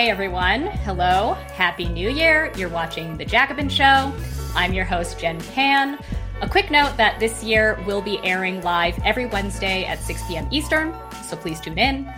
Hey 0.00 0.08
everyone, 0.08 0.68
hello, 0.68 1.34
Happy 1.52 1.86
New 1.86 2.08
Year. 2.08 2.52
You're 2.56 2.68
watching 2.68 3.16
The 3.16 3.24
Jacobin 3.24 3.68
Show. 3.68 4.14
I'm 4.54 4.72
your 4.72 4.84
host, 4.84 5.18
Jen 5.18 5.40
Pan. 5.52 5.98
A 6.42 6.48
quick 6.48 6.70
note 6.70 6.96
that 6.96 7.20
this 7.20 7.44
year 7.44 7.78
will 7.86 8.00
be 8.00 8.18
airing 8.24 8.62
live 8.62 8.98
every 9.04 9.26
Wednesday 9.26 9.84
at 9.84 9.98
6 9.98 10.22
p.m. 10.26 10.48
Eastern, 10.50 10.94
so 11.26 11.36
please 11.36 11.60
tune 11.60 11.78
in. 11.78 12.10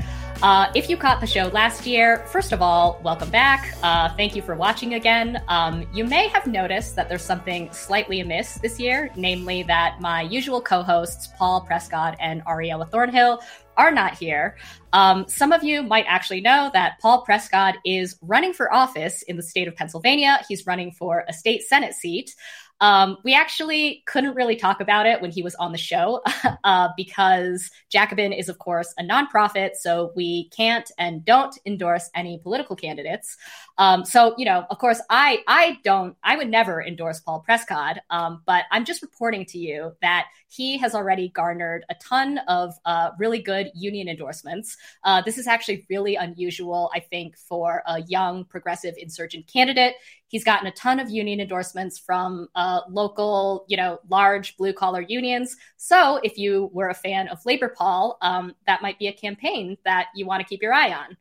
Uh, 0.43 0.67
if 0.75 0.91
you 0.91 0.97
caught 0.97 1.21
the 1.21 1.27
show 1.27 1.47
last 1.53 1.87
year, 1.87 2.19
first 2.27 2.51
of 2.51 2.61
all, 2.61 3.01
welcome 3.05 3.31
back. 3.31 3.77
Uh, 3.81 4.13
thank 4.17 4.35
you 4.35 4.43
for 4.43 4.57
watching 4.57 4.95
again. 4.95 5.41
Um, 5.47 5.87
you 5.95 6.05
may 6.05 6.27
have 6.27 6.49
noticed 6.49 6.97
that 6.97 7.09
there's 7.09 7.23
something 7.23 7.71
slightly 7.71 8.19
amiss 8.19 8.55
this 8.55 8.81
year, 8.81 9.09
namely 9.15 9.63
that 9.63 10.01
my 10.01 10.23
usual 10.23 10.61
co 10.61 10.83
hosts, 10.83 11.29
Paul 11.39 11.61
Prescott 11.61 12.17
and 12.19 12.45
Ariella 12.45 12.91
Thornhill, 12.91 13.41
are 13.77 13.93
not 13.93 14.19
here. 14.19 14.57
Um, 14.93 15.27
some 15.29 15.53
of 15.53 15.63
you 15.63 15.81
might 15.85 16.07
actually 16.09 16.41
know 16.41 16.73
that 16.73 16.99
Paul 17.01 17.23
Prescott 17.23 17.77
is 17.85 18.17
running 18.21 18.53
for 18.53 18.75
office 18.75 19.23
in 19.23 19.37
the 19.37 19.45
state 19.45 19.69
of 19.69 19.77
Pennsylvania. 19.77 20.41
He's 20.49 20.67
running 20.67 20.91
for 20.91 21.25
a 21.29 21.33
state 21.33 21.63
Senate 21.63 21.95
seat. 21.95 22.35
Um, 22.83 23.17
we 23.23 23.33
actually 23.33 24.03
couldn't 24.07 24.35
really 24.35 24.57
talk 24.57 24.81
about 24.81 25.07
it 25.07 25.23
when 25.23 25.31
he 25.31 25.41
was 25.41 25.55
on 25.55 25.71
the 25.71 25.79
show 25.79 26.21
uh, 26.65 26.89
because 26.97 27.71
Jacobin 27.89 28.33
is, 28.33 28.49
of 28.49 28.59
course, 28.59 28.93
a 28.99 29.05
nonprofit. 29.05 29.77
So 29.77 30.13
we 30.17 30.49
can't 30.49 30.91
and 30.99 31.25
don't 31.25 31.57
endorse 31.65 32.11
any 32.13 32.39
political 32.39 32.75
candidates. 32.75 33.37
Um, 33.79 34.05
so, 34.05 34.35
you 34.37 34.45
know, 34.45 34.67
of 34.69 34.79
course, 34.79 35.01
I, 35.09 35.45
I 35.47 35.79
don't, 35.85 36.17
I 36.25 36.37
would 36.37 36.51
never 36.51 36.83
endorse 36.83 37.21
Paul 37.21 37.41
Prescott, 37.41 37.99
um, 38.11 38.43
but 38.47 38.65
I'm 38.73 38.85
just 38.85 39.01
reporting 39.01 39.47
to 39.47 39.59
you 39.59 39.93
that 40.03 40.27
he 40.53 40.77
has 40.77 40.95
already 40.95 41.31
garnered 41.31 41.87
a 41.89 41.95
ton 41.95 42.39
of 42.47 42.75
uh, 42.85 43.11
really 43.19 43.41
good 43.41 43.71
union 43.75 44.07
endorsements. 44.07 44.77
Uh, 45.03 45.23
this 45.23 45.39
is 45.39 45.47
actually 45.47 45.87
really 45.89 46.17
unusual, 46.17 46.91
I 46.95 47.01
think, 47.01 47.39
for 47.39 47.83
a 47.87 48.03
young 48.03 48.45
progressive 48.45 48.95
insurgent 48.99 49.47
candidate. 49.47 49.95
He's 50.29 50.45
gotten 50.45 50.67
a 50.67 50.73
ton 50.73 51.01
of 51.01 51.09
union 51.09 51.41
endorsements 51.41 51.99
from 51.99 52.49
uh, 52.55 52.83
local, 52.91 53.65
you 53.67 53.79
know, 53.79 53.99
large 54.11 54.59
blue 54.59 54.75
collar 54.75 55.01
unions. 55.01 55.57
So 55.79 56.21
if 56.23 56.37
you 56.37 56.69
were 56.75 56.91
a 56.91 56.95
fan 56.95 57.29
of 57.29 57.45
Labor 57.47 57.75
Paul, 57.75 58.19
um, 58.21 58.55
that 58.67 58.83
might 58.83 58.99
be 58.99 59.07
a 59.07 59.13
campaign 59.13 59.79
that 59.87 60.09
you 60.15 60.27
want 60.27 60.43
to 60.43 60.47
keep 60.47 60.61
your 60.61 60.75
eye 60.75 60.93
on. 60.93 61.17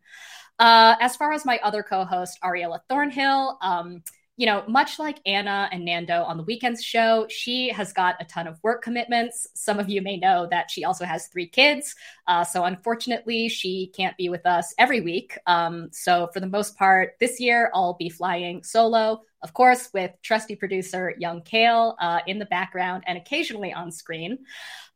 Uh, 0.59 0.95
as 0.99 1.15
far 1.15 1.31
as 1.31 1.45
my 1.45 1.57
other 1.63 1.83
co 1.83 2.03
host, 2.03 2.37
Ariella 2.43 2.81
Thornhill, 2.89 3.57
um, 3.61 4.03
you 4.41 4.47
know, 4.47 4.63
much 4.67 4.97
like 4.97 5.19
Anna 5.27 5.69
and 5.71 5.85
Nando 5.85 6.23
on 6.23 6.35
the 6.35 6.41
weekends 6.41 6.83
show, 6.83 7.27
she 7.29 7.69
has 7.69 7.93
got 7.93 8.15
a 8.19 8.25
ton 8.25 8.47
of 8.47 8.57
work 8.63 8.81
commitments. 8.81 9.45
Some 9.53 9.77
of 9.77 9.87
you 9.87 10.01
may 10.01 10.17
know 10.17 10.47
that 10.49 10.71
she 10.71 10.83
also 10.83 11.05
has 11.05 11.27
three 11.27 11.45
kids. 11.45 11.93
Uh, 12.25 12.43
so 12.43 12.63
unfortunately, 12.63 13.49
she 13.49 13.91
can't 13.95 14.17
be 14.17 14.29
with 14.29 14.47
us 14.47 14.73
every 14.79 14.99
week. 14.99 15.37
Um, 15.45 15.89
so 15.91 16.27
for 16.33 16.39
the 16.39 16.47
most 16.47 16.75
part, 16.75 17.17
this 17.19 17.39
year, 17.39 17.69
I'll 17.75 17.93
be 17.93 18.09
flying 18.09 18.63
solo, 18.63 19.21
of 19.43 19.53
course, 19.53 19.91
with 19.93 20.09
trusty 20.23 20.55
producer 20.55 21.13
Young 21.19 21.43
Kale 21.43 21.95
uh, 22.01 22.21
in 22.25 22.39
the 22.39 22.45
background 22.47 23.03
and 23.05 23.19
occasionally 23.19 23.71
on 23.71 23.91
screen. 23.91 24.39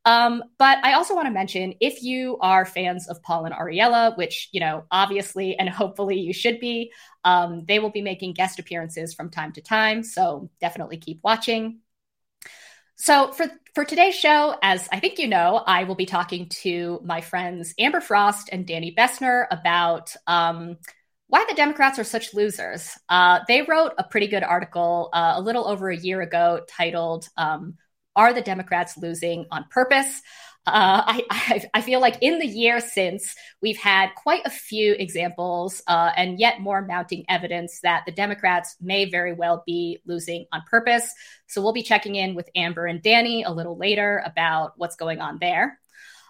Um, 0.05 0.43
but 0.59 0.77
I 0.83 0.93
also 0.93 1.15
want 1.15 1.25
to 1.25 1.31
mention 1.31 1.73
if 1.79 2.03
you 2.03 2.37
are 2.39 2.63
fans 2.63 3.07
of 3.07 3.21
Paul 3.23 3.45
and 3.45 3.55
Ariella, 3.55 4.15
which, 4.15 4.49
you 4.51 4.59
know, 4.59 4.85
obviously 4.91 5.57
and 5.57 5.67
hopefully 5.67 6.19
you 6.19 6.31
should 6.31 6.59
be, 6.59 6.91
um, 7.23 7.65
they 7.67 7.79
will 7.79 7.89
be 7.89 8.03
making 8.03 8.33
guest 8.33 8.59
appearances 8.59 9.15
from 9.15 9.31
time 9.31 9.51
to 9.53 9.61
time. 9.61 10.03
So 10.03 10.51
definitely 10.61 10.97
keep 10.97 11.19
watching. 11.23 11.79
So 12.97 13.31
for 13.33 13.47
for 13.73 13.83
today's 13.83 14.15
show, 14.15 14.55
as 14.61 14.87
I 14.89 15.01
think 15.01 15.19
you 15.19 15.27
know, 15.27 15.61
I 15.65 15.83
will 15.83 15.95
be 15.95 16.05
talking 16.05 16.47
to 16.61 17.01
my 17.03 17.19
friends 17.19 17.73
Amber 17.77 17.99
Frost 17.99 18.49
and 18.53 18.65
Danny 18.65 18.95
Bessner 18.95 19.47
about 19.51 20.15
um, 20.27 20.77
why 21.27 21.45
the 21.49 21.55
Democrats 21.55 21.99
are 21.99 22.05
such 22.05 22.33
losers. 22.33 22.89
Uh, 23.09 23.39
they 23.49 23.63
wrote 23.63 23.91
a 23.97 24.05
pretty 24.05 24.27
good 24.27 24.43
article 24.43 25.09
uh, 25.11 25.33
a 25.35 25.41
little 25.41 25.67
over 25.67 25.89
a 25.89 25.97
year 25.97 26.21
ago 26.21 26.61
titled 26.69 27.27
um, 27.35 27.75
are 28.15 28.33
the 28.33 28.41
Democrats 28.41 28.97
losing 28.97 29.45
on 29.51 29.65
purpose? 29.69 30.21
Uh, 30.67 31.03
I, 31.05 31.23
I, 31.29 31.69
I, 31.75 31.81
feel 31.81 32.01
like 32.01 32.17
in 32.21 32.39
the 32.39 32.47
year 32.47 32.79
since, 32.79 33.35
we've 33.61 33.77
had 33.77 34.09
quite 34.15 34.41
a 34.45 34.49
few 34.49 34.93
examples 34.93 35.83
uh, 35.85 36.11
and 36.17 36.39
yet 36.39 36.59
more 36.59 36.81
mounting 36.81 37.23
evidence 37.29 37.81
that 37.81 38.03
the 38.07 38.11
Democrats 38.11 38.75
may 38.81 39.05
very 39.05 39.33
well 39.33 39.63
be 39.67 39.99
losing 40.07 40.47
on 40.51 40.63
purpose. 40.67 41.13
So 41.45 41.61
we'll 41.61 41.71
be 41.71 41.83
checking 41.83 42.15
in 42.15 42.33
with 42.33 42.49
Amber 42.55 42.87
and 42.87 42.99
Danny 42.99 43.43
a 43.43 43.51
little 43.51 43.77
later 43.77 44.23
about 44.25 44.73
what's 44.77 44.95
going 44.95 45.21
on 45.21 45.37
there. 45.39 45.79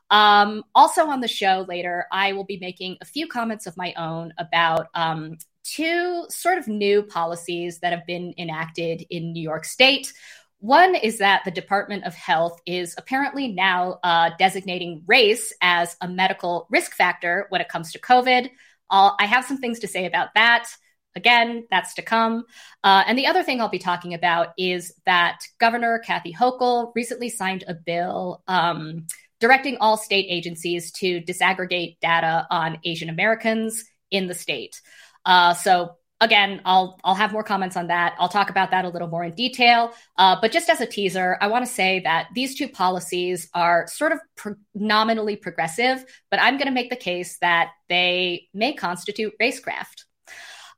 Um, 0.09 0.63
also 0.75 1.07
on 1.07 1.21
the 1.21 1.29
show 1.29 1.65
later, 1.67 2.05
I 2.11 2.33
will 2.33 2.43
be 2.43 2.57
making 2.59 2.97
a 2.99 3.05
few 3.05 3.27
comments 3.27 3.67
of 3.67 3.77
my 3.77 3.93
own 3.93 4.33
about 4.37 4.87
um, 4.93 5.37
two 5.63 6.25
sort 6.29 6.57
of 6.57 6.67
new 6.67 7.03
policies 7.03 7.79
that 7.79 7.91
have 7.91 8.05
been 8.05 8.33
enacted 8.37 9.05
in 9.09 9.33
New 9.33 9.41
York 9.41 9.65
State. 9.65 10.11
One 10.59 10.95
is 10.95 11.19
that 11.19 11.43
the 11.45 11.51
Department 11.51 12.05
of 12.05 12.15
Health 12.15 12.59
is 12.65 12.95
apparently 12.97 13.49
now 13.49 13.99
uh, 14.03 14.31
designating 14.39 15.03
race 15.05 15.53
as 15.61 15.95
a 16.01 16.07
medical 16.07 16.67
risk 16.69 16.93
factor 16.93 17.45
when 17.49 17.61
it 17.61 17.69
comes 17.69 17.91
to 17.91 17.99
COVID. 17.99 18.49
I'll, 18.89 19.15
I 19.19 19.25
have 19.25 19.45
some 19.45 19.57
things 19.57 19.79
to 19.79 19.87
say 19.87 20.05
about 20.05 20.29
that. 20.35 20.67
Again, 21.15 21.65
that's 21.71 21.93
to 21.95 22.01
come. 22.01 22.43
Uh, 22.83 23.03
and 23.07 23.17
the 23.17 23.27
other 23.27 23.43
thing 23.43 23.61
I'll 23.61 23.69
be 23.69 23.79
talking 23.79 24.13
about 24.13 24.49
is 24.57 24.93
that 25.05 25.39
Governor 25.59 25.99
Kathy 25.99 26.33
Hochul 26.33 26.91
recently 26.93 27.29
signed 27.29 27.63
a 27.67 27.73
bill 27.73 28.43
um, 28.47 29.07
directing 29.39 29.77
all 29.77 29.97
state 29.97 30.25
agencies 30.29 30.91
to 30.93 31.21
disaggregate 31.21 31.99
data 32.01 32.47
on 32.49 32.79
Asian 32.83 33.09
Americans 33.09 33.85
in 34.11 34.27
the 34.27 34.33
state. 34.33 34.81
Uh, 35.25 35.53
so 35.53 35.95
again, 36.21 36.61
I'll 36.65 36.99
I'll 37.03 37.15
have 37.15 37.31
more 37.31 37.43
comments 37.43 37.77
on 37.77 37.87
that. 37.87 38.15
I'll 38.19 38.29
talk 38.29 38.49
about 38.49 38.71
that 38.71 38.85
a 38.85 38.89
little 38.89 39.07
more 39.07 39.23
in 39.23 39.33
detail. 39.33 39.93
Uh, 40.17 40.37
but 40.39 40.51
just 40.51 40.69
as 40.69 40.81
a 40.81 40.85
teaser, 40.85 41.37
I 41.41 41.47
want 41.47 41.65
to 41.65 41.71
say 41.71 41.99
that 42.01 42.27
these 42.33 42.55
two 42.55 42.67
policies 42.69 43.49
are 43.53 43.87
sort 43.87 44.11
of 44.11 44.19
pro- 44.35 44.55
nominally 44.73 45.35
progressive, 45.35 46.05
but 46.31 46.39
I'm 46.41 46.57
going 46.57 46.67
to 46.67 46.73
make 46.73 46.89
the 46.89 46.95
case 46.95 47.37
that 47.39 47.71
they 47.89 48.47
may 48.53 48.73
constitute 48.73 49.33
racecraft. 49.41 50.05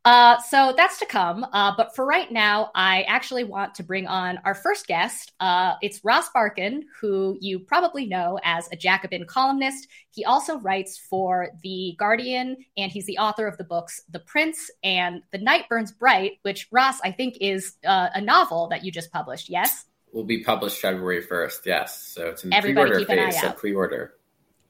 Uh, 0.07 0.40
so 0.40 0.73
that's 0.78 1.00
to 1.00 1.06
come. 1.06 1.45
Uh, 1.51 1.73
but 1.75 1.94
for 1.94 2.06
right 2.06 2.31
now, 2.31 2.72
I 2.73 3.01
actually 3.09 3.44
want 3.44 3.75
to 3.75 3.84
bring 3.84 4.07
on 4.07 4.40
our 4.45 4.56
first 4.56 4.88
guest. 4.88 5.34
Uh, 5.41 5.73
it's 5.81 6.00
Ross 6.06 6.29
Barkan, 6.34 6.84
who 7.01 7.38
you 7.41 7.59
probably 7.59 8.06
know 8.06 8.40
as 8.41 8.69
a 8.72 8.78
Jacobin 8.78 9.25
columnist. 9.25 9.90
He 10.12 10.23
also 10.23 10.59
writes 10.59 10.97
for 10.97 11.50
The 11.62 11.94
Guardian, 12.00 12.56
and 12.78 12.90
he's 12.90 13.06
the 13.06 13.18
author 13.18 13.47
of 13.47 13.57
the 13.57 13.66
books 13.66 14.01
The 14.09 14.19
Prince 14.19 14.72
and 14.81 15.23
The 15.31 15.40
Night 15.40 15.68
Burns 15.68 15.91
Bright, 15.91 16.39
which, 16.44 16.69
Ross, 16.72 17.01
I 17.03 17.12
think 17.12 17.39
is 17.41 17.74
uh, 17.85 18.07
a 18.13 18.22
novel 18.22 18.69
that 18.69 18.85
you 18.85 18.94
just 18.94 19.12
published, 19.12 19.50
yes? 19.50 19.88
Will 20.13 20.24
be 20.24 20.41
published 20.41 20.79
February 20.79 21.22
1st, 21.22 21.66
yes. 21.66 22.01
So 22.01 22.28
it's 22.28 22.45
in 22.45 22.53
Everybody 22.53 22.91
pre-order 22.91 23.31
phase, 23.31 23.41
so 23.41 23.51
pre-order. 23.51 24.13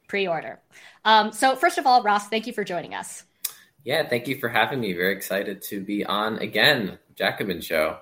Pre-order. 0.08 0.62
Um, 1.06 1.32
so 1.32 1.56
first 1.56 1.78
of 1.78 1.86
all, 1.86 2.02
Ross, 2.02 2.28
thank 2.28 2.48
you 2.48 2.54
for 2.54 2.64
joining 2.64 2.96
us. 2.96 3.24
Yeah, 3.84 4.08
thank 4.08 4.28
you 4.28 4.38
for 4.38 4.50
having 4.50 4.80
me. 4.82 4.94
Very 4.94 5.14
excited 5.14 5.62
to 5.64 5.80
be 5.82 6.06
on 6.06 6.40
again, 6.40 7.00
Jacobin 7.16 7.62
Show. 7.62 8.00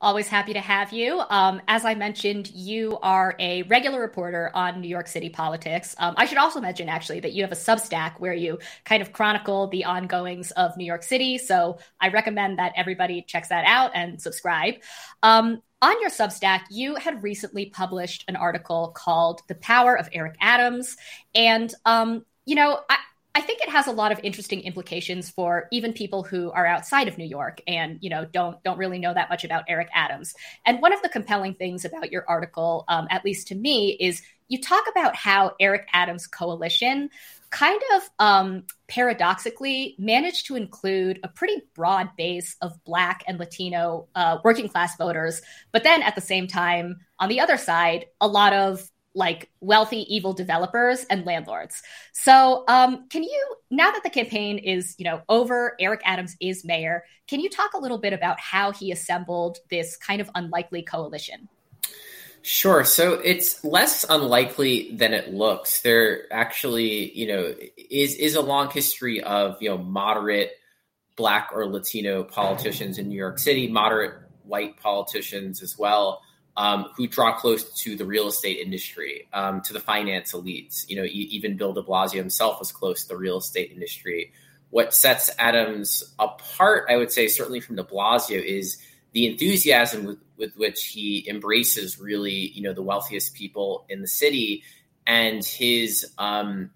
Always 0.00 0.28
happy 0.28 0.52
to 0.52 0.60
have 0.60 0.92
you. 0.92 1.20
Um, 1.28 1.60
as 1.66 1.84
I 1.84 1.96
mentioned, 1.96 2.52
you 2.52 2.98
are 3.02 3.34
a 3.40 3.62
regular 3.64 4.00
reporter 4.00 4.48
on 4.54 4.80
New 4.80 4.86
York 4.86 5.08
City 5.08 5.28
politics. 5.28 5.96
Um, 5.98 6.14
I 6.16 6.26
should 6.26 6.38
also 6.38 6.60
mention, 6.60 6.88
actually, 6.88 7.18
that 7.20 7.32
you 7.32 7.42
have 7.42 7.50
a 7.50 7.56
Substack 7.56 8.20
where 8.20 8.32
you 8.32 8.60
kind 8.84 9.02
of 9.02 9.12
chronicle 9.12 9.66
the 9.66 9.86
ongoings 9.86 10.52
of 10.52 10.76
New 10.76 10.84
York 10.84 11.02
City. 11.02 11.36
So 11.36 11.78
I 12.00 12.10
recommend 12.10 12.60
that 12.60 12.74
everybody 12.76 13.22
checks 13.22 13.48
that 13.48 13.64
out 13.66 13.90
and 13.94 14.22
subscribe. 14.22 14.74
Um, 15.24 15.62
on 15.82 16.00
your 16.00 16.10
Substack, 16.10 16.62
you 16.70 16.94
had 16.94 17.24
recently 17.24 17.66
published 17.66 18.24
an 18.28 18.36
article 18.36 18.92
called 18.94 19.42
The 19.48 19.56
Power 19.56 19.98
of 19.98 20.08
Eric 20.12 20.36
Adams. 20.40 20.96
And, 21.34 21.74
um, 21.84 22.24
you 22.46 22.54
know, 22.54 22.80
I, 22.88 22.98
I 23.38 23.40
think 23.40 23.60
it 23.60 23.68
has 23.68 23.86
a 23.86 23.92
lot 23.92 24.10
of 24.10 24.18
interesting 24.24 24.62
implications 24.62 25.30
for 25.30 25.68
even 25.70 25.92
people 25.92 26.24
who 26.24 26.50
are 26.50 26.66
outside 26.66 27.06
of 27.06 27.18
New 27.18 27.24
York 27.24 27.60
and 27.68 27.96
you 28.00 28.10
know 28.10 28.24
don't 28.24 28.60
don't 28.64 28.76
really 28.76 28.98
know 28.98 29.14
that 29.14 29.30
much 29.30 29.44
about 29.44 29.62
Eric 29.68 29.90
Adams. 29.94 30.34
And 30.66 30.82
one 30.82 30.92
of 30.92 31.00
the 31.02 31.08
compelling 31.08 31.54
things 31.54 31.84
about 31.84 32.10
your 32.10 32.24
article, 32.28 32.84
um, 32.88 33.06
at 33.10 33.24
least 33.24 33.46
to 33.48 33.54
me, 33.54 33.96
is 34.00 34.22
you 34.48 34.60
talk 34.60 34.82
about 34.90 35.14
how 35.14 35.52
Eric 35.60 35.86
Adams' 35.92 36.26
coalition 36.26 37.10
kind 37.50 37.80
of 37.94 38.10
um, 38.18 38.64
paradoxically 38.88 39.94
managed 40.00 40.46
to 40.46 40.56
include 40.56 41.20
a 41.22 41.28
pretty 41.28 41.62
broad 41.76 42.10
base 42.16 42.56
of 42.60 42.82
Black 42.82 43.22
and 43.28 43.38
Latino 43.38 44.08
uh, 44.16 44.38
working 44.42 44.68
class 44.68 44.96
voters, 44.96 45.42
but 45.70 45.84
then 45.84 46.02
at 46.02 46.16
the 46.16 46.20
same 46.20 46.48
time, 46.48 46.96
on 47.20 47.28
the 47.28 47.38
other 47.38 47.56
side, 47.56 48.06
a 48.20 48.26
lot 48.26 48.52
of 48.52 48.90
like 49.18 49.50
wealthy, 49.60 50.06
evil 50.14 50.32
developers 50.32 51.04
and 51.10 51.26
landlords. 51.26 51.82
So, 52.12 52.64
um, 52.68 53.08
can 53.08 53.24
you, 53.24 53.56
now 53.70 53.90
that 53.90 54.04
the 54.04 54.10
campaign 54.10 54.58
is, 54.58 54.94
you 54.96 55.04
know, 55.04 55.22
over, 55.28 55.74
Eric 55.80 56.00
Adams 56.04 56.36
is 56.40 56.64
mayor, 56.64 57.04
can 57.26 57.40
you 57.40 57.50
talk 57.50 57.74
a 57.74 57.78
little 57.78 57.98
bit 57.98 58.12
about 58.12 58.38
how 58.38 58.70
he 58.70 58.92
assembled 58.92 59.58
this 59.70 59.96
kind 59.96 60.20
of 60.20 60.30
unlikely 60.34 60.82
coalition? 60.82 61.48
Sure. 62.42 62.84
So 62.84 63.14
it's 63.14 63.64
less 63.64 64.06
unlikely 64.08 64.92
than 64.94 65.12
it 65.12 65.34
looks. 65.34 65.82
There 65.82 66.32
actually, 66.32 67.12
you 67.18 67.26
know, 67.26 67.54
is 67.76 68.14
is 68.14 68.36
a 68.36 68.40
long 68.40 68.70
history 68.70 69.20
of 69.20 69.60
you 69.60 69.70
know 69.70 69.78
moderate 69.78 70.52
black 71.16 71.50
or 71.52 71.66
Latino 71.66 72.22
politicians 72.22 72.96
in 72.96 73.08
New 73.08 73.18
York 73.18 73.40
City, 73.40 73.68
moderate 73.68 74.14
white 74.44 74.78
politicians 74.80 75.62
as 75.62 75.76
well, 75.76 76.22
um, 76.56 76.86
who 76.96 77.06
draw 77.06 77.32
close 77.34 77.72
to 77.82 77.96
the 77.96 78.04
real 78.04 78.28
estate 78.28 78.58
industry, 78.58 79.28
um, 79.32 79.60
to 79.62 79.72
the 79.72 79.80
finance 79.80 80.32
elites. 80.32 80.88
You 80.88 80.96
know, 80.96 81.04
e- 81.04 81.28
even 81.30 81.56
Bill 81.56 81.72
De 81.72 81.82
Blasio 81.82 82.14
himself 82.14 82.58
was 82.58 82.72
close 82.72 83.02
to 83.02 83.08
the 83.08 83.16
real 83.16 83.38
estate 83.38 83.70
industry. 83.72 84.32
What 84.70 84.92
sets 84.92 85.30
Adams 85.38 86.14
apart, 86.18 86.86
I 86.90 86.96
would 86.96 87.12
say, 87.12 87.28
certainly 87.28 87.60
from 87.60 87.76
De 87.76 87.84
Blasio, 87.84 88.42
is 88.42 88.82
the 89.12 89.26
enthusiasm 89.26 90.04
with, 90.04 90.18
with 90.36 90.56
which 90.56 90.86
he 90.86 91.26
embraces 91.28 91.98
really, 91.98 92.50
you 92.50 92.62
know, 92.62 92.74
the 92.74 92.82
wealthiest 92.82 93.34
people 93.34 93.86
in 93.88 94.02
the 94.02 94.08
city 94.08 94.62
and 95.06 95.44
his 95.44 96.12
um, 96.18 96.70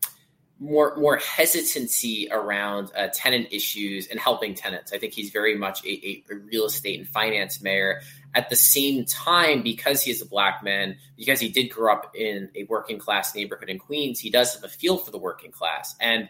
more 0.58 0.94
more 0.96 1.16
hesitancy 1.16 2.28
around 2.30 2.90
uh, 2.96 3.08
tenant 3.12 3.48
issues 3.50 4.06
and 4.06 4.20
helping 4.20 4.54
tenants. 4.54 4.92
I 4.92 4.98
think 4.98 5.12
he's 5.12 5.30
very 5.30 5.56
much 5.56 5.84
a, 5.84 6.22
a, 6.30 6.34
real 6.34 6.66
estate 6.66 6.98
and 6.98 7.08
finance 7.08 7.60
mayor. 7.60 8.00
At 8.34 8.48
the 8.48 8.56
same 8.56 9.04
time, 9.04 9.62
because 9.62 10.02
he 10.02 10.10
is 10.10 10.22
a 10.22 10.26
black 10.26 10.62
man, 10.62 10.96
because 11.16 11.38
he 11.38 11.48
did 11.48 11.68
grow 11.68 11.92
up 11.92 12.12
in 12.14 12.48
a 12.54 12.64
working 12.64 12.98
class 12.98 13.34
neighborhood 13.34 13.68
in 13.68 13.78
Queens, 13.78 14.20
he 14.20 14.30
does 14.30 14.54
have 14.54 14.64
a 14.64 14.68
feel 14.68 14.96
for 14.96 15.10
the 15.10 15.18
working 15.18 15.50
class 15.50 15.94
and 16.00 16.28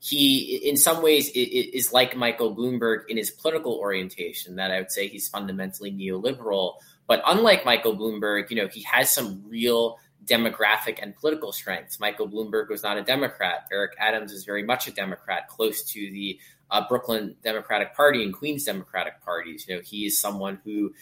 he 0.00 0.56
in 0.64 0.76
some 0.76 1.02
ways 1.02 1.30
is 1.34 1.92
like 1.92 2.16
Michael 2.16 2.56
Bloomberg 2.56 3.02
in 3.08 3.18
his 3.18 3.30
political 3.30 3.74
orientation 3.74 4.56
that 4.56 4.70
I 4.70 4.78
would 4.78 4.90
say 4.90 5.08
he's 5.08 5.28
fundamentally 5.28 5.92
neoliberal 5.92 6.76
but 7.06 7.22
unlike 7.26 7.66
Michael 7.66 7.94
Bloomberg 7.94 8.48
you 8.48 8.56
know 8.56 8.66
he 8.66 8.82
has 8.82 9.10
some 9.10 9.42
real 9.46 9.98
demographic 10.24 10.98
and 11.02 11.16
political 11.16 11.52
strengths 11.52 11.98
Michael 11.98 12.28
Bloomberg 12.28 12.68
was 12.68 12.82
not 12.82 12.96
a 12.96 13.02
democrat 13.02 13.66
Eric 13.72 13.92
Adams 13.98 14.32
is 14.32 14.44
very 14.44 14.62
much 14.62 14.86
a 14.86 14.92
democrat 14.92 15.48
close 15.48 15.82
to 15.84 16.00
the 16.12 16.38
uh, 16.70 16.86
Brooklyn 16.88 17.34
Democratic 17.42 17.94
Party 17.94 18.22
and 18.22 18.32
Queens 18.32 18.64
Democratic 18.64 19.22
parties 19.22 19.66
you 19.66 19.76
know 19.76 19.82
he 19.82 20.06
is 20.06 20.20
someone 20.20 20.60
who 20.64 20.92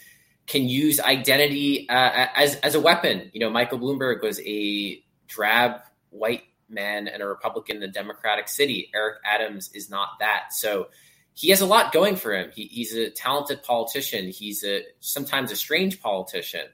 can 0.47 0.69
use 0.69 1.01
identity 1.01 1.89
uh, 1.89 2.27
as 2.37 2.57
as 2.57 2.75
a 2.75 2.81
weapon 2.81 3.31
you 3.33 3.41
know 3.41 3.51
Michael 3.51 3.79
Bloomberg 3.79 4.23
was 4.23 4.41
a 4.45 5.03
drab 5.27 5.81
white 6.11 6.45
man 6.69 7.09
and 7.09 7.23
a 7.23 7.27
Republican 7.27 7.79
in 7.79 7.83
a 7.85 7.89
Democratic 7.89 8.49
city. 8.49 8.91
Eric 8.95 9.19
Adams 9.25 9.71
is 9.75 9.89
not 9.89 10.19
that. 10.21 10.53
So 10.53 10.89
he 11.35 11.51
has 11.51 11.61
a 11.61 11.67
lot 11.67 11.93
going 11.93 12.17
for 12.17 12.35
him. 12.35 12.51
He, 12.55 12.65
he's 12.65 12.95
a 12.95 13.11
talented 13.11 13.63
politician. 13.63 14.29
He's 14.29 14.65
a 14.65 14.83
sometimes 15.01 15.53
a 15.53 15.57
strange 15.57 16.01
politician. 16.01 16.67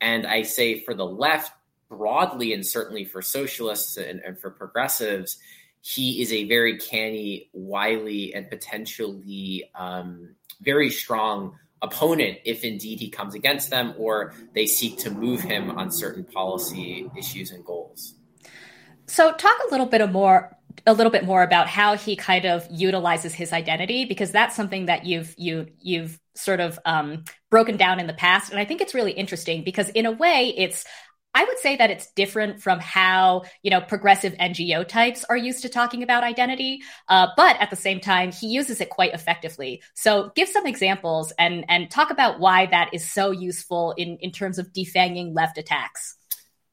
And 0.00 0.26
I 0.26 0.42
say 0.42 0.80
for 0.80 0.94
the 0.94 1.06
left 1.06 1.52
broadly, 1.90 2.54
and 2.54 2.64
certainly 2.64 3.04
for 3.04 3.20
socialists 3.20 3.98
and, 3.98 4.20
and 4.20 4.38
for 4.38 4.50
progressives, 4.50 5.38
he 5.82 6.22
is 6.22 6.32
a 6.32 6.44
very 6.44 6.78
canny, 6.78 7.50
wily, 7.52 8.32
and 8.32 8.48
potentially 8.48 9.70
um, 9.74 10.34
very 10.62 10.88
strong 10.88 11.58
opponent 11.82 12.38
if 12.44 12.62
indeed 12.62 13.00
he 13.00 13.08
comes 13.08 13.34
against 13.34 13.70
them 13.70 13.94
or 13.98 14.34
they 14.54 14.66
seek 14.66 14.98
to 14.98 15.10
move 15.10 15.40
him 15.40 15.70
on 15.70 15.90
certain 15.90 16.24
policy 16.24 17.10
issues 17.18 17.50
and 17.50 17.64
goals. 17.64 18.14
So, 19.06 19.32
talk 19.32 19.56
a 19.66 19.70
little 19.70 19.86
bit 19.86 20.10
more 20.12 20.56
a 20.86 20.94
little 20.94 21.10
bit 21.10 21.24
more 21.24 21.42
about 21.42 21.66
how 21.66 21.96
he 21.96 22.16
kind 22.16 22.44
of 22.46 22.66
utilizes 22.70 23.34
his 23.34 23.52
identity 23.52 24.04
because 24.04 24.30
that's 24.30 24.54
something 24.54 24.86
that 24.86 25.04
you've 25.04 25.34
you 25.36 25.66
you've 25.80 26.18
sort 26.34 26.60
of 26.60 26.78
um, 26.84 27.24
broken 27.50 27.76
down 27.76 28.00
in 28.00 28.06
the 28.06 28.14
past 28.14 28.50
and 28.50 28.60
i 28.60 28.64
think 28.64 28.80
it's 28.80 28.94
really 28.94 29.12
interesting 29.12 29.64
because 29.64 29.88
in 29.90 30.06
a 30.06 30.12
way 30.12 30.54
it's 30.56 30.84
i 31.34 31.44
would 31.44 31.58
say 31.58 31.76
that 31.76 31.90
it's 31.90 32.10
different 32.12 32.62
from 32.62 32.78
how 32.80 33.42
you 33.62 33.70
know 33.70 33.80
progressive 33.80 34.34
ngo 34.34 34.86
types 34.86 35.24
are 35.24 35.36
used 35.36 35.62
to 35.62 35.68
talking 35.68 36.02
about 36.02 36.24
identity 36.24 36.80
uh, 37.08 37.28
but 37.36 37.56
at 37.60 37.70
the 37.70 37.76
same 37.76 38.00
time 38.00 38.32
he 38.32 38.48
uses 38.48 38.80
it 38.80 38.90
quite 38.90 39.14
effectively 39.14 39.82
so 39.94 40.30
give 40.34 40.48
some 40.48 40.66
examples 40.66 41.32
and 41.38 41.64
and 41.68 41.90
talk 41.90 42.10
about 42.10 42.40
why 42.40 42.66
that 42.66 42.90
is 42.92 43.08
so 43.10 43.30
useful 43.30 43.92
in 43.96 44.16
in 44.18 44.30
terms 44.30 44.58
of 44.58 44.72
defanging 44.72 45.34
left 45.34 45.58
attacks 45.58 46.16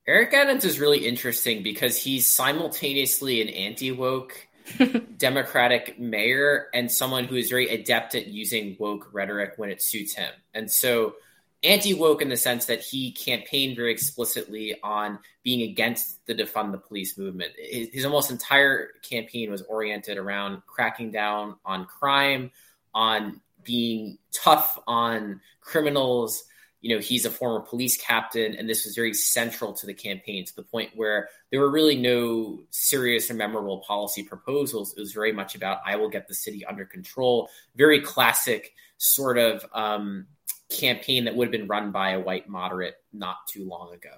Eric 0.08 0.34
Adams 0.34 0.64
is 0.64 0.80
really 0.80 1.06
interesting 1.06 1.64
because 1.64 2.02
he's 2.02 2.26
simultaneously 2.26 3.42
an 3.42 3.50
anti 3.50 3.92
woke 3.92 4.48
Democratic 5.18 6.00
mayor 6.00 6.68
and 6.74 6.92
someone 6.92 7.26
who 7.26 7.36
is 7.36 7.50
very 7.50 7.70
adept 7.70 8.16
at 8.16 8.28
using 8.28 8.76
woke 8.80 9.10
rhetoric 9.12 9.54
when 9.58 9.70
it 9.70 9.82
suits 9.82 10.16
him. 10.16 10.32
And 10.54 10.72
so, 10.72 11.16
anti 11.64 11.94
woke 11.94 12.22
in 12.22 12.30
the 12.30 12.38
sense 12.38 12.66
that 12.66 12.82
he 12.82 13.12
campaigned 13.12 13.76
very 13.76 13.92
explicitly 13.92 14.76
on 14.84 15.20
being 15.44 15.70
against 15.70 16.26
the 16.28 16.36
defund 16.36 16.72
the 16.72 16.78
police 16.78 17.18
movement. 17.18 17.52
His, 17.58 17.90
his 17.92 18.06
almost 18.06 18.32
entire 18.32 18.90
campaign 19.02 19.52
was 19.52 19.62
oriented 19.64 20.18
around 20.18 20.62
cracking 20.68 21.12
down 21.12 21.56
on 21.66 21.86
crime, 21.86 22.52
on 22.94 23.42
being 23.64 24.18
tough 24.32 24.80
on 24.88 25.42
criminals 25.62 26.44
you 26.82 26.96
know, 26.96 27.02
he's 27.02 27.26
a 27.26 27.32
former 27.32 27.60
police 27.60 27.98
captain, 27.98 28.56
and 28.56 28.70
this 28.70 28.86
was 28.86 28.96
very 28.96 29.14
central 29.14 29.74
to 29.74 29.86
the 29.86 29.94
campaign 29.94 30.46
to 30.46 30.56
the 30.56 30.64
point 30.64 30.92
where 30.96 31.30
there 31.52 31.60
were 31.60 31.72
really 31.72 31.98
no 31.98 32.60
serious 32.70 33.32
or 33.32 33.34
memorable 33.34 33.80
policy 33.80 34.24
proposals. 34.24 34.94
It 34.96 35.00
was 35.00 35.12
very 35.12 35.32
much 35.32 35.56
about, 35.56 35.80
I 35.86 35.96
will 35.96 36.10
get 36.10 36.28
the 36.28 36.36
city 36.36 36.66
under 36.66 36.86
control. 36.86 37.50
Very 37.76 38.02
classic 38.02 38.74
sort 38.98 39.38
of 39.38 39.66
um, 39.74 40.28
campaign 40.70 41.26
that 41.26 41.36
would 41.36 41.48
have 41.48 41.52
been 41.52 41.68
run 41.68 41.92
by 41.92 42.12
a 42.12 42.20
white 42.20 42.50
moderate 42.50 42.96
not 43.14 43.38
too 43.48 43.68
long 43.68 43.94
ago. 43.94 44.10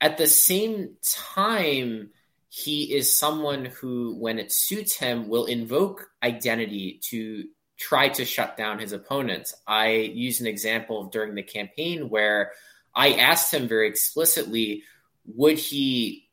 At 0.00 0.18
the 0.18 0.26
same 0.26 0.96
time, 1.02 2.10
he 2.48 2.94
is 2.94 3.12
someone 3.12 3.66
who, 3.66 4.16
when 4.18 4.38
it 4.38 4.52
suits 4.52 4.94
him, 4.94 5.28
will 5.28 5.46
invoke 5.46 6.08
identity 6.22 7.00
to 7.04 7.44
try 7.76 8.08
to 8.08 8.24
shut 8.24 8.56
down 8.56 8.78
his 8.78 8.92
opponents. 8.92 9.54
I 9.66 9.90
used 9.90 10.40
an 10.40 10.46
example 10.46 11.04
during 11.04 11.34
the 11.34 11.42
campaign 11.42 12.08
where 12.08 12.52
I 12.94 13.14
asked 13.14 13.52
him 13.52 13.68
very 13.68 13.88
explicitly, 13.88 14.82
would 15.26 15.58
he 15.58 16.28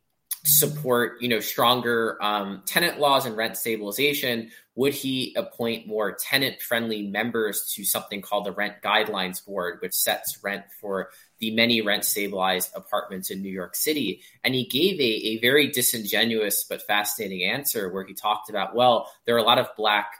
support 0.45 1.21
you 1.21 1.27
know 1.27 1.39
stronger 1.39 2.17
um, 2.21 2.61
tenant 2.65 2.99
laws 2.99 3.25
and 3.25 3.35
rent 3.35 3.57
stabilization 3.57 4.51
would 4.75 4.93
he 4.93 5.33
appoint 5.37 5.87
more 5.87 6.13
tenant 6.13 6.61
friendly 6.61 7.07
members 7.07 7.71
to 7.73 7.85
something 7.85 8.21
called 8.21 8.45
the 8.45 8.51
rent 8.51 8.75
guidelines 8.83 9.45
board 9.45 9.79
which 9.81 9.93
sets 9.93 10.39
rent 10.43 10.63
for 10.81 11.09
the 11.39 11.51
many 11.51 11.81
rent 11.81 12.05
stabilized 12.05 12.71
apartments 12.75 13.29
in 13.29 13.41
new 13.41 13.49
york 13.49 13.75
city 13.75 14.21
and 14.43 14.53
he 14.53 14.65
gave 14.65 14.99
a, 14.99 15.03
a 15.03 15.39
very 15.39 15.67
disingenuous 15.71 16.65
but 16.67 16.81
fascinating 16.81 17.43
answer 17.43 17.91
where 17.91 18.05
he 18.05 18.13
talked 18.13 18.49
about 18.49 18.75
well 18.75 19.11
there 19.25 19.35
are 19.35 19.39
a 19.39 19.43
lot 19.43 19.59
of 19.59 19.67
black 19.77 20.11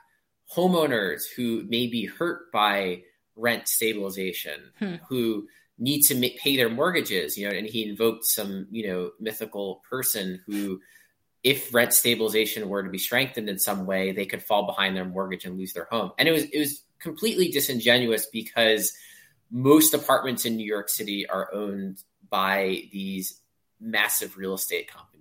homeowners 0.53 1.24
who 1.36 1.63
may 1.68 1.88
be 1.88 2.06
hurt 2.06 2.51
by 2.51 3.01
rent 3.36 3.68
stabilization, 3.68 4.72
hmm. 4.79 4.96
who 5.10 5.48
need 5.77 6.01
to 6.03 6.15
make, 6.15 6.38
pay 6.39 6.56
their 6.56 6.70
mortgages, 6.70 7.38
you 7.38 7.50
know, 7.50 7.56
and 7.56 7.68
he 7.68 7.88
invoked 7.88 8.25
some, 8.25 8.68
you 8.72 8.88
know, 8.88 9.12
mythical 9.20 9.82
person 9.89 10.41
who, 10.46 10.79
if 11.46 11.74
rent 11.74 11.94
stabilization 11.94 12.68
were 12.68 12.84
to 12.84 12.90
be 12.90 12.98
strengthened 12.98 13.48
in 13.48 13.58
some 13.58 13.86
way, 13.86 14.12
they 14.12 14.25
could 14.25 14.44
fall 14.44 14.66
behind 14.66 14.98
their 14.98 15.06
mortgage 15.06 15.46
and 15.46 15.58
lose 15.58 15.72
their 15.72 15.88
home. 15.90 16.12
And 16.18 16.28
it 16.28 16.34
was 16.34 16.44
it 16.44 16.60
was 16.60 16.84
completely 17.00 17.50
disingenuous 17.50 18.25
because 18.25 18.92
most 19.50 19.94
apartments 19.94 20.44
in 20.44 20.58
New 20.58 20.66
York 20.66 20.90
City 20.90 21.30
are 21.30 21.54
owned 21.54 22.04
by 22.30 22.90
these 22.92 23.40
massive 23.80 24.36
real 24.36 24.56
estate 24.56 24.92
companies 24.92 25.16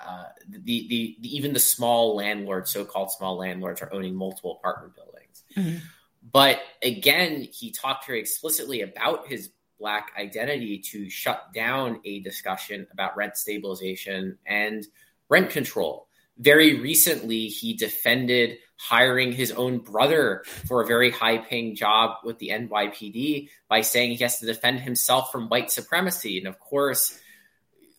uh, 0.00 0.24
the, 0.48 0.86
the, 0.88 1.16
the, 1.20 1.36
even 1.36 1.52
the 1.52 1.60
small 1.60 2.14
landlords, 2.14 2.70
so-called 2.70 3.10
small 3.10 3.36
landlords, 3.36 3.82
are 3.82 3.92
owning 3.92 4.14
multiple 4.14 4.58
apartment 4.58 4.94
buildings. 4.94 5.42
Mm-hmm. 5.56 5.84
But 6.30 6.60
again, 6.82 7.48
he 7.52 7.70
talked 7.70 8.06
very 8.06 8.20
explicitly 8.20 8.82
about 8.82 9.28
his 9.28 9.50
black 9.78 10.12
identity 10.18 10.78
to 10.78 11.08
shut 11.08 11.52
down 11.54 12.00
a 12.04 12.20
discussion 12.20 12.86
about 12.92 13.16
rent 13.16 13.36
stabilization 13.36 14.38
and 14.46 14.86
rent 15.28 15.50
control. 15.50 16.06
Very 16.38 16.80
recently, 16.80 17.46
he 17.48 17.74
defended 17.74 18.58
hiring 18.76 19.32
his 19.32 19.50
own 19.52 19.78
brother 19.78 20.44
for 20.46 20.82
a 20.82 20.86
very 20.86 21.10
high 21.10 21.38
paying 21.38 21.74
job 21.74 22.18
with 22.24 22.38
the 22.38 22.50
NYPD 22.50 23.48
by 23.68 23.80
saying 23.80 24.12
he 24.12 24.22
has 24.22 24.38
to 24.38 24.46
defend 24.46 24.80
himself 24.80 25.32
from 25.32 25.48
white 25.48 25.70
supremacy. 25.70 26.38
And 26.38 26.46
of 26.46 26.60
course, 26.60 27.18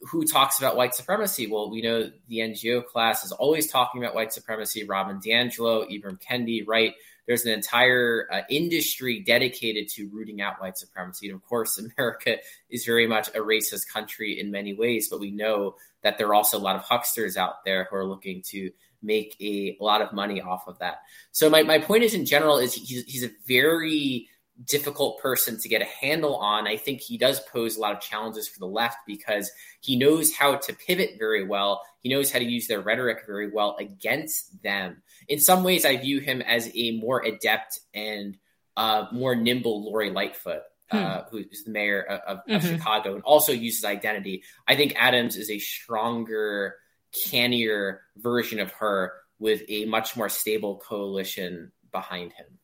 who 0.01 0.23
talks 0.23 0.59
about 0.59 0.77
white 0.77 0.95
supremacy? 0.95 1.47
Well, 1.47 1.69
we 1.69 1.81
know 1.81 2.09
the 2.27 2.37
NGO 2.37 2.85
class 2.85 3.25
is 3.25 3.33
always 3.33 3.69
talking 3.69 4.01
about 4.01 4.15
white 4.15 4.31
supremacy. 4.31 4.85
Robin 4.85 5.19
DiAngelo, 5.19 5.89
Ibram 5.91 6.21
Kendi, 6.21 6.65
right? 6.65 6.93
There's 7.27 7.45
an 7.45 7.51
entire 7.51 8.27
uh, 8.31 8.41
industry 8.49 9.19
dedicated 9.19 9.89
to 9.89 10.09
rooting 10.09 10.41
out 10.41 10.61
white 10.61 10.77
supremacy. 10.77 11.27
And 11.27 11.35
of 11.35 11.45
course, 11.45 11.77
America 11.97 12.37
is 12.69 12.85
very 12.85 13.07
much 13.07 13.27
a 13.29 13.39
racist 13.39 13.91
country 13.91 14.39
in 14.39 14.49
many 14.49 14.73
ways, 14.73 15.09
but 15.09 15.19
we 15.19 15.31
know 15.31 15.75
that 16.03 16.17
there 16.17 16.27
are 16.27 16.33
also 16.33 16.57
a 16.57 16.59
lot 16.59 16.75
of 16.75 16.83
hucksters 16.83 17.37
out 17.37 17.63
there 17.65 17.87
who 17.89 17.95
are 17.95 18.05
looking 18.05 18.41
to 18.47 18.71
make 19.01 19.35
a, 19.39 19.77
a 19.79 19.83
lot 19.83 20.01
of 20.01 20.13
money 20.13 20.41
off 20.41 20.67
of 20.67 20.77
that. 20.79 20.99
So 21.31 21.49
my, 21.49 21.63
my 21.63 21.79
point 21.79 22.03
is 22.03 22.13
in 22.13 22.25
general 22.25 22.57
is 22.57 22.73
he's, 22.73 23.03
he's 23.05 23.23
a 23.23 23.31
very 23.47 24.27
difficult 24.65 25.19
person 25.19 25.57
to 25.59 25.69
get 25.69 25.81
a 25.81 25.85
handle 25.85 26.35
on. 26.35 26.67
I 26.67 26.75
think 26.75 26.99
he 26.99 27.17
does 27.17 27.39
pose 27.51 27.77
a 27.77 27.79
lot 27.79 27.93
of 27.95 28.01
challenges 28.01 28.47
for 28.47 28.59
the 28.59 28.67
left 28.67 28.97
because 29.07 29.49
he 29.81 29.95
knows 29.95 30.33
how 30.33 30.55
to 30.55 30.73
pivot 30.73 31.11
very 31.17 31.45
well. 31.45 31.81
He 32.01 32.09
knows 32.09 32.31
how 32.31 32.39
to 32.39 32.45
use 32.45 32.67
their 32.67 32.81
rhetoric 32.81 33.23
very 33.25 33.49
well 33.49 33.77
against 33.79 34.61
them. 34.61 35.01
In 35.27 35.39
some 35.39 35.63
ways, 35.63 35.85
I 35.85 35.97
view 35.97 36.19
him 36.19 36.41
as 36.41 36.69
a 36.73 36.97
more 36.99 37.23
adept 37.23 37.79
and 37.93 38.37
uh, 38.75 39.07
more 39.11 39.35
nimble 39.35 39.83
Lori 39.83 40.09
Lightfoot. 40.09 40.61
Uh, 40.91 41.21
hmm. 41.21 41.29
who 41.29 41.43
is 41.51 41.65
the 41.65 41.71
mayor 41.71 42.01
of, 42.01 42.19
of 42.21 42.45
mm-hmm. 42.45 42.67
Chicago 42.67 43.13
and 43.13 43.23
also 43.23 43.51
uses 43.51 43.85
identity. 43.85 44.41
I 44.67 44.75
think 44.75 44.95
Adams 44.97 45.35
is 45.35 45.51
a 45.51 45.59
stronger, 45.59 46.77
cannier 47.25 48.01
version 48.17 48.59
of 48.59 48.71
her 48.71 49.13
with 49.37 49.61
a 49.69 49.85
much 49.85 50.17
more 50.17 50.29
stable 50.29 50.77
coalition 50.77 51.71
behind 51.91 52.33
him. 52.33 52.57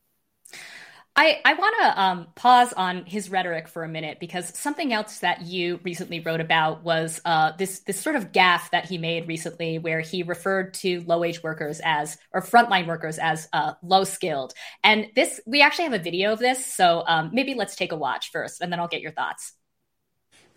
I, 1.17 1.39
I 1.45 1.53
want 1.53 1.75
to 1.79 2.01
um, 2.01 2.27
pause 2.35 2.73
on 2.73 3.05
his 3.05 3.29
rhetoric 3.29 3.69
for 3.69 3.85
a 3.85 3.87
minute 3.87 4.19
because 4.19 4.57
something 4.57 4.91
else 4.91 5.19
that 5.19 5.43
you 5.43 5.79
recently 5.81 6.19
wrote 6.19 6.41
about 6.41 6.83
was 6.83 7.21
uh, 7.23 7.53
this 7.57 7.79
this 7.79 7.97
sort 7.97 8.17
of 8.17 8.33
gaffe 8.33 8.69
that 8.71 8.85
he 8.85 8.97
made 8.97 9.25
recently, 9.25 9.79
where 9.79 10.01
he 10.01 10.23
referred 10.23 10.73
to 10.75 11.01
low 11.07 11.19
wage 11.19 11.41
workers 11.41 11.79
as 11.85 12.17
or 12.33 12.41
frontline 12.41 12.85
workers 12.85 13.17
as 13.17 13.47
uh, 13.53 13.73
low 13.81 14.03
skilled. 14.03 14.53
And 14.83 15.07
this 15.15 15.39
we 15.45 15.61
actually 15.61 15.85
have 15.85 15.93
a 15.93 15.99
video 15.99 16.33
of 16.33 16.39
this, 16.39 16.65
so 16.65 17.03
um, 17.07 17.29
maybe 17.31 17.53
let's 17.53 17.77
take 17.77 17.93
a 17.93 17.97
watch 17.97 18.31
first, 18.31 18.59
and 18.59 18.69
then 18.69 18.81
I'll 18.81 18.89
get 18.89 19.01
your 19.01 19.13
thoughts. 19.13 19.53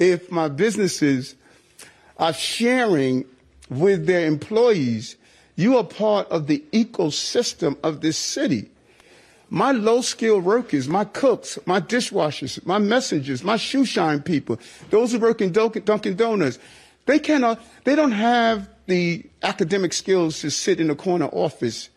If 0.00 0.28
my 0.32 0.48
businesses 0.48 1.36
are 2.16 2.32
sharing 2.32 3.26
with 3.70 4.06
their 4.06 4.26
employees, 4.26 5.16
you 5.54 5.76
are 5.76 5.84
part 5.84 6.28
of 6.30 6.48
the 6.48 6.64
ecosystem 6.72 7.76
of 7.84 8.00
this 8.00 8.18
city 8.18 8.70
my 9.50 9.72
low 9.72 10.00
skilled 10.00 10.44
workers, 10.44 10.88
my 10.88 11.04
cooks, 11.04 11.58
my 11.66 11.80
dishwashers, 11.80 12.64
my 12.66 12.78
messengers, 12.78 13.42
my 13.42 13.56
shoe 13.56 13.84
shine 13.84 14.20
people, 14.22 14.58
those 14.90 15.12
who 15.12 15.18
work 15.18 15.40
in 15.40 15.52
Dunkin' 15.52 16.16
Donuts, 16.16 16.58
they 17.06 17.18
cannot, 17.18 17.60
they 17.84 17.94
don't 17.94 18.12
have 18.12 18.68
the 18.86 19.24
academic 19.42 19.92
skills 19.92 20.40
to 20.40 20.50
sit 20.50 20.80
in 20.80 20.90
a 20.90 20.94
corner 20.94 21.26
office. 21.26 21.88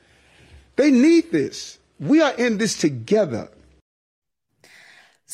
They 0.76 0.92
need 0.92 1.32
this. 1.32 1.80
We 2.00 2.22
are 2.22 2.34
in 2.34 2.58
this 2.58 2.78
together. 2.80 3.50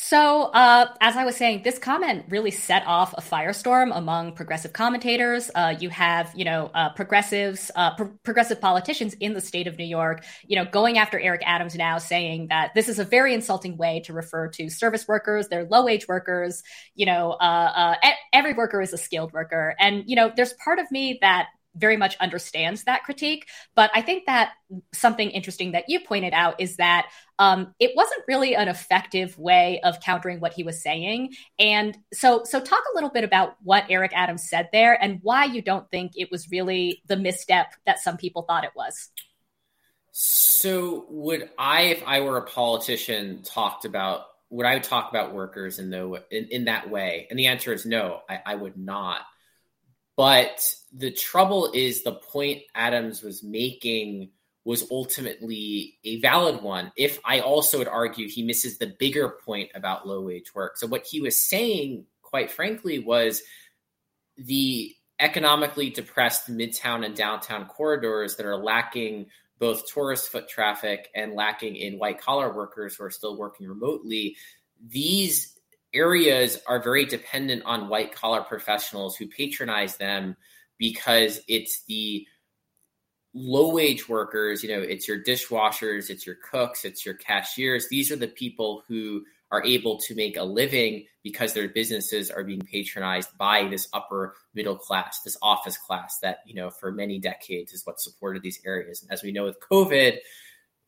So, 0.00 0.42
uh, 0.42 0.94
as 1.00 1.16
I 1.16 1.24
was 1.24 1.34
saying, 1.34 1.62
this 1.64 1.76
comment 1.76 2.26
really 2.28 2.52
set 2.52 2.86
off 2.86 3.14
a 3.18 3.20
firestorm 3.20 3.90
among 3.92 4.36
progressive 4.36 4.72
commentators. 4.72 5.50
Uh, 5.52 5.74
you 5.76 5.90
have, 5.90 6.30
you 6.36 6.44
know, 6.44 6.70
uh, 6.72 6.90
progressives, 6.90 7.72
uh, 7.74 7.96
pro- 7.96 8.12
progressive 8.22 8.60
politicians 8.60 9.14
in 9.14 9.32
the 9.32 9.40
state 9.40 9.66
of 9.66 9.76
New 9.76 9.84
York, 9.84 10.24
you 10.46 10.54
know, 10.54 10.64
going 10.64 10.98
after 10.98 11.18
Eric 11.18 11.42
Adams 11.44 11.74
now, 11.74 11.98
saying 11.98 12.46
that 12.50 12.74
this 12.76 12.88
is 12.88 13.00
a 13.00 13.04
very 13.04 13.34
insulting 13.34 13.76
way 13.76 14.00
to 14.04 14.12
refer 14.12 14.46
to 14.50 14.70
service 14.70 15.08
workers. 15.08 15.48
They're 15.48 15.64
low 15.64 15.84
wage 15.84 16.06
workers. 16.06 16.62
You 16.94 17.06
know, 17.06 17.32
uh, 17.32 17.96
uh, 18.04 18.10
every 18.32 18.54
worker 18.54 18.80
is 18.80 18.92
a 18.92 18.98
skilled 18.98 19.32
worker, 19.32 19.74
and 19.80 20.04
you 20.06 20.14
know, 20.14 20.30
there's 20.34 20.52
part 20.52 20.78
of 20.78 20.88
me 20.92 21.18
that 21.22 21.48
very 21.78 21.96
much 21.96 22.16
understands 22.18 22.84
that 22.84 23.04
critique. 23.04 23.46
But 23.74 23.90
I 23.94 24.02
think 24.02 24.26
that 24.26 24.52
something 24.92 25.30
interesting 25.30 25.72
that 25.72 25.84
you 25.88 26.00
pointed 26.00 26.32
out 26.34 26.60
is 26.60 26.76
that 26.76 27.08
um, 27.38 27.74
it 27.78 27.92
wasn't 27.94 28.22
really 28.26 28.54
an 28.54 28.68
effective 28.68 29.38
way 29.38 29.80
of 29.84 30.00
countering 30.00 30.40
what 30.40 30.52
he 30.52 30.62
was 30.62 30.82
saying. 30.82 31.34
And 31.58 31.96
so, 32.12 32.42
so 32.44 32.60
talk 32.60 32.82
a 32.92 32.94
little 32.94 33.10
bit 33.10 33.24
about 33.24 33.56
what 33.62 33.84
Eric 33.88 34.12
Adams 34.14 34.48
said 34.48 34.68
there 34.72 35.00
and 35.02 35.20
why 35.22 35.44
you 35.44 35.62
don't 35.62 35.88
think 35.90 36.12
it 36.16 36.30
was 36.30 36.50
really 36.50 37.02
the 37.06 37.16
misstep 37.16 37.72
that 37.86 38.00
some 38.00 38.16
people 38.16 38.42
thought 38.42 38.64
it 38.64 38.72
was. 38.74 39.10
So, 40.10 41.06
would 41.10 41.48
I, 41.56 41.82
if 41.82 42.02
I 42.04 42.20
were 42.20 42.38
a 42.38 42.42
politician, 42.44 43.42
talked 43.44 43.84
about 43.84 44.24
would 44.50 44.66
I 44.66 44.78
talk 44.78 45.10
about 45.10 45.34
workers 45.34 45.78
in 45.78 45.90
the 45.90 46.24
in, 46.30 46.48
in 46.50 46.64
that 46.64 46.90
way? 46.90 47.26
And 47.30 47.38
the 47.38 47.46
answer 47.46 47.72
is 47.72 47.84
no, 47.84 48.20
I, 48.28 48.40
I 48.46 48.54
would 48.54 48.76
not. 48.76 49.20
But 50.18 50.74
the 50.92 51.12
trouble 51.12 51.70
is 51.72 52.02
the 52.02 52.16
point 52.16 52.62
Adams 52.74 53.22
was 53.22 53.44
making 53.44 54.30
was 54.64 54.90
ultimately 54.90 55.96
a 56.02 56.20
valid 56.20 56.60
one. 56.60 56.90
If 56.96 57.20
I 57.24 57.38
also 57.38 57.78
would 57.78 57.86
argue 57.86 58.28
he 58.28 58.42
misses 58.42 58.78
the 58.78 58.96
bigger 58.98 59.38
point 59.46 59.70
about 59.76 60.08
low 60.08 60.22
wage 60.22 60.52
work. 60.56 60.76
So 60.76 60.88
what 60.88 61.06
he 61.06 61.20
was 61.20 61.40
saying, 61.40 62.04
quite 62.20 62.50
frankly, 62.50 62.98
was 62.98 63.42
the 64.36 64.92
economically 65.20 65.88
depressed 65.88 66.50
midtown 66.50 67.06
and 67.06 67.14
downtown 67.14 67.66
corridors 67.66 68.34
that 68.36 68.46
are 68.46 68.56
lacking 68.56 69.26
both 69.60 69.86
tourist 69.86 70.30
foot 70.30 70.48
traffic 70.48 71.10
and 71.14 71.34
lacking 71.34 71.76
in 71.76 71.96
white 71.96 72.20
collar 72.20 72.52
workers 72.52 72.96
who 72.96 73.04
are 73.04 73.10
still 73.10 73.38
working 73.38 73.68
remotely. 73.68 74.36
These 74.84 75.57
areas 75.94 76.58
are 76.66 76.82
very 76.82 77.04
dependent 77.04 77.62
on 77.64 77.88
white 77.88 78.14
collar 78.14 78.42
professionals 78.42 79.16
who 79.16 79.26
patronize 79.26 79.96
them 79.96 80.36
because 80.78 81.40
it's 81.48 81.84
the 81.84 82.26
low 83.34 83.72
wage 83.74 84.08
workers, 84.08 84.62
you 84.62 84.68
know, 84.68 84.80
it's 84.80 85.06
your 85.06 85.22
dishwashers, 85.22 86.10
it's 86.10 86.26
your 86.26 86.36
cooks, 86.50 86.84
it's 86.84 87.04
your 87.04 87.14
cashiers. 87.14 87.88
These 87.88 88.10
are 88.10 88.16
the 88.16 88.28
people 88.28 88.82
who 88.88 89.24
are 89.50 89.64
able 89.64 89.98
to 89.98 90.14
make 90.14 90.36
a 90.36 90.42
living 90.42 91.06
because 91.22 91.54
their 91.54 91.68
businesses 91.68 92.30
are 92.30 92.44
being 92.44 92.60
patronized 92.60 93.30
by 93.38 93.66
this 93.68 93.88
upper 93.92 94.34
middle 94.54 94.76
class, 94.76 95.22
this 95.22 95.38
office 95.40 95.78
class 95.78 96.18
that, 96.20 96.38
you 96.46 96.54
know, 96.54 96.70
for 96.70 96.92
many 96.92 97.18
decades 97.18 97.72
is 97.72 97.86
what 97.86 98.00
supported 98.00 98.42
these 98.42 98.60
areas. 98.66 99.02
And 99.02 99.10
as 99.10 99.22
we 99.22 99.32
know 99.32 99.44
with 99.44 99.58
COVID, 99.60 100.18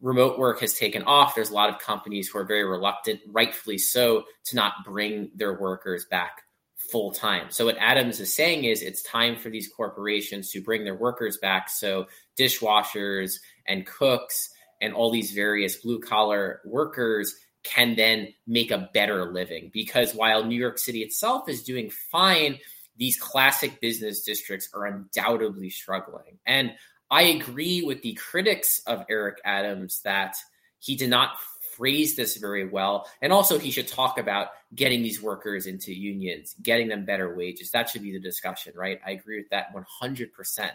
remote 0.00 0.38
work 0.38 0.60
has 0.60 0.74
taken 0.74 1.02
off, 1.02 1.34
there's 1.34 1.50
a 1.50 1.54
lot 1.54 1.70
of 1.70 1.78
companies 1.78 2.28
who 2.28 2.38
are 2.38 2.44
very 2.44 2.64
reluctant, 2.64 3.20
rightfully 3.26 3.78
so, 3.78 4.24
to 4.44 4.56
not 4.56 4.72
bring 4.84 5.30
their 5.34 5.58
workers 5.58 6.06
back 6.10 6.42
full 6.90 7.12
time. 7.12 7.46
So 7.50 7.66
what 7.66 7.76
Adams 7.78 8.20
is 8.20 8.34
saying 8.34 8.64
is 8.64 8.82
it's 8.82 9.02
time 9.02 9.36
for 9.36 9.50
these 9.50 9.68
corporations 9.68 10.50
to 10.50 10.62
bring 10.62 10.84
their 10.84 10.94
workers 10.96 11.36
back. 11.36 11.68
So 11.68 12.06
dishwashers 12.38 13.34
and 13.66 13.86
cooks 13.86 14.50
and 14.80 14.94
all 14.94 15.10
these 15.10 15.32
various 15.32 15.76
blue 15.76 16.00
collar 16.00 16.60
workers 16.64 17.34
can 17.62 17.94
then 17.94 18.28
make 18.46 18.70
a 18.70 18.88
better 18.94 19.30
living 19.30 19.70
because 19.72 20.14
while 20.14 20.44
New 20.44 20.58
York 20.58 20.78
City 20.78 21.02
itself 21.02 21.48
is 21.48 21.62
doing 21.62 21.90
fine, 21.90 22.58
these 22.96 23.18
classic 23.18 23.80
business 23.80 24.22
districts 24.22 24.70
are 24.74 24.86
undoubtedly 24.86 25.70
struggling. 25.70 26.38
And 26.46 26.72
I 27.10 27.22
agree 27.22 27.82
with 27.82 28.02
the 28.02 28.14
critics 28.14 28.80
of 28.86 29.04
Eric 29.10 29.40
Adams 29.44 30.00
that 30.02 30.36
he 30.78 30.96
did 30.96 31.10
not 31.10 31.36
phrase 31.76 32.14
this 32.14 32.36
very 32.36 32.68
well. 32.68 33.08
And 33.22 33.32
also, 33.32 33.58
he 33.58 33.70
should 33.70 33.88
talk 33.88 34.18
about 34.18 34.48
getting 34.74 35.02
these 35.02 35.22
workers 35.22 35.66
into 35.66 35.92
unions, 35.92 36.54
getting 36.62 36.88
them 36.88 37.04
better 37.04 37.34
wages. 37.34 37.70
That 37.70 37.88
should 37.88 38.02
be 38.02 38.12
the 38.12 38.20
discussion, 38.20 38.74
right? 38.76 39.00
I 39.04 39.12
agree 39.12 39.38
with 39.38 39.50
that 39.50 39.74
100%. 39.74 40.70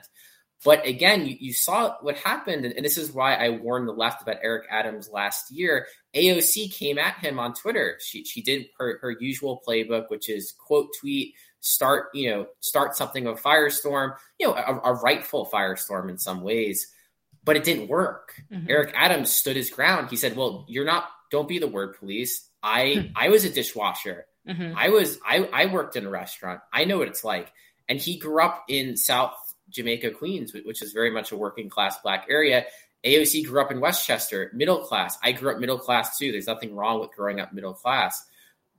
But 0.63 0.86
again, 0.86 1.25
you, 1.25 1.38
you 1.39 1.54
saw 1.54 1.96
what 2.01 2.18
happened, 2.18 2.65
and, 2.65 2.74
and, 2.74 2.84
this 2.84 2.98
is 2.98 3.12
why 3.12 3.36
I 3.36 3.50
warned 3.50 3.88
the 3.88 3.94
left 3.94 4.24
about 4.24 4.38
Eric 4.42 4.68
Adams 4.72 5.10
last 5.12 5.51
year. 5.51 5.86
AOC 6.15 6.74
came 6.74 6.98
at 6.98 7.18
him 7.18 7.39
on 7.39 7.54
Twitter. 7.54 7.98
She 8.01 8.24
she 8.24 8.42
did 8.42 8.68
her, 8.80 8.98
her 9.01 9.12
usual 9.20 9.62
playbook, 9.68 10.10
which 10.10 10.30
is 10.30 10.54
quote 10.58 10.88
tweet 11.00 11.36
start, 11.65 12.10
you 12.13 12.29
know, 12.29 12.48
start 12.60 12.95
something 12.95 13.27
of 13.27 13.38
a 13.38 13.41
firestorm, 13.41 14.15
you 14.39 14.48
know, 14.48 14.53
a, 14.53 14.91
a 14.91 14.93
rightful 14.93 15.50
firestorm 15.51 16.10
in 16.10 16.17
some 16.17 16.41
ways, 16.41 16.91
but 17.43 17.55
it 17.55 17.63
didn't 17.63 17.88
work. 17.88 18.34
Mm-hmm. 18.51 18.67
Eric 18.69 18.93
Adams 18.95 19.31
stood 19.31 19.55
his 19.55 19.69
ground. 19.69 20.10
He 20.10 20.15
said, 20.15 20.36
"Well, 20.36 20.65
you're 20.67 20.86
not. 20.86 21.10
Don't 21.31 21.48
be 21.48 21.60
the 21.60 21.67
word 21.67 21.98
police. 21.98 22.48
I 22.62 22.93
hmm. 22.95 23.12
I 23.15 23.29
was 23.29 23.45
a 23.45 23.50
dishwasher. 23.50 24.25
Mm-hmm. 24.48 24.77
I 24.77 24.89
was 24.89 25.19
I 25.25 25.50
I 25.51 25.65
worked 25.67 25.95
in 25.95 26.05
a 26.05 26.10
restaurant. 26.10 26.62
I 26.72 26.86
know 26.86 26.98
what 27.00 27.07
it's 27.07 27.24
like." 27.24 27.51
And 27.88 28.00
he 28.00 28.17
grew 28.17 28.41
up 28.41 28.65
in 28.67 28.98
South 28.98 29.36
Jamaica, 29.69 30.12
Queens, 30.12 30.53
which 30.53 30.81
is 30.81 30.91
very 30.91 31.12
much 31.12 31.31
a 31.31 31.38
working 31.38 31.69
class 31.69 32.00
black 32.01 32.25
area. 32.29 32.65
AOC 33.03 33.45
grew 33.45 33.62
up 33.62 33.72
in 33.72 33.79
Westchester, 33.79 34.50
middle 34.55 34.79
class. 34.79 35.17
I 35.24 35.31
grew 35.31 35.51
up 35.51 35.60
middle 35.60 35.77
class 35.77 36.17
too. 36.17 36.31
There's 36.31 36.48
nothing 36.48 36.75
wrong 36.75 37.00
with 37.00 37.12
growing 37.12 37.39
up 37.39 37.53
middle 37.53 37.74
class 37.74 38.25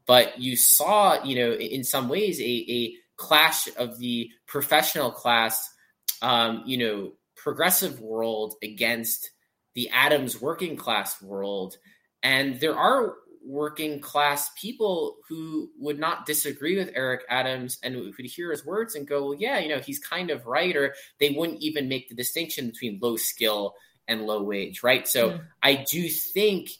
but 0.06 0.40
you 0.40 0.56
saw, 0.56 1.22
you 1.24 1.36
know, 1.36 1.52
in 1.52 1.84
some 1.84 2.08
ways, 2.08 2.40
a, 2.40 2.44
a 2.44 2.94
clash 3.16 3.68
of 3.76 3.98
the 3.98 4.30
professional 4.46 5.10
class, 5.10 5.68
um, 6.22 6.62
you 6.66 6.78
know, 6.78 7.12
progressive 7.36 8.00
world 8.00 8.54
against 8.62 9.30
the 9.74 9.88
Adams 9.90 10.40
working 10.40 10.76
class 10.76 11.20
world. 11.20 11.76
And 12.22 12.58
there 12.60 12.76
are 12.76 13.14
working 13.44 14.00
class 14.00 14.50
people 14.60 15.16
who 15.28 15.70
would 15.78 15.98
not 15.98 16.26
disagree 16.26 16.76
with 16.76 16.90
Eric 16.94 17.22
Adams 17.28 17.78
and 17.82 17.94
who 17.94 18.12
could 18.12 18.26
hear 18.26 18.50
his 18.50 18.66
words 18.66 18.96
and 18.96 19.06
go, 19.06 19.26
well, 19.26 19.38
yeah, 19.38 19.58
you 19.58 19.68
know, 19.68 19.78
he's 19.78 20.00
kind 20.00 20.30
of 20.30 20.46
right. 20.46 20.74
Or 20.74 20.94
they 21.20 21.30
wouldn't 21.30 21.62
even 21.62 21.88
make 21.88 22.08
the 22.08 22.16
distinction 22.16 22.68
between 22.68 22.98
low 23.00 23.16
skill 23.16 23.74
and 24.08 24.22
low 24.22 24.42
wage, 24.42 24.82
right? 24.82 25.06
So 25.06 25.30
mm. 25.30 25.44
I 25.62 25.84
do 25.88 26.08
think 26.08 26.70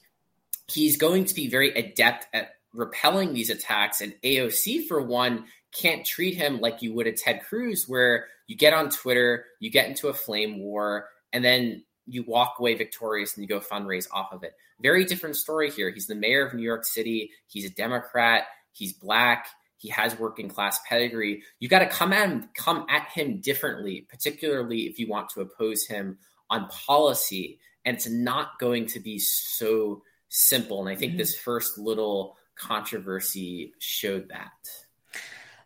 he's 0.68 0.97
going 0.97 1.26
to 1.26 1.35
be 1.35 1.49
very 1.49 1.71
adept 1.75 2.26
at 2.35 2.55
repelling 2.76 3.33
these 3.33 3.50
attacks. 3.50 4.00
And 4.00 4.14
AOC, 4.23 4.87
for 4.87 5.02
one, 5.02 5.45
can't 5.73 6.06
treat 6.06 6.35
him 6.35 6.61
like 6.61 6.83
you 6.83 6.95
would 6.95 7.06
a 7.06 7.12
Ted 7.12 7.42
Cruz, 7.42 7.87
where 7.88 8.26
you 8.47 8.56
get 8.56 8.73
on 8.73 8.90
Twitter, 8.90 9.45
you 9.61 9.71
get 9.71 9.88
into 9.88 10.09
a 10.09 10.14
flame 10.14 10.59
war, 10.59 11.09
and 11.33 11.45
then 11.45 11.85
you 12.06 12.25
walk 12.26 12.56
away 12.59 12.75
victorious 12.75 13.35
and 13.37 13.42
you 13.42 13.49
go 13.49 13.61
fundraise 13.61 14.06
off 14.12 14.33
of 14.33 14.42
it. 14.42 14.54
Very 14.80 15.04
different 15.04 15.37
story 15.37 15.71
here. 15.71 15.90
He's 15.90 16.06
the 16.06 16.14
mayor 16.14 16.47
of 16.47 16.54
New 16.54 16.62
York 16.62 16.85
City. 16.85 17.30
He's 17.49 17.64
a 17.64 17.71
Democrat. 17.71 18.45
He's 18.73 18.92
black. 18.92 19.49
He 19.78 19.88
has 19.90 20.18
working 20.18 20.49
class 20.49 20.78
pedigree. 20.88 21.42
You 21.59 21.68
got 21.68 21.80
to 21.80 21.87
come 21.87 22.12
at 22.12 22.28
him, 22.28 22.49
come 22.54 22.87
at 22.88 23.09
him 23.09 23.40
differently, 23.40 24.06
particularly 24.09 24.83
if 24.83 24.99
you 24.99 25.09
want 25.09 25.30
to 25.30 25.40
oppose 25.40 25.87
him 25.87 26.18
on 26.49 26.68
policy. 26.68 27.59
And 27.85 27.97
it's 27.97 28.09
not 28.09 28.59
going 28.59 28.87
to 28.87 29.00
be 29.00 29.18
so 29.18 30.02
simple. 30.28 30.80
And 30.80 30.88
I 30.88 30.97
think 30.97 31.12
mm-hmm. 31.12 31.18
this 31.18 31.37
first 31.37 31.78
little 31.78 32.37
controversy 32.58 33.72
showed 33.78 34.28
that. 34.30 34.52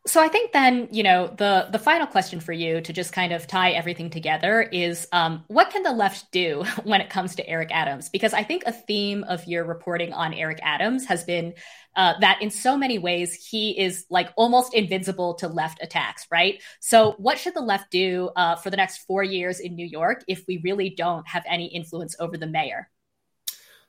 So 0.07 0.23
I 0.23 0.29
think 0.29 0.53
then, 0.53 0.89
you 0.91 1.03
know, 1.03 1.27
the 1.27 1.69
the 1.71 1.79
final 1.79 2.07
question 2.07 2.41
for 2.41 2.55
you 2.55 2.81
to 2.81 2.93
just 2.93 3.13
kind 3.13 3.35
of 3.35 3.47
tie 3.47 3.73
everything 3.73 4.09
together 4.09 4.63
is 4.63 5.07
um, 5.13 5.45
what 5.49 5.71
can 5.71 5.83
the 5.83 5.93
left 5.93 6.33
do 6.33 6.65
when 6.85 7.03
it 7.03 7.11
comes 7.11 7.37
to 7.37 7.47
Eric 7.47 7.69
Adams? 7.71 8.09
Because 8.09 8.33
I 8.33 8.43
think 8.43 8.63
a 8.65 8.73
theme 8.73 9.25
of 9.25 9.45
your 9.47 9.65
reporting 9.65 10.15
on 10.15 10.33
Eric 10.33 10.61
Adams 10.63 11.05
has 11.07 11.25
been 11.25 11.53
uh, 11.97 12.15
that 12.21 12.41
in 12.41 12.51
so 12.51 12.79
many 12.79 12.99
ways 12.99 13.35
he 13.35 13.79
is 13.79 14.07
like 14.09 14.31
almost 14.37 14.73
invincible 14.75 15.35
to 15.35 15.49
left 15.49 15.83
attacks, 15.83 16.27
right? 16.31 16.63
So 16.81 17.13
what 17.19 17.39
should 17.39 17.55
the 17.55 17.61
left 17.61 17.91
do 17.91 18.31
uh, 18.37 18.57
for 18.57 18.71
the 18.71 18.79
next 18.79 18.99
four 18.99 19.23
years 19.23 19.61
in 19.61 19.75
New 19.75 19.87
York 19.87 20.25
if 20.27 20.45
we 20.49 20.63
really 20.65 20.91
don't 20.91 21.29
have 21.29 21.45
any 21.47 21.67
influence 21.67 22.17
over 22.19 22.39
the 22.39 22.47
mayor? 22.47 22.89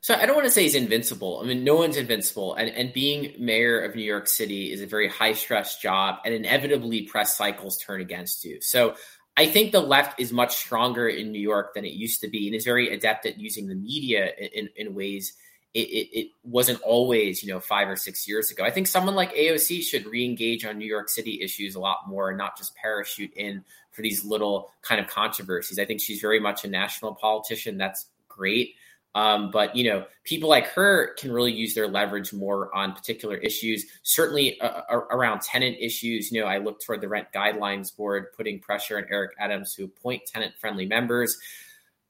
So 0.02 0.16
I 0.16 0.26
don't 0.26 0.34
want 0.34 0.46
to 0.46 0.50
say 0.50 0.64
he's 0.64 0.74
invincible. 0.74 1.40
I 1.42 1.46
mean, 1.46 1.62
no 1.62 1.76
one's 1.76 1.96
invincible. 1.96 2.54
And, 2.54 2.68
and 2.70 2.92
being 2.92 3.34
mayor 3.38 3.80
of 3.80 3.94
New 3.94 4.02
York 4.02 4.26
City 4.26 4.72
is 4.72 4.82
a 4.82 4.86
very 4.86 5.08
high 5.08 5.32
stress 5.32 5.78
job, 5.78 6.18
and 6.24 6.34
inevitably 6.34 7.02
press 7.02 7.36
cycles 7.36 7.78
turn 7.78 8.00
against 8.00 8.44
you. 8.44 8.60
So 8.60 8.96
I 9.36 9.46
think 9.46 9.70
the 9.70 9.80
left 9.80 10.18
is 10.18 10.32
much 10.32 10.56
stronger 10.56 11.08
in 11.08 11.30
New 11.30 11.40
York 11.40 11.74
than 11.74 11.84
it 11.84 11.92
used 11.92 12.20
to 12.22 12.28
be, 12.28 12.48
and 12.48 12.56
is 12.56 12.64
very 12.64 12.92
adept 12.92 13.26
at 13.26 13.38
using 13.38 13.68
the 13.68 13.76
media 13.76 14.32
in, 14.36 14.68
in 14.76 14.94
ways 14.94 15.34
it, 15.72 15.88
it, 15.88 16.18
it, 16.18 16.28
wasn't 16.42 16.82
always, 16.82 17.42
you 17.42 17.50
know, 17.52 17.60
five 17.60 17.88
or 17.88 17.96
six 17.96 18.28
years 18.28 18.50
ago. 18.50 18.64
I 18.64 18.70
think 18.70 18.88
someone 18.88 19.14
like 19.14 19.34
AOC 19.34 19.82
should 19.82 20.04
re-engage 20.04 20.66
on 20.66 20.78
New 20.78 20.86
York 20.86 21.08
City 21.08 21.40
issues 21.40 21.76
a 21.76 21.80
lot 21.80 22.08
more 22.08 22.28
and 22.28 22.36
not 22.36 22.58
just 22.58 22.74
parachute 22.74 23.32
in 23.36 23.64
for 23.92 24.02
these 24.02 24.24
little 24.24 24.70
kind 24.82 25.00
of 25.00 25.06
controversies. 25.06 25.78
I 25.78 25.84
think 25.84 26.00
she's 26.00 26.20
very 26.20 26.40
much 26.40 26.64
a 26.64 26.68
national 26.68 27.14
politician. 27.14 27.78
That's 27.78 28.06
great. 28.28 28.74
Um, 29.14 29.50
but 29.50 29.76
you 29.76 29.84
know, 29.84 30.06
people 30.24 30.48
like 30.48 30.66
her 30.68 31.14
can 31.14 31.32
really 31.32 31.52
use 31.52 31.74
their 31.74 31.88
leverage 31.88 32.32
more 32.32 32.74
on 32.74 32.92
particular 32.92 33.36
issues. 33.36 33.84
Certainly 34.02 34.60
uh, 34.60 34.82
uh, 34.90 34.96
around 35.10 35.42
tenant 35.42 35.76
issues. 35.78 36.32
You 36.32 36.40
know, 36.40 36.46
I 36.46 36.58
look 36.58 36.80
toward 36.80 37.00
the 37.00 37.08
Rent 37.08 37.28
Guidelines 37.34 37.94
Board 37.94 38.26
putting 38.36 38.58
pressure 38.58 38.96
on 38.96 39.04
Eric 39.10 39.32
Adams 39.38 39.74
to 39.74 39.84
appoint 39.84 40.22
tenant-friendly 40.26 40.86
members. 40.86 41.38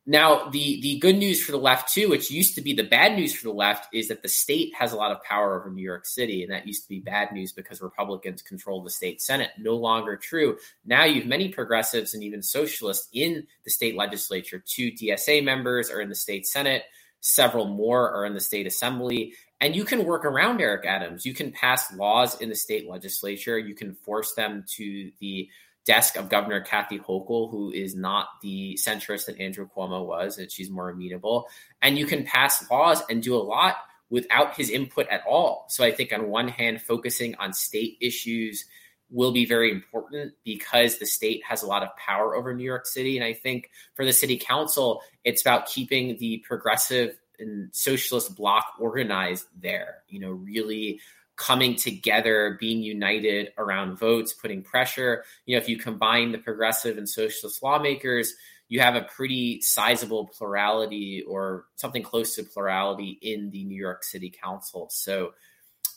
Now, 0.05 0.49
the 0.49 0.81
the 0.81 0.99
good 0.99 1.17
news 1.17 1.41
for 1.43 1.53
the 1.53 1.59
left 1.59 1.93
too, 1.93 2.09
which 2.09 2.31
used 2.31 2.57
to 2.57 2.61
be 2.61 2.73
the 2.73 2.83
bad 2.83 3.15
news 3.17 3.33
for 3.33 3.45
the 3.45 3.55
left, 3.55 3.95
is 3.95 4.09
that 4.09 4.23
the 4.23 4.29
state 4.29 4.75
has 4.75 4.93
a 4.93 4.97
lot 4.97 5.13
of 5.13 5.23
power 5.23 5.61
over 5.61 5.71
New 5.71 5.83
York 5.83 6.07
City, 6.07 6.43
and 6.43 6.51
that 6.51 6.67
used 6.67 6.83
to 6.83 6.89
be 6.89 6.99
bad 6.99 7.31
news 7.33 7.53
because 7.53 7.81
Republicans 7.81 8.43
control 8.43 8.83
the 8.83 8.91
state 8.91 9.23
senate. 9.23 9.51
No 9.59 9.77
longer 9.77 10.17
true. 10.17 10.59
Now 10.85 11.05
you 11.05 11.21
have 11.21 11.29
many 11.29 11.51
progressives 11.51 12.15
and 12.15 12.25
even 12.25 12.43
socialists 12.43 13.09
in 13.13 13.47
the 13.65 13.71
state 13.71 13.97
legislature. 13.97 14.63
Two 14.67 14.91
DSA 14.91 15.45
members 15.45 15.89
are 15.89 16.01
in 16.01 16.09
the 16.09 16.17
state 16.17 16.49
senate. 16.49 16.83
Several 17.21 17.67
more 17.67 18.11
are 18.11 18.27
in 18.27 18.35
the 18.35 18.41
state 18.41 18.67
assembly. 18.67 19.35
And 19.61 19.77
you 19.77 19.85
can 19.85 20.05
work 20.05 20.25
around 20.25 20.61
Eric 20.61 20.85
Adams. 20.85 21.25
You 21.25 21.35
can 21.35 21.53
pass 21.53 21.95
laws 21.95 22.41
in 22.41 22.49
the 22.49 22.57
state 22.57 22.91
legislature. 22.91 23.57
You 23.57 23.77
can 23.77 23.95
force 23.95 24.35
them 24.35 24.65
to 24.75 25.13
the 25.21 25.49
desk 25.85 26.17
of 26.17 26.29
Governor 26.29 26.61
Kathy 26.61 26.99
Hochul, 26.99 27.51
who 27.51 27.71
is 27.73 27.95
not 27.95 28.29
the 28.41 28.79
centrist 28.81 29.27
that 29.27 29.41
Andrew 29.41 29.69
Cuomo 29.77 30.07
was, 30.07 30.39
and 30.39 30.51
she's 30.51 30.71
more 30.71 30.91
amenable. 30.91 31.49
And 31.81 31.99
you 31.99 32.07
can 32.07 32.25
pass 32.25 32.69
laws 32.71 33.03
and 33.11 33.23
do 33.23 33.35
a 33.35 33.43
lot 33.43 33.77
without 34.11 34.55
his 34.55 34.71
input 34.71 35.09
at 35.09 35.25
all. 35.27 35.67
So 35.69 35.85
I 35.85 35.91
think 35.91 36.13
on 36.13 36.29
one 36.29 36.49
hand, 36.49 36.83
focusing 36.83 37.35
on 37.37 37.53
state 37.53 37.97
issues 38.01 38.67
will 39.11 39.33
be 39.33 39.45
very 39.45 39.71
important 39.71 40.33
because 40.45 40.99
the 40.99 41.07
state 41.07 41.43
has 41.45 41.63
a 41.63 41.67
lot 41.67 41.83
of 41.83 41.95
power 41.97 42.35
over 42.35 42.55
New 42.55 42.65
York 42.65 42.87
City. 42.87 43.17
And 43.17 43.25
I 43.25 43.33
think 43.33 43.71
for 43.95 44.05
the 44.05 44.13
city 44.13 44.39
council, 44.39 45.03
it's 45.25 45.43
about 45.43 45.67
keeping 45.67 46.17
the 46.19 46.39
progressive 46.47 47.19
and 47.39 47.75
socialist 47.75 48.35
bloc 48.37 48.65
organized 48.79 49.47
there, 49.61 50.03
you 50.09 50.21
know, 50.21 50.31
really 50.31 51.01
coming 51.47 51.75
together, 51.75 52.57
being 52.61 52.83
united 52.83 53.53
around 53.59 53.99
votes, 53.99 54.33
putting 54.33 54.63
pressure. 54.63 55.25
You 55.45 55.57
know, 55.57 55.63
if 55.63 55.69
you 55.69 55.77
combine 55.77 56.31
the 56.31 56.39
progressive 56.39 56.99
and 56.99 57.09
socialist 57.09 57.63
lawmakers, 57.63 58.35
you 58.69 58.81
have 58.81 58.95
a 58.95 59.03
pretty 59.03 59.61
sizable 59.61 60.29
plurality 60.29 61.25
or 61.27 61.67
something 61.77 62.03
close 62.03 62.37
to 62.37 62.45
plurality 62.45 63.19
in 63.21 63.51
the 63.51 63.65
New 63.65 63.77
York 63.77 64.05
City 64.05 64.31
Council. 64.31 64.89
So 64.91 65.33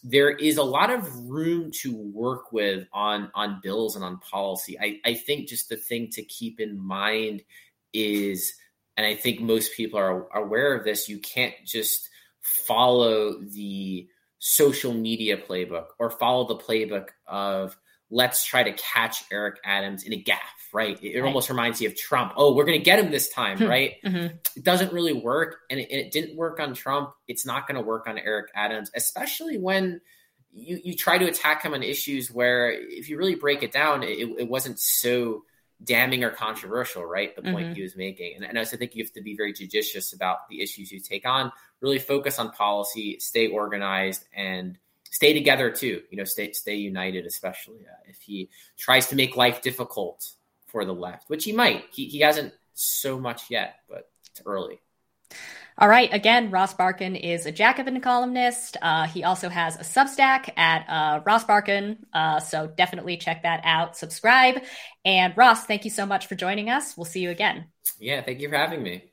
there 0.03 0.31
is 0.31 0.57
a 0.57 0.63
lot 0.63 0.89
of 0.89 1.29
room 1.29 1.71
to 1.81 1.95
work 1.95 2.51
with 2.51 2.87
on 2.91 3.31
on 3.35 3.59
bills 3.61 3.95
and 3.95 4.03
on 4.03 4.17
policy. 4.17 4.79
I, 4.79 4.99
I 5.05 5.13
think 5.13 5.47
just 5.47 5.69
the 5.69 5.77
thing 5.77 6.09
to 6.13 6.23
keep 6.23 6.59
in 6.59 6.79
mind 6.79 7.43
is, 7.93 8.53
and 8.97 9.05
I 9.05 9.15
think 9.15 9.41
most 9.41 9.73
people 9.73 9.99
are 9.99 10.27
aware 10.35 10.75
of 10.75 10.83
this, 10.83 11.07
you 11.07 11.19
can't 11.19 11.53
just 11.65 12.09
follow 12.41 13.41
the 13.41 14.07
social 14.39 14.93
media 14.93 15.37
playbook 15.37 15.87
or 15.99 16.09
follow 16.09 16.47
the 16.47 16.55
playbook 16.55 17.07
of 17.27 17.77
let's 18.11 18.45
try 18.45 18.63
to 18.63 18.71
catch 18.73 19.23
Eric 19.31 19.57
Adams 19.65 20.03
in 20.03 20.13
a 20.13 20.21
gaffe, 20.21 20.37
right? 20.73 21.01
It, 21.03 21.15
it 21.15 21.21
right. 21.21 21.27
almost 21.27 21.49
reminds 21.49 21.81
you 21.81 21.89
of 21.89 21.95
Trump. 21.95 22.33
Oh, 22.35 22.53
we're 22.53 22.65
going 22.65 22.77
to 22.77 22.83
get 22.83 22.99
him 22.99 23.11
this 23.11 23.29
time, 23.29 23.57
hmm. 23.57 23.65
right? 23.65 23.93
Mm-hmm. 24.05 24.35
It 24.55 24.63
doesn't 24.63 24.93
really 24.93 25.13
work. 25.13 25.57
And 25.69 25.79
it, 25.79 25.91
it 25.91 26.11
didn't 26.11 26.37
work 26.37 26.59
on 26.59 26.73
Trump. 26.73 27.11
It's 27.27 27.45
not 27.45 27.67
going 27.67 27.75
to 27.75 27.85
work 27.85 28.07
on 28.07 28.19
Eric 28.19 28.51
Adams, 28.55 28.91
especially 28.95 29.57
when 29.57 30.01
you, 30.53 30.79
you 30.83 30.95
try 30.95 31.17
to 31.17 31.25
attack 31.25 31.63
him 31.63 31.73
on 31.73 31.81
issues 31.81 32.31
where, 32.31 32.71
if 32.71 33.09
you 33.09 33.17
really 33.17 33.35
break 33.35 33.63
it 33.63 33.71
down, 33.71 34.03
it, 34.03 34.29
it 34.37 34.47
wasn't 34.47 34.79
so 34.79 35.43
damning 35.83 36.23
or 36.23 36.29
controversial, 36.29 37.05
right? 37.05 37.35
The 37.35 37.41
point 37.41 37.65
mm-hmm. 37.65 37.73
he 37.73 37.81
was 37.81 37.95
making. 37.95 38.35
And, 38.35 38.45
and 38.45 38.57
I 38.57 38.61
also 38.61 38.77
think 38.77 38.95
you 38.95 39.03
have 39.03 39.13
to 39.13 39.21
be 39.21 39.35
very 39.35 39.53
judicious 39.53 40.13
about 40.13 40.47
the 40.49 40.61
issues 40.61 40.91
you 40.91 40.99
take 40.99 41.27
on, 41.27 41.51
really 41.81 41.99
focus 41.99 42.39
on 42.39 42.51
policy, 42.51 43.19
stay 43.19 43.47
organized, 43.47 44.25
and 44.33 44.77
stay 45.11 45.33
together 45.33 45.69
too. 45.69 46.01
You 46.09 46.17
know, 46.17 46.23
stay 46.23 46.51
stay 46.53 46.75
united, 46.75 47.25
especially 47.25 47.81
uh, 47.81 48.03
if 48.07 48.21
he 48.21 48.49
tries 48.77 49.07
to 49.07 49.15
make 49.15 49.35
life 49.35 49.61
difficult 49.61 50.31
for 50.67 50.85
the 50.85 50.93
left, 50.93 51.29
which 51.29 51.43
he 51.43 51.51
might. 51.51 51.85
He, 51.91 52.05
he 52.05 52.19
hasn't 52.19 52.53
so 52.73 53.19
much 53.19 53.49
yet, 53.49 53.79
but 53.89 54.09
it's 54.29 54.41
early. 54.45 54.79
All 55.77 55.89
right. 55.89 56.13
Again, 56.13 56.51
Ross 56.51 56.73
Barkan 56.73 57.19
is 57.19 57.45
a 57.45 57.51
Jacobin 57.51 57.99
columnist. 57.99 58.77
Uh, 58.81 59.07
he 59.07 59.23
also 59.23 59.49
has 59.49 59.75
a 59.75 59.79
Substack 59.79 60.49
at 60.57 60.85
uh, 60.87 61.21
Ross 61.25 61.43
Barkan. 61.43 61.97
Uh, 62.13 62.39
so 62.39 62.67
definitely 62.67 63.17
check 63.17 63.43
that 63.43 63.61
out. 63.65 63.97
Subscribe. 63.97 64.63
And 65.03 65.35
Ross, 65.35 65.65
thank 65.65 65.83
you 65.83 65.91
so 65.91 66.05
much 66.05 66.27
for 66.27 66.35
joining 66.35 66.69
us. 66.69 66.95
We'll 66.95 67.05
see 67.05 67.19
you 67.19 67.29
again. 67.29 67.65
Yeah. 67.99 68.21
Thank 68.21 68.39
you 68.39 68.49
for 68.49 68.55
having 68.55 68.83
me. 68.83 69.03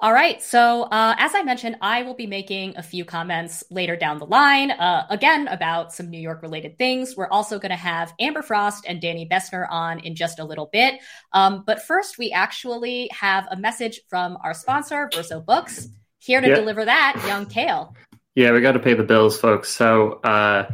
All 0.00 0.12
right. 0.12 0.42
So, 0.42 0.82
uh, 0.82 1.14
as 1.18 1.34
I 1.34 1.42
mentioned, 1.44 1.76
I 1.80 2.02
will 2.02 2.14
be 2.14 2.26
making 2.26 2.76
a 2.76 2.82
few 2.82 3.04
comments 3.04 3.62
later 3.70 3.94
down 3.94 4.18
the 4.18 4.26
line, 4.26 4.72
uh, 4.72 5.06
again, 5.08 5.46
about 5.46 5.92
some 5.92 6.10
New 6.10 6.18
York 6.18 6.42
related 6.42 6.76
things. 6.78 7.16
We're 7.16 7.28
also 7.28 7.60
going 7.60 7.70
to 7.70 7.76
have 7.76 8.12
Amber 8.18 8.42
Frost 8.42 8.84
and 8.88 9.00
Danny 9.00 9.26
Bessner 9.26 9.66
on 9.70 10.00
in 10.00 10.16
just 10.16 10.40
a 10.40 10.44
little 10.44 10.68
bit. 10.72 11.00
Um, 11.32 11.62
but 11.64 11.82
first, 11.82 12.18
we 12.18 12.32
actually 12.32 13.08
have 13.12 13.46
a 13.50 13.56
message 13.56 14.00
from 14.08 14.36
our 14.42 14.52
sponsor, 14.52 15.08
Verso 15.14 15.40
Books. 15.40 15.88
Here 16.18 16.40
to 16.40 16.54
deliver 16.54 16.84
that, 16.84 17.22
Young 17.26 17.46
Kale. 17.46 17.94
Yeah, 18.34 18.50
we 18.52 18.62
got 18.62 18.72
to 18.72 18.80
pay 18.80 18.94
the 18.94 19.04
bills, 19.04 19.38
folks. 19.38 19.68
So, 19.70 20.14
uh, 20.24 20.68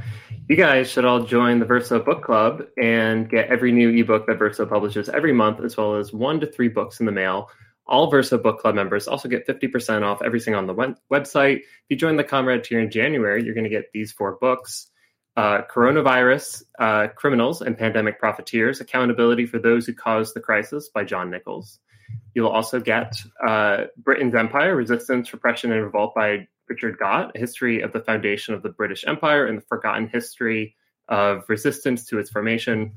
you 0.48 0.56
guys 0.56 0.90
should 0.90 1.04
all 1.04 1.20
join 1.24 1.58
the 1.58 1.66
Verso 1.66 2.02
Book 2.02 2.24
Club 2.24 2.62
and 2.80 3.28
get 3.28 3.48
every 3.48 3.70
new 3.70 3.90
ebook 3.90 4.26
that 4.26 4.38
Verso 4.38 4.64
publishes 4.64 5.08
every 5.10 5.32
month, 5.32 5.60
as 5.60 5.76
well 5.76 5.96
as 5.96 6.12
one 6.12 6.40
to 6.40 6.46
three 6.46 6.68
books 6.68 7.00
in 7.00 7.06
the 7.06 7.12
mail 7.12 7.50
all 7.90 8.10
Verso 8.10 8.38
Book 8.38 8.60
Club 8.60 8.74
members 8.74 9.08
also 9.08 9.28
get 9.28 9.46
50% 9.46 10.02
off 10.02 10.22
everything 10.22 10.54
on 10.54 10.66
the 10.66 10.74
website. 11.12 11.56
If 11.58 11.64
you 11.88 11.96
join 11.96 12.16
the 12.16 12.24
Comrade 12.24 12.64
tier 12.64 12.80
in 12.80 12.90
January, 12.90 13.44
you're 13.44 13.54
going 13.54 13.64
to 13.64 13.70
get 13.70 13.90
these 13.92 14.12
four 14.12 14.38
books 14.40 14.86
uh, 15.36 15.62
Coronavirus, 15.70 16.62
uh, 16.78 17.08
Criminals, 17.14 17.62
and 17.62 17.76
Pandemic 17.76 18.18
Profiteers 18.18 18.80
Accountability 18.80 19.46
for 19.46 19.58
Those 19.58 19.86
Who 19.86 19.94
Caused 19.94 20.34
the 20.34 20.40
Crisis 20.40 20.88
by 20.88 21.04
John 21.04 21.30
Nichols. 21.30 21.78
You'll 22.34 22.48
also 22.48 22.80
get 22.80 23.14
uh, 23.46 23.84
Britain's 23.98 24.34
Empire 24.34 24.74
Resistance, 24.76 25.32
Repression, 25.32 25.72
and 25.72 25.82
Revolt 25.82 26.14
by 26.14 26.48
Richard 26.68 26.98
Gott, 26.98 27.32
A 27.34 27.38
History 27.38 27.80
of 27.80 27.92
the 27.92 28.00
Foundation 28.00 28.54
of 28.54 28.62
the 28.62 28.68
British 28.70 29.04
Empire 29.06 29.46
and 29.46 29.58
the 29.58 29.62
Forgotten 29.62 30.08
History 30.08 30.76
of 31.08 31.44
Resistance 31.48 32.04
to 32.06 32.18
Its 32.18 32.30
Formation. 32.30 32.92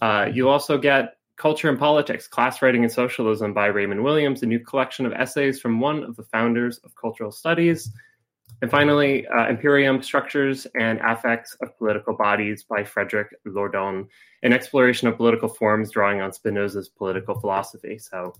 Uh, 0.00 0.28
you'll 0.32 0.50
also 0.50 0.78
get 0.78 1.17
Culture 1.38 1.68
and 1.68 1.78
Politics, 1.78 2.26
Class 2.26 2.60
Writing 2.60 2.82
and 2.82 2.92
Socialism 2.92 3.54
by 3.54 3.66
Raymond 3.66 4.02
Williams, 4.02 4.42
a 4.42 4.46
new 4.46 4.58
collection 4.58 5.06
of 5.06 5.12
essays 5.12 5.60
from 5.60 5.78
one 5.78 6.02
of 6.02 6.16
the 6.16 6.24
founders 6.24 6.78
of 6.78 6.94
cultural 6.96 7.30
studies. 7.30 7.90
And 8.60 8.68
finally, 8.68 9.24
uh, 9.28 9.48
Imperium 9.48 10.02
Structures 10.02 10.66
and 10.74 10.98
Affects 11.00 11.54
of 11.62 11.78
Political 11.78 12.16
Bodies 12.16 12.64
by 12.64 12.82
Frederick 12.82 13.36
Lordon, 13.44 14.08
an 14.42 14.52
exploration 14.52 15.06
of 15.06 15.16
political 15.16 15.48
forms 15.48 15.92
drawing 15.92 16.20
on 16.20 16.32
Spinoza's 16.32 16.88
political 16.88 17.38
philosophy. 17.38 17.98
So, 17.98 18.34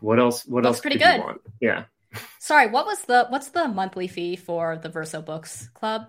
what 0.00 0.20
else? 0.20 0.46
What 0.46 0.62
Looks 0.62 0.76
else? 0.76 0.80
pretty 0.80 0.98
good. 0.98 1.20
Yeah. 1.60 1.84
Sorry, 2.38 2.68
what 2.68 2.86
was 2.86 3.02
the 3.02 3.26
what's 3.30 3.48
the 3.48 3.66
monthly 3.66 4.06
fee 4.06 4.36
for 4.36 4.78
the 4.78 4.88
Verso 4.88 5.20
Books 5.20 5.68
Club? 5.74 6.06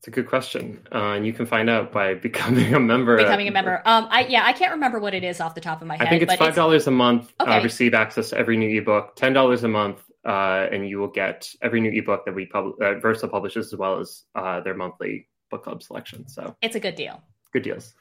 It's 0.00 0.08
a 0.08 0.10
good 0.10 0.28
question, 0.28 0.80
uh, 0.90 1.12
and 1.12 1.26
you 1.26 1.34
can 1.34 1.44
find 1.44 1.68
out 1.68 1.92
by 1.92 2.14
becoming 2.28 2.74
a 2.74 2.80
member. 2.80 3.18
Becoming 3.18 3.48
a 3.48 3.50
member. 3.50 3.82
Um, 3.84 4.08
I 4.10 4.24
yeah, 4.28 4.44
I 4.46 4.54
can't 4.54 4.72
remember 4.72 4.98
what 4.98 5.12
it 5.12 5.22
is 5.22 5.40
off 5.42 5.54
the 5.54 5.60
top 5.60 5.82
of 5.82 5.86
my 5.88 5.96
head. 5.96 6.06
I 6.06 6.10
think 6.10 6.22
it's 6.22 6.34
five 6.36 6.54
dollars 6.54 6.86
a 6.86 6.90
month. 6.90 7.32
Uh, 7.38 7.42
Okay. 7.44 7.58
Uh, 7.58 7.62
receive 7.62 7.92
access 7.92 8.30
to 8.30 8.38
every 8.38 8.56
new 8.56 8.80
ebook. 8.80 9.14
Ten 9.16 9.34
dollars 9.34 9.62
a 9.62 9.68
month, 9.68 10.02
uh, 10.26 10.66
and 10.72 10.88
you 10.88 10.98
will 10.98 11.08
get 11.10 11.46
every 11.60 11.82
new 11.82 11.90
ebook 11.90 12.24
that 12.24 12.34
we 12.34 12.46
publish. 12.46 12.76
uh, 12.82 12.98
Verso 12.98 13.28
publishes, 13.28 13.74
as 13.74 13.78
well 13.78 13.98
as 14.00 14.22
uh, 14.34 14.60
their 14.60 14.74
monthly 14.74 15.28
book 15.50 15.64
club 15.64 15.82
selection. 15.82 16.26
So 16.28 16.56
It's 16.62 16.76
a 16.76 16.80
good 16.80 16.94
deal. 16.94 17.20
good 17.52 17.62
deals. 17.62 17.92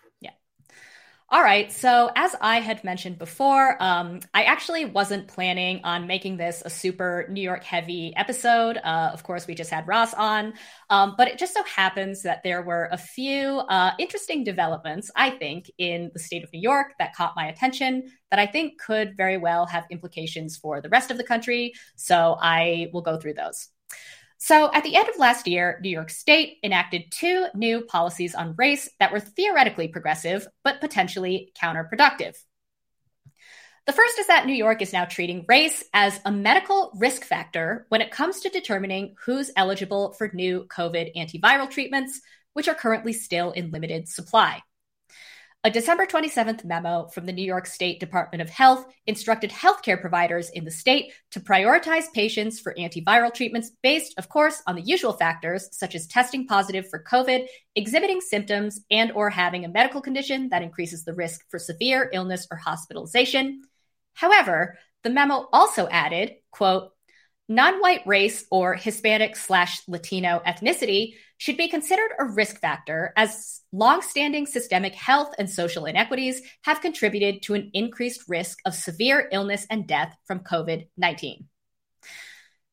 All 1.32 1.44
right. 1.44 1.72
So, 1.72 2.10
as 2.16 2.36
I 2.42 2.60
had 2.60 2.84
mentioned 2.84 3.20
before, 3.20 3.78
um, 3.82 4.20
I 4.34 4.44
actually 4.46 4.86
wasn't 4.86 5.28
planning 5.28 5.82
on 5.84 6.08
making 6.08 6.38
this 6.38 6.64
a 6.66 6.72
super 6.72 7.28
New 7.30 7.42
York 7.42 7.64
heavy 7.64 8.14
episode. 8.16 8.78
Uh, 8.78 9.12
of 9.14 9.22
course, 9.22 9.46
we 9.46 9.54
just 9.54 9.70
had 9.70 9.88
Ross 9.88 10.16
on. 10.16 10.54
Um, 10.90 11.14
but 11.20 11.28
it 11.28 11.38
just 11.38 11.54
so 11.54 11.64
happens 11.66 12.24
that 12.24 12.42
there 12.44 12.64
were 12.64 12.90
a 12.92 12.98
few 12.98 13.60
uh, 13.60 13.92
interesting 14.00 14.44
developments, 14.44 15.12
I 15.16 15.30
think, 15.30 15.70
in 15.78 16.10
the 16.14 16.20
state 16.20 16.44
of 16.44 16.52
New 16.52 16.62
York 16.62 16.94
that 16.98 17.14
caught 17.16 17.34
my 17.36 17.46
attention 17.48 18.12
that 18.32 18.40
I 18.40 18.48
think 18.48 18.82
could 18.82 19.16
very 19.16 19.38
well 19.38 19.68
have 19.68 19.86
implications 19.92 20.58
for 20.58 20.82
the 20.82 20.90
rest 20.90 21.12
of 21.12 21.18
the 21.18 21.24
country. 21.24 21.74
So, 21.96 22.38
I 22.42 22.90
will 22.92 23.04
go 23.04 23.20
through 23.20 23.36
those. 23.36 23.70
So, 24.42 24.72
at 24.74 24.84
the 24.86 24.96
end 24.96 25.10
of 25.10 25.20
last 25.20 25.48
year, 25.50 25.80
New 25.84 25.90
York 25.90 26.10
State 26.10 26.60
enacted 26.64 27.12
two 27.12 27.48
new 27.54 27.82
policies 27.82 28.34
on 28.34 28.56
race 28.58 28.90
that 29.00 29.12
were 29.12 29.20
theoretically 29.20 29.90
progressive, 29.90 30.48
but 30.64 30.80
potentially 30.80 31.52
counterproductive. 31.62 32.38
The 33.86 33.92
first 33.92 34.18
is 34.18 34.28
that 34.28 34.46
New 34.46 34.54
York 34.54 34.82
is 34.82 34.94
now 34.94 35.04
treating 35.04 35.46
race 35.50 35.84
as 35.94 36.22
a 36.24 36.32
medical 36.32 36.92
risk 36.96 37.26
factor 37.26 37.86
when 37.90 38.02
it 38.02 38.12
comes 38.12 38.40
to 38.42 38.50
determining 38.50 39.16
who's 39.26 39.52
eligible 39.58 40.14
for 40.14 40.32
new 40.34 40.66
COVID 40.70 41.18
antiviral 41.18 41.70
treatments, 41.70 42.22
which 42.54 42.70
are 42.70 42.76
currently 42.76 43.12
still 43.12 43.52
in 43.52 43.72
limited 43.72 44.08
supply. 44.08 44.62
A 45.66 45.70
December 45.70 46.06
27th 46.06 46.64
memo 46.64 47.08
from 47.08 47.26
the 47.26 47.34
New 47.34 47.44
York 47.44 47.68
State 47.68 48.00
Department 48.00 48.42
of 48.42 48.50
Health 48.50 48.86
instructed 49.06 49.52
healthcare 49.52 50.00
providers 50.00 50.50
in 50.52 50.64
the 50.64 50.72
state 50.72 51.12
to 51.32 51.42
prioritize 51.42 52.06
patients 52.14 52.62
for 52.62 52.74
antiviral 52.76 53.34
treatments 53.34 53.70
based, 53.84 54.14
of 54.18 54.30
course, 54.30 54.64
on 54.68 54.76
the 54.76 54.82
usual 54.82 55.12
factors 55.12 55.68
such 55.74 55.96
as 55.96 56.08
testing 56.08 56.48
positive 56.48 56.88
for 56.90 57.04
COVID, 57.04 57.46
exhibiting 57.76 58.22
symptoms, 58.22 58.80
and 58.90 59.12
or 59.12 59.30
having 59.30 59.66
a 59.66 59.70
medical 59.70 60.00
condition 60.00 60.48
that 60.48 60.62
increases 60.62 61.04
the 61.04 61.14
risk 61.14 61.42
for 61.50 61.60
severe 61.60 62.10
illness 62.14 62.48
or 62.50 62.56
hospitalization. 62.56 63.62
However, 64.14 64.78
the 65.04 65.10
memo 65.10 65.50
also 65.52 65.90
added, 65.90 66.36
quote, 66.52 66.94
non-white 67.50 68.06
race 68.06 68.46
or 68.52 68.76
Hispanic 68.76 69.36
slash 69.36 69.82
Latino 69.88 70.42
ethnicity 70.46 71.16
should 71.40 71.58
be 71.58 71.68
considered 71.68 72.12
a 72.20 72.26
risk 72.26 72.60
factor 72.60 73.12
as 73.18 73.62
long-standing 73.72 74.46
systemic 74.46 74.94
health 74.94 75.34
and 75.40 75.50
social 75.50 75.86
inequities 75.86 76.42
have 76.62 76.82
contributed 76.82 77.42
to 77.42 77.56
an 77.56 77.72
increased 77.74 78.24
risk 78.28 78.60
of 78.66 78.76
severe 78.76 79.28
illness 79.32 79.66
and 79.70 79.88
death 79.88 80.16
from 80.26 80.42
COVID-19. 80.42 81.46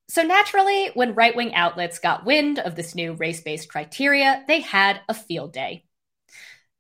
So 0.09 0.23
naturally, 0.23 0.91
when 0.95 1.15
right-wing 1.15 1.55
outlets 1.55 1.99
got 1.99 2.27
wind 2.27 2.59
of 2.59 2.77
this 2.77 2.95
new 2.95 3.15
race-based 3.15 3.69
criteria, 3.69 4.45
they 4.47 4.61
had 4.61 5.01
a 5.09 5.15
field 5.15 5.53
day. 5.53 5.85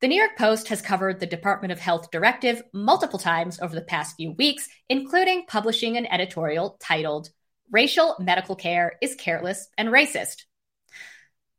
The 0.00 0.08
New 0.08 0.18
York 0.18 0.36
Post 0.36 0.68
has 0.68 0.82
covered 0.82 1.18
the 1.18 1.26
Department 1.26 1.72
of 1.72 1.80
Health 1.80 2.10
directive 2.10 2.62
multiple 2.74 3.18
times 3.18 3.58
over 3.60 3.74
the 3.74 3.80
past 3.80 4.16
few 4.16 4.32
weeks, 4.32 4.68
including 4.90 5.46
publishing 5.46 5.96
an 5.96 6.06
editorial 6.06 6.76
titled 6.78 7.30
Racial 7.70 8.16
Medical 8.18 8.56
Care 8.56 8.94
is 9.00 9.14
Careless 9.14 9.68
and 9.76 9.88
Racist. 9.88 10.44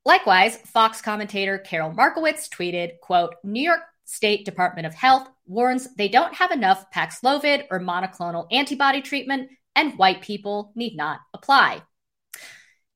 Likewise, 0.06 0.58
Fox 0.58 1.02
commentator 1.02 1.58
Carol 1.58 1.92
Markowitz 1.92 2.48
tweeted, 2.48 3.00
quote, 3.02 3.36
New 3.44 3.62
York 3.62 3.82
State 4.06 4.46
Department 4.46 4.88
of 4.88 4.94
Health 4.94 5.28
warns 5.46 5.94
they 5.96 6.08
don't 6.08 6.34
have 6.34 6.52
enough 6.52 6.86
Paxlovid 6.96 7.66
or 7.70 7.80
monoclonal 7.80 8.48
antibody 8.52 9.02
treatment 9.02 9.50
and 9.76 9.98
white 9.98 10.22
people 10.22 10.72
need 10.76 10.96
not 10.96 11.20
apply. 11.34 11.82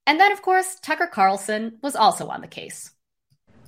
And 0.06 0.18
then, 0.18 0.32
of 0.32 0.42
course, 0.42 0.76
Tucker 0.82 1.06
Carlson 1.06 1.78
was 1.82 1.94
also 1.94 2.28
on 2.28 2.40
the 2.40 2.48
case. 2.48 2.90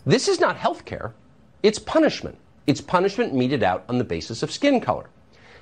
This 0.07 0.27
is 0.27 0.41
not 0.41 0.57
health 0.57 0.85
care, 0.85 1.15
it's 1.63 1.79
punishment. 1.79 2.39
It's 2.67 2.81
punishment 2.81 3.35
meted 3.35 3.63
out 3.63 3.85
on 3.91 3.99
the 3.99 4.05
basis 4.05 4.43
of 4.43 4.51
skin 4.51 4.81
color. 4.81 5.11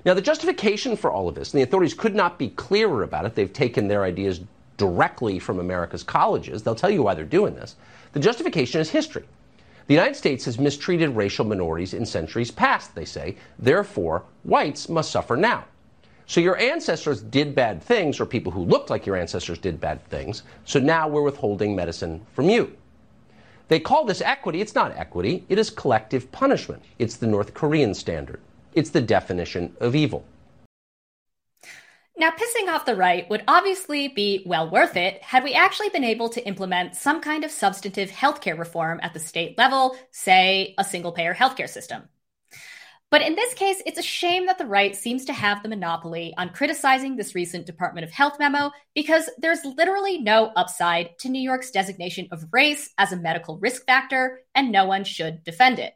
Now, 0.04 0.14
the 0.14 0.20
justification 0.20 0.96
for 0.96 1.12
all 1.12 1.28
of 1.28 1.34
this, 1.34 1.52
and 1.52 1.58
the 1.60 1.62
authorities 1.62 1.94
could 1.94 2.14
not 2.14 2.38
be 2.38 2.48
clearer 2.50 3.02
about 3.02 3.24
it, 3.24 3.34
they've 3.34 3.52
taken 3.52 3.86
their 3.86 4.04
ideas 4.04 4.40
directly 4.76 5.38
from 5.38 5.60
America's 5.60 6.02
colleges. 6.02 6.62
They'll 6.62 6.74
tell 6.74 6.90
you 6.90 7.02
why 7.02 7.14
they're 7.14 7.24
doing 7.24 7.54
this. 7.54 7.76
The 8.12 8.20
justification 8.20 8.80
is 8.80 8.90
history. 8.90 9.24
The 9.86 9.94
United 9.94 10.16
States 10.16 10.44
has 10.44 10.58
mistreated 10.58 11.10
racial 11.10 11.44
minorities 11.44 11.94
in 11.94 12.06
centuries 12.06 12.50
past, 12.50 12.94
they 12.94 13.04
say. 13.04 13.36
Therefore, 13.58 14.24
whites 14.44 14.88
must 14.88 15.10
suffer 15.10 15.36
now. 15.36 15.64
So 16.26 16.40
your 16.40 16.56
ancestors 16.56 17.20
did 17.20 17.54
bad 17.54 17.82
things, 17.82 18.18
or 18.18 18.26
people 18.26 18.52
who 18.52 18.64
looked 18.64 18.90
like 18.90 19.06
your 19.06 19.16
ancestors 19.16 19.58
did 19.58 19.80
bad 19.80 20.04
things. 20.06 20.44
So 20.64 20.78
now 20.80 21.08
we're 21.08 21.22
withholding 21.22 21.76
medicine 21.76 22.24
from 22.32 22.48
you. 22.48 22.76
They 23.68 23.80
call 23.80 24.04
this 24.04 24.20
equity. 24.20 24.60
It's 24.60 24.74
not 24.74 24.96
equity, 24.96 25.44
it 25.48 25.58
is 25.58 25.70
collective 25.70 26.30
punishment. 26.32 26.82
It's 26.98 27.16
the 27.16 27.26
North 27.26 27.54
Korean 27.54 27.94
standard, 27.94 28.40
it's 28.74 28.90
the 28.90 29.00
definition 29.00 29.76
of 29.80 29.94
evil. 29.94 30.24
Now, 32.16 32.30
pissing 32.30 32.68
off 32.68 32.84
the 32.84 32.94
right 32.94 33.28
would 33.30 33.42
obviously 33.48 34.08
be 34.08 34.42
well 34.46 34.70
worth 34.70 34.96
it 34.96 35.22
had 35.22 35.44
we 35.44 35.54
actually 35.54 35.88
been 35.88 36.04
able 36.04 36.28
to 36.30 36.46
implement 36.46 36.94
some 36.94 37.20
kind 37.20 37.42
of 37.42 37.50
substantive 37.50 38.10
healthcare 38.10 38.58
reform 38.58 39.00
at 39.02 39.14
the 39.14 39.20
state 39.20 39.56
level, 39.56 39.96
say 40.10 40.74
a 40.76 40.84
single 40.84 41.12
payer 41.12 41.34
healthcare 41.34 41.68
system. 41.68 42.02
But 43.10 43.22
in 43.22 43.34
this 43.34 43.52
case, 43.54 43.82
it's 43.84 43.98
a 43.98 44.02
shame 44.02 44.46
that 44.46 44.56
the 44.56 44.66
right 44.66 44.96
seems 44.96 45.26
to 45.26 45.34
have 45.34 45.62
the 45.62 45.68
monopoly 45.68 46.32
on 46.38 46.48
criticizing 46.48 47.16
this 47.16 47.34
recent 47.34 47.66
Department 47.66 48.04
of 48.04 48.10
Health 48.10 48.38
memo 48.38 48.70
because 48.94 49.28
there's 49.38 49.64
literally 49.64 50.18
no 50.18 50.46
upside 50.56 51.18
to 51.18 51.28
New 51.28 51.42
York's 51.42 51.70
designation 51.70 52.28
of 52.32 52.46
race 52.52 52.88
as 52.96 53.12
a 53.12 53.16
medical 53.16 53.58
risk 53.58 53.84
factor, 53.84 54.40
and 54.54 54.72
no 54.72 54.86
one 54.86 55.04
should 55.04 55.44
defend 55.44 55.78
it. 55.78 55.92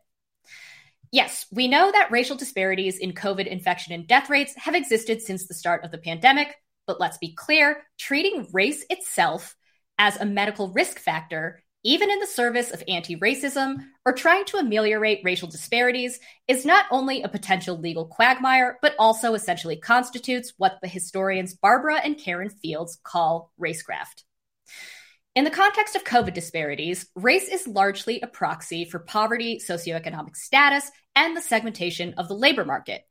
Yes, 1.13 1.47
we 1.53 1.69
know 1.69 1.91
that 1.93 2.11
racial 2.11 2.37
disparities 2.37 2.99
in 2.99 3.13
COVID 3.13 3.47
infection 3.47 3.93
and 3.93 4.07
death 4.07 4.29
rates 4.29 4.55
have 4.57 4.75
existed 4.75 5.23
since 5.23 5.47
the 5.47 5.55
start 5.55 5.85
of 5.85 5.91
the 5.91 5.99
pandemic, 5.99 6.55
but 6.87 7.01
let's 7.01 7.19
be 7.19 7.35
clear 7.35 7.83
treating 7.99 8.49
race 8.53 8.85
itself 8.91 9.57
as 9.99 10.17
a 10.17 10.27
medical 10.27 10.73
risk 10.73 10.99
factor, 10.99 11.63
even 11.85 12.11
in 12.11 12.19
the 12.19 12.27
service 12.27 12.71
of 12.71 12.83
anti 12.89 13.17
racism 13.17 13.77
or 14.05 14.13
trying 14.13 14.45
to 14.47 14.59
ameliorate 14.59 15.21
racial 15.25 15.49
disparities, 15.49 16.19
is 16.49 16.67
not 16.67 16.87
only 16.91 17.23
a 17.23 17.29
potential 17.29 17.79
legal 17.79 18.07
quagmire, 18.07 18.79
but 18.83 18.95
also 18.99 19.35
essentially 19.35 19.77
constitutes 19.77 20.53
what 20.59 20.79
the 20.83 20.89
historians 20.89 21.55
Barbara 21.55 22.01
and 22.03 22.19
Karen 22.19 22.51
Fields 22.51 22.99
call 23.03 23.53
racecraft. 23.61 24.26
In 25.37 25.45
the 25.45 25.51
context 25.51 25.95
of 25.95 26.03
COVID 26.03 26.33
disparities, 26.33 27.11
race 27.15 27.51
is 27.51 27.69
largely 27.69 28.23
a 28.23 28.27
proxy 28.27 28.87
for 28.87 29.01
poverty, 29.01 29.61
socioeconomic 29.63 30.35
status, 30.35 30.91
and 31.15 31.37
the 31.37 31.43
segmentation 31.43 32.15
of 32.15 32.27
the 32.27 32.35
labor 32.35 32.65
market. 32.65 33.03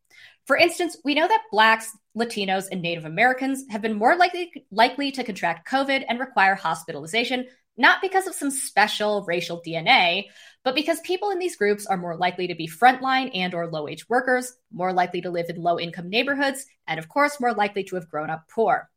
For 0.47 0.57
instance, 0.57 0.97
we 1.05 1.13
know 1.13 1.27
that 1.27 1.43
Blacks, 1.51 1.95
Latinos, 2.17 2.65
and 2.71 2.81
Native 2.81 3.05
Americans 3.05 3.65
have 3.69 3.83
been 3.83 3.93
more 3.93 4.15
likely, 4.15 4.65
likely 4.71 5.11
to 5.11 5.23
contract 5.23 5.69
COVID 5.69 6.03
and 6.09 6.19
require 6.19 6.55
hospitalization, 6.55 7.45
not 7.77 8.01
because 8.01 8.25
of 8.25 8.33
some 8.33 8.49
special 8.49 9.23
racial 9.27 9.61
DNA, 9.63 10.23
but 10.63 10.73
because 10.73 10.99
people 11.01 11.29
in 11.29 11.37
these 11.37 11.57
groups 11.57 11.85
are 11.85 11.95
more 11.95 12.17
likely 12.17 12.47
to 12.47 12.55
be 12.55 12.67
frontline 12.67 13.29
and 13.35 13.53
or 13.53 13.67
low-wage 13.67 14.09
workers, 14.09 14.51
more 14.73 14.93
likely 14.93 15.21
to 15.21 15.29
live 15.29 15.51
in 15.51 15.61
low-income 15.61 16.09
neighborhoods, 16.09 16.65
and 16.87 16.97
of 16.97 17.07
course, 17.07 17.39
more 17.39 17.53
likely 17.53 17.83
to 17.83 17.97
have 17.97 18.09
grown 18.09 18.31
up 18.31 18.45
poor. 18.49 18.89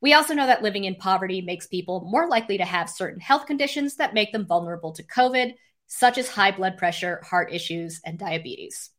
We 0.00 0.12
also 0.12 0.34
know 0.34 0.46
that 0.46 0.62
living 0.62 0.84
in 0.84 0.96
poverty 0.96 1.40
makes 1.40 1.66
people 1.66 2.06
more 2.10 2.28
likely 2.28 2.58
to 2.58 2.64
have 2.64 2.90
certain 2.90 3.20
health 3.20 3.46
conditions 3.46 3.96
that 3.96 4.14
make 4.14 4.32
them 4.32 4.46
vulnerable 4.46 4.92
to 4.92 5.02
COVID, 5.02 5.54
such 5.86 6.18
as 6.18 6.28
high 6.28 6.50
blood 6.50 6.76
pressure, 6.76 7.22
heart 7.24 7.52
issues, 7.52 8.00
and 8.04 8.18
diabetes. 8.18 8.90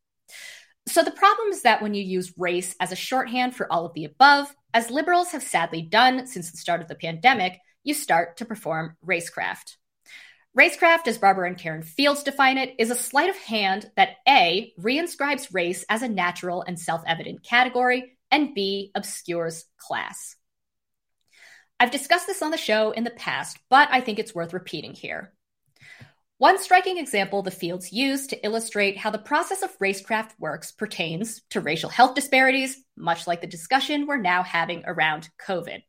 So 0.87 1.03
the 1.03 1.11
problem 1.11 1.49
is 1.49 1.63
that 1.63 1.81
when 1.81 1.93
you 1.93 2.03
use 2.03 2.33
race 2.37 2.73
as 2.79 2.91
a 2.91 2.95
shorthand 2.95 3.55
for 3.55 3.71
all 3.71 3.85
of 3.85 3.93
the 3.93 4.05
above, 4.05 4.53
as 4.73 4.89
liberals 4.89 5.31
have 5.31 5.43
sadly 5.43 5.81
done 5.81 6.27
since 6.27 6.51
the 6.51 6.57
start 6.57 6.81
of 6.81 6.87
the 6.87 6.95
pandemic, 6.95 7.59
you 7.83 7.93
start 7.93 8.37
to 8.37 8.45
perform 8.45 8.95
racecraft. 9.05 9.75
Racecraft, 10.57 11.07
as 11.07 11.17
Barbara 11.17 11.49
and 11.49 11.57
Karen 11.57 11.83
Fields 11.83 12.23
define 12.23 12.57
it, 12.57 12.73
is 12.79 12.89
a 12.89 12.95
sleight 12.95 13.29
of 13.29 13.37
hand 13.37 13.91
that 13.95 14.15
A, 14.27 14.73
reinscribes 14.79 15.53
race 15.53 15.85
as 15.87 16.01
a 16.01 16.07
natural 16.07 16.63
and 16.65 16.79
self 16.79 17.03
evident 17.05 17.43
category, 17.43 18.17
and 18.31 18.55
B, 18.55 18.91
obscures 18.95 19.65
class. 19.77 20.36
I've 21.79 21.91
discussed 21.91 22.25
this 22.25 22.41
on 22.41 22.51
the 22.51 22.57
show 22.57 22.91
in 22.91 23.03
the 23.03 23.11
past, 23.11 23.59
but 23.69 23.89
I 23.91 24.01
think 24.01 24.17
it's 24.17 24.33
worth 24.33 24.53
repeating 24.53 24.93
here. 24.93 25.33
One 26.39 26.61
striking 26.61 26.97
example 26.97 27.41
the 27.41 27.51
Fields 27.51 27.91
use 27.91 28.27
to 28.27 28.45
illustrate 28.45 28.97
how 28.97 29.09
the 29.09 29.17
process 29.17 29.63
of 29.63 29.77
racecraft 29.79 30.31
works 30.39 30.71
pertains 30.71 31.41
to 31.49 31.61
racial 31.61 31.89
health 31.89 32.15
disparities, 32.15 32.77
much 32.95 33.25
like 33.27 33.41
the 33.41 33.47
discussion 33.47 34.05
we're 34.05 34.17
now 34.17 34.43
having 34.43 34.83
around 34.85 35.29
COVID. 35.39 35.81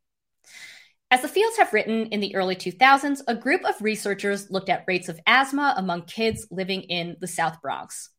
As 1.11 1.23
the 1.23 1.29
Fields 1.29 1.57
have 1.57 1.73
written 1.73 2.07
in 2.07 2.21
the 2.21 2.35
early 2.35 2.55
2000s, 2.55 3.21
a 3.27 3.35
group 3.35 3.65
of 3.65 3.81
researchers 3.81 4.51
looked 4.51 4.69
at 4.69 4.85
rates 4.87 5.09
of 5.09 5.21
asthma 5.27 5.75
among 5.77 6.03
kids 6.03 6.47
living 6.51 6.83
in 6.83 7.17
the 7.21 7.27
South 7.27 7.63
Bronx. 7.63 8.11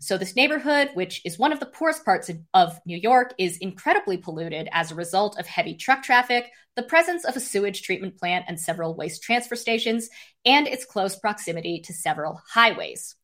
So, 0.00 0.16
this 0.16 0.36
neighborhood, 0.36 0.90
which 0.94 1.20
is 1.24 1.38
one 1.38 1.52
of 1.52 1.60
the 1.60 1.66
poorest 1.66 2.04
parts 2.04 2.30
of 2.54 2.80
New 2.86 2.96
York, 2.96 3.34
is 3.38 3.58
incredibly 3.58 4.16
polluted 4.16 4.68
as 4.72 4.90
a 4.90 4.96
result 4.96 5.38
of 5.38 5.46
heavy 5.46 5.74
truck 5.74 6.02
traffic, 6.02 6.50
the 6.76 6.82
presence 6.82 7.24
of 7.24 7.36
a 7.36 7.40
sewage 7.40 7.82
treatment 7.82 8.16
plant 8.16 8.44
and 8.48 8.60
several 8.60 8.94
waste 8.94 9.22
transfer 9.22 9.56
stations, 9.56 10.08
and 10.44 10.68
its 10.68 10.84
close 10.84 11.16
proximity 11.16 11.80
to 11.80 11.92
several 11.92 12.40
highways. 12.52 13.16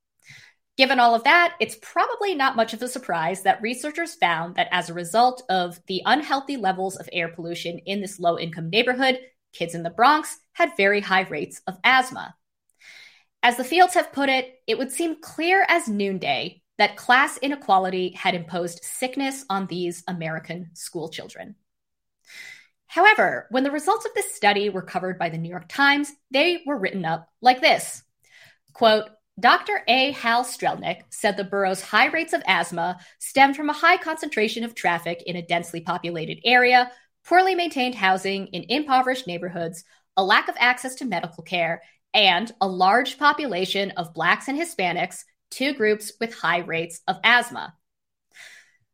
Given 0.76 0.98
all 0.98 1.14
of 1.14 1.22
that, 1.22 1.54
it's 1.60 1.76
probably 1.80 2.34
not 2.34 2.56
much 2.56 2.74
of 2.74 2.82
a 2.82 2.88
surprise 2.88 3.42
that 3.42 3.62
researchers 3.62 4.16
found 4.16 4.56
that 4.56 4.66
as 4.72 4.90
a 4.90 4.94
result 4.94 5.44
of 5.48 5.80
the 5.86 6.02
unhealthy 6.04 6.56
levels 6.56 6.96
of 6.96 7.08
air 7.12 7.28
pollution 7.28 7.78
in 7.78 8.00
this 8.00 8.18
low 8.18 8.36
income 8.36 8.70
neighborhood, 8.70 9.20
kids 9.52 9.76
in 9.76 9.84
the 9.84 9.90
Bronx 9.90 10.36
had 10.52 10.76
very 10.76 11.00
high 11.00 11.22
rates 11.22 11.62
of 11.68 11.78
asthma. 11.84 12.34
As 13.44 13.58
the 13.58 13.62
Fields 13.62 13.92
have 13.92 14.10
put 14.10 14.30
it, 14.30 14.62
it 14.66 14.78
would 14.78 14.90
seem 14.90 15.20
clear 15.20 15.66
as 15.68 15.86
noonday 15.86 16.62
that 16.78 16.96
class 16.96 17.36
inequality 17.36 18.12
had 18.12 18.34
imposed 18.34 18.82
sickness 18.82 19.44
on 19.50 19.66
these 19.66 20.02
American 20.08 20.70
schoolchildren. 20.72 21.54
However, 22.86 23.46
when 23.50 23.62
the 23.62 23.70
results 23.70 24.06
of 24.06 24.14
this 24.14 24.34
study 24.34 24.70
were 24.70 24.80
covered 24.80 25.18
by 25.18 25.28
the 25.28 25.36
New 25.36 25.50
York 25.50 25.66
Times, 25.68 26.10
they 26.30 26.62
were 26.64 26.78
written 26.78 27.04
up 27.04 27.28
like 27.42 27.60
this 27.60 28.02
quote, 28.72 29.10
Dr. 29.38 29.82
A. 29.88 30.12
Hal 30.12 30.44
Strelnick 30.44 31.02
said 31.10 31.36
the 31.36 31.44
borough's 31.44 31.82
high 31.82 32.06
rates 32.06 32.32
of 32.32 32.42
asthma 32.46 32.98
stemmed 33.18 33.56
from 33.56 33.68
a 33.68 33.74
high 33.74 33.98
concentration 33.98 34.64
of 34.64 34.74
traffic 34.74 35.22
in 35.26 35.36
a 35.36 35.46
densely 35.46 35.82
populated 35.82 36.38
area, 36.46 36.90
poorly 37.26 37.54
maintained 37.54 37.94
housing 37.94 38.46
in 38.48 38.64
impoverished 38.70 39.26
neighborhoods, 39.26 39.84
a 40.16 40.24
lack 40.24 40.48
of 40.48 40.56
access 40.58 40.94
to 40.96 41.04
medical 41.04 41.42
care, 41.42 41.82
and 42.14 42.50
a 42.60 42.68
large 42.68 43.18
population 43.18 43.90
of 43.92 44.14
Blacks 44.14 44.48
and 44.48 44.58
Hispanics 44.58 45.24
two 45.50 45.74
groups 45.74 46.12
with 46.20 46.34
high 46.34 46.58
rates 46.58 47.00
of 47.06 47.18
asthma. 47.22 47.74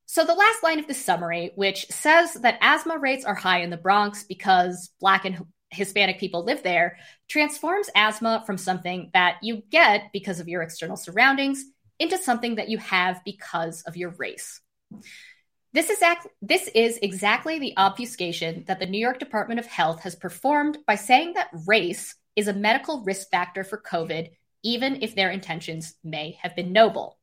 So, 0.06 0.24
the 0.24 0.34
last 0.34 0.62
line 0.62 0.80
of 0.80 0.88
the 0.88 0.94
summary, 0.94 1.52
which 1.54 1.86
says 1.86 2.34
that 2.34 2.58
asthma 2.60 2.98
rates 2.98 3.24
are 3.24 3.34
high 3.34 3.60
in 3.60 3.70
the 3.70 3.76
Bronx 3.76 4.24
because 4.24 4.90
Black 5.00 5.24
and 5.24 5.46
Hispanic 5.70 6.18
people 6.18 6.44
live 6.44 6.62
there, 6.62 6.98
transforms 7.28 7.88
asthma 7.94 8.42
from 8.44 8.58
something 8.58 9.10
that 9.14 9.36
you 9.42 9.62
get 9.70 10.10
because 10.12 10.40
of 10.40 10.48
your 10.48 10.62
external 10.62 10.96
surroundings 10.96 11.64
into 12.00 12.18
something 12.18 12.56
that 12.56 12.68
you 12.68 12.78
have 12.78 13.20
because 13.24 13.82
of 13.82 13.96
your 13.96 14.10
race. 14.10 14.60
This 15.72 15.90
is, 15.90 16.02
act- 16.02 16.26
this 16.42 16.68
is 16.74 16.98
exactly 17.00 17.60
the 17.60 17.74
obfuscation 17.76 18.64
that 18.66 18.80
the 18.80 18.86
New 18.86 18.98
York 18.98 19.20
Department 19.20 19.60
of 19.60 19.66
Health 19.66 20.00
has 20.00 20.16
performed 20.16 20.78
by 20.88 20.96
saying 20.96 21.34
that 21.34 21.50
race 21.66 22.16
is 22.36 22.48
a 22.48 22.52
medical 22.52 23.02
risk 23.02 23.30
factor 23.30 23.64
for 23.64 23.78
COVID 23.80 24.30
even 24.62 25.02
if 25.02 25.14
their 25.14 25.30
intentions 25.30 25.94
may 26.04 26.38
have 26.42 26.56
been 26.56 26.72
noble. 26.72 27.16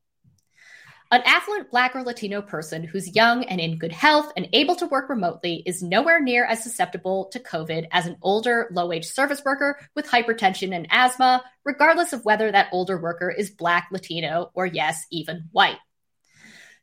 An 1.10 1.22
affluent 1.26 1.72
Black 1.72 1.96
or 1.96 2.04
Latino 2.04 2.42
person 2.42 2.84
who's 2.84 3.16
young 3.16 3.46
and 3.46 3.62
in 3.62 3.78
good 3.78 3.94
health 3.94 4.30
and 4.36 4.50
able 4.52 4.76
to 4.76 4.88
work 4.88 5.08
remotely 5.08 5.64
is 5.66 5.82
nowhere 5.82 6.22
near 6.22 6.44
as 6.44 6.62
susceptible 6.62 7.30
to 7.32 7.40
COVID 7.40 7.88
as 7.92 8.08
an 8.08 8.18
older, 8.22 8.68
low 8.72 8.88
wage 8.88 9.06
service 9.06 9.42
worker 9.46 9.80
with 9.96 10.06
hypertension 10.06 10.76
and 10.76 10.86
asthma, 10.92 11.44
regardless 11.64 12.12
of 12.12 12.26
whether 12.26 12.52
that 12.52 12.68
older 12.74 13.00
worker 13.00 13.30
is 13.30 13.52
Black, 13.52 13.88
Latino, 13.90 14.52
or 14.54 14.66
yes, 14.66 15.06
even 15.10 15.46
white. 15.54 15.78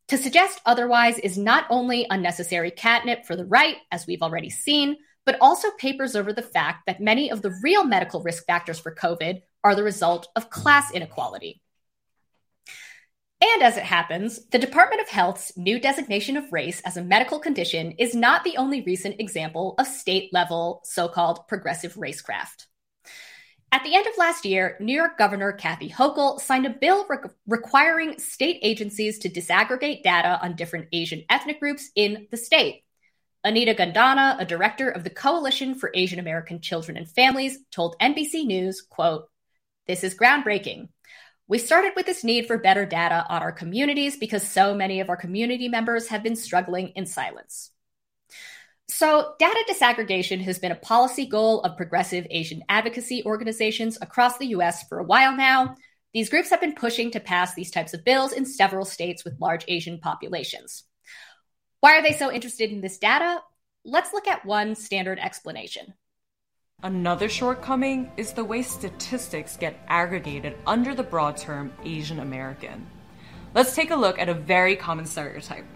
To 0.09 0.17
suggest 0.17 0.59
otherwise 0.65 1.19
is 1.19 1.37
not 1.37 1.67
only 1.69 2.07
unnecessary 2.09 2.71
catnip 2.71 3.27
for 3.27 3.37
the 3.37 3.47
right, 3.47 3.77
as 3.91 4.07
we've 4.07 4.23
already 4.23 4.49
seen, 4.49 4.97
but 5.27 5.37
also 5.41 5.71
papers 5.73 6.15
over 6.15 6.33
the 6.33 6.43
fact 6.43 6.87
that 6.87 7.01
many 7.01 7.31
of 7.31 7.43
the 7.43 7.59
real 7.63 7.85
medical 7.85 8.23
risk 8.23 8.47
factors 8.47 8.79
for 8.79 8.95
COVID 8.95 9.43
are 9.63 9.75
the 9.75 9.83
result 9.83 10.29
of 10.37 10.51
class 10.51 10.93
inequality. 10.93 11.61
And 13.43 13.63
as 13.63 13.77
it 13.77 13.85
happens, 13.85 14.47
the 14.47 14.59
Department 14.59 15.03
of 15.03 15.09
Health's 15.09 15.57
new 15.57 15.79
designation 15.79 16.37
of 16.37 16.53
race 16.53 16.81
as 16.83 16.97
a 16.97 17.03
medical 17.03 17.39
condition 17.39 17.93
is 17.93 18.15
not 18.15 18.43
the 18.43 18.57
only 18.57 18.81
recent 18.83 19.21
example 19.21 19.75
of 19.79 19.87
state 19.87 20.33
level 20.33 20.81
so 20.85 21.09
called 21.09 21.47
progressive 21.47 21.95
racecraft. 21.95 22.67
At 23.71 23.83
the 23.83 23.97
end 23.97 24.07
of 24.07 24.17
last 24.17 24.45
year, 24.45 24.77
New 24.79 24.95
York 24.95 25.19
Governor 25.19 25.51
Kathy 25.51 25.91
Hochul 25.91 26.41
signed 26.41 26.65
a 26.65 26.71
bill 26.71 27.07
re- 27.09 27.19
requiring 27.49 28.21
state 28.21 28.61
agencies 28.63 29.19
to 29.19 29.29
disaggregate 29.29 30.05
data 30.05 30.39
on 30.41 30.55
different 30.55 30.87
Asian 30.93 31.25
ethnic 31.29 31.59
groups 31.59 31.91
in 31.97 32.29
the 32.31 32.37
state. 32.37 32.84
Anita 33.45 33.75
Gundanna, 33.75 34.41
a 34.41 34.47
director 34.47 34.89
of 34.89 35.05
the 35.05 35.11
Coalition 35.11 35.75
for 35.75 35.91
Asian 35.93 36.19
American 36.19 36.63
Children 36.63 36.97
and 36.97 37.09
Families, 37.09 37.59
told 37.71 37.95
NBC 38.01 38.47
News, 38.47 38.81
quote, 38.81 39.29
This 39.87 40.03
is 40.03 40.15
groundbreaking. 40.15 40.89
We 41.47 41.59
started 41.59 41.93
with 41.95 42.07
this 42.07 42.25
need 42.25 42.47
for 42.47 42.57
better 42.57 42.87
data 42.87 43.27
on 43.29 43.43
our 43.43 43.53
communities 43.53 44.17
because 44.17 44.43
so 44.43 44.75
many 44.75 45.01
of 45.01 45.11
our 45.11 45.17
community 45.19 45.69
members 45.69 46.09
have 46.09 46.23
been 46.23 46.37
struggling 46.37 46.89
in 46.97 47.05
silence. 47.05 47.71
So, 48.89 49.35
data 49.39 49.63
disaggregation 49.69 50.41
has 50.41 50.59
been 50.59 50.73
a 50.73 50.77
policy 50.77 51.27
goal 51.27 51.61
of 51.61 51.77
progressive 51.77 52.27
Asian 52.31 52.63
advocacy 52.71 53.25
organizations 53.27 53.99
across 54.01 54.39
the 54.39 54.49
US 54.49 54.89
for 54.89 54.99
a 55.01 55.05
while 55.05 55.37
now. 55.37 55.75
These 56.15 56.31
groups 56.31 56.49
have 56.49 56.63
been 56.63 56.75
pushing 56.75 57.11
to 57.11 57.21
pass 57.21 57.55
these 57.55 57.71
types 57.71 57.93
of 57.93 58.05
bills 58.05 58.33
in 58.33 58.47
several 58.47 58.87
states 58.87 59.23
with 59.23 59.41
large 59.41 59.67
Asian 59.69 59.99
populations. 59.99 60.85
Why 61.85 61.99
are 61.99 62.03
they 62.03 62.13
so 62.15 62.33
interested 62.33 62.73
in 62.73 62.81
this 62.81 62.97
data? 62.97 63.43
Let's 63.85 64.15
look 64.15 64.27
at 64.27 64.47
one 64.47 64.75
standard 64.75 65.19
explanation. 65.19 65.93
Another 66.83 67.29
shortcoming 67.29 68.11
is 68.17 68.33
the 68.33 68.43
way 68.43 68.63
statistics 68.63 69.59
get 69.59 69.79
aggregated 69.87 70.57
under 70.67 70.95
the 70.95 71.03
broad 71.03 71.37
term 71.37 71.75
Asian 71.85 72.21
American. 72.21 72.87
Let's 73.53 73.75
take 73.75 73.91
a 73.91 73.97
look 73.97 74.19
at 74.19 74.31
a 74.31 74.33
very 74.33 74.77
common 74.77 75.05
stereotype 75.05 75.67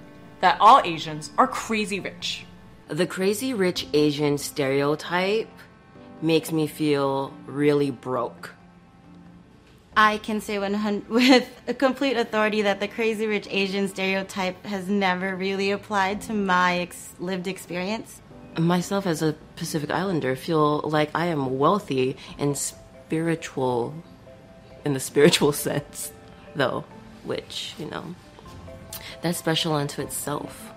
that 0.40 0.56
all 0.62 0.80
Asians 0.82 1.30
are 1.36 1.46
crazy 1.46 2.00
rich. 2.00 2.46
The 2.86 3.06
crazy 3.06 3.52
rich 3.52 3.86
Asian 3.92 4.38
stereotype 4.38 5.50
makes 6.22 6.50
me 6.50 6.68
feel 6.68 7.34
really 7.44 7.90
broke. 7.90 8.54
I 9.98 10.18
can 10.18 10.40
say 10.40 10.61
with 11.08 11.61
a 11.66 11.74
complete 11.74 12.16
authority 12.16 12.62
that 12.62 12.78
the 12.78 12.87
crazy 12.87 13.26
rich 13.26 13.48
Asian 13.50 13.88
stereotype 13.88 14.64
has 14.64 14.88
never 14.88 15.34
really 15.34 15.72
applied 15.72 16.20
to 16.22 16.32
my 16.32 16.78
ex- 16.78 17.14
lived 17.18 17.48
experience. 17.48 18.22
Myself 18.56 19.08
as 19.08 19.22
a 19.22 19.34
Pacific 19.56 19.90
Islander 19.90 20.37
feel 20.37 20.82
like 20.84 21.11
I 21.16 21.26
am 21.26 21.58
wealthy 21.58 22.16
and 22.38 22.56
spiritual 22.56 23.92
in 24.84 24.94
the 24.94 25.00
spiritual 25.11 25.50
sense 25.50 26.12
though, 26.54 26.84
which, 27.24 27.74
you 27.76 27.87
know, 27.87 28.14
that's 29.20 29.38
special 29.38 29.72
unto 29.72 30.00
itself. 30.00 30.72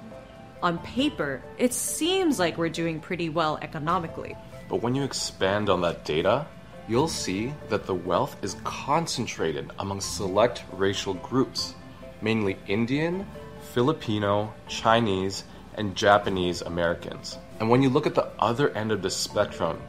On 0.63 0.79
paper, 0.79 1.43
it 1.60 1.75
seems 1.75 2.39
like 2.39 2.57
we're 2.57 2.69
doing 2.69 2.99
pretty 2.99 3.29
well 3.29 3.60
economically. 3.62 4.36
But 4.67 4.81
when 4.81 4.95
you 4.95 5.03
expand 5.03 5.69
on 5.69 5.81
that 5.81 6.05
data, 6.05 6.47
you'll 6.91 7.08
see 7.08 7.54
that 7.69 7.86
the 7.86 7.95
wealth 7.95 8.36
is 8.43 8.58
concentrated 8.65 9.71
among 9.80 10.01
select 10.01 10.65
racial 10.73 11.13
groups, 11.13 11.73
mainly 12.21 12.58
Indian, 12.67 13.25
Filipino, 13.73 14.54
Chinese, 14.67 15.45
and 15.75 15.95
Japanese 15.95 16.62
Americans. 16.62 17.38
And 17.62 17.69
when 17.69 17.82
you 17.82 17.89
look 17.89 18.08
at 18.08 18.13
the 18.13 18.27
other 18.39 18.71
end 18.71 18.91
of 18.91 19.01
the 19.01 19.10
spectrum, 19.10 19.80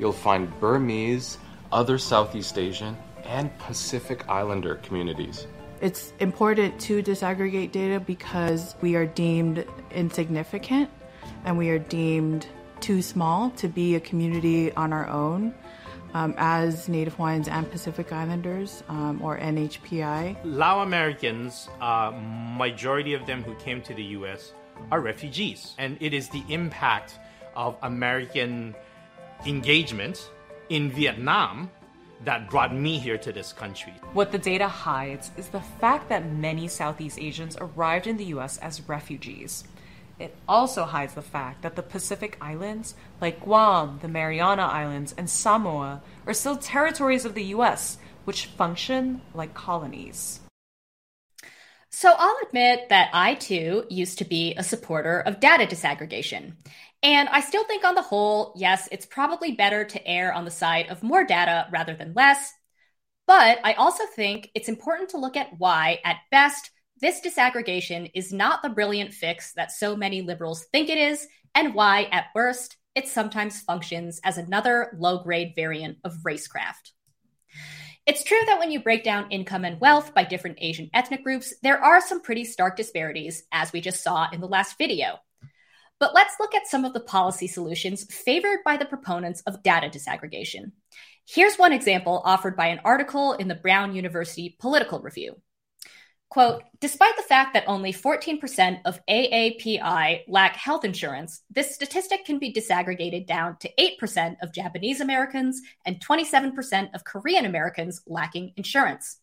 you'll 0.00 0.12
find 0.12 0.50
Burmese, 0.58 1.38
other 1.70 1.96
Southeast 1.96 2.58
Asian, 2.58 2.96
and 3.24 3.56
Pacific 3.58 4.28
Islander 4.28 4.76
communities. 4.82 5.46
It's 5.80 6.12
important 6.18 6.80
to 6.80 7.04
disaggregate 7.04 7.70
data 7.70 8.00
because 8.00 8.74
we 8.80 8.96
are 8.96 9.06
deemed 9.06 9.64
insignificant 9.92 10.90
and 11.44 11.56
we 11.56 11.68
are 11.70 11.78
deemed 11.78 12.48
too 12.80 13.00
small 13.00 13.50
to 13.50 13.68
be 13.68 13.94
a 13.94 14.00
community 14.00 14.72
on 14.72 14.92
our 14.92 15.06
own 15.06 15.54
um, 16.14 16.34
as 16.36 16.88
Native 16.88 17.14
Hawaiians 17.14 17.48
and 17.48 17.70
Pacific 17.70 18.12
Islanders, 18.12 18.82
um, 18.88 19.20
or 19.22 19.38
NHPI. 19.38 20.38
Lao 20.44 20.80
Americans, 20.80 21.68
uh, 21.80 22.12
majority 22.56 23.14
of 23.14 23.26
them 23.26 23.42
who 23.42 23.54
came 23.56 23.82
to 23.82 23.94
the 23.94 24.02
U.S. 24.18 24.52
are 24.90 25.00
refugees, 25.00 25.74
and 25.78 25.96
it 26.00 26.14
is 26.14 26.28
the 26.28 26.42
impact 26.48 27.18
of 27.56 27.76
American 27.82 28.74
engagement 29.46 30.30
in 30.68 30.90
Vietnam 30.90 31.70
that 32.24 32.50
brought 32.50 32.74
me 32.74 32.98
here 32.98 33.18
to 33.18 33.32
this 33.32 33.52
country. 33.52 33.92
What 34.12 34.32
the 34.32 34.38
data 34.38 34.66
hides 34.66 35.30
is 35.36 35.48
the 35.48 35.60
fact 35.60 36.08
that 36.08 36.30
many 36.32 36.66
Southeast 36.68 37.18
Asians 37.18 37.56
arrived 37.60 38.06
in 38.06 38.16
the 38.16 38.24
US 38.26 38.58
as 38.58 38.86
refugees. 38.88 39.64
It 40.18 40.34
also 40.48 40.84
hides 40.84 41.14
the 41.14 41.22
fact 41.22 41.62
that 41.62 41.76
the 41.76 41.82
Pacific 41.82 42.36
Islands, 42.40 42.94
like 43.20 43.40
Guam, 43.40 43.98
the 44.02 44.08
Mariana 44.08 44.62
Islands, 44.62 45.14
and 45.16 45.30
Samoa, 45.30 46.02
are 46.26 46.34
still 46.34 46.56
territories 46.56 47.24
of 47.24 47.34
the 47.34 47.44
US, 47.54 47.98
which 48.24 48.46
function 48.46 49.22
like 49.32 49.54
colonies. 49.54 50.40
So 51.90 52.12
I'll 52.16 52.36
admit 52.46 52.88
that 52.90 53.10
I 53.12 53.34
too 53.34 53.84
used 53.88 54.18
to 54.18 54.24
be 54.24 54.54
a 54.56 54.62
supporter 54.62 55.20
of 55.20 55.40
data 55.40 55.64
disaggregation. 55.64 56.54
And 57.02 57.28
I 57.28 57.40
still 57.40 57.64
think, 57.64 57.84
on 57.84 57.94
the 57.94 58.02
whole, 58.02 58.52
yes, 58.56 58.88
it's 58.90 59.06
probably 59.06 59.52
better 59.52 59.84
to 59.84 60.06
err 60.06 60.32
on 60.32 60.44
the 60.44 60.50
side 60.50 60.88
of 60.88 61.02
more 61.02 61.24
data 61.24 61.68
rather 61.70 61.94
than 61.94 62.12
less. 62.14 62.52
But 63.26 63.60
I 63.62 63.74
also 63.74 64.04
think 64.16 64.50
it's 64.54 64.68
important 64.68 65.10
to 65.10 65.18
look 65.18 65.36
at 65.36 65.58
why, 65.58 66.00
at 66.04 66.16
best, 66.30 66.70
this 67.00 67.20
disaggregation 67.20 68.10
is 68.14 68.32
not 68.32 68.62
the 68.62 68.68
brilliant 68.68 69.12
fix 69.12 69.52
that 69.54 69.72
so 69.72 69.96
many 69.96 70.22
liberals 70.22 70.64
think 70.72 70.88
it 70.88 70.98
is, 70.98 71.26
and 71.54 71.74
why, 71.74 72.04
at 72.12 72.26
worst, 72.34 72.76
it 72.94 73.08
sometimes 73.08 73.60
functions 73.60 74.20
as 74.24 74.38
another 74.38 74.96
low 74.98 75.22
grade 75.22 75.52
variant 75.54 75.98
of 76.04 76.16
racecraft. 76.24 76.92
It's 78.06 78.24
true 78.24 78.40
that 78.46 78.58
when 78.58 78.70
you 78.70 78.80
break 78.80 79.04
down 79.04 79.30
income 79.30 79.64
and 79.64 79.80
wealth 79.80 80.14
by 80.14 80.24
different 80.24 80.58
Asian 80.60 80.88
ethnic 80.94 81.22
groups, 81.22 81.54
there 81.62 81.82
are 81.82 82.00
some 82.00 82.22
pretty 82.22 82.44
stark 82.44 82.76
disparities, 82.76 83.44
as 83.52 83.72
we 83.72 83.80
just 83.80 84.02
saw 84.02 84.28
in 84.32 84.40
the 84.40 84.48
last 84.48 84.78
video. 84.78 85.18
But 86.00 86.14
let's 86.14 86.36
look 86.40 86.54
at 86.54 86.66
some 86.66 86.84
of 86.84 86.94
the 86.94 87.00
policy 87.00 87.48
solutions 87.48 88.04
favored 88.04 88.60
by 88.64 88.76
the 88.76 88.86
proponents 88.86 89.42
of 89.42 89.62
data 89.62 89.88
disaggregation. 89.88 90.72
Here's 91.26 91.56
one 91.56 91.72
example 91.72 92.22
offered 92.24 92.56
by 92.56 92.68
an 92.68 92.80
article 92.84 93.34
in 93.34 93.48
the 93.48 93.54
Brown 93.54 93.94
University 93.94 94.56
Political 94.58 95.00
Review. 95.00 95.36
Quote, 96.30 96.62
despite 96.78 97.16
the 97.16 97.22
fact 97.22 97.54
that 97.54 97.64
only 97.66 97.90
14% 97.90 98.80
of 98.84 99.00
AAPI 99.06 100.24
lack 100.28 100.56
health 100.56 100.84
insurance, 100.84 101.40
this 101.50 101.74
statistic 101.74 102.26
can 102.26 102.38
be 102.38 102.52
disaggregated 102.52 103.26
down 103.26 103.56
to 103.60 103.70
8% 103.78 104.36
of 104.42 104.52
Japanese 104.52 105.00
Americans 105.00 105.62
and 105.86 106.04
27% 106.04 106.94
of 106.94 107.04
Korean 107.04 107.46
Americans 107.46 108.02
lacking 108.06 108.52
insurance. 108.56 109.20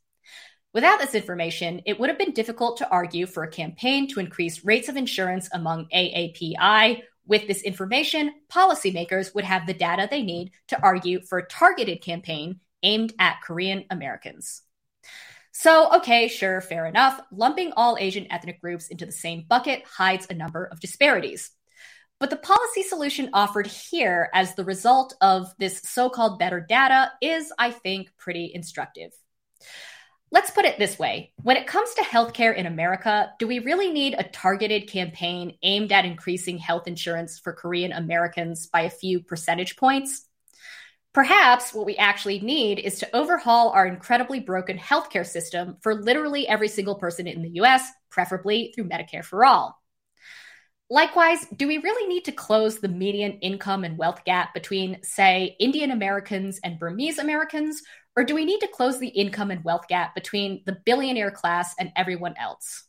Without 0.73 0.99
this 0.99 1.13
information, 1.13 1.81
it 1.85 1.99
would 1.99 2.09
have 2.09 2.17
been 2.17 2.33
difficult 2.33 2.77
to 2.77 2.89
argue 2.89 3.27
for 3.27 3.43
a 3.43 3.51
campaign 3.51 4.07
to 4.09 4.19
increase 4.19 4.65
rates 4.65 4.89
of 4.89 4.97
insurance 4.97 5.47
among 5.53 5.87
AAPI. 5.93 7.01
With 7.27 7.47
this 7.47 7.61
information, 7.61 8.33
policymakers 8.51 9.33
would 9.35 9.45
have 9.45 9.67
the 9.67 9.73
data 9.73 10.07
they 10.09 10.23
need 10.23 10.51
to 10.69 10.81
argue 10.81 11.21
for 11.21 11.37
a 11.37 11.47
targeted 11.47 12.01
campaign 12.01 12.59
aimed 12.81 13.13
at 13.19 13.41
Korean 13.41 13.85
Americans. 13.89 14.63
So, 15.57 15.89
okay, 15.95 16.27
sure, 16.27 16.59
fair 16.59 16.85
enough. 16.85 17.17
Lumping 17.31 17.71
all 17.77 17.95
Asian 17.97 18.29
ethnic 18.29 18.59
groups 18.59 18.89
into 18.89 19.05
the 19.05 19.13
same 19.13 19.45
bucket 19.47 19.83
hides 19.85 20.27
a 20.29 20.33
number 20.33 20.65
of 20.65 20.81
disparities. 20.81 21.49
But 22.19 22.29
the 22.29 22.35
policy 22.35 22.83
solution 22.83 23.29
offered 23.31 23.65
here 23.65 24.29
as 24.33 24.53
the 24.53 24.65
result 24.65 25.15
of 25.21 25.53
this 25.57 25.81
so 25.83 26.09
called 26.09 26.39
better 26.39 26.59
data 26.59 27.09
is, 27.21 27.53
I 27.57 27.71
think, 27.71 28.09
pretty 28.17 28.51
instructive. 28.53 29.11
Let's 30.29 30.51
put 30.51 30.65
it 30.65 30.77
this 30.77 30.99
way 30.99 31.31
when 31.41 31.55
it 31.55 31.67
comes 31.67 31.93
to 31.93 32.01
healthcare 32.01 32.53
in 32.53 32.65
America, 32.65 33.31
do 33.39 33.47
we 33.47 33.59
really 33.59 33.93
need 33.93 34.13
a 34.17 34.23
targeted 34.23 34.89
campaign 34.89 35.57
aimed 35.63 35.93
at 35.93 36.03
increasing 36.03 36.57
health 36.57 36.85
insurance 36.85 37.39
for 37.39 37.53
Korean 37.53 37.93
Americans 37.93 38.67
by 38.67 38.81
a 38.81 38.89
few 38.89 39.21
percentage 39.21 39.77
points? 39.77 40.27
Perhaps 41.15 41.73
what 41.73 41.85
we 41.85 41.95
actually 41.95 42.41
need 42.41 42.77
is 42.77 42.99
to 42.99 43.15
overhaul 43.15 43.69
our 43.69 43.87
incredibly 43.87 44.41
broken 44.41 44.77
healthcare 44.77 45.25
system 45.25 45.77
for 45.81 45.95
literally 45.95 46.45
every 46.45 46.67
single 46.67 46.95
person 46.95 47.25
in 47.25 47.41
the 47.41 47.61
US, 47.61 47.89
preferably 48.09 48.73
through 48.75 48.89
Medicare 48.89 49.23
for 49.23 49.45
All. 49.45 49.81
Likewise, 50.89 51.47
do 51.55 51.69
we 51.69 51.77
really 51.77 52.05
need 52.09 52.25
to 52.25 52.33
close 52.33 52.79
the 52.79 52.89
median 52.89 53.39
income 53.39 53.85
and 53.85 53.97
wealth 53.97 54.25
gap 54.25 54.53
between, 54.53 55.01
say, 55.03 55.55
Indian 55.57 55.91
Americans 55.91 56.59
and 56.65 56.79
Burmese 56.79 57.17
Americans, 57.17 57.81
or 58.17 58.25
do 58.25 58.35
we 58.35 58.43
need 58.43 58.59
to 58.59 58.67
close 58.67 58.99
the 58.99 59.07
income 59.07 59.51
and 59.51 59.63
wealth 59.63 59.87
gap 59.87 60.15
between 60.15 60.63
the 60.65 60.79
billionaire 60.85 61.31
class 61.31 61.75
and 61.79 61.93
everyone 61.95 62.35
else? 62.37 62.83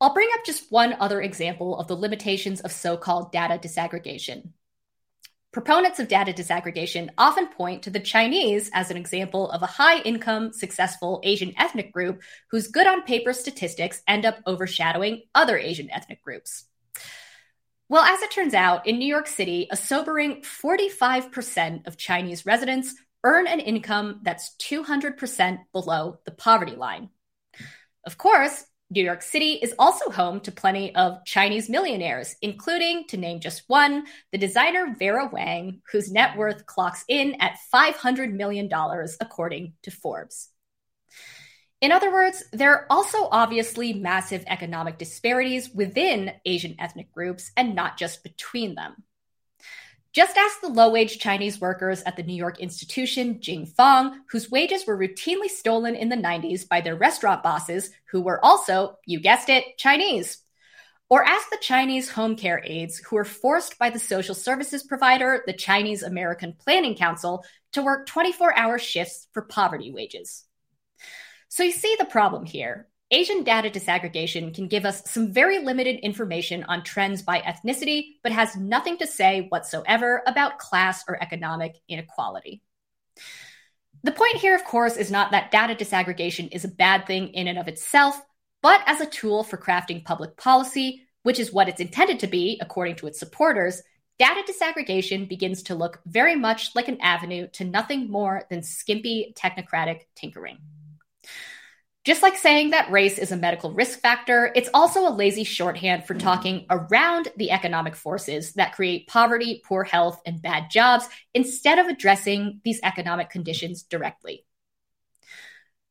I'll 0.00 0.14
bring 0.14 0.30
up 0.34 0.44
just 0.44 0.72
one 0.72 0.96
other 0.98 1.22
example 1.22 1.78
of 1.78 1.86
the 1.86 1.94
limitations 1.94 2.60
of 2.60 2.72
so 2.72 2.96
called 2.96 3.30
data 3.30 3.56
disaggregation. 3.56 4.50
Proponents 5.50 5.98
of 5.98 6.08
data 6.08 6.32
disaggregation 6.32 7.08
often 7.16 7.46
point 7.48 7.82
to 7.84 7.90
the 7.90 8.00
Chinese 8.00 8.70
as 8.74 8.90
an 8.90 8.98
example 8.98 9.50
of 9.50 9.62
a 9.62 9.66
high 9.66 10.00
income, 10.02 10.52
successful 10.52 11.22
Asian 11.24 11.54
ethnic 11.56 11.90
group 11.90 12.20
whose 12.50 12.68
good 12.68 12.86
on 12.86 13.02
paper 13.02 13.32
statistics 13.32 14.02
end 14.06 14.26
up 14.26 14.36
overshadowing 14.46 15.22
other 15.34 15.56
Asian 15.56 15.90
ethnic 15.90 16.22
groups. 16.22 16.64
Well, 17.88 18.02
as 18.02 18.20
it 18.20 18.30
turns 18.30 18.52
out, 18.52 18.86
in 18.86 18.98
New 18.98 19.08
York 19.08 19.26
City, 19.26 19.68
a 19.70 19.76
sobering 19.76 20.42
45% 20.42 21.86
of 21.86 21.96
Chinese 21.96 22.44
residents 22.44 22.94
earn 23.24 23.46
an 23.46 23.60
income 23.60 24.20
that's 24.22 24.54
200% 24.58 25.60
below 25.72 26.18
the 26.26 26.30
poverty 26.30 26.76
line. 26.76 27.08
Of 28.04 28.18
course, 28.18 28.64
New 28.90 29.04
York 29.04 29.20
City 29.20 29.52
is 29.52 29.74
also 29.78 30.10
home 30.10 30.40
to 30.40 30.52
plenty 30.52 30.94
of 30.94 31.24
Chinese 31.26 31.68
millionaires, 31.68 32.36
including, 32.40 33.04
to 33.08 33.18
name 33.18 33.38
just 33.38 33.64
one, 33.66 34.06
the 34.32 34.38
designer 34.38 34.94
Vera 34.98 35.28
Wang, 35.30 35.82
whose 35.92 36.10
net 36.10 36.38
worth 36.38 36.64
clocks 36.64 37.04
in 37.06 37.36
at 37.40 37.58
$500 37.72 38.32
million, 38.32 38.70
according 39.20 39.74
to 39.82 39.90
Forbes. 39.90 40.48
In 41.80 41.92
other 41.92 42.10
words, 42.10 42.42
there 42.52 42.72
are 42.72 42.86
also 42.90 43.28
obviously 43.30 43.92
massive 43.92 44.42
economic 44.46 44.98
disparities 44.98 45.70
within 45.70 46.32
Asian 46.44 46.74
ethnic 46.78 47.12
groups 47.12 47.52
and 47.56 47.74
not 47.74 47.98
just 47.98 48.24
between 48.24 48.74
them. 48.74 49.04
Just 50.12 50.36
ask 50.38 50.60
the 50.60 50.68
low 50.68 50.90
wage 50.90 51.18
Chinese 51.18 51.60
workers 51.60 52.02
at 52.04 52.16
the 52.16 52.22
New 52.22 52.34
York 52.34 52.60
institution 52.60 53.40
Jing 53.40 53.66
Fong, 53.66 54.20
whose 54.30 54.50
wages 54.50 54.86
were 54.86 54.96
routinely 54.96 55.48
stolen 55.48 55.94
in 55.94 56.08
the 56.08 56.16
90s 56.16 56.66
by 56.66 56.80
their 56.80 56.96
restaurant 56.96 57.42
bosses, 57.42 57.90
who 58.10 58.22
were 58.22 58.42
also, 58.44 58.96
you 59.04 59.20
guessed 59.20 59.48
it, 59.48 59.76
Chinese. 59.76 60.38
Or 61.10 61.24
ask 61.24 61.50
the 61.50 61.58
Chinese 61.60 62.10
home 62.10 62.36
care 62.36 62.62
aides 62.64 62.98
who 62.98 63.16
were 63.16 63.24
forced 63.24 63.78
by 63.78 63.90
the 63.90 63.98
social 63.98 64.34
services 64.34 64.82
provider, 64.82 65.42
the 65.46 65.52
Chinese 65.52 66.02
American 66.02 66.54
Planning 66.58 66.96
Council, 66.96 67.44
to 67.72 67.82
work 67.82 68.06
24 68.06 68.56
hour 68.56 68.78
shifts 68.78 69.26
for 69.32 69.42
poverty 69.42 69.90
wages. 69.90 70.44
So 71.48 71.62
you 71.62 71.72
see 71.72 71.96
the 71.98 72.04
problem 72.04 72.44
here. 72.44 72.88
Asian 73.10 73.42
data 73.42 73.70
disaggregation 73.70 74.54
can 74.54 74.68
give 74.68 74.84
us 74.84 75.02
some 75.10 75.32
very 75.32 75.60
limited 75.60 75.98
information 76.00 76.62
on 76.64 76.82
trends 76.82 77.22
by 77.22 77.40
ethnicity, 77.40 78.16
but 78.22 78.32
has 78.32 78.54
nothing 78.54 78.98
to 78.98 79.06
say 79.06 79.46
whatsoever 79.48 80.22
about 80.26 80.58
class 80.58 81.04
or 81.08 81.22
economic 81.22 81.76
inequality. 81.88 82.62
The 84.02 84.12
point 84.12 84.36
here, 84.36 84.54
of 84.54 84.64
course, 84.64 84.98
is 84.98 85.10
not 85.10 85.30
that 85.30 85.50
data 85.50 85.74
disaggregation 85.74 86.50
is 86.52 86.64
a 86.64 86.68
bad 86.68 87.06
thing 87.06 87.28
in 87.28 87.48
and 87.48 87.58
of 87.58 87.66
itself, 87.66 88.20
but 88.62 88.82
as 88.86 89.00
a 89.00 89.06
tool 89.06 89.42
for 89.42 89.56
crafting 89.56 90.04
public 90.04 90.36
policy, 90.36 91.06
which 91.22 91.40
is 91.40 91.52
what 91.52 91.68
it's 91.68 91.80
intended 91.80 92.20
to 92.20 92.26
be, 92.26 92.58
according 92.60 92.96
to 92.96 93.06
its 93.06 93.18
supporters, 93.18 93.82
data 94.18 94.42
disaggregation 94.46 95.28
begins 95.28 95.62
to 95.62 95.74
look 95.74 96.00
very 96.04 96.36
much 96.36 96.74
like 96.74 96.88
an 96.88 97.00
avenue 97.00 97.48
to 97.54 97.64
nothing 97.64 98.10
more 98.10 98.42
than 98.50 98.62
skimpy 98.62 99.34
technocratic 99.34 100.02
tinkering. 100.14 100.58
Just 102.04 102.22
like 102.22 102.38
saying 102.38 102.70
that 102.70 102.90
race 102.90 103.18
is 103.18 103.32
a 103.32 103.36
medical 103.36 103.72
risk 103.72 104.00
factor, 104.00 104.50
it's 104.54 104.70
also 104.72 105.06
a 105.06 105.12
lazy 105.12 105.44
shorthand 105.44 106.06
for 106.06 106.14
talking 106.14 106.64
around 106.70 107.28
the 107.36 107.50
economic 107.50 107.94
forces 107.94 108.54
that 108.54 108.74
create 108.74 109.08
poverty, 109.08 109.60
poor 109.66 109.84
health, 109.84 110.18
and 110.24 110.40
bad 110.40 110.70
jobs 110.70 111.06
instead 111.34 111.78
of 111.78 111.86
addressing 111.86 112.62
these 112.64 112.80
economic 112.82 113.28
conditions 113.28 113.82
directly. 113.82 114.46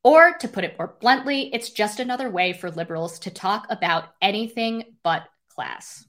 Or, 0.03 0.37
to 0.39 0.47
put 0.47 0.63
it 0.63 0.75
more 0.79 0.95
bluntly, 1.01 1.53
it's 1.53 1.69
just 1.69 1.99
another 1.99 2.31
way 2.31 2.53
for 2.53 2.71
liberals 2.71 3.19
to 3.19 3.29
talk 3.29 3.67
about 3.69 4.05
anything 4.19 4.95
but 5.03 5.27
class. 5.49 6.06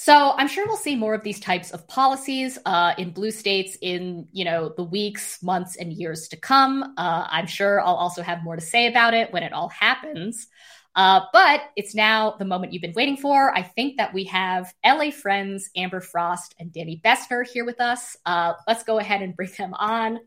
So 0.00 0.32
I'm 0.36 0.46
sure 0.46 0.64
we'll 0.64 0.76
see 0.76 0.94
more 0.94 1.12
of 1.12 1.24
these 1.24 1.40
types 1.40 1.72
of 1.72 1.88
policies 1.88 2.56
uh, 2.64 2.94
in 2.98 3.10
blue 3.10 3.32
states 3.32 3.76
in 3.82 4.28
you 4.30 4.44
know 4.44 4.72
the 4.76 4.84
weeks, 4.84 5.42
months, 5.42 5.74
and 5.74 5.92
years 5.92 6.28
to 6.28 6.36
come. 6.36 6.94
Uh, 6.96 7.26
I'm 7.28 7.48
sure 7.48 7.80
I'll 7.80 7.96
also 7.96 8.22
have 8.22 8.44
more 8.44 8.54
to 8.54 8.62
say 8.62 8.86
about 8.86 9.12
it 9.12 9.32
when 9.32 9.42
it 9.42 9.52
all 9.52 9.68
happens. 9.70 10.46
Uh, 10.94 11.22
but 11.32 11.62
it's 11.74 11.96
now 11.96 12.36
the 12.38 12.44
moment 12.44 12.72
you've 12.72 12.80
been 12.80 12.92
waiting 12.94 13.16
for. 13.16 13.52
I 13.52 13.62
think 13.62 13.96
that 13.96 14.14
we 14.14 14.22
have 14.26 14.72
LA 14.86 15.10
friends 15.10 15.68
Amber 15.76 16.00
Frost 16.00 16.54
and 16.60 16.72
Danny 16.72 17.00
Bessner 17.04 17.44
here 17.44 17.64
with 17.64 17.80
us. 17.80 18.16
Uh, 18.24 18.52
let's 18.68 18.84
go 18.84 19.00
ahead 19.00 19.20
and 19.20 19.34
bring 19.34 19.50
them 19.58 19.74
on. 19.74 20.20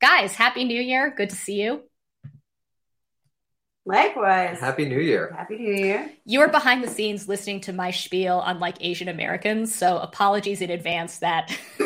Guys, 0.00 0.34
Happy 0.34 0.64
New 0.64 0.80
Year. 0.80 1.12
Good 1.14 1.28
to 1.28 1.36
see 1.36 1.60
you. 1.60 1.82
Likewise. 3.84 4.60
Happy 4.60 4.84
New 4.84 5.00
Year. 5.00 5.34
Happy 5.36 5.58
New 5.58 5.74
Year. 5.74 6.08
You 6.24 6.38
were 6.38 6.48
behind 6.48 6.84
the 6.84 6.88
scenes 6.88 7.26
listening 7.26 7.62
to 7.62 7.72
my 7.72 7.90
spiel 7.90 8.38
on 8.38 8.60
like 8.60 8.76
Asian 8.80 9.08
Americans, 9.08 9.74
so 9.74 9.98
apologies 9.98 10.60
in 10.60 10.70
advance 10.70 11.18
that. 11.18 11.50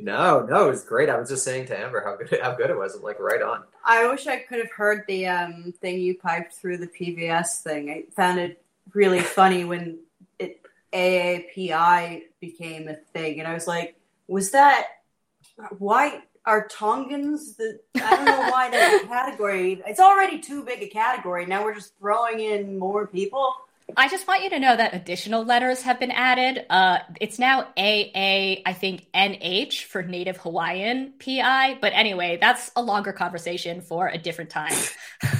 no, 0.00 0.44
no, 0.44 0.66
it 0.66 0.70
was 0.70 0.82
great. 0.82 1.08
I 1.08 1.16
was 1.16 1.28
just 1.28 1.44
saying 1.44 1.66
to 1.66 1.78
Amber 1.78 2.02
how 2.04 2.16
good 2.16 2.40
how 2.42 2.54
good 2.54 2.70
it 2.70 2.76
was. 2.76 2.96
I'm 2.96 3.02
like 3.02 3.20
right 3.20 3.40
on. 3.40 3.62
I 3.84 4.08
wish 4.08 4.26
I 4.26 4.38
could 4.38 4.58
have 4.58 4.72
heard 4.72 5.04
the 5.06 5.28
um, 5.28 5.72
thing 5.80 6.00
you 6.00 6.18
piped 6.18 6.54
through 6.54 6.78
the 6.78 6.88
PBS 6.88 7.62
thing. 7.62 7.88
I 7.88 8.04
found 8.14 8.40
it 8.40 8.60
really 8.92 9.20
funny 9.22 9.64
when 9.64 10.00
it 10.40 10.60
AAPI 10.92 12.22
became 12.40 12.88
a 12.88 12.94
thing, 12.94 13.38
and 13.38 13.46
I 13.46 13.54
was 13.54 13.68
like, 13.68 13.94
was 14.26 14.50
that 14.50 14.88
why 15.78 16.22
are 16.46 16.68
Tongans 16.68 17.56
the 17.56 17.80
I 17.96 18.16
don't 18.16 18.24
know 18.24 18.50
why 18.50 18.70
that's 18.70 19.04
a 19.04 19.06
category. 19.08 19.82
It's 19.86 20.00
already 20.00 20.38
too 20.38 20.62
big 20.64 20.82
a 20.82 20.86
category. 20.86 21.44
Now 21.46 21.64
we're 21.64 21.74
just 21.74 21.98
throwing 21.98 22.40
in 22.40 22.78
more 22.78 23.06
people. 23.06 23.52
I 23.96 24.08
just 24.08 24.26
want 24.26 24.42
you 24.42 24.50
to 24.50 24.58
know 24.58 24.76
that 24.76 24.94
additional 24.94 25.44
letters 25.44 25.82
have 25.82 26.00
been 26.00 26.10
added. 26.10 26.66
Uh, 26.70 26.98
it's 27.20 27.38
now 27.38 27.62
AA, 27.76 28.62
I 28.66 28.76
think 28.76 29.06
NH 29.14 29.84
for 29.84 30.02
Native 30.02 30.38
Hawaiian 30.38 31.14
PI. 31.24 31.78
But 31.80 31.92
anyway, 31.94 32.38
that's 32.40 32.70
a 32.74 32.82
longer 32.82 33.12
conversation 33.12 33.80
for 33.80 34.08
a 34.08 34.18
different 34.18 34.50
time. 34.50 34.74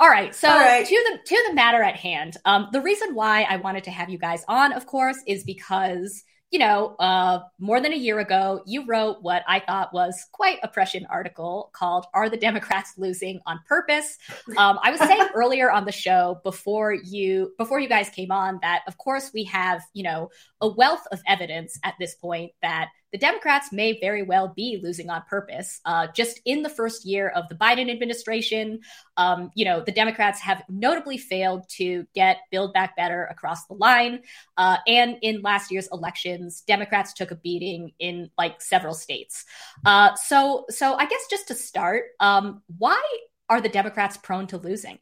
All 0.00 0.08
right, 0.08 0.34
so 0.34 0.48
All 0.48 0.58
right. 0.58 0.86
to 0.86 0.94
the 1.10 1.18
to 1.26 1.44
the 1.48 1.54
matter 1.54 1.82
at 1.82 1.96
hand. 1.96 2.36
Um, 2.44 2.68
the 2.72 2.80
reason 2.80 3.14
why 3.14 3.42
I 3.42 3.56
wanted 3.56 3.84
to 3.84 3.90
have 3.90 4.08
you 4.08 4.18
guys 4.18 4.44
on, 4.46 4.72
of 4.72 4.86
course, 4.86 5.18
is 5.26 5.42
because 5.42 6.22
you 6.50 6.58
know, 6.58 6.96
uh, 6.98 7.40
more 7.58 7.80
than 7.80 7.92
a 7.92 7.96
year 7.96 8.20
ago, 8.20 8.62
you 8.66 8.86
wrote 8.86 9.18
what 9.20 9.42
I 9.46 9.60
thought 9.60 9.92
was 9.92 10.26
quite 10.32 10.58
a 10.62 10.68
prescient 10.68 11.06
article 11.10 11.70
called 11.74 12.06
"Are 12.14 12.30
the 12.30 12.38
Democrats 12.38 12.94
Losing 12.96 13.40
on 13.46 13.60
Purpose?" 13.68 14.16
Um, 14.56 14.78
I 14.82 14.90
was 14.90 15.00
saying 15.00 15.28
earlier 15.34 15.70
on 15.70 15.84
the 15.84 15.92
show 15.92 16.40
before 16.44 16.94
you 16.94 17.52
before 17.58 17.80
you 17.80 17.88
guys 17.88 18.08
came 18.08 18.30
on 18.30 18.58
that, 18.62 18.82
of 18.86 18.96
course, 18.96 19.30
we 19.34 19.44
have 19.44 19.82
you 19.92 20.02
know 20.04 20.30
a 20.60 20.68
wealth 20.68 21.06
of 21.12 21.20
evidence 21.26 21.78
at 21.84 21.94
this 22.00 22.14
point 22.14 22.52
that 22.62 22.88
the 23.12 23.18
Democrats 23.18 23.72
may 23.72 23.98
very 24.00 24.22
well 24.22 24.48
be 24.48 24.80
losing 24.82 25.10
on 25.10 25.22
purpose. 25.28 25.80
Uh, 25.84 26.06
just 26.14 26.40
in 26.44 26.62
the 26.62 26.68
first 26.68 27.04
year 27.04 27.28
of 27.28 27.48
the 27.48 27.54
Biden 27.54 27.90
administration, 27.90 28.80
um, 29.16 29.50
you 29.54 29.64
know, 29.64 29.80
the 29.80 29.92
Democrats 29.92 30.40
have 30.40 30.62
notably 30.68 31.16
failed 31.16 31.68
to 31.70 32.06
get 32.14 32.38
Build 32.50 32.72
Back 32.72 32.96
Better 32.96 33.24
across 33.24 33.66
the 33.66 33.74
line. 33.74 34.20
Uh, 34.56 34.78
and 34.86 35.16
in 35.22 35.42
last 35.42 35.70
year's 35.70 35.88
elections, 35.92 36.62
Democrats 36.66 37.12
took 37.12 37.30
a 37.30 37.36
beating 37.36 37.92
in 37.98 38.30
like 38.36 38.60
several 38.60 38.94
states. 38.94 39.44
Uh, 39.84 40.14
so, 40.14 40.66
so 40.68 40.94
I 40.94 41.06
guess 41.06 41.26
just 41.30 41.48
to 41.48 41.54
start, 41.54 42.04
um, 42.20 42.62
why 42.78 43.02
are 43.48 43.60
the 43.60 43.68
Democrats 43.68 44.16
prone 44.16 44.46
to 44.48 44.58
losing? 44.58 44.98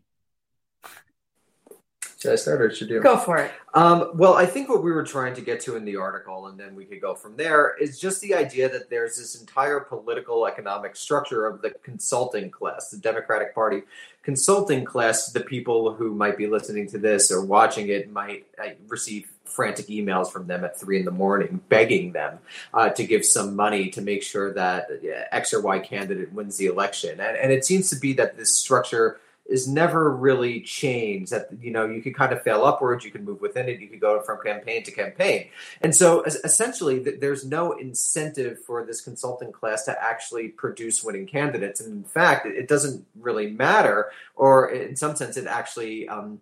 Should 2.26 2.32
I 2.32 2.36
start 2.36 2.60
or 2.60 2.74
should 2.74 2.90
you? 2.90 3.00
Go 3.00 3.18
for 3.18 3.38
it. 3.38 3.52
Um, 3.72 4.10
well, 4.14 4.34
I 4.34 4.46
think 4.46 4.68
what 4.68 4.82
we 4.82 4.90
were 4.90 5.04
trying 5.04 5.34
to 5.34 5.40
get 5.40 5.60
to 5.60 5.76
in 5.76 5.84
the 5.84 5.94
article, 5.94 6.48
and 6.48 6.58
then 6.58 6.74
we 6.74 6.84
could 6.84 7.00
go 7.00 7.14
from 7.14 7.36
there, 7.36 7.76
is 7.80 8.00
just 8.00 8.20
the 8.20 8.34
idea 8.34 8.68
that 8.68 8.90
there's 8.90 9.16
this 9.16 9.40
entire 9.40 9.78
political 9.78 10.44
economic 10.44 10.96
structure 10.96 11.46
of 11.46 11.62
the 11.62 11.70
consulting 11.84 12.50
class, 12.50 12.90
the 12.90 12.96
Democratic 12.96 13.54
Party 13.54 13.82
consulting 14.24 14.84
class. 14.84 15.30
The 15.30 15.40
people 15.40 15.94
who 15.94 16.16
might 16.16 16.36
be 16.36 16.48
listening 16.48 16.88
to 16.88 16.98
this 16.98 17.30
or 17.30 17.44
watching 17.44 17.90
it 17.90 18.10
might 18.10 18.46
uh, 18.60 18.70
receive 18.88 19.30
frantic 19.44 19.86
emails 19.86 20.32
from 20.32 20.48
them 20.48 20.64
at 20.64 20.78
three 20.78 20.98
in 20.98 21.04
the 21.04 21.12
morning 21.12 21.60
begging 21.68 22.10
them 22.10 22.40
uh, 22.74 22.88
to 22.88 23.04
give 23.04 23.24
some 23.24 23.54
money 23.54 23.88
to 23.90 24.00
make 24.00 24.24
sure 24.24 24.52
that 24.52 24.86
uh, 24.90 25.24
X 25.30 25.54
or 25.54 25.60
Y 25.60 25.78
candidate 25.78 26.32
wins 26.32 26.56
the 26.56 26.66
election. 26.66 27.20
And, 27.20 27.36
and 27.36 27.52
it 27.52 27.64
seems 27.64 27.88
to 27.90 27.96
be 27.96 28.14
that 28.14 28.36
this 28.36 28.56
structure 28.56 29.20
is 29.48 29.68
never 29.68 30.14
really 30.14 30.60
changed 30.60 31.30
that 31.32 31.48
you 31.60 31.70
know 31.70 31.86
you 31.86 32.02
could 32.02 32.14
kind 32.14 32.32
of 32.32 32.42
fail 32.42 32.64
upwards 32.64 33.04
you 33.04 33.10
can 33.10 33.24
move 33.24 33.40
within 33.40 33.68
it 33.68 33.80
you 33.80 33.88
could 33.88 34.00
go 34.00 34.20
from 34.22 34.38
campaign 34.44 34.82
to 34.82 34.90
campaign. 34.90 35.48
And 35.80 35.94
so 35.94 36.22
essentially 36.24 36.98
there's 36.98 37.44
no 37.44 37.72
incentive 37.72 38.62
for 38.64 38.84
this 38.84 39.00
consulting 39.00 39.52
class 39.52 39.84
to 39.84 40.02
actually 40.02 40.48
produce 40.48 41.04
winning 41.04 41.26
candidates. 41.26 41.80
And 41.80 41.92
in 41.92 42.04
fact 42.04 42.46
it, 42.46 42.56
it 42.56 42.68
doesn't 42.68 43.04
really 43.18 43.50
matter 43.50 44.10
or 44.34 44.70
in 44.70 44.96
some 44.96 45.16
sense 45.16 45.36
it 45.36 45.46
actually 45.46 46.08
um, 46.08 46.40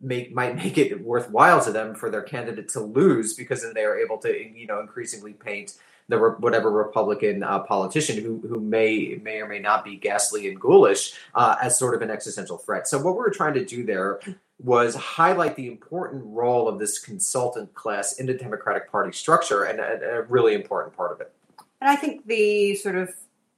make 0.00 0.32
might 0.32 0.56
make 0.56 0.78
it 0.78 1.02
worthwhile 1.02 1.62
to 1.64 1.72
them 1.72 1.94
for 1.94 2.10
their 2.10 2.22
candidate 2.22 2.68
to 2.70 2.80
lose 2.80 3.34
because 3.34 3.62
then 3.62 3.74
they 3.74 3.84
are 3.84 3.98
able 3.98 4.18
to 4.18 4.30
you 4.30 4.66
know 4.66 4.80
increasingly 4.80 5.32
paint 5.32 5.74
the 6.10 6.18
whatever 6.18 6.70
Republican 6.70 7.42
uh, 7.42 7.60
politician 7.60 8.22
who 8.22 8.38
who 8.46 8.60
may 8.60 9.18
may 9.22 9.40
or 9.40 9.48
may 9.48 9.58
not 9.58 9.84
be 9.84 9.96
ghastly 9.96 10.48
and 10.48 10.60
ghoulish 10.60 11.14
uh, 11.34 11.56
as 11.62 11.78
sort 11.78 11.94
of 11.94 12.02
an 12.02 12.10
existential 12.10 12.58
threat. 12.58 12.88
So 12.88 12.98
what 12.98 13.14
we 13.14 13.20
were 13.20 13.30
trying 13.30 13.54
to 13.54 13.64
do 13.64 13.84
there 13.84 14.20
was 14.62 14.94
highlight 14.94 15.56
the 15.56 15.68
important 15.68 16.22
role 16.26 16.68
of 16.68 16.78
this 16.78 16.98
consultant 16.98 17.72
class 17.74 18.18
in 18.18 18.26
the 18.26 18.34
Democratic 18.34 18.90
Party 18.90 19.12
structure 19.12 19.64
and 19.64 19.80
a, 19.80 20.18
a 20.18 20.22
really 20.22 20.54
important 20.54 20.94
part 20.94 21.12
of 21.12 21.20
it. 21.20 21.32
And 21.80 21.88
I 21.88 21.96
think 21.96 22.26
the 22.26 22.74
sort 22.74 22.96
of 22.96 23.14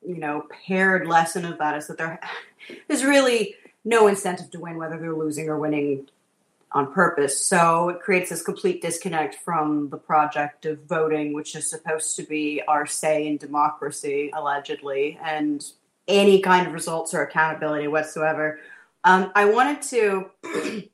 you 0.07 0.19
know 0.19 0.47
paired 0.67 1.09
lesson 1.09 1.45
of 1.45 1.59
that 1.59 1.77
is 1.77 1.87
that 1.89 1.99
there 1.99 2.21
is 2.89 3.05
really 3.05 3.57
no 3.85 4.07
incentive 4.07 4.51
to 4.51 4.61
win, 4.61 4.77
whether 4.77 4.99
they're 4.99 5.17
losing 5.17 5.49
or 5.49 5.59
winning 5.59 6.09
on 6.75 6.93
purpose. 6.93 7.45
So 7.45 7.91
it 7.91 8.01
creates 8.01 8.31
this 8.31 8.43
complete 8.43 8.81
disconnect 8.83 9.37
from 9.37 9.91
the 9.91 9.99
project 9.99 10.67
of 10.67 10.83
voting, 10.85 11.33
which 11.33 11.55
is 11.55 11.69
supposed 11.69 12.17
to 12.17 12.23
be 12.23 12.63
our 12.67 12.87
say 12.87 13.27
in 13.27 13.37
democracy, 13.37 14.31
allegedly, 14.35 15.19
and 15.23 15.65
any 16.09 16.41
kind 16.41 16.67
of 16.67 16.73
results 16.73 17.15
or 17.15 17.23
accountability 17.23 17.89
whatsoever. 17.89 18.61
Um, 19.05 19.33
I 19.35 19.47
wanted 19.47 19.83
to 19.83 20.31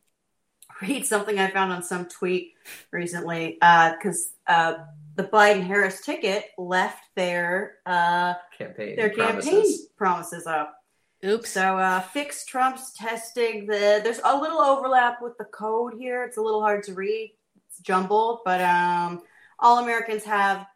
read 0.83 1.07
something 1.07 1.39
I 1.39 1.51
found 1.51 1.73
on 1.73 1.83
some 1.83 2.07
tweet 2.07 2.55
recently 2.91 3.59
because 3.61 4.33
uh, 4.47 4.75
the 5.17 5.25
Biden 5.25 5.63
Harris 5.63 6.01
ticket 6.01 6.45
left 6.57 7.03
their 7.15 7.77
uh, 7.87 8.35
Campaign 8.57 8.97
their 8.97 9.11
promises. 9.11 9.51
campaign 9.51 9.77
promises 9.97 10.47
up. 10.47 10.78
Oops. 11.25 11.51
So 11.51 11.79
uh, 11.79 12.01
fix 12.01 12.45
Trump's 12.45 12.93
testing. 12.93 13.67
The 13.67 14.01
there's 14.05 14.21
a 14.25 14.39
little 14.39 14.61
overlap 14.61 15.21
with 15.21 15.37
the 15.37 15.45
code 15.47 15.95
here. 15.99 16.23
It's 16.23 16.37
a 16.37 16.43
little 16.43 16.61
hard 16.61 16.85
to 16.85 16.95
read. 16.95 17.35
It's 17.67 17.81
jumbled, 17.81 18.41
but 18.45 18.61
um, 18.61 19.23
all 19.59 19.83
Americans 19.83 20.23
have 20.25 20.67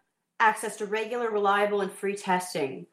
access 0.40 0.76
to 0.78 0.86
regular, 0.86 1.30
reliable, 1.30 1.80
and 1.80 1.92
free 1.92 2.16
testing. 2.16 2.86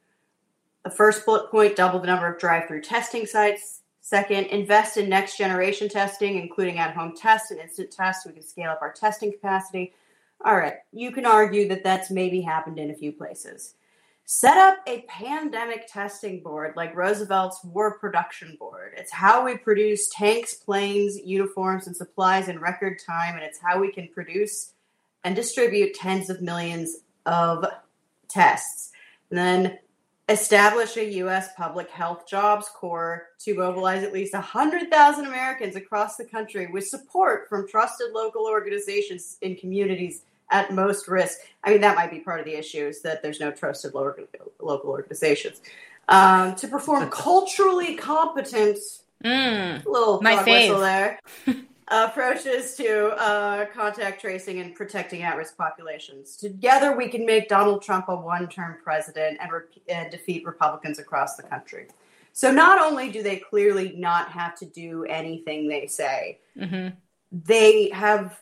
The 0.84 0.92
first 0.92 1.26
bullet 1.26 1.50
point: 1.50 1.76
double 1.76 2.00
the 2.00 2.08
number 2.08 2.32
of 2.32 2.40
drive-through 2.40 2.82
testing 2.82 3.26
sites. 3.26 3.82
Second, 4.02 4.46
invest 4.48 4.98
in 4.98 5.10
next 5.10 5.38
generation 5.38 5.90
testing, 5.90 6.38
including 6.38 6.78
at-home 6.78 7.14
tests 7.16 7.52
and 7.52 7.60
instant 7.60 7.92
tests. 7.92 8.24
So 8.24 8.30
we 8.30 8.36
can 8.36 8.44
scale 8.44 8.70
up 8.70 8.80
our 8.82 8.94
testing 8.94 9.32
capacity. 9.32 9.94
All 10.46 10.56
right, 10.56 10.76
you 10.94 11.12
can 11.12 11.26
argue 11.26 11.68
that 11.70 11.84
that's 11.84 12.12
maybe 12.12 12.42
happened 12.42 12.78
in 12.78 12.92
a 12.92 12.96
few 12.96 13.12
places 13.12 13.74
set 14.32 14.58
up 14.58 14.78
a 14.86 15.02
pandemic 15.08 15.88
testing 15.88 16.40
board 16.44 16.76
like 16.76 16.96
Roosevelt's 16.96 17.64
War 17.64 17.98
Production 17.98 18.56
Board. 18.60 18.94
It's 18.96 19.12
how 19.12 19.44
we 19.44 19.58
produce 19.58 20.08
tanks, 20.10 20.54
planes, 20.54 21.18
uniforms, 21.26 21.88
and 21.88 21.98
supplies 21.98 22.48
in 22.48 22.60
record 22.60 23.00
time, 23.04 23.34
and 23.34 23.44
it's 23.44 23.58
how 23.60 23.80
we 23.80 23.92
can 23.92 24.08
produce 24.10 24.74
and 25.24 25.36
distribute 25.36 25.96
tens 25.96 26.30
of 26.30 26.44
millions 26.44 26.98
of 27.26 27.66
tests. 28.28 28.92
And 29.32 29.40
then 29.40 29.80
establish 30.30 30.96
a 30.96 31.12
U.S. 31.14 31.50
public 31.58 31.90
health 31.90 32.28
jobs 32.28 32.70
corps 32.70 33.30
to 33.40 33.56
mobilize 33.56 34.04
at 34.04 34.14
least 34.14 34.36
100,000 34.36 35.26
Americans 35.26 35.76
across 35.76 36.18
the 36.18 36.26
country 36.26 36.68
with 36.68 36.88
support 36.88 37.50
from 37.50 37.68
trusted 37.68 38.12
local 38.14 38.46
organizations 38.46 39.40
in 39.42 39.56
communities 39.56 40.22
at 40.52 40.74
most 40.74 41.08
risk. 41.08 41.40
I 41.64 41.72
mean, 41.72 41.82
that 41.82 41.96
might 41.96 42.12
be 42.12 42.20
part 42.20 42.40
of 42.40 42.46
the 42.46 42.56
issue 42.56 42.88
is 42.88 43.02
that 43.02 43.22
there's 43.22 43.40
no 43.40 43.52
trusted 43.52 43.94
local 43.94 44.90
organizations. 44.90 45.62
Um, 46.08 46.56
to 46.56 46.68
perform 46.68 47.10
culturally 47.12 47.96
competent, 47.96 48.80
Mm, 49.24 49.86
little 49.86 50.22
my 50.22 50.42
whistle 50.44 50.80
there, 50.80 51.20
approaches 51.90 52.76
to 52.76 53.10
uh, 53.10 53.66
contact 53.66 54.22
tracing 54.22 54.60
and 54.60 54.74
protecting 54.76 55.24
at-risk 55.24 55.58
populations. 55.58 56.38
Together, 56.38 56.96
we 56.96 57.10
can 57.10 57.26
make 57.26 57.50
Donald 57.50 57.82
Trump 57.82 58.06
a 58.08 58.16
one-term 58.16 58.78
president 58.82 59.38
and, 59.42 59.52
re- 59.52 59.62
and 59.90 60.10
defeat 60.10 60.46
Republicans 60.46 61.00
across 61.00 61.36
the 61.36 61.44
country. 61.44 61.88
So 62.32 62.52
not 62.52 62.80
only 62.80 63.12
do 63.12 63.22
they 63.22 63.38
clearly 63.38 63.94
not 63.98 64.32
have 64.32 64.56
to 64.60 64.66
do 64.66 65.04
anything 65.04 65.68
they 65.68 65.88
say, 65.88 66.40
mhm. 66.58 66.94
they 67.32 67.90
have 67.90 68.40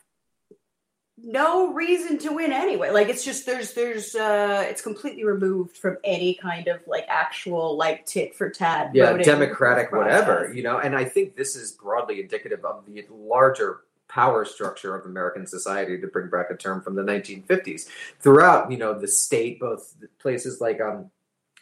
no 1.22 1.72
reason 1.72 2.18
to 2.18 2.32
win 2.32 2.52
anyway. 2.52 2.90
Like 2.90 3.08
it's 3.08 3.24
just 3.24 3.46
there's 3.46 3.74
there's 3.74 4.14
uh 4.14 4.64
it's 4.68 4.80
completely 4.80 5.24
removed 5.24 5.76
from 5.76 5.98
any 6.04 6.34
kind 6.34 6.68
of 6.68 6.80
like 6.86 7.04
actual 7.08 7.76
like 7.76 8.06
tit 8.06 8.34
for 8.34 8.50
tat. 8.50 8.90
yeah, 8.94 9.16
democratic, 9.16 9.92
whatever, 9.92 10.52
you 10.54 10.62
know. 10.62 10.78
And 10.78 10.96
I 10.96 11.04
think 11.04 11.36
this 11.36 11.56
is 11.56 11.72
broadly 11.72 12.20
indicative 12.20 12.64
of 12.64 12.86
the 12.86 13.04
larger 13.10 13.80
power 14.08 14.44
structure 14.44 14.96
of 14.96 15.04
American 15.06 15.46
society, 15.46 16.00
to 16.00 16.06
bring 16.06 16.30
back 16.30 16.50
a 16.50 16.56
term 16.56 16.80
from 16.80 16.94
the 16.94 17.02
1950s. 17.02 17.88
Throughout, 18.20 18.70
you 18.72 18.78
know, 18.78 18.98
the 18.98 19.06
state, 19.06 19.60
both 19.60 19.94
places 20.18 20.60
like 20.60 20.80
um, 20.80 21.10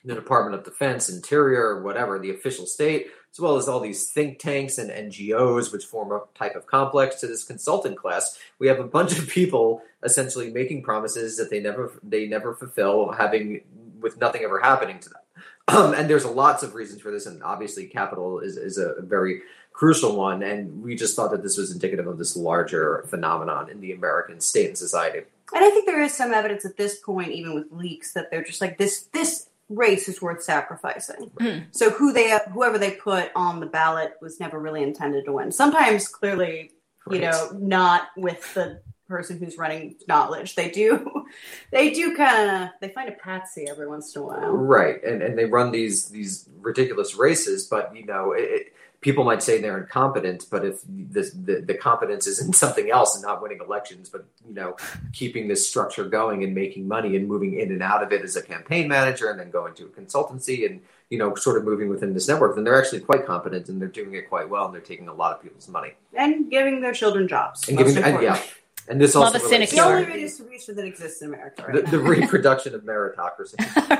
the 0.04 0.14
Department 0.14 0.54
of 0.54 0.64
Defense, 0.64 1.08
Interior, 1.08 1.82
whatever, 1.82 2.18
the 2.18 2.30
official 2.30 2.64
state, 2.64 3.08
as 3.36 3.40
well 3.40 3.56
as 3.56 3.68
all 3.68 3.80
these 3.80 4.08
think 4.08 4.38
tanks 4.38 4.78
and 4.78 4.90
NGOs, 4.90 5.70
which 5.70 5.84
form 5.84 6.10
a 6.10 6.22
type 6.38 6.56
of 6.56 6.66
complex 6.66 7.16
to 7.16 7.26
this 7.26 7.44
consultant 7.44 7.98
class. 7.98 8.38
We 8.58 8.68
have 8.68 8.80
a 8.80 8.84
bunch 8.84 9.18
of 9.18 9.28
people 9.28 9.82
essentially 10.02 10.50
making 10.50 10.82
promises 10.82 11.36
that 11.36 11.50
they 11.50 11.60
never 11.60 11.92
they 12.02 12.26
never 12.26 12.54
fulfill, 12.54 13.12
having 13.12 13.60
with 14.00 14.18
nothing 14.18 14.42
ever 14.42 14.58
happening 14.60 15.00
to 15.00 15.10
them. 15.10 15.20
Um, 15.68 15.94
and 15.94 16.08
there's 16.08 16.24
lots 16.24 16.62
of 16.62 16.74
reasons 16.74 17.02
for 17.02 17.10
this, 17.10 17.26
and 17.26 17.42
obviously, 17.42 17.86
capital 17.86 18.38
is, 18.38 18.56
is 18.56 18.78
a 18.78 19.02
very 19.02 19.42
crucial 19.72 20.16
one. 20.16 20.42
And 20.42 20.82
we 20.82 20.94
just 20.94 21.14
thought 21.14 21.32
that 21.32 21.42
this 21.42 21.58
was 21.58 21.72
indicative 21.72 22.06
of 22.06 22.18
this 22.18 22.36
larger 22.36 23.04
phenomenon 23.08 23.68
in 23.68 23.80
the 23.80 23.92
American 23.92 24.40
state 24.40 24.68
and 24.68 24.78
society. 24.78 25.26
And 25.52 25.64
I 25.64 25.70
think 25.70 25.86
there 25.86 26.00
is 26.00 26.14
some 26.14 26.32
evidence 26.32 26.64
at 26.64 26.76
this 26.76 26.98
point, 27.00 27.32
even 27.32 27.54
with 27.54 27.70
leaks, 27.70 28.12
that 28.14 28.30
they're 28.30 28.44
just 28.44 28.60
like 28.60 28.78
this. 28.78 29.08
This 29.12 29.45
race 29.68 30.08
is 30.08 30.22
worth 30.22 30.42
sacrificing. 30.42 31.30
Hmm. 31.40 31.58
So 31.72 31.90
who 31.90 32.12
they 32.12 32.38
whoever 32.52 32.78
they 32.78 32.92
put 32.92 33.30
on 33.34 33.60
the 33.60 33.66
ballot 33.66 34.14
was 34.20 34.40
never 34.40 34.58
really 34.58 34.82
intended 34.82 35.24
to 35.24 35.32
win. 35.32 35.52
Sometimes, 35.52 36.08
clearly, 36.08 36.72
you 37.10 37.20
know, 37.20 37.50
not 37.54 38.08
with 38.16 38.54
the 38.54 38.80
person 39.08 39.38
who's 39.38 39.56
running 39.56 39.96
knowledge. 40.08 40.54
They 40.54 40.70
do, 40.70 41.24
they 41.72 41.90
do 41.90 42.16
kind 42.16 42.50
of 42.50 42.68
they 42.80 42.88
find 42.88 43.08
a 43.08 43.12
patsy 43.12 43.66
every 43.68 43.88
once 43.88 44.14
in 44.14 44.22
a 44.22 44.24
while. 44.24 44.50
Right, 44.50 45.02
and 45.04 45.22
and 45.22 45.38
they 45.38 45.44
run 45.44 45.72
these 45.72 46.08
these 46.08 46.48
ridiculous 46.58 47.14
races, 47.14 47.66
but 47.66 47.94
you 47.94 48.04
know, 48.04 48.32
it, 48.32 48.42
it, 48.42 48.72
people 49.06 49.22
might 49.22 49.40
say 49.40 49.60
they're 49.60 49.78
incompetent, 49.78 50.46
but 50.50 50.64
if 50.64 50.80
this, 50.88 51.30
the 51.30 51.60
the 51.60 51.74
competence 51.74 52.26
is 52.26 52.40
in 52.44 52.52
something 52.52 52.90
else 52.90 53.14
and 53.14 53.22
not 53.22 53.40
winning 53.40 53.60
elections, 53.64 54.08
but 54.08 54.26
you 54.44 54.52
know, 54.52 54.74
keeping 55.12 55.46
this 55.46 55.64
structure 55.64 56.04
going 56.04 56.42
and 56.42 56.52
making 56.52 56.88
money 56.88 57.14
and 57.14 57.28
moving 57.28 57.60
in 57.60 57.70
and 57.70 57.84
out 57.84 58.02
of 58.02 58.12
it 58.12 58.22
as 58.22 58.34
a 58.34 58.42
campaign 58.42 58.88
manager, 58.88 59.30
and 59.30 59.38
then 59.38 59.48
going 59.48 59.74
to 59.74 59.84
a 59.84 59.88
consultancy 59.90 60.68
and 60.68 60.80
you 61.08 61.18
know, 61.18 61.36
sort 61.36 61.56
of 61.56 61.62
moving 61.62 61.88
within 61.88 62.14
this 62.14 62.26
network, 62.26 62.56
then 62.56 62.64
they're 62.64 62.80
actually 62.82 62.98
quite 62.98 63.24
competent 63.24 63.68
and 63.68 63.80
they're 63.80 63.86
doing 63.86 64.12
it 64.14 64.28
quite 64.28 64.48
well, 64.48 64.64
and 64.64 64.74
they're 64.74 64.80
taking 64.80 65.06
a 65.06 65.14
lot 65.14 65.36
of 65.36 65.40
people's 65.40 65.68
money 65.68 65.92
And 66.14 66.50
giving 66.50 66.80
their 66.80 66.92
children 66.92 67.28
jobs. 67.28 67.68
and 67.68 67.78
giving, 67.78 67.96
and, 67.98 68.20
yeah, 68.20 68.42
and 68.88 69.00
this 69.00 69.14
Love 69.14 69.34
also 69.34 69.46
a 69.46 69.48
relates 69.48 69.70
The 69.70 69.76
to 69.76 69.84
only 69.84 70.04
redistribution 70.04 70.74
that 70.74 70.84
exists 70.84 71.22
in 71.22 71.28
America 71.28 71.64
right 71.64 71.84
the, 71.84 71.90
the 71.92 72.00
reproduction 72.00 72.74
of 72.74 72.82
meritocracy. 72.82 73.54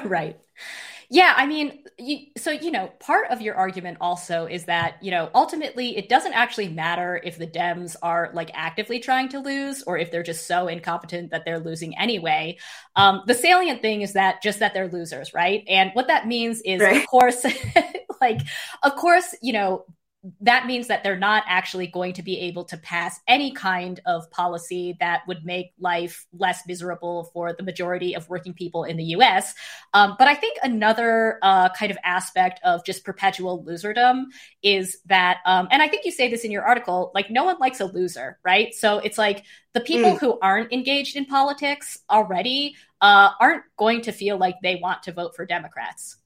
right. 0.11 0.37
Yeah, 1.09 1.35
I 1.37 1.47
mean, 1.47 1.85
you, 1.99 2.27
so 2.37 2.51
you 2.51 2.71
know, 2.71 2.89
part 3.01 3.31
of 3.31 3.41
your 3.41 3.55
argument 3.55 3.99
also 4.01 4.47
is 4.47 4.65
that 4.65 4.97
you 5.03 5.11
know 5.11 5.31
ultimately 5.35 5.97
it 5.97 6.09
doesn't 6.09 6.33
actually 6.33 6.69
matter 6.69 7.21
if 7.23 7.39
the 7.39 7.47
Dems 7.47 7.95
are 8.03 8.31
like 8.35 8.51
actively 8.55 8.99
trying 8.99 9.29
to 9.31 9.39
lose 9.41 9.83
or 9.85 9.99
if 9.99 10.11
they're 10.11 10.23
just 10.25 10.47
so 10.47 10.67
incompetent 10.69 11.31
that 11.31 11.45
they're 11.45 11.61
losing 11.61 11.97
anyway. 11.97 12.59
Um, 12.97 13.23
the 13.27 13.35
salient 13.35 13.83
thing 13.83 14.03
is 14.03 14.15
that 14.15 14.43
just 14.43 14.59
that 14.59 14.75
they're 14.75 14.89
losers, 14.89 15.33
right? 15.33 15.63
And 15.69 15.91
what 15.95 16.09
that 16.09 16.27
means 16.27 16.61
is, 16.63 16.81
Right. 16.81 16.97
of 16.97 17.07
course, 17.07 17.45
like, 18.21 18.41
of 18.83 18.97
course, 18.97 19.35
you 19.43 19.53
know, 19.53 19.85
that 20.41 20.67
means 20.67 20.89
that 20.89 21.05
they're 21.05 21.19
not 21.19 21.45
actually 21.47 21.87
going 21.87 22.13
to 22.15 22.23
be 22.23 22.41
able 22.41 22.65
to 22.65 22.77
pass 22.79 23.21
any 23.29 23.53
kind 23.53 24.01
of 24.07 24.31
policy 24.31 24.97
that 24.99 25.23
would 25.29 25.45
make 25.45 25.73
life 25.79 26.27
less 26.33 26.63
miserable 26.67 27.31
for 27.33 27.53
the 27.53 27.63
majority 27.63 28.15
of 28.15 28.29
working 28.29 28.55
people 28.55 28.85
in 28.85 28.97
the 28.97 29.05
US. 29.17 29.55
Um, 29.95 30.17
but 30.19 30.27
I 30.29 30.35
think 30.35 30.59
another 30.63 31.39
uh, 31.43 31.69
kind 31.71 31.91
of 31.93 31.99
aspect 32.05 32.61
of 32.65 32.85
just 32.85 33.05
perpetual 33.05 33.65
loserdom 33.65 34.25
is 34.63 34.99
that, 35.07 35.39
um, 35.47 35.69
and 35.71 35.83
I 35.83 35.89
think 35.89 36.05
you 36.05 36.11
say 36.13 36.29
this 36.31 36.45
in 36.45 36.51
your 36.51 36.65
article, 36.65 37.13
like 37.15 37.31
no 37.31 37.45
one 37.45 37.59
likes 37.59 37.81
a 37.81 37.87
loser, 37.87 38.39
right? 38.45 38.75
So 38.75 38.99
it's 38.99 39.19
like 39.19 39.45
the 39.75 39.81
people 39.81 40.17
Mm. 40.17 40.19
who 40.19 40.39
aren't 40.41 40.73
engaged 40.73 41.17
in 41.17 41.27
politics 41.27 41.99
already 42.11 42.75
uh, 43.01 43.31
aren't 43.41 43.65
going 43.77 44.03
to 44.03 44.13
feel 44.13 44.39
like 44.39 44.57
they 44.63 44.77
want 44.77 45.03
to 45.05 45.13
vote 45.13 45.37
for 45.37 45.45
Democrats. 45.47 46.17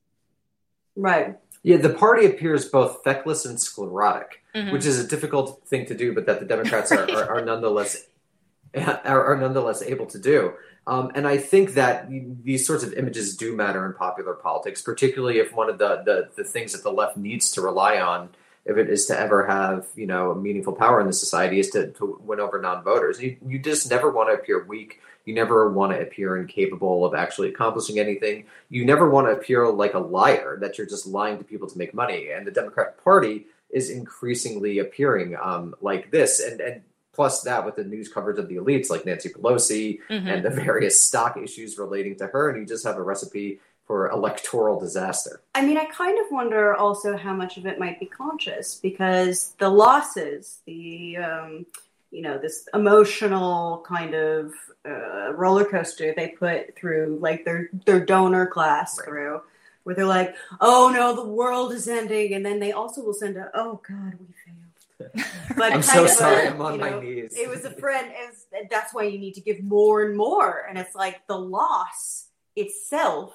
Right. 0.97 1.37
Yeah, 1.63 1.77
the 1.77 1.91
party 1.91 2.27
appears 2.27 2.65
both 2.69 3.03
feckless 3.05 3.45
and 3.45 3.61
sclerotic, 3.61 4.43
Mhm. 4.55 4.73
which 4.73 4.87
is 4.87 4.99
a 4.99 5.07
difficult 5.07 5.61
thing 5.67 5.87
to 5.87 5.95
do, 5.95 6.15
but 6.15 6.27
that 6.27 6.41
the 6.41 6.47
Democrats 6.47 6.91
are, 6.93 7.09
are, 7.11 7.37
are 7.37 7.45
nonetheless 7.45 8.07
are, 8.75 9.25
are 9.25 9.37
nonetheless 9.37 9.83
able 9.83 10.07
to 10.07 10.19
do. 10.19 10.53
Um, 10.87 11.11
and 11.15 11.27
I 11.27 11.37
think 11.37 11.75
that 11.75 12.09
these 12.43 12.67
sorts 12.67 12.83
of 12.85 12.95
images 12.95 13.37
do 13.37 13.55
matter 13.55 13.85
in 13.85 13.93
popular 13.93 14.35
politics, 14.35 14.81
particularly 14.81 15.39
if 15.39 15.53
one 15.55 15.69
of 15.69 15.79
the, 15.79 16.03
the, 16.05 16.31
the 16.37 16.45
things 16.45 16.73
that 16.73 16.83
the 16.83 16.91
left 16.93 17.17
needs 17.17 17.51
to 17.53 17.61
rely 17.61 18.01
on, 18.01 18.31
if 18.65 18.77
it 18.77 18.89
is 18.89 19.07
to 19.07 19.19
ever 19.19 19.47
have 19.47 19.87
you 19.97 20.07
know 20.07 20.35
meaningful 20.35 20.73
power 20.73 21.01
in 21.01 21.07
the 21.07 21.13
society, 21.13 21.59
is 21.61 21.71
to, 21.71 21.89
to 21.93 22.21
win 22.25 22.41
over 22.41 22.61
non-voters. 22.61 23.21
You, 23.21 23.37
you 23.47 23.59
just 23.59 23.91
never 23.91 24.11
want 24.11 24.31
to 24.31 24.35
appear 24.35 24.65
weak. 24.65 25.01
You 25.25 25.35
never 25.35 25.71
want 25.71 25.93
to 25.93 26.01
appear 26.01 26.37
incapable 26.37 27.05
of 27.05 27.15
actually 27.15 27.49
accomplishing 27.49 27.99
anything. 27.99 28.47
You 28.69 28.85
never 28.85 29.09
want 29.11 29.27
to 29.27 29.33
appear 29.33 29.69
like 29.69 29.95
a 29.95 29.99
liar, 29.99 30.59
that 30.61 30.79
you're 30.79 30.87
just 30.87 31.07
lying 31.07 31.39
to 31.39 31.45
people 31.45 31.69
to 31.69 31.79
make 31.79 31.95
money. 31.95 32.31
And 32.31 32.47
the 32.47 32.51
Democratic 32.51 33.03
Party 33.03 33.47
is 33.71 33.91
increasingly 33.91 34.79
appearing 34.79 35.37
um, 35.41 35.75
like 35.81 36.11
this. 36.11 36.41
And, 36.41 36.61
and 36.61 36.83
plus 37.13 37.43
that 37.43 37.65
with 37.65 37.77
the 37.77 37.85
news 37.85 38.09
coverage 38.09 38.39
of 38.39 38.49
the 38.49 38.57
elites 38.57 38.89
like 38.91 39.05
Nancy 39.07 39.29
Pelosi 39.29 40.01
Mhm. 40.09 40.27
and 40.27 40.45
the 40.45 40.51
various 40.65 41.01
stock 41.01 41.37
issues 41.37 41.79
relating 41.79 42.17
to 42.17 42.27
her, 42.29 42.51
and 42.51 42.59
you 42.61 42.67
just 42.67 42.85
have 42.85 42.97
a 42.97 43.03
recipe 43.03 43.61
for 43.87 44.09
electoral 44.11 44.79
disaster. 44.79 45.41
I 45.55 45.63
mean, 45.67 45.77
I 45.77 45.85
kind 45.87 46.17
of 46.19 46.27
wonder 46.31 46.75
also 46.77 47.17
how 47.17 47.33
much 47.35 47.57
of 47.57 47.67
it 47.67 47.79
might 47.79 47.99
be 47.99 48.07
conscious 48.07 48.77
because 48.77 49.55
the 49.59 49.69
losses, 49.69 50.61
the 50.65 51.17
um, 51.17 51.67
you 52.11 52.23
know, 52.23 52.39
this 52.39 52.69
emotional 52.75 53.85
kind 53.87 54.15
of 54.15 54.53
uh, 54.87 55.33
roller 55.35 55.65
coaster 55.65 56.13
they 56.17 56.29
put 56.29 56.77
through, 56.77 57.19
like 57.21 57.45
their 57.45 57.71
their 57.87 58.05
donor 58.05 58.47
class 58.47 58.99
through, 58.99 59.43
where 59.85 59.95
they're 59.95 60.07
like, 60.07 60.35
"Oh 60.61 60.91
no, 60.93 61.15
the 61.15 61.29
world 61.29 61.73
is 61.73 61.89
ending," 61.89 62.35
and 62.35 62.45
then 62.45 62.59
they 62.59 62.73
also 62.73 63.03
will 63.03 63.15
send 63.15 63.37
a, 63.37 63.51
"Oh 63.55 63.81
God, 63.87 64.15
we 64.19 64.27
failed." 64.45 65.25
But 65.57 65.73
I'm 65.73 65.83
so 65.83 66.05
of 66.05 66.11
sorry, 66.11 66.49
I'm 66.49 66.61
on 66.61 66.79
my 66.79 66.91
know, 66.91 67.01
knees. 67.01 67.35
It 67.37 67.49
was 67.49 67.65
a 67.65 67.71
friend. 67.71 68.11
It 68.11 68.31
was, 68.31 68.47
that's 68.71 68.95
why 68.95 69.05
you 69.05 69.19
need 69.19 69.35
to 69.35 69.41
give 69.41 69.63
more 69.63 70.05
and 70.05 70.17
more, 70.17 70.65
and 70.69 70.79
it's 70.79 70.95
like 70.95 71.27
the 71.27 71.39
loss 71.39 72.29
itself 72.57 73.35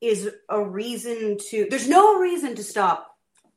is 0.00 0.30
a 0.48 0.62
reason 0.62 1.38
to 1.38 1.66
there's 1.70 1.88
no 1.88 2.18
reason 2.18 2.54
to 2.54 2.62
stop 2.62 3.16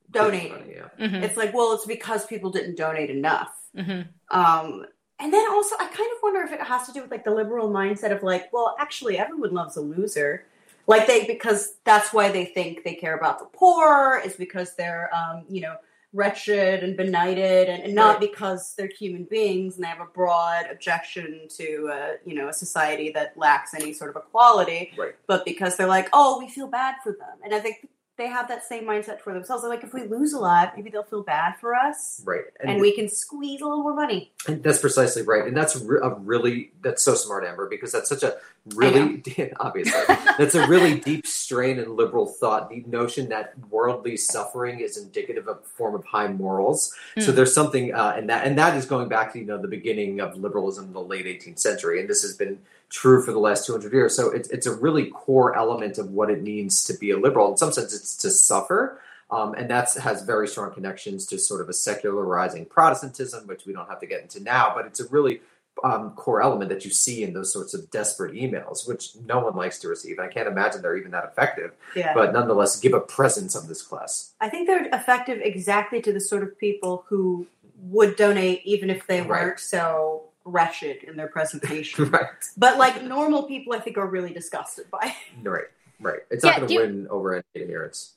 donating 0.10 0.52
Money, 0.52 0.76
yeah. 0.76 1.08
Mhm. 1.08 1.22
it's 1.24 1.36
like 1.36 1.54
well 1.54 1.74
it's 1.74 1.86
because 1.86 2.26
people 2.26 2.52
didn't 2.52 2.76
donate 2.76 3.10
enough 3.10 3.54
Mhm. 3.78 4.08
um 4.32 4.86
and 5.20 5.34
then 5.34 5.46
also 5.52 5.76
i 5.80 5.86
kind 5.86 6.10
of 6.16 6.18
wonder 6.24 6.42
if 6.42 6.52
it 6.52 6.62
has 6.62 6.86
to 6.88 6.94
do 6.94 7.02
with 7.02 7.12
like 7.12 7.24
the 7.24 7.32
liberal 7.32 7.70
mindset 7.70 8.12
of 8.16 8.24
like 8.24 8.52
well 8.54 8.76
actually 8.80 9.18
everyone 9.18 9.54
loves 9.54 9.78
a 9.78 9.82
loser 9.82 10.46
like 10.88 11.06
they 11.08 11.26
because 11.26 11.76
that's 11.84 12.14
why 12.14 12.30
they 12.32 12.46
think 12.46 12.84
they 12.84 12.94
care 12.96 13.16
about 13.18 13.40
the 13.40 13.46
poor 13.46 14.22
is 14.26 14.36
because 14.36 14.76
they're 14.76 15.10
um 15.16 15.46
you 15.50 15.62
know 15.62 15.76
wretched 16.14 16.84
and 16.84 16.96
benighted 16.96 17.68
and, 17.68 17.84
and 17.84 17.94
not 17.94 18.12
Right. 18.20 18.32
because 18.32 18.74
they're 18.76 18.88
human 18.98 19.26
beings 19.26 19.76
and 19.76 19.84
they 19.84 19.90
have 19.90 20.00
a 20.00 20.06
broad 20.06 20.66
objection 20.72 21.48
to 21.58 21.90
uh, 21.94 22.12
you 22.26 22.34
know 22.34 22.48
a 22.48 22.54
society 22.54 23.12
that 23.12 23.38
lacks 23.38 23.74
any 23.74 23.92
sort 23.94 24.10
of 24.16 24.24
equality 24.24 24.94
Right. 24.98 25.16
but 25.28 25.44
because 25.46 25.76
they're 25.76 25.86
like, 25.98 26.08
oh, 26.14 26.40
we 26.40 26.48
feel 26.50 26.68
bad 26.68 26.96
for 27.04 27.12
them. 27.12 27.38
And 27.44 27.54
I 27.54 27.60
think 27.60 27.88
they 28.18 28.28
have 28.28 28.48
that 28.48 28.66
same 28.66 28.84
mindset 28.86 29.22
for 29.22 29.32
themselves. 29.34 29.62
They're 29.62 29.70
like, 29.70 29.84
if 29.84 29.94
we 29.94 30.04
lose 30.04 30.34
a 30.34 30.40
lot, 30.40 30.74
maybe 30.76 30.90
they'll 30.90 31.04
feel 31.04 31.22
bad 31.24 31.56
for 31.62 31.76
us 31.76 32.22
Right. 32.26 32.46
and, 32.60 32.82
we 32.82 32.92
can 32.96 33.08
squeeze 33.10 33.62
a 33.62 33.66
little 33.66 33.84
more 33.84 33.94
money. 33.94 34.32
And 34.48 34.64
that's 34.64 34.80
precisely 34.80 35.22
right, 35.22 35.46
and 35.48 35.56
that's 35.56 35.76
a 35.76 35.86
really 36.16 36.72
that's 36.82 37.04
so 37.04 37.14
smart, 37.16 37.46
Amber, 37.46 37.68
because 37.70 37.92
that's 37.92 38.10
such 38.10 38.24
a 38.24 38.38
really 38.76 39.24
obviously 39.60 40.02
that's 40.38 40.56
a 40.56 40.68
really 40.68 41.00
deep 41.00 41.26
strain 41.28 41.80
in 41.80 41.96
liberal 41.96 42.26
thought. 42.26 42.70
The 42.70 42.84
notion 42.88 43.30
that 43.30 43.54
worldly 43.70 44.18
suffering 44.18 44.80
is 44.80 44.98
indicative 44.98 45.48
of 45.48 45.58
a 45.60 45.62
form 45.62 45.96
of 45.96 46.04
high 46.06 46.28
morals. 46.28 46.94
So 47.20 47.30
Hmm. 47.32 47.36
there's 47.36 47.54
something, 47.54 47.94
uh, 47.94 48.14
and 48.18 48.30
that 48.30 48.46
and 48.48 48.58
that 48.58 48.76
is 48.76 48.86
going 48.86 49.10
back 49.10 49.34
to 49.34 49.40
you 49.40 49.46
know 49.46 49.62
the 49.62 49.68
beginning 49.68 50.20
of 50.22 50.38
liberalism 50.38 50.86
in 50.86 50.94
the 50.94 51.02
late 51.02 51.26
18th 51.28 51.60
century, 51.60 52.00
and 52.00 52.10
this 52.10 52.22
has 52.24 52.36
been 52.36 52.60
true 52.90 53.22
for 53.24 53.32
the 53.32 53.40
last 53.40 53.66
200 53.66 53.92
years. 53.94 54.16
So 54.16 54.30
it's 54.32 54.50
it's 54.50 54.66
a 54.66 54.74
really 54.76 55.08
core 55.08 55.56
element 55.58 55.98
of 55.98 56.12
what 56.12 56.30
it 56.30 56.42
means 56.44 56.84
to 56.86 56.94
be 56.94 57.12
a 57.12 57.18
liberal. 57.18 57.52
In 57.52 57.58
some 57.58 57.72
sense, 57.72 57.94
it's 57.94 58.16
to 58.18 58.30
suffer. 58.30 59.02
Um, 59.30 59.56
and 59.56 59.70
that 59.70 59.94
has 59.96 60.22
very 60.24 60.48
strong 60.48 60.74
connections 60.74 61.26
to 61.28 61.38
sort 61.38 61.60
of 61.60 61.68
a 61.68 61.74
secularizing 61.74 62.66
Protestantism, 62.66 63.46
which 63.46 63.66
we 63.66 63.74
don't 63.74 63.90
have 63.90 64.00
to 64.00 64.06
get 64.08 64.22
into 64.22 64.42
now, 64.42 64.72
but 64.74 64.86
it's 64.86 65.02
a 65.02 65.08
really 65.10 65.42
um, 65.84 66.12
core 66.12 66.42
element 66.42 66.70
that 66.70 66.86
you 66.86 66.92
see 66.92 67.24
in 67.24 67.34
those 67.34 67.52
sorts 67.52 67.74
of 67.74 67.92
desperate 67.92 68.34
emails, 68.34 68.88
which 68.88 69.16
no 69.28 69.40
one 69.40 69.54
likes 69.56 69.80
to 69.80 69.90
receive. 69.90 70.18
I 70.18 70.28
can't 70.28 70.48
imagine 70.48 70.82
they're 70.82 70.96
even 70.98 71.12
that 71.12 71.26
effective, 71.26 71.74
Yeah. 71.94 72.14
but 72.14 72.32
nonetheless, 72.34 72.80
give 72.80 72.94
a 72.94 73.02
presence 73.02 73.54
of 73.54 73.68
this 73.68 73.82
class. 73.82 74.32
I 74.40 74.48
think 74.50 74.66
they're 74.68 74.88
effective 74.94 75.40
exactly 75.44 76.02
to 76.04 76.14
the 76.14 76.22
sort 76.22 76.44
of 76.44 76.58
people 76.58 77.04
who 77.10 77.48
would 77.82 78.16
donate 78.16 78.62
even 78.66 78.90
if 78.90 79.06
they 79.08 79.20
Right. 79.22 79.30
weren't 79.30 79.60
so 79.60 80.24
wretched 80.48 81.04
in 81.04 81.16
their 81.18 81.28
presentation. 81.28 82.06
right. 82.12 82.28
But 82.58 82.78
like 82.78 83.04
normal 83.04 83.44
people, 83.44 83.74
I 83.74 83.80
think 83.80 83.98
are 83.98 84.08
really 84.08 84.34
disgusted 84.34 84.86
by. 84.92 85.14
it. 85.44 85.48
Right. 85.48 85.66
Right. 86.00 86.20
It's 86.32 86.44
Yeah, 86.44 86.52
not 86.52 86.58
going 86.60 86.68
do 86.70 86.76
to 86.76 86.82
you- 86.82 86.88
win 86.88 87.08
over 87.10 87.44
any 87.56 87.64
adherence. 87.64 88.14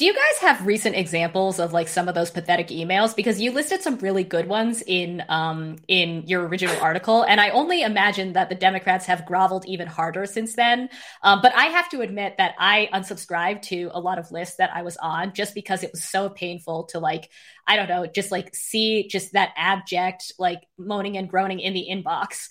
Do 0.00 0.06
you 0.06 0.14
guys 0.14 0.38
have 0.40 0.66
recent 0.66 0.96
examples 0.96 1.60
of 1.60 1.74
like 1.74 1.86
some 1.86 2.08
of 2.08 2.14
those 2.14 2.30
pathetic 2.30 2.68
emails? 2.68 3.14
Because 3.14 3.38
you 3.38 3.52
listed 3.52 3.82
some 3.82 3.98
really 3.98 4.24
good 4.24 4.48
ones 4.48 4.82
in 4.86 5.22
um 5.28 5.76
in 5.88 6.22
your 6.26 6.48
original 6.48 6.74
article, 6.80 7.22
and 7.22 7.38
I 7.38 7.50
only 7.50 7.82
imagine 7.82 8.32
that 8.32 8.48
the 8.48 8.54
Democrats 8.54 9.04
have 9.04 9.26
groveled 9.26 9.66
even 9.66 9.86
harder 9.86 10.24
since 10.24 10.54
then. 10.54 10.88
Um, 11.22 11.40
but 11.42 11.54
I 11.54 11.66
have 11.66 11.90
to 11.90 12.00
admit 12.00 12.36
that 12.38 12.54
I 12.58 12.88
unsubscribed 12.94 13.60
to 13.64 13.90
a 13.92 14.00
lot 14.00 14.18
of 14.18 14.32
lists 14.32 14.56
that 14.56 14.70
I 14.74 14.80
was 14.80 14.96
on 14.96 15.34
just 15.34 15.54
because 15.54 15.82
it 15.82 15.90
was 15.92 16.02
so 16.02 16.30
painful 16.30 16.84
to 16.92 16.98
like 16.98 17.28
I 17.66 17.76
don't 17.76 17.90
know, 17.90 18.06
just 18.06 18.32
like 18.32 18.54
see 18.54 19.06
just 19.06 19.34
that 19.34 19.50
abject 19.54 20.32
like 20.38 20.62
moaning 20.78 21.18
and 21.18 21.28
groaning 21.28 21.60
in 21.60 21.74
the 21.74 21.88
inbox. 21.90 22.48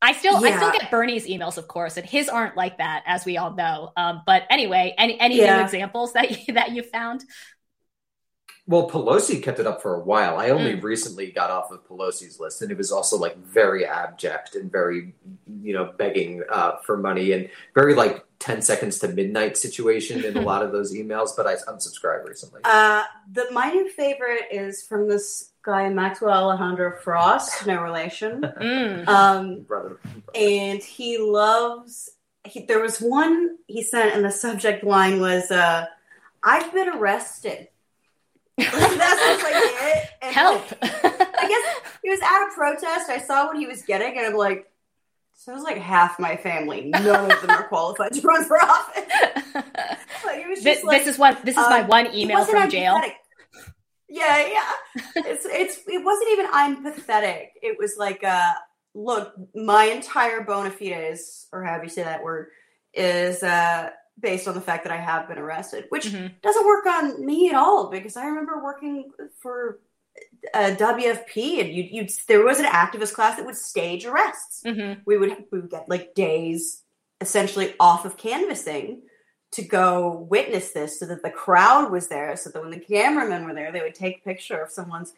I 0.00 0.12
still 0.12 0.36
I 0.36 0.56
still 0.56 0.70
get 0.70 0.90
Bernie's 0.90 1.26
emails, 1.26 1.58
of 1.58 1.66
course, 1.66 1.96
and 1.96 2.06
his 2.06 2.28
aren't 2.28 2.56
like 2.56 2.78
that, 2.78 3.02
as 3.06 3.24
we 3.24 3.36
all 3.36 3.54
know. 3.54 3.92
Um, 3.96 4.22
but 4.26 4.44
anyway, 4.50 4.94
any 4.96 5.18
any 5.20 5.38
Yeah. 5.38 5.56
new 5.56 5.62
examples 5.64 6.12
that 6.12 6.46
you, 6.48 6.54
that 6.54 6.70
you 6.72 6.82
found? 6.82 7.24
Well, 8.66 8.88
Pelosi 8.90 9.42
kept 9.42 9.58
it 9.60 9.66
up 9.66 9.80
for 9.80 9.94
a 9.94 10.00
while. 10.00 10.36
I 10.36 10.50
only 10.50 10.74
Mm. 10.74 10.82
recently 10.82 11.32
got 11.32 11.50
off 11.50 11.70
of 11.70 11.88
Pelosi's 11.88 12.38
list, 12.38 12.60
and 12.60 12.70
it 12.70 12.76
was 12.76 12.92
also 12.92 13.16
like 13.16 13.36
very 13.38 13.86
abject 13.86 14.56
and 14.56 14.70
very, 14.70 15.14
you 15.62 15.72
know, 15.72 15.86
begging 15.96 16.42
uh, 16.50 16.76
for 16.84 16.98
money 16.98 17.32
and 17.32 17.48
very 17.74 17.94
like 17.94 18.26
10 18.40 18.60
seconds 18.60 18.98
to 18.98 19.08
midnight 19.08 19.56
situation 19.56 20.22
in 20.22 20.36
a 20.36 20.42
lot 20.50 20.62
of 20.62 20.70
those 20.70 20.92
emails. 20.94 21.30
But 21.34 21.46
I 21.46 21.54
unsubscribed 21.54 22.26
recently. 22.26 22.60
Uh, 22.62 23.04
the 23.32 23.46
my 23.52 23.70
new 23.70 23.88
favorite 23.88 24.44
is 24.52 24.82
from 24.82 25.08
this 25.08 25.50
guy 25.68 25.88
Maxwell 25.90 26.32
Alejandro 26.50 26.96
Frost, 26.98 27.66
no 27.66 27.82
relation. 27.82 28.40
Mm. 28.60 29.06
Um, 29.06 29.60
Brother. 29.62 29.98
and 30.34 30.82
he 30.82 31.18
loves. 31.18 32.10
He, 32.44 32.64
there 32.64 32.80
was 32.80 32.98
one 33.00 33.56
he 33.66 33.82
sent, 33.82 34.14
and 34.14 34.24
the 34.24 34.30
subject 34.30 34.82
line 34.82 35.20
was, 35.20 35.50
uh, 35.50 35.84
"I've 36.42 36.72
been 36.72 36.88
arrested." 36.88 37.68
Like, 38.58 38.70
that's 38.72 39.20
just 39.20 39.44
like 39.44 39.54
it. 39.54 40.08
And 40.22 40.34
Help! 40.34 40.64
I 40.82 41.46
guess 41.48 41.90
he 42.02 42.10
was 42.10 42.20
at 42.20 42.48
a 42.48 42.54
protest. 42.54 43.08
I 43.10 43.18
saw 43.18 43.46
what 43.46 43.56
he 43.58 43.66
was 43.66 43.82
getting, 43.82 44.16
and 44.18 44.26
I'm 44.26 44.34
like, 44.34 44.68
so 45.34 45.54
it's 45.54 45.62
like 45.62 45.76
half 45.78 46.18
my 46.18 46.36
family. 46.36 46.86
None 46.88 47.30
of 47.30 47.40
them 47.40 47.50
are 47.50 47.62
qualified 47.68 48.12
to 48.14 48.20
run 48.22 48.44
for 48.44 48.60
office. 48.60 49.04
Like, 50.24 50.40
it 50.44 50.48
was 50.48 50.62
This, 50.64 50.82
like, 50.82 51.04
this 51.04 51.14
is 51.14 51.18
what 51.18 51.44
this 51.44 51.56
is 51.56 51.66
my 51.70 51.82
um, 51.82 51.86
one 51.88 52.12
email 52.14 52.44
from 52.44 52.68
jail. 52.68 52.94
empathetic. 52.96 53.12
Yeah, 54.08 54.46
yeah. 54.46 55.02
It's 55.16 55.44
it's 55.46 55.78
it 55.86 56.04
wasn't 56.04 56.30
even 56.32 56.46
I'm 56.52 56.82
pathetic. 56.82 57.50
It 57.62 57.76
was 57.78 57.96
like 57.98 58.24
uh 58.24 58.52
look, 58.94 59.34
my 59.54 59.84
entire 59.84 60.42
bona 60.42 60.70
fides, 60.70 61.46
or 61.52 61.62
however 61.64 61.84
you 61.84 61.90
say 61.90 62.02
that 62.04 62.22
word, 62.22 62.48
is 62.94 63.42
uh 63.42 63.90
based 64.20 64.48
on 64.48 64.54
the 64.54 64.60
fact 64.60 64.84
that 64.84 64.92
I 64.92 64.96
have 64.96 65.28
been 65.28 65.38
arrested, 65.38 65.84
which 65.90 66.06
Mhm. 66.06 66.40
doesn't 66.42 66.66
work 66.66 66.86
on 66.86 67.24
me 67.24 67.50
at 67.50 67.54
all 67.54 67.90
because 67.90 68.16
I 68.16 68.24
remember 68.26 68.62
working 68.64 69.10
for 69.40 69.78
uh, 70.52 70.74
WFP 70.76 71.60
and 71.60 71.68
you 71.72 71.84
you 71.84 72.06
there 72.26 72.44
was 72.44 72.58
an 72.58 72.64
activist 72.66 73.12
class 73.12 73.36
that 73.36 73.46
would 73.46 73.56
stage 73.56 74.04
arrests. 74.06 74.62
Mhm. 74.64 75.02
We 75.06 75.16
would 75.18 75.36
we 75.52 75.60
would 75.60 75.70
get 75.70 75.88
like 75.88 76.14
days 76.14 76.82
essentially 77.20 77.74
off 77.78 78.04
of 78.04 78.16
canvassing 78.16 79.02
to 79.52 79.62
go 79.62 80.26
witness 80.30 80.72
this 80.72 80.98
so 81.00 81.06
that 81.06 81.22
the 81.22 81.30
crowd 81.30 81.90
was 81.90 82.08
there 82.08 82.36
so 82.36 82.50
that 82.50 82.60
when 82.60 82.70
the 82.70 82.78
cameramen 82.80 83.44
were 83.44 83.54
there 83.54 83.72
they 83.72 83.80
would 83.80 83.94
take 83.94 84.18
a 84.18 84.24
picture 84.28 84.60
of 84.62 84.70
someone's 84.70 85.12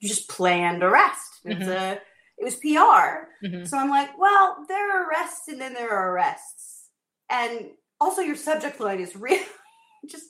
just 0.00 0.28
planned 0.28 0.82
arrest. 0.82 1.40
It 1.44 1.58
was 1.58 1.68
a 1.68 2.00
it 2.38 2.44
was 2.44 2.56
pr 2.56 3.46
Mhm. 3.46 3.68
so 3.68 3.76
i'm 3.78 3.90
like 3.90 4.18
well 4.18 4.64
there 4.68 4.90
are 4.96 5.08
arrests 5.08 5.46
and 5.48 5.60
then 5.60 5.74
there 5.74 5.90
are 5.90 6.12
arrests. 6.12 6.88
And 7.30 7.70
also 8.00 8.20
your 8.22 8.36
subject 8.36 8.80
line 8.80 9.00
is 9.00 9.14
really 9.26 9.44
just 10.08 10.26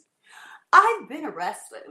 i've 0.72 1.08
been 1.08 1.24
arrested. 1.24 1.82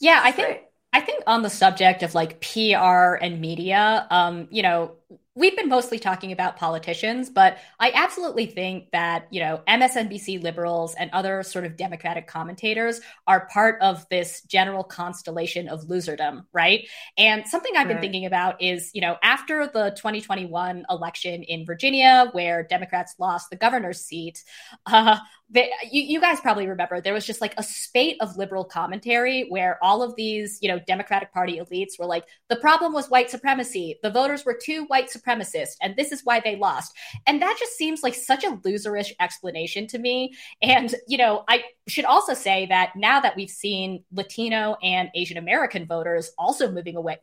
Yeah, 0.00 0.20
I 0.22 0.30
think 0.32 0.60
I 0.92 1.00
think 1.00 1.24
on 1.26 1.42
the 1.42 1.50
subject 1.50 2.02
of 2.02 2.14
like 2.14 2.40
PR 2.40 3.14
and 3.20 3.40
media, 3.40 4.06
um, 4.10 4.48
you 4.50 4.62
know, 4.62 4.92
we've 5.38 5.56
been 5.56 5.68
mostly 5.68 5.98
talking 6.00 6.32
about 6.32 6.56
politicians, 6.56 7.30
but 7.30 7.58
I 7.78 7.92
absolutely 7.94 8.46
think 8.46 8.90
that, 8.90 9.28
you 9.30 9.40
know, 9.40 9.60
MSNBC 9.68 10.42
liberals 10.42 10.94
and 10.98 11.10
other 11.12 11.44
sort 11.44 11.64
of 11.64 11.76
Democratic 11.76 12.26
commentators 12.26 13.00
are 13.26 13.46
part 13.46 13.80
of 13.80 14.04
this 14.08 14.42
general 14.42 14.82
constellation 14.82 15.68
of 15.68 15.82
loserdom, 15.86 16.44
right? 16.52 16.88
And 17.16 17.46
something 17.46 17.72
I've 17.76 17.86
been 17.86 17.98
Right. 17.98 18.00
thinking 18.00 18.26
about 18.26 18.60
is, 18.60 18.90
you 18.94 19.00
know, 19.00 19.16
after 19.22 19.66
the 19.68 19.90
2021 19.96 20.84
election 20.90 21.44
in 21.44 21.64
Virginia, 21.64 22.28
where 22.32 22.64
Democrats 22.64 23.14
lost 23.18 23.50
the 23.50 23.56
governor's 23.56 24.00
seat, 24.00 24.42
uh, 24.86 25.18
they, 25.50 25.70
you, 25.90 26.02
you 26.02 26.20
guys 26.20 26.40
probably 26.40 26.66
remember 26.66 27.00
there 27.00 27.14
was 27.14 27.26
just 27.26 27.40
like 27.40 27.54
a 27.56 27.62
spate 27.62 28.16
of 28.20 28.36
liberal 28.36 28.64
commentary 28.64 29.46
where 29.48 29.78
all 29.82 30.02
of 30.02 30.14
these, 30.14 30.58
you 30.60 30.68
know, 30.68 30.78
Democratic 30.86 31.32
Party 31.32 31.58
elites 31.58 31.98
were 31.98 32.06
like, 32.06 32.26
the 32.48 32.56
problem 32.56 32.92
was 32.92 33.08
white 33.08 33.30
supremacy. 33.30 33.98
The 34.02 34.10
voters 34.10 34.44
were 34.44 34.58
too 34.62 34.84
white 34.88 35.10
supremacist, 35.10 35.76
and 35.80 35.96
this 35.96 36.12
is 36.12 36.22
why 36.24 36.40
they 36.40 36.56
lost. 36.56 36.94
And 37.26 37.40
that 37.40 37.56
just 37.58 37.76
seems 37.76 38.02
like 38.02 38.14
such 38.14 38.44
a 38.44 38.56
loserish 38.56 39.12
explanation 39.20 39.86
to 39.88 39.98
me. 39.98 40.34
And, 40.60 40.94
you 41.06 41.16
know, 41.16 41.44
I 41.48 41.64
should 41.88 42.04
also 42.04 42.34
say 42.34 42.66
that 42.66 42.92
now 42.94 43.20
that 43.20 43.36
we've 43.36 43.48
seen 43.48 44.04
Latino 44.12 44.76
and 44.82 45.08
Asian 45.14 45.38
American 45.38 45.86
voters 45.86 46.30
also 46.38 46.70
moving 46.70 46.96
away, 46.96 47.18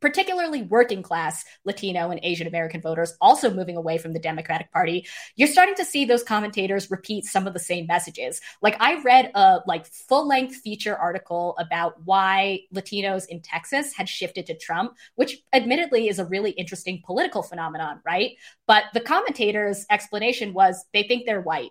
particularly 0.00 0.62
working 0.62 1.02
class 1.02 1.44
Latino 1.64 2.10
and 2.10 2.20
Asian 2.22 2.46
American 2.46 2.80
voters 2.80 3.14
also 3.20 3.52
moving 3.52 3.76
away 3.76 3.98
from 3.98 4.12
the 4.12 4.18
Democratic 4.18 4.70
Party, 4.72 5.06
you're 5.36 5.48
starting 5.48 5.74
to 5.76 5.84
see 5.84 6.04
those 6.04 6.22
commentators 6.22 6.90
repeat 6.90 7.24
some 7.24 7.46
of 7.46 7.52
the 7.52 7.58
same 7.58 7.86
messages. 7.86 8.40
Like 8.62 8.76
I 8.80 9.00
read 9.02 9.30
a 9.34 9.60
like 9.66 9.86
full 9.86 10.26
length 10.26 10.56
feature 10.56 10.96
article 10.96 11.56
about 11.58 11.94
why 12.04 12.60
Latinos 12.74 13.26
in 13.28 13.40
Texas 13.40 13.94
had 13.94 14.08
shifted 14.08 14.46
to 14.46 14.56
Trump, 14.56 14.96
which 15.14 15.42
admittedly 15.52 16.08
is 16.08 16.18
a 16.18 16.24
really 16.24 16.50
interesting 16.52 17.02
political 17.04 17.42
phenomenon, 17.42 18.00
right? 18.04 18.36
But 18.66 18.84
the 18.94 19.00
commentators' 19.00 19.86
explanation 19.90 20.52
was 20.52 20.84
they 20.92 21.02
think 21.02 21.26
they're 21.26 21.40
white. 21.40 21.70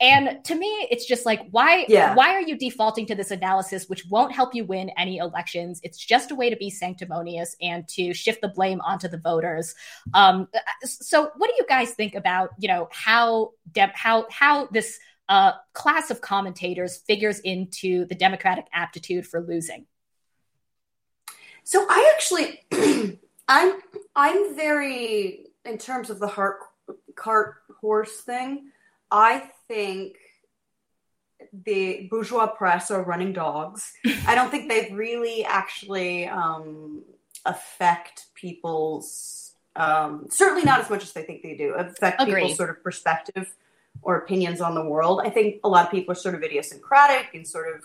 And 0.00 0.44
to 0.44 0.54
me, 0.54 0.66
it's 0.90 1.06
just 1.06 1.24
like, 1.24 1.46
why, 1.50 1.86
Yeah. 1.88 2.14
why 2.14 2.34
are 2.34 2.40
you 2.40 2.56
defaulting 2.56 3.06
to 3.06 3.14
this 3.14 3.30
analysis, 3.30 3.88
which 3.88 4.04
won't 4.06 4.32
help 4.32 4.54
you 4.54 4.64
win 4.64 4.90
any 4.96 5.18
elections? 5.18 5.80
It's 5.82 5.98
just 5.98 6.30
a 6.30 6.34
way 6.34 6.50
to 6.50 6.56
be 6.56 6.70
sanctimonious 6.70 7.56
and 7.60 7.86
to 7.88 8.12
shift 8.12 8.40
the 8.40 8.48
blame 8.48 8.80
onto 8.80 9.08
the 9.08 9.18
voters. 9.18 9.74
Um, 10.14 10.48
so, 10.84 11.30
what 11.36 11.48
do 11.48 11.54
you 11.56 11.66
guys 11.68 11.92
think 11.92 12.14
about, 12.14 12.50
you 12.58 12.68
know, 12.68 12.88
how 12.90 13.52
de- 13.72 13.92
how 13.94 14.26
how 14.30 14.66
this 14.66 14.98
uh, 15.28 15.52
class 15.72 16.10
of 16.10 16.20
commentators 16.20 16.98
figures 16.98 17.40
into 17.40 18.04
the 18.06 18.14
Democratic 18.14 18.66
aptitude 18.72 19.26
for 19.26 19.40
losing? 19.40 19.86
So 21.64 21.86
I 21.88 22.12
actually, 22.14 23.18
I'm 23.48 23.74
I'm 24.16 24.54
very 24.54 25.46
in 25.64 25.78
terms 25.78 26.10
of 26.10 26.18
the 26.18 26.26
heart 26.26 26.58
cart 27.14 27.56
horse 27.80 28.20
thing. 28.20 28.70
I 29.12 29.50
think 29.68 30.16
the 31.52 32.08
bourgeois 32.10 32.46
press 32.46 32.90
are 32.90 33.02
running 33.02 33.34
dogs. 33.34 33.92
I 34.26 34.34
don't 34.34 34.50
think 34.50 34.68
they 34.68 34.90
really 34.92 35.44
actually 35.44 36.26
um, 36.26 37.02
affect 37.44 38.26
people's 38.34 39.52
um, 39.74 40.26
certainly 40.30 40.64
not 40.64 40.80
as 40.80 40.90
much 40.90 41.02
as 41.02 41.12
they 41.12 41.22
think 41.22 41.42
they 41.42 41.56
do 41.56 41.74
affect 41.74 42.20
Agreed. 42.20 42.34
people's 42.34 42.56
sort 42.56 42.70
of 42.70 42.82
perspective 42.82 43.54
or 44.02 44.16
opinions 44.16 44.60
on 44.60 44.74
the 44.74 44.84
world. 44.84 45.20
I 45.24 45.30
think 45.30 45.60
a 45.64 45.68
lot 45.68 45.86
of 45.86 45.90
people 45.90 46.12
are 46.12 46.16
sort 46.16 46.34
of 46.34 46.42
idiosyncratic 46.42 47.34
and 47.34 47.46
sort 47.46 47.74
of 47.74 47.84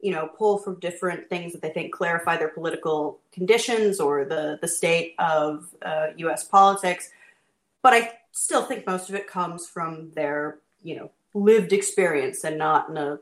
you 0.00 0.12
know 0.12 0.28
pull 0.28 0.58
from 0.58 0.78
different 0.80 1.28
things 1.28 1.52
that 1.52 1.62
they 1.62 1.70
think 1.70 1.92
clarify 1.92 2.36
their 2.36 2.48
political 2.48 3.18
conditions 3.32 4.00
or 4.00 4.24
the 4.24 4.58
the 4.60 4.68
state 4.68 5.14
of 5.18 5.68
uh, 5.82 6.08
U.S. 6.18 6.44
politics. 6.44 7.10
But 7.82 7.92
I 7.92 8.12
still 8.32 8.62
think 8.62 8.86
most 8.86 9.08
of 9.08 9.14
it 9.14 9.26
comes 9.26 9.66
from 9.66 10.10
their 10.14 10.58
you 10.86 10.96
know 10.96 11.10
lived 11.34 11.72
experience 11.72 12.44
and 12.44 12.56
not 12.56 12.88
in 12.88 12.96
a 12.96 13.18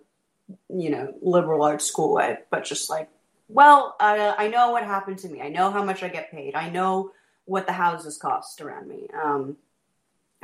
you 0.69 0.91
know 0.91 1.15
liberal 1.23 1.62
arts 1.62 1.87
school 1.87 2.12
way, 2.12 2.39
but 2.51 2.65
just 2.65 2.91
like 2.91 3.09
well, 3.49 3.95
I 4.01 4.49
know 4.49 4.71
what 4.71 4.85
happened 4.85 5.19
to 5.19 5.29
me. 5.29 5.43
I 5.43 5.49
know 5.49 5.71
how 5.71 5.85
much 5.85 6.03
I 6.03 6.09
get 6.09 6.31
paid. 6.31 6.55
I 6.55 6.71
know 6.71 7.11
what 7.45 7.67
the 7.67 7.73
houses 7.73 8.17
cost 8.17 8.61
around 8.61 8.89
me. 8.89 9.07
Um, 9.23 9.59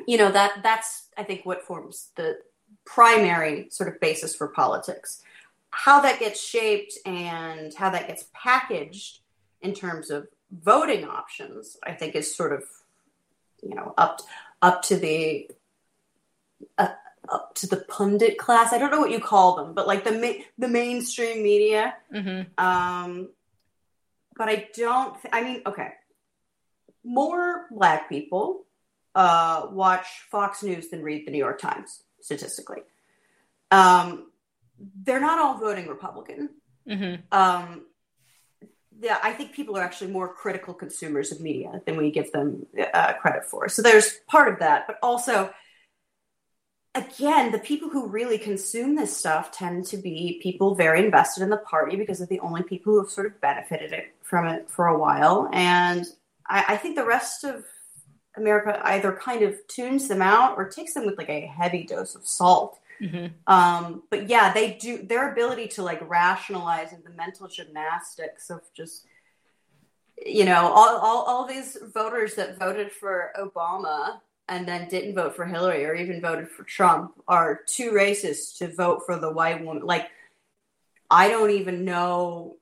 you 0.07 0.17
know 0.17 0.31
that 0.31 0.63
that's 0.63 1.09
I 1.17 1.23
think 1.23 1.45
what 1.45 1.63
forms 1.63 2.11
the 2.17 2.39
primary 2.85 3.69
sort 3.71 3.89
of 3.89 4.01
basis 4.01 4.35
for 4.35 4.49
politics. 4.49 5.23
How 5.71 6.01
that 6.01 6.19
gets 6.19 6.43
shaped 6.43 6.95
and 7.07 7.73
how 7.75 7.91
that 7.91 8.09
gets 8.09 8.27
packaged 8.35 9.21
in 9.61 9.75
terms 9.75 10.11
of 10.11 10.27
voting 10.51 11.05
options, 11.05 11.77
I 11.83 11.93
think, 11.93 12.15
is 12.15 12.35
sort 12.35 12.53
of 12.53 12.65
you 13.63 13.75
know 13.75 13.95
up 13.99 14.21
up 14.63 14.83
to 14.85 14.97
the 14.97 15.51
uh, 16.79 16.89
to 17.55 17.67
the 17.67 17.79
pundit 17.89 18.39
class. 18.39 18.73
I 18.73 18.79
don't 18.79 18.91
know 18.91 19.01
what 19.01 19.11
you 19.11 19.21
call 19.21 19.57
them, 19.57 19.75
but 19.75 19.87
like 19.87 20.05
the 20.05 20.13
ma- 20.13 20.43
the 20.59 20.69
mainstream 20.69 21.43
media. 21.43 21.95
Mm-hmm. 22.13 22.65
Um, 22.65 23.29
but 24.37 24.49
I 24.49 24.69
don't. 24.75 25.21
Th- 25.21 25.33
I 25.33 25.43
mean, 25.43 25.63
okay. 25.67 25.93
more 27.05 27.67
black 27.71 28.09
people 28.09 28.65
uh, 29.15 29.67
watch 29.71 30.07
Fox 30.31 30.63
News 30.63 30.89
than 30.89 31.03
read 31.03 31.27
the 31.27 31.31
New 31.31 31.39
York 31.39 31.61
Times 31.61 32.03
statistically. 32.21 32.83
Um, 33.71 34.31
they're 35.03 35.21
not 35.21 35.39
all 35.39 35.59
voting 35.59 35.89
Republican. 35.89 36.51
Mm-hmm. 36.89 37.23
Um, 37.33 37.87
yeah, 39.01 39.19
I 39.23 39.33
think 39.33 39.53
people 39.53 39.77
are 39.79 39.83
actually 39.83 40.11
more 40.11 40.33
critical 40.33 40.75
consumers 40.75 41.33
of 41.33 41.41
media 41.41 41.81
than 41.87 41.97
we 41.97 42.11
give 42.11 42.33
them 42.33 42.67
uh, 42.93 43.15
credit 43.15 43.45
for. 43.47 43.69
So 43.69 43.83
there's 43.83 44.19
part 44.27 44.53
of 44.53 44.59
that, 44.61 44.87
but 44.87 44.99
also, 45.03 45.53
again, 46.95 47.53
the 47.53 47.59
people 47.59 47.89
who 47.89 48.07
really 48.07 48.39
consume 48.39 48.97
this 48.97 49.17
stuff 49.17 49.53
tend 49.53 49.87
to 49.87 49.97
be 49.97 50.41
people 50.43 50.75
very 50.75 51.05
invested 51.05 51.43
in 51.43 51.51
the 51.51 51.57
party 51.59 51.97
because 51.97 52.19
they're 52.19 52.27
the 52.27 52.41
only 52.41 52.63
people 52.63 52.93
who 52.93 53.01
have 53.01 53.11
sort 53.11 53.27
of 53.27 53.41
benefited 53.41 53.93
it, 53.93 54.15
from 54.23 54.47
it 54.47 54.69
for 54.69 54.87
a 54.87 54.99
while. 54.99 55.49
And 55.53 56.07
I, 56.49 56.65
I 56.69 56.77
think 56.77 56.97
the 56.97 57.07
rest 57.07 57.45
of 57.45 57.65
America 58.37 58.81
either 58.85 59.13
kind 59.13 59.43
of 59.43 59.57
tunes 59.69 60.09
them 60.09 60.23
out 60.23 60.57
or 60.57 60.69
takes 60.69 60.95
them 60.95 61.07
with 61.07 61.19
like 61.19 61.29
a 61.29 61.41
heavy 61.47 61.85
dose 61.85 62.15
of 62.15 62.27
salt. 62.27 62.79
Mm-hmm. 63.01 63.27
Um, 63.47 64.03
but 64.11 64.29
yeah, 64.29 64.53
they 64.53 64.75
do 64.75 65.03
their 65.03 65.33
ability 65.33 65.69
to 65.69 65.83
like 65.83 66.07
rationalize 66.09 66.93
and 66.93 67.03
the 67.05 67.11
mental 67.11 67.49
gymnastics 67.49 68.51
of 68.51 68.61
just 68.75 69.07
you 70.25 70.45
know 70.45 70.67
all, 70.67 70.99
all, 70.99 71.23
all 71.23 71.47
these 71.47 71.79
voters 71.95 72.35
that 72.35 72.59
voted 72.59 72.93
for 72.93 73.33
Obama 73.39 74.21
and 74.51 74.67
then 74.67 74.89
didn't 74.89 75.15
vote 75.15 75.37
for 75.37 75.47
Hillary 75.47 75.87
or 75.87 75.95
even 75.95 76.21
voted 76.21 76.49
for 76.49 76.65
Trump 76.65 77.13
are 77.27 77.61
too 77.67 77.93
racist 77.93 78.59
to 78.59 78.75
vote 78.75 79.03
for 79.07 79.17
the 79.17 79.33
white 79.33 79.65
woman. 79.65 79.87
Like 79.87 80.09
I 81.11 81.29
don't 81.29 81.51
even 81.51 81.85
know. 81.85 82.57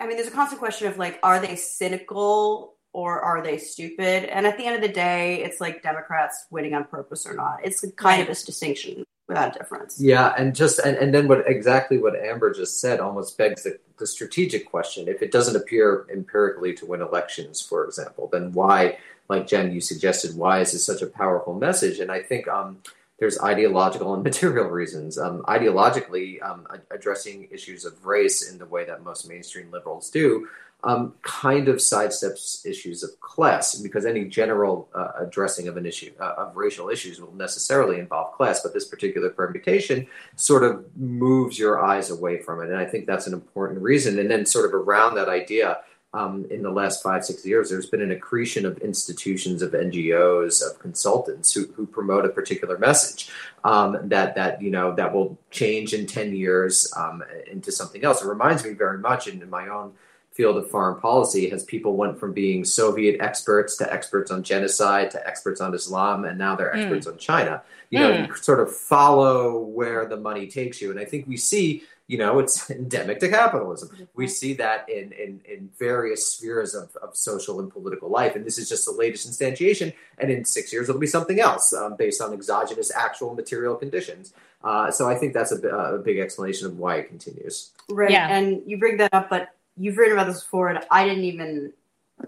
I 0.00 0.06
mean, 0.06 0.16
there's 0.16 0.28
a 0.28 0.32
constant 0.32 0.60
question 0.60 0.88
of 0.88 0.98
like, 0.98 1.18
are 1.22 1.40
they 1.40 1.56
cynical 1.56 2.74
or 2.92 3.20
are 3.20 3.42
they 3.42 3.58
stupid? 3.58 4.24
And 4.24 4.46
at 4.46 4.56
the 4.56 4.64
end 4.64 4.76
of 4.76 4.82
the 4.82 4.88
day, 4.88 5.42
it's 5.42 5.60
like 5.60 5.82
Democrats 5.82 6.46
winning 6.50 6.74
on 6.74 6.84
purpose 6.84 7.26
or 7.26 7.34
not. 7.34 7.60
It's 7.64 7.84
kind 7.96 8.22
of 8.22 8.28
this 8.28 8.44
distinction 8.44 9.04
a 9.36 9.58
difference. 9.58 10.00
Yeah, 10.00 10.34
and 10.36 10.54
just 10.54 10.78
and, 10.78 10.96
and 10.96 11.14
then 11.14 11.28
what 11.28 11.46
exactly 11.46 11.98
what 11.98 12.14
Amber 12.16 12.52
just 12.52 12.80
said 12.80 13.00
almost 13.00 13.38
begs 13.38 13.62
the, 13.62 13.78
the 13.98 14.06
strategic 14.06 14.70
question. 14.70 15.08
If 15.08 15.22
it 15.22 15.30
doesn't 15.30 15.56
appear 15.56 16.06
empirically 16.12 16.74
to 16.74 16.86
win 16.86 17.02
elections, 17.02 17.60
for 17.60 17.84
example, 17.84 18.28
then 18.32 18.52
why, 18.52 18.98
like 19.28 19.46
Jen, 19.46 19.72
you 19.72 19.80
suggested, 19.80 20.36
why 20.36 20.60
is 20.60 20.72
this 20.72 20.84
such 20.84 21.02
a 21.02 21.06
powerful 21.06 21.54
message? 21.54 22.00
And 22.00 22.10
I 22.10 22.22
think 22.22 22.48
um, 22.48 22.78
there's 23.22 23.40
ideological 23.40 24.14
and 24.14 24.24
material 24.30 24.66
reasons. 24.66 25.16
Um, 25.16 25.42
ideologically, 25.42 26.42
um, 26.42 26.66
addressing 26.90 27.46
issues 27.52 27.84
of 27.84 28.04
race 28.04 28.50
in 28.50 28.58
the 28.58 28.66
way 28.66 28.84
that 28.84 29.04
most 29.04 29.28
mainstream 29.28 29.70
liberals 29.70 30.10
do 30.10 30.48
um, 30.84 31.14
kind 31.22 31.68
of 31.68 31.76
sidesteps 31.76 32.66
issues 32.66 33.04
of 33.04 33.20
class 33.20 33.76
because 33.76 34.04
any 34.04 34.24
general 34.24 34.88
uh, 34.92 35.12
addressing 35.20 35.68
of 35.68 35.76
an 35.76 35.86
issue 35.86 36.10
uh, 36.18 36.34
of 36.36 36.56
racial 36.56 36.88
issues 36.88 37.20
will 37.20 37.32
necessarily 37.34 38.00
involve 38.00 38.32
class, 38.32 38.60
but 38.60 38.74
this 38.74 38.86
particular 38.86 39.30
permutation 39.30 40.08
sort 40.34 40.64
of 40.64 40.84
moves 40.96 41.60
your 41.60 41.84
eyes 41.84 42.10
away 42.10 42.42
from 42.42 42.60
it, 42.60 42.70
and 42.70 42.76
I 42.76 42.86
think 42.86 43.06
that's 43.06 43.28
an 43.28 43.34
important 43.34 43.80
reason. 43.80 44.18
And 44.18 44.28
then, 44.30 44.44
sort 44.44 44.66
of 44.66 44.74
around 44.74 45.14
that 45.14 45.28
idea. 45.28 45.78
Um, 46.14 46.44
in 46.50 46.62
the 46.62 46.70
last 46.70 47.02
five, 47.02 47.24
six 47.24 47.46
years, 47.46 47.70
there's 47.70 47.86
been 47.86 48.02
an 48.02 48.10
accretion 48.10 48.66
of 48.66 48.76
institutions, 48.78 49.62
of 49.62 49.72
NGOs, 49.72 50.60
of 50.62 50.78
consultants 50.78 51.54
who, 51.54 51.66
who 51.74 51.86
promote 51.86 52.26
a 52.26 52.28
particular 52.28 52.76
message 52.78 53.30
um, 53.64 53.96
that 54.10 54.34
that 54.34 54.60
you 54.60 54.70
know 54.70 54.94
that 54.94 55.14
will 55.14 55.38
change 55.50 55.94
in 55.94 56.06
ten 56.06 56.34
years 56.36 56.92
um, 56.98 57.22
into 57.50 57.72
something 57.72 58.04
else. 58.04 58.22
It 58.22 58.28
reminds 58.28 58.62
me 58.62 58.74
very 58.74 58.98
much 58.98 59.26
in, 59.26 59.40
in 59.40 59.48
my 59.48 59.68
own 59.68 59.92
field 60.32 60.56
of 60.56 60.70
foreign 60.70 60.98
policy 61.00 61.50
as 61.50 61.62
people 61.64 61.94
went 61.96 62.18
from 62.18 62.32
being 62.32 62.64
Soviet 62.64 63.20
experts 63.20 63.76
to 63.76 63.90
experts 63.92 64.30
on 64.30 64.42
genocide 64.42 65.10
to 65.12 65.26
experts 65.26 65.60
on 65.62 65.74
Islam, 65.74 66.24
and 66.26 66.36
now 66.38 66.56
they're 66.56 66.74
experts 66.76 67.06
Mm. 67.06 67.12
on 67.12 67.18
China. 67.18 67.62
You 67.90 67.98
know, 68.00 68.10
Mm. 68.12 68.28
you 68.28 68.34
sort 68.36 68.60
of 68.60 68.74
follow 68.74 69.58
where 69.58 70.06
the 70.06 70.16
money 70.18 70.46
takes 70.46 70.80
you, 70.82 70.90
and 70.90 71.00
I 71.00 71.04
think 71.06 71.26
we 71.26 71.36
see. 71.38 71.84
You 72.08 72.18
know, 72.18 72.38
it's 72.38 72.70
endemic 72.70 73.20
to 73.20 73.28
capitalism. 73.28 74.08
We 74.14 74.28
see 74.28 74.54
that 74.54 74.88
in 74.88 75.12
in, 75.12 75.40
in 75.44 75.70
various 75.78 76.32
spheres 76.32 76.74
of, 76.74 76.94
of 76.96 77.16
social 77.16 77.60
and 77.60 77.70
political 77.70 78.10
life, 78.10 78.36
and 78.36 78.44
this 78.44 78.58
is 78.58 78.68
just 78.68 78.84
the 78.84 78.92
latest 78.92 79.28
instantiation. 79.28 79.94
And 80.18 80.30
in 80.30 80.44
six 80.44 80.72
years, 80.72 80.88
it'll 80.88 81.00
be 81.00 81.06
something 81.06 81.40
else 81.40 81.72
um, 81.72 81.96
based 81.96 82.20
on 82.20 82.32
exogenous, 82.32 82.90
actual 82.94 83.34
material 83.34 83.76
conditions. 83.76 84.32
Uh, 84.64 84.90
so 84.90 85.08
I 85.08 85.16
think 85.16 85.34
that's 85.34 85.52
a, 85.52 85.68
a 85.68 85.98
big 85.98 86.18
explanation 86.18 86.66
of 86.66 86.78
why 86.78 86.96
it 86.96 87.08
continues. 87.08 87.70
Right. 87.88 88.10
yeah. 88.10 88.28
And 88.28 88.62
you 88.66 88.78
bring 88.78 88.96
that 88.98 89.12
up, 89.12 89.28
but 89.28 89.48
you've 89.76 89.96
written 89.96 90.12
about 90.12 90.28
this 90.28 90.42
before, 90.42 90.68
and 90.68 90.84
I 90.90 91.04
didn't 91.04 91.24
even 91.24 91.72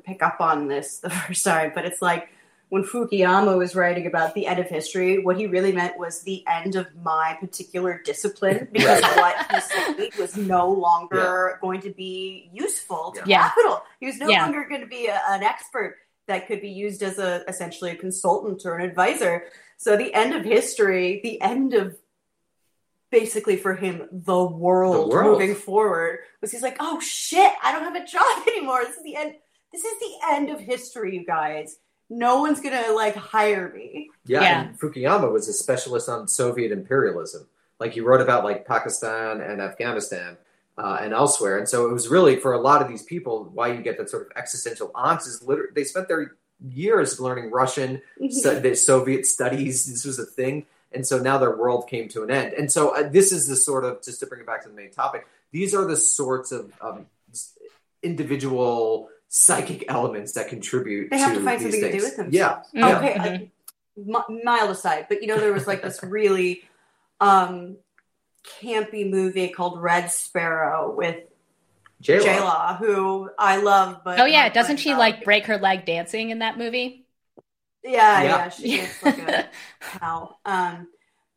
pick 0.05 0.22
up 0.22 0.41
on 0.41 0.68
this 0.68 0.99
the 0.99 1.11
first 1.27 1.45
time. 1.45 1.72
But 1.75 1.85
it's 1.85 2.03
like 2.03 2.29
when 2.75 2.83
Fukuyama 2.83 3.57
was 3.57 3.77
writing 3.77 4.05
about 4.09 4.35
the 4.35 4.49
end 4.49 4.59
of 4.59 4.66
history, 4.66 5.20
what 5.20 5.37
he 5.39 5.47
really 5.47 5.70
meant 5.70 5.97
was 5.97 6.22
the 6.22 6.43
end 6.49 6.75
of 6.75 6.89
my 7.05 7.37
particular 7.39 8.01
discipline 8.05 8.66
because 8.72 9.01
what 9.16 9.37
he 9.49 9.61
studied 9.61 10.12
was 10.18 10.37
no 10.37 10.68
longer 10.68 11.57
going 11.62 11.81
to 11.83 11.91
be 11.91 12.51
useful 12.53 13.12
to 13.12 13.22
Yeah. 13.31 13.49
capital. 13.49 13.85
He 14.01 14.07
was 14.07 14.18
no 14.18 14.29
Yeah. 14.29 14.43
longer 14.43 14.66
going 14.68 14.81
to 14.81 14.89
be 14.89 15.07
a, 15.07 15.20
an 15.29 15.45
expert 15.45 15.99
that 16.27 16.49
could 16.49 16.61
be 16.61 16.68
used 16.70 17.05
as 17.05 17.20
a 17.20 17.45
essentially 17.47 17.93
a 17.93 17.95
consultant 17.95 18.62
or 18.66 18.77
an 18.79 18.85
advisor. 18.91 19.45
So 19.77 19.97
the 19.97 20.12
end 20.12 20.35
of 20.35 20.45
history, 20.45 21.20
the 21.22 21.41
end 21.41 21.75
of 21.75 21.97
basically 23.12 23.57
for 23.57 23.75
him 23.77 24.09
the 24.11 24.45
world, 24.45 25.12
The 25.12 25.14
world. 25.14 25.39
moving 25.39 25.55
forward 25.55 26.20
was 26.41 26.51
he's 26.51 26.62
like, 26.62 26.79
oh 26.81 26.99
shit, 26.99 27.53
I 27.62 27.70
don't 27.70 27.85
have 27.85 27.95
a 27.95 28.05
job 28.05 28.49
anymore. 28.49 28.83
This 28.85 28.97
is 28.97 29.05
the 29.05 29.14
end. 29.14 29.35
This 29.72 29.85
is 29.85 29.99
the 30.01 30.14
end 30.33 30.51
of 30.51 30.59
history, 30.59 31.14
you 31.16 31.25
guys. 31.25 31.77
No 32.11 32.40
one's 32.40 32.61
gonna 32.61 32.92
like 32.94 33.16
hire 33.16 33.72
me. 33.74 34.11
Yeah, 34.26 34.40
Yeah. 34.42 34.62
and 34.64 34.78
Fukuyama 34.78 35.32
was 35.32 35.48
a 35.48 35.52
specialist 35.52 36.09
on 36.09 36.28
Soviet 36.28 36.70
imperialism. 36.72 37.46
Like 37.80 37.92
he 37.92 38.00
wrote 38.00 38.20
about 38.20 38.44
like 38.44 38.66
Pakistan 38.66 39.40
and 39.40 39.61
Afghanistan 39.61 40.36
uh, 40.78 40.98
and 41.00 41.12
elsewhere. 41.12 41.59
And 41.59 41.68
so 41.68 41.88
it 41.88 41.92
was 41.92 42.09
really 42.09 42.36
for 42.36 42.52
a 42.52 42.61
lot 42.61 42.82
of 42.82 42.88
these 42.88 43.02
people 43.02 43.50
why 43.52 43.68
you 43.72 43.80
get 43.82 43.96
that 43.98 44.11
sort 44.11 44.26
of 44.26 44.32
existential 44.36 44.88
angst 44.94 45.26
is 45.26 45.42
literally 45.42 45.70
they 45.74 45.84
spent 45.84 46.09
their 46.09 46.36
years 46.68 47.18
learning 47.20 47.50
Russian, 47.50 48.00
so, 48.30 48.59
the 48.61 48.74
Soviet 48.76 49.26
studies. 49.26 49.86
This 49.90 50.05
was 50.05 50.18
a 50.18 50.24
thing, 50.24 50.66
and 50.92 51.07
so 51.07 51.18
now 51.18 51.36
their 51.38 51.57
world 51.57 51.88
came 51.88 52.09
to 52.11 52.22
an 52.22 52.30
end. 52.30 52.55
And 52.55 52.70
so 52.70 52.94
uh, 52.96 53.09
this 53.09 53.32
is 53.32 53.46
the 53.48 53.57
sort 53.57 53.84
of 53.84 54.02
just 54.02 54.20
to 54.20 54.26
bring 54.26 54.40
it 54.42 54.46
back 54.46 54.62
to 54.62 54.68
the 54.68 54.74
main 54.74 54.90
topic. 54.90 55.26
These 55.52 55.74
are 55.74 55.84
the 55.84 55.96
sorts 55.96 56.52
of 56.52 56.72
um, 56.80 57.07
s- 57.32 57.59
individual 58.02 59.09
psychic 59.37 59.85
elements 59.89 60.32
that 60.35 60.47
contribute. 60.49 61.11
They 61.11 61.18
have 61.18 61.32
to 61.32 61.39
to 61.41 61.45
find 61.45 61.59
these 61.61 61.72
something 61.72 61.80
to 61.80 61.93
do 61.93 62.01
things. 62.01 62.16
with 62.18 62.32
Yeah, 62.32 62.61
themselves. 62.62 62.68
yeah. 62.72 62.99
Okay, 62.99 63.14
I, 63.18 63.51
mi- 63.97 64.43
mild 64.45 64.70
aside, 64.70 65.07
but 65.09 65.22
you 65.22 65.26
know 65.28 65.39
there 65.39 65.53
was 65.53 65.66
like 65.66 65.82
this 65.82 66.01
really 66.05 66.62
um 67.20 67.76
campy 68.61 69.09
movie 69.11 69.49
called 69.49 69.80
Red 69.82 70.11
Sparrow 70.12 70.95
with 70.97 71.16
J-Law. 72.01 72.76
Who 72.76 73.30
I 73.39 73.57
love, 73.57 74.03
but 74.05 74.20
Oh 74.20 74.24
yeah, 74.26 74.49
doesn't 74.51 74.76
she 74.76 74.91
don't. 74.91 74.99
like 74.99 75.24
break 75.24 75.47
her 75.47 75.59
leg 75.59 75.85
dancing 75.85 76.30
in 76.30 76.39
that 76.41 76.57
movie? 76.57 77.07
Yeah, 77.82 78.22
Yeah. 78.22 78.28
yeah, 78.28 78.49
she 78.51 78.80
looks 78.82 79.03
like 79.03 79.18
a 79.18 79.49
cow. 79.99 80.37
Um, 80.45 80.87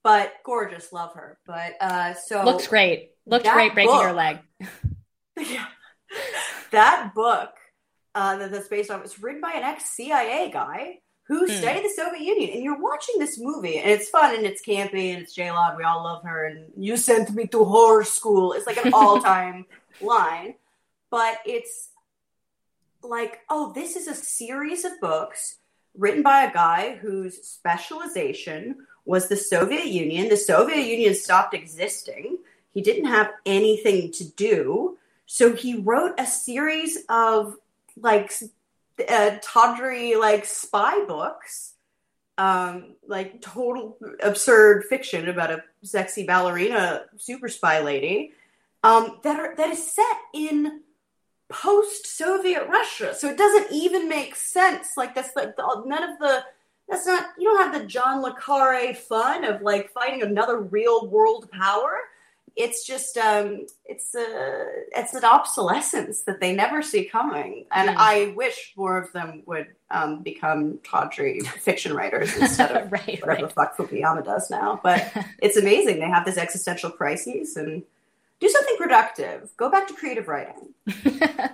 but 0.03 0.33
gorgeous, 0.45 0.93
love 0.93 1.13
her. 1.15 1.39
But 1.47 1.73
uh, 1.81 2.13
so 2.13 2.43
Looks 2.45 2.67
great. 2.67 3.11
Looks 3.25 3.49
great 3.49 3.73
breaking 3.73 3.93
her 4.01 4.13
book- 4.13 4.15
leg. 4.15 4.39
That 6.71 7.13
book 7.15 7.49
uh, 8.17 8.33
that 8.37 8.49
that's 8.51 8.67
based 8.67 8.89
on 8.91 9.01
was 9.01 9.21
written 9.21 9.41
by 9.41 9.51
an 9.59 9.63
ex 9.63 9.91
CIA 9.91 10.49
guy 10.51 10.99
who 11.29 11.39
Hmm. 11.45 11.51
studied 11.61 11.83
the 11.85 11.89
Soviet 12.01 12.21
Union. 12.33 12.49
And 12.53 12.63
you're 12.63 12.81
watching 12.89 13.15
this 13.19 13.37
movie, 13.37 13.77
and 13.79 13.89
it's 13.95 14.09
fun 14.09 14.33
and 14.35 14.45
it's 14.45 14.63
campy 14.71 15.05
and 15.13 15.21
it's 15.23 15.33
J 15.33 15.51
Law. 15.51 15.75
We 15.77 15.83
all 15.83 16.03
love 16.03 16.23
her. 16.23 16.45
And 16.49 16.59
you 16.77 16.97
sent 16.97 17.29
me 17.37 17.47
to 17.47 17.63
horror 17.73 18.03
school. 18.05 18.53
It's 18.53 18.65
like 18.65 18.83
an 18.85 18.93
all 18.99 19.21
time 19.21 19.65
line, 20.01 20.55
but 21.09 21.35
it's 21.45 21.89
like, 23.03 23.33
oh, 23.49 23.71
this 23.73 23.95
is 23.95 24.07
a 24.07 24.15
series 24.15 24.83
of 24.85 24.99
books 25.01 25.57
written 25.95 26.23
by 26.23 26.43
a 26.43 26.53
guy 26.53 26.95
whose 26.95 27.35
specialization 27.45 28.61
was 29.05 29.27
the 29.27 29.37
Soviet 29.37 29.87
Union. 29.87 30.29
The 30.29 30.37
Soviet 30.37 30.85
Union 30.85 31.13
stopped 31.15 31.53
existing. 31.53 32.37
He 32.73 32.81
didn't 32.81 33.05
have 33.17 33.31
anything 33.45 34.11
to 34.13 34.23
do. 34.25 34.97
So 35.25 35.53
he 35.53 35.71
wrote 35.79 36.13
a 36.17 36.25
series 36.25 36.93
of 37.09 37.55
like 37.99 38.31
uh, 39.07 39.37
tawdry 39.41 40.15
like 40.15 40.45
spy 40.45 41.03
books, 41.05 41.73
um, 42.37 42.95
like 43.07 43.41
total 43.41 43.97
absurd 44.21 44.85
fiction 44.85 45.29
about 45.29 45.51
a 45.51 45.63
sexy 45.83 46.25
ballerina 46.25 47.05
super 47.17 47.47
spy 47.47 47.81
lady 47.81 48.33
um, 48.83 49.19
that 49.23 49.39
are 49.39 49.55
that 49.55 49.69
is 49.69 49.91
set 49.91 50.17
in 50.33 50.81
post-Soviet 51.49 52.67
Russia. 52.67 53.15
So 53.15 53.29
it 53.29 53.37
doesn't 53.37 53.71
even 53.71 54.09
make 54.09 54.35
sense. 54.35 54.97
Like 54.97 55.15
that's 55.15 55.33
the 55.33 55.53
none 55.85 56.03
of 56.03 56.19
the 56.19 56.43
that's 56.87 57.05
not 57.05 57.27
you 57.37 57.45
don't 57.45 57.63
have 57.71 57.81
the 57.81 57.87
John 57.87 58.21
le 58.21 58.35
Carre 58.35 58.93
fun 58.93 59.43
of 59.43 59.61
like 59.61 59.91
fighting 59.91 60.21
another 60.21 60.59
real 60.59 61.07
world 61.07 61.49
power. 61.51 61.99
It's 62.57 62.85
just 62.85 63.17
um, 63.17 63.67
it's 63.85 64.15
a 64.15 64.65
it's 64.95 65.13
an 65.13 65.23
obsolescence 65.23 66.23
that 66.23 66.41
they 66.41 66.53
never 66.55 66.81
see 66.81 67.05
coming, 67.05 67.65
and 67.71 67.89
Mm. 67.89 67.95
I 67.97 68.33
wish 68.35 68.73
more 68.75 68.97
of 68.97 69.13
them 69.13 69.43
would 69.45 69.67
um, 69.91 70.23
become 70.23 70.79
tawdry 70.83 71.39
fiction 71.41 71.93
writers 71.93 72.35
instead 72.35 72.71
of 72.71 72.91
right, 72.91 73.19
whatever 73.21 73.47
the 73.47 73.53
fuck 73.53 73.77
Fukuyama 73.77 74.25
does 74.25 74.49
now. 74.49 74.79
But 74.83 75.11
it's 75.41 75.57
amazing 75.57 75.99
they 75.99 76.09
have 76.09 76.25
this 76.25 76.37
existential 76.37 76.89
crisis 76.89 77.55
and 77.55 77.83
do 78.39 78.49
something 78.49 78.75
productive. 78.77 79.49
Go 79.57 79.69
back 79.69 79.87
to 79.87 79.93
creative 79.93 80.27
writing. 80.27 80.73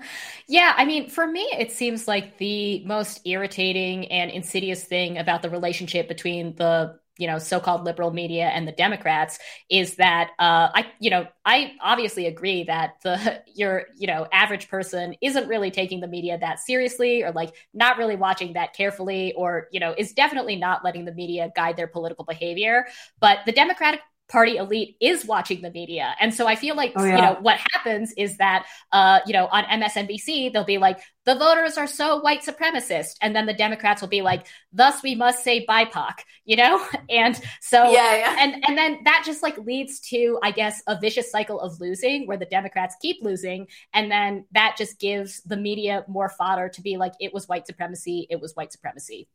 Yeah, 0.47 0.73
I 0.75 0.85
mean, 0.85 1.09
for 1.09 1.25
me, 1.25 1.41
it 1.57 1.71
seems 1.71 2.07
like 2.07 2.37
the 2.37 2.83
most 2.85 3.21
irritating 3.25 4.11
and 4.11 4.29
insidious 4.29 4.83
thing 4.83 5.17
about 5.17 5.41
the 5.41 5.49
relationship 5.49 6.07
between 6.07 6.55
the 6.55 6.99
you 7.17 7.27
know 7.27 7.37
so-called 7.37 7.83
liberal 7.83 8.11
media 8.11 8.45
and 8.47 8.67
the 8.67 8.71
democrats 8.71 9.37
is 9.69 9.95
that 9.95 10.31
uh 10.39 10.69
i 10.73 10.85
you 10.99 11.09
know 11.09 11.27
i 11.45 11.73
obviously 11.81 12.25
agree 12.25 12.63
that 12.63 12.95
the 13.03 13.41
your 13.55 13.83
you 13.95 14.07
know 14.07 14.27
average 14.31 14.67
person 14.69 15.15
isn't 15.21 15.47
really 15.47 15.71
taking 15.71 15.99
the 15.99 16.07
media 16.07 16.37
that 16.39 16.59
seriously 16.59 17.23
or 17.23 17.31
like 17.31 17.53
not 17.73 17.97
really 17.97 18.15
watching 18.15 18.53
that 18.53 18.73
carefully 18.73 19.33
or 19.33 19.67
you 19.71 19.79
know 19.79 19.93
is 19.97 20.13
definitely 20.13 20.55
not 20.55 20.83
letting 20.83 21.05
the 21.05 21.13
media 21.13 21.51
guide 21.55 21.77
their 21.77 21.87
political 21.87 22.25
behavior. 22.25 22.85
But 23.19 23.39
the 23.45 23.51
democratic 23.51 24.01
party 24.29 24.57
elite 24.57 24.95
is 25.01 25.25
watching 25.25 25.61
the 25.61 25.69
media. 25.71 26.15
And 26.19 26.33
so 26.33 26.47
i 26.47 26.55
feel 26.55 26.75
like 26.75 26.95
Oh, 26.95 27.03
you 27.11 27.21
know 27.21 27.37
what 27.41 27.59
happens 27.73 28.13
is 28.17 28.37
that 28.37 28.65
uh 28.91 29.19
you 29.25 29.33
know 29.33 29.47
on 29.47 29.63
msnbc 29.65 30.51
they'll 30.51 30.63
be 30.63 30.77
like 30.77 30.99
the 31.25 31.35
voters 31.35 31.77
are 31.77 31.87
so 31.87 32.19
white 32.21 32.41
supremacist. 32.43 33.15
And 33.21 33.35
then 33.35 33.45
the 33.45 33.53
democrats 33.53 34.01
will 34.01 34.09
be 34.09 34.21
like 34.21 34.47
thus 34.71 35.03
we 35.03 35.15
must 35.15 35.43
say 35.43 35.65
bipoc 35.65 36.19
you 36.45 36.55
know? 36.55 36.85
And 37.09 37.39
so 37.61 37.81
Yeah, 37.91 38.15
yeah. 38.15 38.35
and 38.39 38.63
and 38.67 38.77
then 38.77 38.99
that 39.05 39.23
just 39.25 39.43
like 39.43 39.57
leads 39.57 39.99
to 40.09 40.39
i 40.43 40.51
guess 40.51 40.81
a 40.87 40.99
vicious 40.99 41.31
cycle 41.31 41.59
of 41.59 41.79
losing 41.79 42.27
where 42.27 42.37
the 42.37 42.45
democrats 42.45 42.95
keep 43.01 43.17
losing. 43.21 43.67
And 43.93 44.11
then 44.11 44.45
that 44.53 44.75
just 44.77 44.99
gives 44.99 45.41
the 45.43 45.57
media 45.57 46.03
more 46.07 46.29
fodder 46.29 46.69
to 46.69 46.81
be 46.81 46.97
like 46.97 47.13
it 47.19 47.33
was 47.33 47.47
white 47.47 47.67
supremacy. 47.67 48.27
It 48.29 48.39
was 48.41 48.53
white 48.55 48.71
supremacy. 48.71 49.27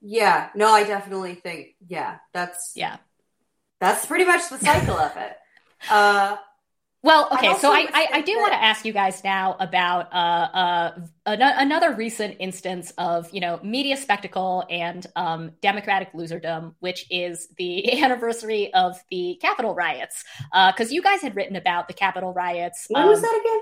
Yeah, 0.00 0.50
no, 0.54 0.68
I 0.72 0.84
definitely 0.84 1.34
think 1.34 1.74
yeah, 1.86 2.18
that's 2.32 2.72
yeah, 2.74 2.98
that's 3.80 4.06
pretty 4.06 4.24
much 4.24 4.48
the 4.50 4.58
cycle 4.58 4.96
of 4.96 5.16
it. 5.16 5.36
Uh, 5.90 6.36
Well, 7.02 7.28
okay, 7.32 7.48
also 7.48 7.68
so 7.68 7.72
I, 7.72 7.86
I, 7.94 8.06
I 8.12 8.20
do 8.20 8.34
that- 8.34 8.40
want 8.40 8.52
to 8.52 8.62
ask 8.62 8.84
you 8.84 8.92
guys 8.92 9.24
now 9.24 9.56
about 9.58 10.12
uh, 10.12 10.16
uh, 10.16 10.90
an- 11.24 11.40
another 11.40 11.94
recent 11.94 12.36
instance 12.38 12.92
of 12.98 13.30
you 13.32 13.40
know 13.40 13.58
media 13.62 13.96
spectacle 13.96 14.66
and 14.68 15.06
um, 15.16 15.52
democratic 15.62 16.12
loserdom, 16.12 16.74
which 16.80 17.06
is 17.10 17.48
the 17.56 18.02
anniversary 18.04 18.72
of 18.74 19.02
the 19.10 19.38
Capitol 19.40 19.74
riots. 19.74 20.22
Because 20.52 20.92
you 20.92 21.00
guys 21.00 21.22
had 21.22 21.34
written 21.34 21.56
about 21.56 21.88
the 21.88 21.94
Capitol 21.94 22.34
riots. 22.34 22.84
when 22.90 23.06
was 23.06 23.20
um, 23.20 23.22
that 23.22 23.40
again? 23.40 23.60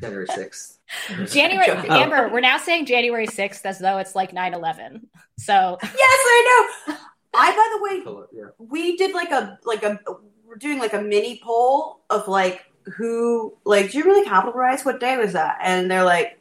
January 0.00 0.26
sixth. 0.28 0.78
January, 1.32 1.68
Amber, 1.88 2.30
we're 2.32 2.38
now 2.40 2.58
saying 2.58 2.86
January 2.86 3.26
6th 3.26 3.62
as 3.64 3.80
though 3.80 3.98
it's 3.98 4.14
like 4.14 4.32
9 4.32 4.54
11. 4.54 5.08
So, 5.36 5.78
Yes, 5.82 5.92
I 6.00 6.74
know. 6.86 6.96
I 7.36 7.50
by 7.50 8.04
the 8.04 8.14
way, 8.14 8.26
yeah. 8.32 8.48
we 8.58 8.96
did 8.96 9.14
like 9.14 9.30
a 9.30 9.58
like 9.64 9.82
a 9.82 10.00
we're 10.46 10.56
doing 10.56 10.78
like 10.78 10.92
a 10.92 11.02
mini 11.02 11.40
poll 11.42 12.00
of 12.10 12.28
like 12.28 12.64
who 12.96 13.56
like 13.64 13.90
do 13.90 13.98
you 13.98 14.04
really 14.04 14.24
capitalize? 14.24 14.84
What 14.84 15.00
day 15.00 15.16
was 15.16 15.32
that? 15.32 15.58
And 15.62 15.90
they're 15.90 16.04
like, 16.04 16.40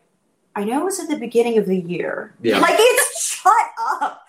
I 0.55 0.63
know 0.63 0.81
it 0.81 0.85
was 0.85 0.99
at 0.99 1.09
the 1.09 1.17
beginning 1.17 1.57
of 1.57 1.65
the 1.65 1.77
year. 1.77 2.33
Yeah. 2.41 2.59
Like 2.59 2.75
it's 2.77 3.27
shut 3.27 3.53
up. 4.01 4.21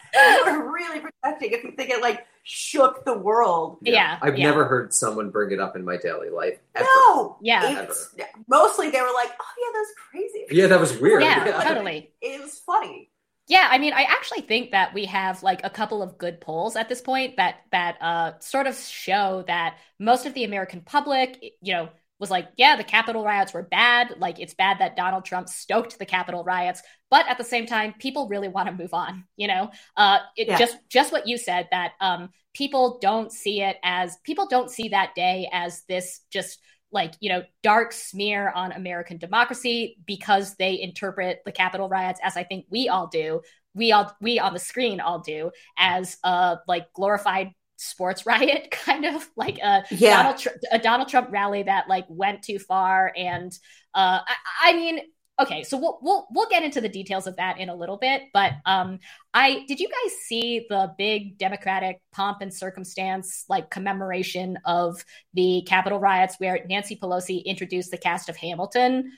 We 0.47 0.53
were 0.53 0.73
really 0.73 1.01
protecting 1.01 1.53
if 1.53 1.63
you 1.63 1.73
think 1.73 1.91
it 1.91 2.01
like 2.01 2.27
shook 2.43 3.05
the 3.05 3.19
world. 3.19 3.79
yeah. 3.83 4.19
I've 4.23 4.39
yeah. 4.39 4.47
never 4.47 4.65
heard 4.65 4.95
someone 4.95 5.31
bring 5.31 5.51
it 5.51 5.61
up 5.61 5.77
in 5.77 5.85
my 5.85 5.99
daily 5.99 6.31
life. 6.31 6.59
Ever. 6.75 6.85
No. 6.85 7.37
Yeah. 7.43 7.83
It's, 7.83 8.15
mostly 8.49 8.91
they 8.91 9.03
were 9.03 9.13
like, 9.15 9.31
Oh 9.39 9.45
yeah, 9.59 9.79
that's 9.79 9.93
crazy. 10.11 10.47
Yeah, 10.51 10.69
that 10.69 10.81
was 10.81 10.99
weird. 10.99 11.23
Yeah, 11.23 11.63
totally. 11.65 12.11
It 12.23 12.41
was 12.41 12.59
funny. 12.61 13.11
Yeah, 13.49 13.69
I 13.71 13.79
mean, 13.79 13.93
I 13.93 14.03
actually 14.03 14.41
think 14.41 14.73
that 14.73 14.93
we 14.93 15.05
have 15.07 15.43
like 15.43 15.61
a 15.63 15.71
couple 15.71 16.03
of 16.03 16.19
good 16.19 16.41
polls 16.41 16.75
at 16.75 16.89
this 16.89 17.01
point 17.01 17.37
that 17.37 17.57
that 17.71 17.97
uh, 18.01 18.33
sort 18.41 18.67
of 18.67 18.77
show 18.77 19.45
that 19.47 19.79
most 20.01 20.27
of 20.27 20.35
the 20.35 20.43
American 20.45 20.81
public, 20.81 21.41
you 21.61 21.73
know, 21.73 21.89
was 22.19 22.31
like, 22.31 22.49
yeah, 22.57 22.77
the 22.77 22.83
Capitol 22.83 23.23
riots 23.25 23.53
were 23.53 23.63
bad. 23.63 24.15
Like, 24.19 24.41
it's 24.41 24.55
bad 24.55 24.79
that 24.81 24.97
Donald 24.97 25.25
Trump 25.25 25.49
stoked 25.49 25.99
the 25.99 26.07
Capitol 26.07 26.43
riots, 26.43 26.83
but 27.11 27.29
at 27.29 27.39
the 27.39 27.45
same 27.45 27.67
time, 27.67 27.95
people 28.01 28.27
really 28.29 28.49
want 28.49 28.69
to 28.69 28.75
move 28.75 28.93
on. 28.95 29.25
You 29.37 29.47
know, 29.49 29.71
uh, 29.97 30.19
it 30.37 30.49
Yeah. 30.49 30.59
just 30.59 30.77
just 30.89 31.13
what 31.13 31.29
you 31.29 31.39
said 31.39 31.69
that 31.71 31.93
um, 32.01 32.31
people 32.53 32.99
don't 33.01 33.31
see 33.31 33.61
it 33.63 33.77
as 33.85 34.17
people 34.25 34.49
don't 34.49 34.71
see 34.71 34.89
that 34.89 35.15
day 35.15 35.49
as 35.53 35.83
this 35.89 36.21
just 36.31 36.59
like 36.97 37.15
you 37.21 37.29
know 37.29 37.43
dark 37.63 37.93
smear 37.93 38.51
on 38.51 38.73
american 38.73 39.19
democracy 39.19 39.99
because 40.07 40.57
they 40.57 40.81
interpret 40.81 41.41
the 41.47 41.53
capitol 41.53 41.89
riots 41.89 42.19
as 42.25 42.37
i 42.37 42.43
think 42.43 42.67
we 42.71 42.89
all 42.89 43.07
do 43.07 43.41
we 43.75 43.93
all 43.93 44.11
we 44.21 44.41
on 44.41 44.53
the 44.55 44.59
screen 44.59 44.99
all 45.01 45.21
do 45.21 45.53
as 45.79 46.17
a 46.25 46.59
like 46.67 46.93
glorified 46.95 47.51
sports 47.77 48.27
riot 48.33 48.71
kind 48.73 49.05
of 49.05 49.29
like 49.37 49.59
a 49.59 49.85
Yeah. 49.91 50.23
donald 50.23 50.39
Tr- 50.39 50.49
a 50.73 50.79
donald 50.79 51.09
trump 51.09 51.29
rally 51.31 51.63
that 51.65 51.89
like 51.89 52.07
went 52.09 52.43
too 52.43 52.59
far 52.59 53.13
and 53.17 53.53
uh 53.95 54.21
i, 54.27 54.71
I 54.71 54.73
mean 54.73 55.01
okay 55.39 55.63
so 55.63 55.77
we'll, 55.77 55.99
we'll 56.03 56.27
we'll 56.31 56.49
get 56.49 56.63
into 56.63 56.81
the 56.81 56.89
details 56.89 57.27
of 57.27 57.37
that 57.37 57.59
in 57.59 57.69
a 57.69 57.75
little 57.75 57.97
bit 57.97 58.23
but 58.33 58.53
um 58.65 58.99
i 59.35 59.65
did 59.69 59.79
you 59.81 59.89
guys 59.89 60.13
see 60.25 60.67
the 60.69 60.93
big 60.97 61.37
democratic 61.39 62.01
pomp 62.13 62.39
and 62.41 62.53
circumstance 62.53 63.45
like 63.49 63.71
commemoration 63.71 64.59
of 64.65 65.05
the 65.35 65.63
capitol 65.67 65.99
riots 65.99 66.37
where 66.39 66.65
nancy 66.69 66.97
pelosi 66.97 67.45
introduced 67.45 67.91
the 67.91 67.99
cast 67.99 68.29
of 68.29 68.37
hamilton 68.37 69.13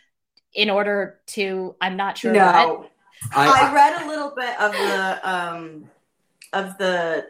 in 0.54 0.70
order 0.70 1.20
to 1.26 1.76
i'm 1.80 1.96
not 1.96 2.18
sure 2.18 2.32
what. 2.32 2.38
No. 2.38 2.86
I- 2.86 2.88
I, 3.34 3.74
read 3.74 4.02
a 4.02 4.06
little 4.06 4.30
bit 4.30 4.60
of 4.60 4.72
the 4.72 5.28
um 5.28 5.84
of 6.52 6.78
the 6.78 7.26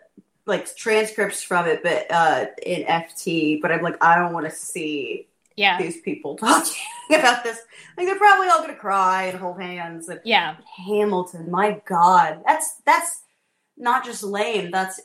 like 0.46 0.74
transcripts 0.76 1.42
from 1.42 1.66
it, 1.66 1.82
but 1.82 2.06
uh 2.10 2.46
in 2.62 2.84
FT, 2.84 3.60
but 3.60 3.70
I'm 3.72 3.82
like, 3.82 4.02
I 4.02 4.16
don't 4.16 4.32
want 4.32 4.46
to 4.46 4.52
see 4.52 5.28
yeah 5.58 5.76
these 5.78 6.00
people 6.00 6.36
talking 6.46 6.74
about 7.10 7.42
this. 7.44 7.58
Like 7.96 8.06
they're 8.06 8.16
probably 8.18 8.48
all 8.48 8.60
gonna 8.60 8.76
cry 8.76 9.24
and 9.24 9.38
hold 9.38 9.60
hands 9.60 10.08
and 10.08 10.20
yeah 10.24 10.56
Hamilton, 10.86 11.50
my 11.50 11.80
God. 11.86 12.42
That's 12.46 12.76
that's 12.86 13.22
not 13.76 14.04
just 14.04 14.22
lame, 14.22 14.70
that's 14.70 15.00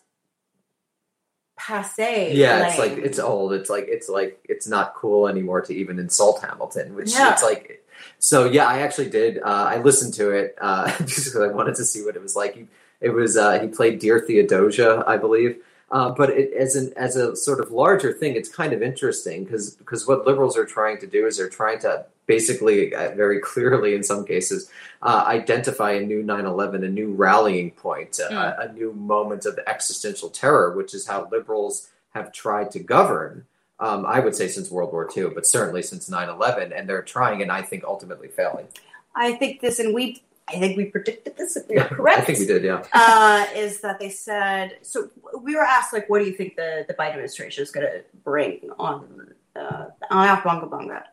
passe. 1.58 2.34
Yeah, 2.36 2.68
it's 2.68 2.78
like 2.78 2.94
it's 2.94 3.20
old. 3.20 3.54
It's 3.54 3.70
like 3.70 3.86
it's 3.88 4.10
like 4.10 4.40
it's 4.50 4.68
not 4.68 4.96
cool 4.96 5.28
anymore 5.28 5.62
to 5.62 5.74
even 5.74 6.00
insult 6.00 6.42
Hamilton, 6.42 6.96
which 6.96 7.12
Yeah. 7.14 7.34
it's 7.34 7.44
like. 7.44 7.80
So 8.20 8.46
yeah, 8.46 8.66
I 8.66 8.80
actually 8.80 9.10
did. 9.10 9.38
Uh, 9.40 9.66
I 9.70 9.78
listened 9.78 10.14
to 10.16 10.32
it 10.32 10.56
uh, 10.60 10.88
just 11.06 11.26
because 11.26 11.42
I 11.42 11.48
wanted 11.54 11.76
to 11.76 11.86
see 11.86 12.04
what 12.04 12.16
it 12.16 12.22
was 12.22 12.36
like. 12.36 12.68
It 13.02 13.10
was 13.10 13.38
uh, 13.38 13.60
he 13.60 13.68
played 13.68 14.00
Dear 14.00 14.20
Theodosia, 14.20 15.04
I 15.06 15.18
believe. 15.18 15.58
Uh, 15.94 16.10
but 16.10 16.30
it, 16.32 16.52
as 16.54 16.76
an 16.76 16.92
as 16.98 17.16
a 17.16 17.36
sort 17.36 17.60
of 17.60 17.72
larger 17.72 18.12
thing, 18.12 18.36
it's 18.36 18.50
kind 18.50 18.74
of 18.74 18.82
interesting 18.82 19.44
because 19.44 19.76
because 19.76 20.08
what 20.08 20.26
liberals 20.26 20.58
are 20.58 20.66
trying 20.66 20.98
to 20.98 21.08
do 21.08 21.28
is 21.28 21.38
they're 21.38 21.48
trying 21.62 21.80
to 21.80 22.04
basically 22.26 22.96
uh, 22.96 23.14
very 23.16 23.40
clearly 23.40 23.94
in 23.94 24.04
some 24.04 24.26
cases 24.26 24.72
uh, 25.04 25.24
identify 25.28 25.92
a 25.92 26.00
new 26.02 26.24
9-11 26.24 26.86
a 26.86 26.90
new 26.90 27.10
rallying 27.14 27.70
point 27.72 28.18
a, 28.20 28.34
Mm. 28.34 28.70
a 28.70 28.74
new 28.74 28.94
moment 28.94 29.46
of 29.46 29.60
existential 29.68 30.30
terror 30.30 30.76
which 30.76 30.94
is 30.94 31.06
how 31.06 31.28
liberals 31.32 31.90
have 32.16 32.32
tried 32.32 32.72
to 32.72 32.80
govern 32.80 33.46
um, 33.82 34.06
i 34.06 34.20
would 34.24 34.36
say 34.36 34.48
since 34.48 34.72
world 34.72 34.92
war 34.94 35.10
ii 35.18 35.26
but 35.36 35.46
certainly 35.46 35.82
since 35.82 36.10
9-11 36.10 36.72
and 36.78 36.88
they're 36.88 37.02
trying 37.02 37.42
and 37.42 37.52
i 37.52 37.62
think 37.62 37.84
ultimately 37.84 38.30
failing 38.30 38.68
I 39.16 39.34
think 39.34 39.60
this 39.62 39.78
and 39.80 39.94
we 39.94 40.24
I 40.48 40.60
think 40.60 40.78
we 40.78 40.86
predicted 40.86 41.38
this 41.38 41.56
if 41.56 41.68
we 41.70 41.78
are 41.78 41.88
correct. 41.88 42.20
i 42.20 42.22
think 42.22 42.40
we 42.40 42.46
did 42.46 42.64
yeah. 42.64 42.84
uh, 42.94 43.46
is 43.56 43.82
that 43.82 44.00
they 44.00 44.10
said 44.10 44.78
so 44.82 45.10
we 45.42 45.56
were 45.56 45.62
asked 45.64 45.94
like 45.94 46.10
what 46.10 46.20
do 46.20 46.26
you 46.26 46.34
think 46.34 46.56
the, 46.56 46.86
the 46.88 46.94
Biden 46.94 47.12
administration 47.12 47.64
is 47.64 47.72
going 47.72 47.88
to 47.88 48.04
bring 48.24 48.70
on 48.78 49.34
uh, 49.56 49.86
on 50.10 50.28
Afghan 50.28 50.62
Bunga 50.70 51.04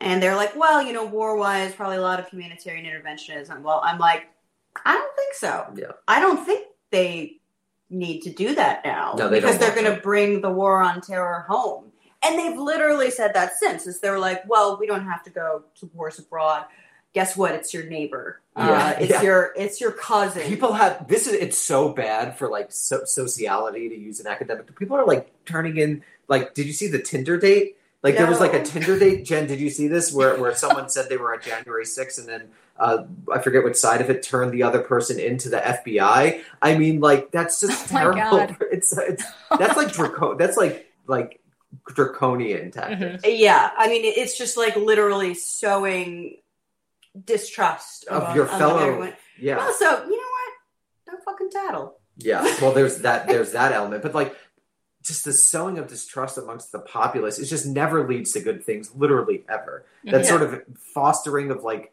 and 0.00 0.22
they're 0.22 0.36
like 0.36 0.56
well 0.56 0.82
you 0.82 0.92
know 0.92 1.04
war 1.04 1.36
wise 1.36 1.74
probably 1.74 1.98
a 1.98 2.02
lot 2.02 2.18
of 2.18 2.28
humanitarian 2.28 2.86
interventionism 2.86 3.62
well 3.62 3.80
I'm 3.84 3.98
like 3.98 4.28
I 4.84 4.94
don't 4.94 5.16
think 5.16 5.34
so. 5.34 5.66
Yeah. 5.76 5.92
I 6.06 6.20
don't 6.20 6.44
think 6.44 6.66
they 6.90 7.38
need 7.90 8.20
to 8.22 8.30
do 8.30 8.54
that 8.54 8.84
now 8.84 9.14
No, 9.18 9.28
they 9.28 9.40
because 9.40 9.58
they're 9.58 9.74
going 9.74 9.92
to. 9.92 10.00
bring 10.00 10.40
the 10.40 10.50
war 10.50 10.80
on 10.80 11.00
terror 11.00 11.44
home. 11.48 11.86
And 12.24 12.38
they've 12.38 12.56
literally 12.56 13.10
said 13.10 13.34
that 13.34 13.54
since 13.58 13.86
is 13.86 14.00
they're 14.00 14.18
like 14.18 14.42
well 14.48 14.78
we 14.78 14.86
don't 14.86 15.04
have 15.04 15.22
to 15.24 15.30
go 15.30 15.64
to 15.80 15.90
wars 15.94 16.18
abroad 16.18 16.64
guess 17.14 17.36
what? 17.36 17.54
It's 17.54 17.74
your 17.74 17.84
neighbor. 17.84 18.40
Uh, 18.56 18.66
Yeah, 18.68 18.90
it's 19.00 19.10
yeah. 19.10 19.22
your 19.22 19.52
it's 19.56 19.80
your 19.80 19.92
cousin. 19.92 20.42
People 20.42 20.72
have 20.72 21.06
this 21.08 21.26
is 21.26 21.34
it's 21.34 21.58
so 21.58 21.90
bad 21.90 22.36
for 22.38 22.48
like 22.48 22.72
so, 22.72 23.04
sociality 23.04 23.88
to 23.88 23.96
use 23.96 24.20
an 24.20 24.26
academic 24.26 24.74
people 24.76 24.96
are 24.96 25.06
like 25.06 25.30
turning 25.44 25.76
in 25.76 26.02
like 26.28 26.54
did 26.54 26.66
you 26.66 26.72
see 26.72 26.88
the 26.88 27.00
tinder 27.00 27.38
date? 27.38 27.76
Like 28.02 28.16
there 28.16 28.26
was 28.26 28.40
like 28.40 28.54
a 28.54 28.62
tinder 28.62 28.98
date. 28.98 29.24
Jen 29.24 29.46
did 29.46 29.60
you 29.60 29.68
see 29.70 29.86
this 29.86 30.12
where, 30.12 30.38
where 30.40 30.54
someone 30.54 30.88
said 30.88 31.08
they 31.08 31.16
were 31.18 31.34
on 31.34 31.40
january 31.42 31.84
6th 31.84 32.18
and 32.18 32.28
then 32.28 32.48
uh, 32.78 33.04
i 33.30 33.38
forget 33.38 33.62
which 33.62 33.76
side 33.76 34.00
of 34.00 34.08
it 34.08 34.22
turned 34.22 34.52
the 34.52 34.62
other 34.62 34.80
person 34.80 35.20
into 35.20 35.50
the 35.50 35.58
fbi 35.58 36.40
i? 36.62 36.78
Mean 36.78 37.00
like 37.00 37.30
that's 37.30 37.60
just 37.60 37.92
Oh 37.92 38.12
terrible. 38.12 38.56
It's, 38.72 38.96
it's 38.96 39.24
that's 39.58 39.76
like 39.76 39.92
draco 39.92 40.34
that's 40.36 40.56
like 40.56 40.90
like 41.06 41.40
draconian 41.88 42.70
tactics. 42.70 43.24
Yeah, 43.26 43.70
I 43.76 43.88
mean, 43.88 44.02
it's 44.04 44.36
just 44.38 44.56
like 44.56 44.76
literally 44.76 45.34
sowing 45.34 46.36
distrust 47.24 48.04
of 48.06 48.34
your 48.36 48.46
fellow. 48.46 48.78
everyone. 48.80 49.12
Yeah, 49.38 49.58
Also, 49.58 49.84
you 49.84 50.10
know 50.10 50.16
what? 50.16 50.52
Don't 51.06 51.24
fucking 51.24 51.50
tattle. 51.50 51.96
Yeah, 52.16 52.42
well, 52.60 52.72
there's 52.72 52.98
that 52.98 53.26
there's 53.32 53.52
that 53.52 53.72
element, 53.72 54.02
but 54.02 54.14
like 54.14 54.36
just 55.02 55.24
the 55.24 55.32
sowing 55.32 55.78
of 55.78 55.88
distrust 55.88 56.36
amongst 56.36 56.72
the 56.72 56.78
populace, 56.80 57.38
it 57.38 57.46
just 57.46 57.64
never 57.66 58.06
leads 58.06 58.32
to 58.32 58.40
good 58.40 58.62
things, 58.64 58.94
literally 58.94 59.44
ever. 59.48 59.86
That 60.04 60.22
Yeah. 60.24 60.28
sort 60.28 60.42
of 60.42 60.62
fostering 60.94 61.50
of 61.50 61.62
like 61.64 61.92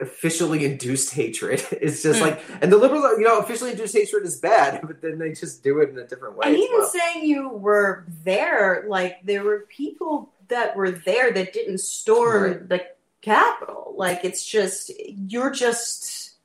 officially 0.00 0.64
induced 0.64 1.12
hatred 1.14 1.64
is 1.80 2.02
just 2.02 2.18
Mm. 2.20 2.22
like, 2.22 2.40
and 2.60 2.70
the 2.70 2.76
liberals, 2.76 3.04
you 3.18 3.24
know, 3.24 3.38
officially 3.38 3.70
induced 3.72 3.96
hatred 3.96 4.24
is 4.24 4.38
bad, 4.38 4.80
but 4.86 5.00
then 5.00 5.18
they 5.18 5.32
just 5.32 5.62
do 5.64 5.80
it 5.80 5.88
in 5.90 5.98
a 5.98 6.06
different 6.06 6.36
way. 6.36 6.46
And 6.48 6.56
even 6.56 6.78
well. 6.78 6.88
saying 6.88 7.24
you 7.24 7.48
were 7.48 8.04
there, 8.24 8.84
like 8.88 9.24
there 9.24 9.42
were 9.42 9.60
people 9.68 10.30
that 10.48 10.76
were 10.76 10.90
there 10.90 11.32
that 11.32 11.52
didn't 11.52 11.78
storm 11.78 12.42
Right. 12.42 12.68
the 12.68 12.86
Capitol. 13.22 13.94
Like 13.96 14.24
it's 14.24 14.44
just 14.44 14.90
you're 14.98 15.50
just 15.50 16.36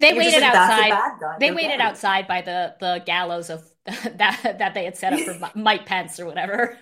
They 0.00 0.08
you're 0.10 0.18
waited 0.18 0.42
like, 0.42 0.52
"That's 0.52 0.82
a 0.82 0.92
outside. 0.92 1.40
They 1.40 1.46
They're 1.46 1.56
waited 1.56 1.78
bad." 1.78 1.88
outside 1.88 2.28
by 2.28 2.42
the 2.42 2.74
the 2.80 3.02
gallows 3.06 3.50
of 3.50 3.62
that 3.86 4.56
that 4.58 4.74
they 4.74 4.84
had 4.84 4.96
set 4.96 5.12
up 5.12 5.20
for 5.20 5.50
Mike 5.58 5.86
Pence 5.86 6.20
or 6.20 6.26
whatever. 6.26 6.78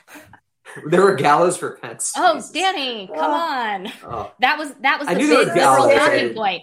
there 0.86 1.02
were 1.02 1.14
gallows 1.14 1.56
for 1.56 1.76
Pence. 1.76 2.12
oh, 2.16 2.42
Danny, 2.52 3.06
come 3.06 3.16
ah. 3.18 3.74
on. 3.74 3.92
Oh. 4.04 4.32
That 4.40 4.58
was 4.58 4.72
that 4.80 4.98
was 4.98 5.08
the 5.08 5.14
big 5.14 5.54
gallows. 5.54 5.94
talking 5.94 6.34
point. 6.34 6.62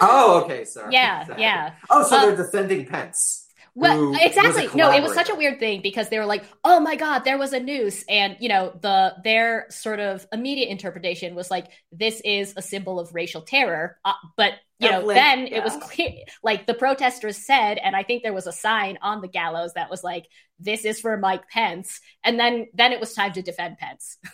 Oh, 0.00 0.42
okay, 0.44 0.64
sorry. 0.64 0.92
Yeah, 0.92 1.26
Sorry. 1.26 1.42
yeah. 1.42 1.74
Oh, 1.88 2.02
so 2.02 2.20
they're 2.20 2.30
um, 2.30 2.36
defending 2.36 2.86
Pence. 2.86 3.46
Who 3.74 3.80
Well, 3.80 4.10
was 4.10 4.18
a 4.20 4.26
exactly. 4.26 4.68
No, 4.74 4.90
it 4.92 5.02
was 5.02 5.14
such 5.14 5.30
a 5.30 5.34
weird 5.34 5.58
thing 5.60 5.80
because 5.82 6.08
they 6.08 6.18
were 6.18 6.26
like, 6.26 6.44
"Oh 6.64 6.80
my 6.80 6.96
god, 6.96 7.20
there 7.24 7.38
was 7.38 7.52
a 7.52 7.60
noose," 7.60 8.04
and 8.08 8.36
you 8.40 8.48
know, 8.48 8.72
the 8.80 9.14
their 9.24 9.66
sort 9.70 10.00
of 10.00 10.26
immediate 10.32 10.68
interpretation 10.68 11.34
was 11.34 11.50
like, 11.50 11.68
"This 11.92 12.20
is 12.24 12.54
a 12.56 12.62
symbol 12.62 12.98
of 13.00 13.14
racial 13.14 13.42
terror." 13.42 13.98
Uh, 14.04 14.12
but 14.36 14.54
you 14.78 14.88
Of 14.88 14.92
know, 15.02 15.06
like- 15.08 15.16
then 15.16 15.46
it 15.46 15.62
was 15.62 15.76
clear, 15.76 16.12
like 16.42 16.66
the 16.66 16.74
protesters 16.74 17.36
said, 17.44 17.78
and 17.78 17.94
I 17.94 18.02
think 18.02 18.22
there 18.22 18.32
was 18.32 18.46
a 18.46 18.52
sign 18.52 18.98
on 19.02 19.20
the 19.20 19.28
gallows 19.28 19.74
that 19.74 19.90
was 19.90 20.02
like, 20.02 20.26
"This 20.58 20.84
is 20.84 20.98
for 21.00 21.16
Mike 21.16 21.48
Pence," 21.48 22.00
and 22.24 22.38
then 22.40 22.66
then 22.74 22.92
it 22.92 23.00
was 23.00 23.14
time 23.14 23.32
to 23.34 23.42
defend 23.42 23.78
Pence. 23.78 24.18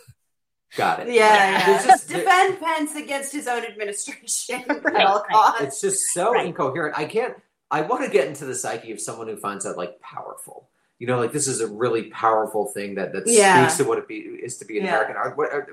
Got 0.77 1.01
it. 1.01 1.15
Yeah, 1.15 1.51
yeah. 1.51 1.67
There's 1.67 1.87
just- 1.87 2.09
defend 2.11 2.59
Pence 2.61 2.95
against 2.97 3.33
his 3.33 3.47
own 3.47 3.65
administration 3.65 4.63
Right, 4.69 4.97
at 4.97 5.07
all 5.07 5.21
right. 5.23 5.31
costs. 5.31 5.61
it's 5.63 5.81
just 5.81 6.01
so 6.13 6.33
Right. 6.33 6.47
incoherent. 6.47 6.99
I 6.99 7.05
can't. 7.07 7.35
I 7.71 7.81
want 7.83 8.05
to 8.05 8.11
get 8.11 8.29
into 8.29 8.45
the 8.45 8.55
psyche 8.55 8.93
of 8.93 9.01
someone 9.01 9.27
who 9.29 9.37
finds 9.37 9.65
that 9.65 9.77
like 9.77 10.01
powerful. 10.01 10.69
You 10.99 11.07
know, 11.07 11.19
like 11.19 11.33
this 11.33 11.47
is 11.49 11.61
a 11.61 11.67
really 11.67 12.05
powerful 12.05 12.67
thing 12.67 12.95
that 12.95 13.13
that 13.13 13.25
Yeah. 13.27 13.67
speaks 13.67 13.79
to 13.79 13.85
what 13.85 13.99
it 13.99 14.09
be, 14.09 14.17
is 14.19 14.57
to 14.59 14.65
be 14.65 14.79
an 14.79 14.85
Yeah. 14.85 14.91
American. 14.93 15.17
Are, 15.17 15.35
what, 15.35 15.53
are, 15.53 15.69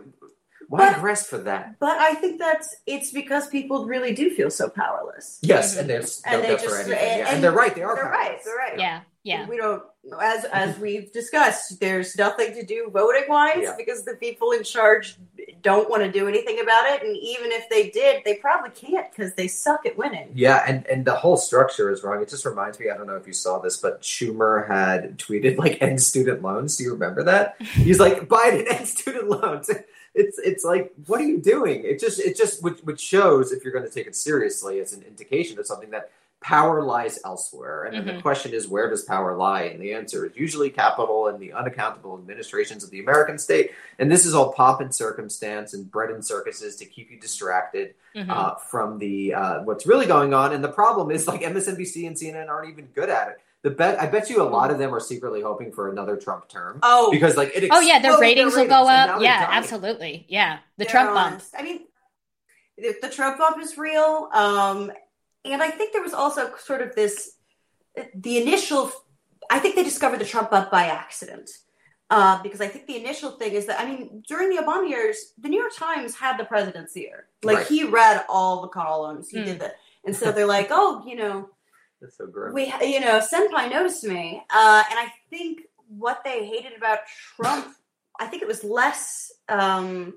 why 0.67 0.91
But- 0.91 0.99
grasp 1.01 1.29
for 1.29 1.37
that? 1.39 1.77
But 1.79 1.97
I 1.97 2.15
think 2.15 2.39
that's 2.39 2.75
it's 2.85 3.11
because 3.11 3.47
people 3.47 3.85
really 3.85 4.13
do 4.13 4.33
feel 4.35 4.49
so 4.49 4.69
powerless. 4.69 5.39
Yes, 5.41 5.71
mm-hmm. 5.71 5.81
and 5.81 5.89
there's 5.89 6.21
no 6.25 6.31
And 6.33 6.43
they 6.43 6.47
doubt 6.49 6.59
for 6.61 6.65
just 6.65 6.79
anything. 6.87 6.97
and, 7.09 7.19
yeah. 7.19 7.33
and 7.33 7.43
they're 7.43 7.51
right. 7.51 7.73
They 7.75 7.83
are 7.83 7.95
They're 7.95 8.05
powerless. 8.05 8.27
right. 8.29 8.43
They're 8.43 8.55
right. 8.55 8.79
Yeah, 8.79 9.01
yeah. 9.23 9.47
We 9.47 9.57
don't 9.57 9.83
as 10.21 10.43
as 10.45 10.77
we've 10.79 11.11
discussed. 11.13 11.79
There's 11.79 12.17
nothing 12.17 12.53
to 12.55 12.63
do 12.65 12.89
voting 12.91 13.23
wise 13.29 13.59
Yeah. 13.61 13.75
because 13.77 14.03
the 14.03 14.15
people 14.15 14.51
in 14.51 14.63
charge 14.63 15.17
don't 15.63 15.89
want 15.89 16.03
to 16.03 16.11
do 16.11 16.27
anything 16.27 16.59
about 16.59 16.85
it, 16.91 17.01
and 17.03 17.15
even 17.17 17.51
if 17.51 17.67
they 17.69 17.89
did, 17.89 18.23
they 18.25 18.35
probably 18.35 18.69
can't 18.69 19.09
because 19.09 19.33
they 19.33 19.47
suck 19.47 19.85
at 19.85 19.97
winning. 19.97 20.29
Yeah, 20.35 20.63
and, 20.67 20.85
and 20.87 21.05
the 21.05 21.15
whole 21.15 21.37
structure 21.37 21.89
is 21.89 22.03
wrong. 22.03 22.21
It 22.21 22.29
just 22.29 22.45
reminds 22.45 22.79
me, 22.79 22.89
I 22.89 22.97
don't 22.97 23.07
know 23.07 23.15
if 23.15 23.25
you 23.25 23.33
saw 23.33 23.59
this, 23.59 23.77
but 23.77 24.01
Schumer 24.01 24.67
had 24.67 25.17
tweeted 25.17 25.57
like 25.57 25.81
end 25.81 26.01
student 26.01 26.41
loans. 26.41 26.77
Do 26.77 26.83
you 26.83 26.93
remember 26.93 27.23
that? 27.23 27.55
He's 27.61 27.99
like, 27.99 28.27
Biden 28.27 28.71
end 28.71 28.87
student 28.87 29.29
loans. 29.29 29.69
It's 30.15 30.37
it's 30.37 30.63
like, 30.63 30.93
what 31.07 31.19
are 31.21 31.25
you 31.25 31.41
doing? 31.41 31.85
It 31.85 31.99
just 31.99 32.19
it 32.19 32.37
just 32.37 32.61
which, 32.61 32.77
which 32.81 33.01
shows 33.01 33.51
if 33.51 33.63
you're 33.63 33.73
going 33.73 33.83
to 33.83 33.89
take 33.89 34.05
it 34.05 34.15
seriously 34.15 34.79
as 34.79 34.93
an 34.93 35.01
indication 35.01 35.57
of 35.57 35.65
something 35.65 35.89
that 35.89 36.11
power 36.43 36.83
lies 36.83 37.17
elsewhere. 37.25 37.85
And 37.85 37.95
then 38.07 38.15
the 38.15 38.21
question 38.21 38.53
is, 38.53 38.67
where 38.67 38.89
does 38.89 39.03
power 39.03 39.35
lie? 39.35 39.63
And 39.63 39.81
the 39.81 39.93
answer 39.93 40.25
is 40.25 40.35
usually 40.35 40.69
capital 40.69 41.27
and 41.27 41.39
the 41.39 41.53
unaccountable 41.53 42.15
administrations 42.17 42.83
of 42.83 42.91
the 42.91 42.99
American 42.99 43.39
state. 43.39 43.71
And 43.97 44.11
this 44.11 44.25
is 44.25 44.35
all 44.35 44.53
pomp 44.53 44.81
and 44.81 44.93
circumstance 44.93 45.73
and 45.73 45.89
bread 45.89 46.09
and 46.11 46.23
circuses 46.23 46.75
to 46.77 46.85
keep 46.85 47.09
you 47.09 47.19
distracted 47.19 47.95
Mhm. 48.15 48.29
uh, 48.29 48.55
from 48.55 48.99
the 48.99 49.33
uh, 49.33 49.63
what's 49.63 49.87
really 49.87 50.05
going 50.05 50.33
on. 50.35 50.53
And 50.53 50.63
the 50.63 50.67
problem 50.71 51.09
is 51.09 51.27
like 51.27 51.41
MSNBC 51.41 52.05
and 52.05 52.15
CNN 52.15 52.47
aren't 52.49 52.69
even 52.69 52.85
good 52.93 53.09
at 53.09 53.29
it. 53.29 53.39
The 53.63 53.69
bet 53.69 53.99
I 53.99 54.07
bet 54.07 54.29
you 54.29 54.41
a 54.41 54.43
lot 54.43 54.71
of 54.71 54.77
them 54.77 54.93
are 54.93 54.99
secretly 54.99 55.41
hoping 55.41 55.71
for 55.71 55.89
another 55.89 56.17
Trump 56.17 56.49
term 56.49 56.79
Oh, 56.83 57.09
because 57.09 57.37
like 57.37 57.51
it 57.55 57.69
oh 57.71 57.79
yeah, 57.79 57.99
their 57.99 58.11
exploded 58.11 58.19
ratings 58.21 58.55
will 58.55 58.67
go 58.67 58.85
ratings, 58.85 58.89
and 58.89 59.07
now 59.07 59.15
up. 59.15 59.21
Yeah, 59.21 59.45
dying. 59.45 59.57
absolutely. 59.57 60.25
Yeah, 60.27 60.57
the 60.77 60.83
They're 60.83 60.91
Trump 60.91 61.13
bump. 61.13 61.41
I 61.57 61.63
mean, 61.63 61.79
the, 62.77 62.95
the 63.01 63.09
Trump 63.09 63.37
bump 63.37 63.61
is 63.61 63.77
real, 63.77 64.29
um, 64.33 64.91
and 65.45 65.61
I 65.61 65.69
think 65.69 65.93
there 65.93 66.01
was 66.01 66.13
also 66.13 66.51
sort 66.57 66.81
of 66.81 66.95
this 66.95 67.33
the 68.15 68.37
initial. 68.41 68.91
I 69.49 69.59
think 69.59 69.75
they 69.75 69.83
discovered 69.83 70.19
the 70.19 70.25
Trump 70.25 70.51
bump 70.51 70.71
by 70.71 70.85
accident. 70.85 71.49
Uh, 72.09 72.41
because 72.43 72.61
I 72.61 72.67
think 72.67 72.85
the 72.85 72.97
initial 72.97 73.31
thing 73.31 73.53
is 73.53 73.65
that 73.65 73.79
I 73.79 73.85
mean 73.85 74.23
during 74.27 74.49
the 74.49 74.61
Obama 74.61 74.87
years, 74.89 75.33
the 75.39 75.49
New 75.49 75.59
York 75.59 75.75
Times 75.75 76.15
had 76.15 76.37
the 76.37 76.45
president's 76.45 76.95
ear. 76.95 77.27
Like 77.43 77.57
Right. 77.57 77.67
he 77.67 77.83
read 77.85 78.23
all 78.29 78.61
the 78.61 78.67
columns, 78.67 79.29
he 79.29 79.39
Mm. 79.39 79.45
did 79.45 79.59
that, 79.61 79.75
and 80.05 80.15
so 80.15 80.31
they're 80.31 80.45
like, 80.45 80.67
oh, 80.69 81.03
you 81.07 81.15
know, 81.15 81.49
That's 82.01 82.17
so 82.17 82.27
grim. 82.27 82.53
we 82.53 82.65
you 82.81 82.99
know 82.99 83.19
senpai 83.19 83.71
noticed 83.71 84.03
me 84.03 84.43
uh, 84.53 84.83
and 84.89 84.99
i 84.99 85.07
think 85.29 85.61
what 85.87 86.21
they 86.25 86.45
hated 86.45 86.73
about 86.77 86.99
trump 87.35 87.65
i 88.19 88.25
think 88.27 88.41
it 88.43 88.47
was 88.47 88.61
less 88.63 89.31
um, 89.47 90.13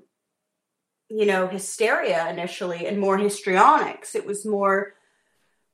you 1.09 1.25
know 1.25 1.47
hysteria 1.47 2.27
initially 2.29 2.85
and 2.87 2.99
more 2.99 3.17
histrionics 3.17 4.13
it 4.15 4.25
was 4.25 4.45
more 4.45 4.93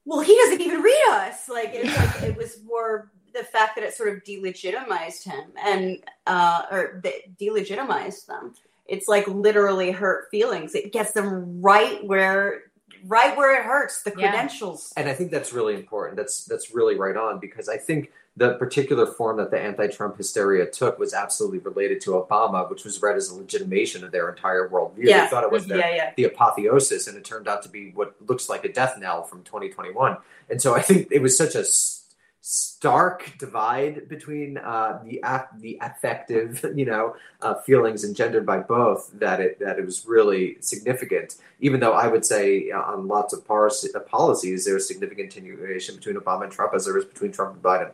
well 0.05 0.19
he 0.21 0.35
doesn't 0.35 0.61
even 0.61 0.81
read 0.81 1.03
us. 1.09 1.47
Like 1.49 1.71
it's 1.73 1.97
like 1.97 2.23
it 2.23 2.37
was 2.37 2.61
more 2.65 3.11
the 3.33 3.43
fact 3.43 3.75
that 3.75 3.83
it 3.83 3.93
sort 3.93 4.09
of 4.15 4.23
delegitimized 4.23 5.23
him 5.23 5.51
and 5.63 5.97
uh, 6.27 6.63
or 6.71 6.99
de- 7.01 7.31
delegitimized 7.39 8.27
them. 8.27 8.53
It's 8.85 9.07
like 9.07 9.27
literally 9.27 9.91
hurt 9.91 10.27
feelings. 10.29 10.75
It 10.75 10.91
gets 10.91 11.13
them 11.13 11.61
right 11.61 12.03
where 12.05 12.63
right 13.05 13.35
where 13.35 13.59
it 13.59 13.65
hurts 13.65 14.03
the 14.03 14.13
Yeah. 14.17 14.29
credentials. 14.29 14.93
And 14.95 15.09
I 15.09 15.13
think 15.13 15.31
that's 15.31 15.51
really 15.53 15.73
important. 15.75 16.17
That's 16.17 16.45
that's 16.45 16.73
really 16.75 16.95
right 16.95 17.17
on 17.17 17.39
because 17.39 17.67
I 17.69 17.77
think 17.77 18.11
the 18.35 18.55
particular 18.55 19.05
form 19.05 19.37
that 19.37 19.51
the 19.51 19.59
anti-Trump 19.59 20.17
hysteria 20.17 20.65
took 20.65 20.97
was 20.97 21.13
absolutely 21.13 21.59
related 21.59 22.01
to 22.01 22.11
Obama, 22.11 22.67
which 22.69 22.83
was 22.83 22.99
read 23.01 23.15
as 23.15 23.29
a 23.29 23.35
legitimation 23.35 24.03
of 24.03 24.11
their 24.11 24.27
entire 24.29 24.67
worldview. 24.67 25.03
Yeah. 25.03 25.25
They 25.25 25.29
thought 25.29 25.43
it 25.43 25.51
was 25.51 25.67
the, 25.67 25.77
Yeah, 25.77 25.95
yeah. 25.95 26.13
the 26.17 26.23
apotheosis, 26.25 27.07
and 27.07 27.15
it 27.15 27.23
turned 27.23 27.47
out 27.47 27.61
to 27.63 27.69
be 27.69 27.91
what 27.91 28.15
looks 28.27 28.49
like 28.49 28.65
a 28.65 28.73
death 28.73 28.97
knell 28.97 29.23
from 29.23 29.43
2021. 29.43 30.17
And 30.49 30.59
so 30.61 30.73
I 30.75 30.81
think 30.81 31.09
it 31.11 31.21
was 31.21 31.37
such 31.37 31.53
a 31.53 31.59
s- 31.59 31.99
stark 32.41 33.33
divide 33.39 34.09
between 34.09 34.57
uh, 34.57 34.99
the 35.05 35.21
the 35.59 35.77
affective, 35.81 36.65
you 36.75 36.85
know, 36.85 37.15
uh, 37.41 37.53
feelings 37.61 38.03
engendered 38.03 38.45
by 38.45 38.57
both 38.59 39.11
that 39.13 39.39
it 39.39 39.59
that 39.59 39.77
it 39.79 39.85
was 39.85 40.05
really 40.07 40.57
significant. 40.59 41.35
Even 41.59 41.79
though 41.79 41.93
I 41.93 42.07
would 42.07 42.25
say 42.25 42.71
uh, 42.71 42.81
on 42.81 43.07
lots 43.07 43.31
of 43.33 43.45
policy, 43.47 43.89
uh, 43.95 43.99
policies 43.99 44.65
there's 44.65 44.87
significant 44.87 45.31
continuation 45.31 45.95
between 45.95 46.15
Obama 46.15 46.43
and 46.43 46.51
Trump 46.51 46.73
as 46.73 46.85
there 46.85 46.97
is 46.97 47.05
between 47.05 47.31
Trump 47.31 47.53
and 47.53 47.63
Biden. 47.63 47.91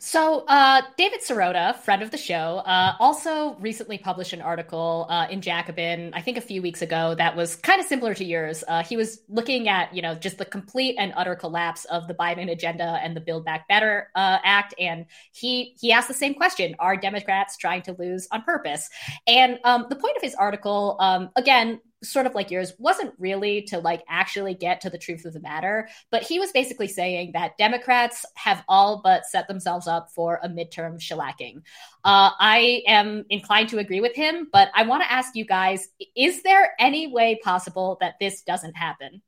So, 0.00 0.44
uh, 0.46 0.82
David 0.96 1.22
Sirota, 1.22 1.74
friend 1.74 2.02
of 2.02 2.12
the 2.12 2.16
show, 2.16 2.62
uh, 2.64 2.94
also 3.00 3.56
recently 3.56 3.98
published 3.98 4.32
an 4.32 4.40
article 4.40 5.08
uh, 5.10 5.26
in 5.28 5.40
Jacobin, 5.40 6.12
I 6.14 6.22
think 6.22 6.38
a 6.38 6.40
few 6.40 6.62
weeks 6.62 6.82
ago, 6.82 7.16
that 7.16 7.34
was 7.34 7.56
kind 7.56 7.80
of 7.80 7.86
similar 7.86 8.14
to 8.14 8.24
yours. 8.24 8.62
Uh, 8.68 8.84
he 8.84 8.96
was 8.96 9.20
looking 9.28 9.68
at, 9.68 9.92
you 9.92 10.00
know, 10.00 10.14
just 10.14 10.38
the 10.38 10.44
complete 10.44 10.94
and 11.00 11.12
utter 11.16 11.34
collapse 11.34 11.84
of 11.86 12.06
the 12.06 12.14
Biden 12.14 12.48
agenda 12.48 13.00
and 13.02 13.16
the 13.16 13.20
Build 13.20 13.44
Back 13.44 13.66
Better 13.66 14.08
uh, 14.14 14.38
Act, 14.44 14.72
and 14.78 15.06
he 15.32 15.74
he 15.80 15.90
asked 15.90 16.06
the 16.06 16.14
same 16.14 16.34
question: 16.34 16.76
Are 16.78 16.96
Democrats 16.96 17.56
trying 17.56 17.82
to 17.82 17.96
lose 17.98 18.28
on 18.30 18.42
purpose? 18.42 18.88
And 19.26 19.58
um, 19.64 19.86
the 19.90 19.96
point 19.96 20.16
of 20.16 20.22
his 20.22 20.36
article, 20.36 20.96
um, 21.00 21.30
again, 21.34 21.80
sort 22.02 22.26
of 22.26 22.34
like 22.34 22.50
yours, 22.50 22.72
wasn't 22.78 23.12
really 23.18 23.62
to 23.62 23.78
like 23.78 24.02
actually 24.08 24.54
get 24.54 24.80
to 24.82 24.90
the 24.90 24.98
truth 24.98 25.24
of 25.24 25.32
the 25.32 25.40
matter, 25.40 25.88
but 26.10 26.22
he 26.22 26.38
was 26.38 26.52
basically 26.52 26.88
saying 26.88 27.32
that 27.32 27.58
Democrats 27.58 28.24
have 28.34 28.62
all 28.68 29.00
but 29.02 29.26
set 29.26 29.48
themselves 29.48 29.86
up 29.86 30.10
for 30.14 30.40
a 30.42 30.48
midterm 30.48 30.98
shellacking. 30.98 31.56
Uh, 32.04 32.30
I 32.38 32.82
am 32.86 33.24
inclined 33.30 33.70
to 33.70 33.78
agree 33.78 34.00
with 34.00 34.14
him, 34.14 34.48
but 34.52 34.70
I 34.74 34.84
want 34.84 35.02
to 35.02 35.12
ask 35.12 35.34
you 35.34 35.44
guys: 35.44 35.88
Is 36.16 36.42
there 36.42 36.72
any 36.78 37.06
way 37.08 37.38
possible 37.42 37.98
that 38.00 38.14
this 38.20 38.42
doesn't 38.42 38.76
happen? 38.76 39.22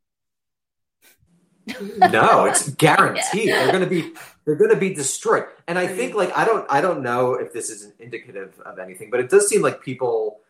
no, 1.98 2.46
it's 2.46 2.70
guaranteed. 2.70 3.48
They're 3.52 3.72
going 3.72 3.84
to 3.84 3.90
be 3.90 4.12
they're 4.44 4.56
going 4.56 4.70
to 4.70 4.76
be 4.76 4.94
destroyed. 4.94 5.44
And 5.68 5.78
I 5.78 5.86
think 5.86 6.14
like 6.14 6.36
I 6.36 6.44
don't 6.44 6.66
I 6.70 6.80
don't 6.80 7.02
know 7.02 7.34
if 7.34 7.52
this 7.52 7.70
is 7.70 7.92
indicative 7.98 8.58
of 8.64 8.78
anything, 8.78 9.10
but 9.10 9.20
it 9.20 9.28
does 9.28 9.48
seem 9.48 9.62
like 9.62 9.82
people 9.82 10.40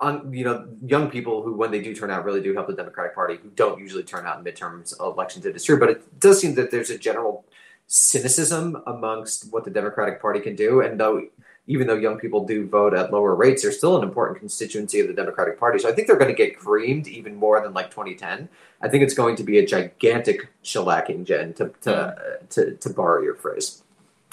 on 0.00 0.32
you 0.32 0.44
know 0.44 0.68
young 0.84 1.10
people 1.10 1.42
who 1.42 1.54
when 1.54 1.70
they 1.70 1.80
do 1.80 1.94
turn 1.94 2.10
out 2.10 2.24
really 2.24 2.40
do 2.40 2.54
help 2.54 2.66
the 2.68 2.74
Democratic 2.74 3.14
Party 3.14 3.36
who 3.42 3.48
don't 3.50 3.80
usually 3.80 4.04
turn 4.04 4.26
out 4.26 4.38
in 4.38 4.44
midterms 4.44 4.98
elections. 5.00 5.44
It 5.44 5.56
is 5.56 5.64
true, 5.64 5.78
but 5.78 5.90
it 5.90 6.20
does 6.20 6.40
seem 6.40 6.54
that 6.54 6.70
there's 6.70 6.90
a 6.90 6.98
general 6.98 7.44
cynicism 7.88 8.80
amongst 8.86 9.50
what 9.50 9.64
the 9.64 9.70
Democratic 9.70 10.20
Party 10.20 10.40
can 10.40 10.54
do. 10.54 10.82
And 10.82 11.00
though, 11.00 11.22
even 11.66 11.86
though 11.86 11.96
young 11.96 12.18
people 12.18 12.46
do 12.46 12.66
vote 12.66 12.94
at 12.94 13.12
lower 13.12 13.34
rates, 13.34 13.62
they're 13.62 13.72
still 13.72 13.96
an 13.96 14.04
important 14.04 14.38
constituency 14.38 15.00
of 15.00 15.08
the 15.08 15.14
Democratic 15.14 15.58
Party. 15.58 15.78
So 15.78 15.88
I 15.88 15.92
think 15.92 16.06
they're 16.06 16.16
going 16.16 16.30
to 16.30 16.36
get 16.36 16.58
creamed 16.58 17.08
even 17.08 17.34
more 17.34 17.60
than 17.60 17.74
like 17.74 17.90
2010. 17.90 18.48
I 18.80 18.88
think 18.88 19.02
it's 19.02 19.14
going 19.14 19.36
to 19.36 19.42
be 19.42 19.58
a 19.58 19.66
gigantic 19.66 20.48
shellacking, 20.62 21.24
Jen, 21.24 21.54
to 21.54 21.72
to 21.80 21.90
mm. 21.90 22.48
to, 22.50 22.74
to, 22.74 22.90
borrow 22.90 23.22
your 23.22 23.34
phrase. 23.34 23.82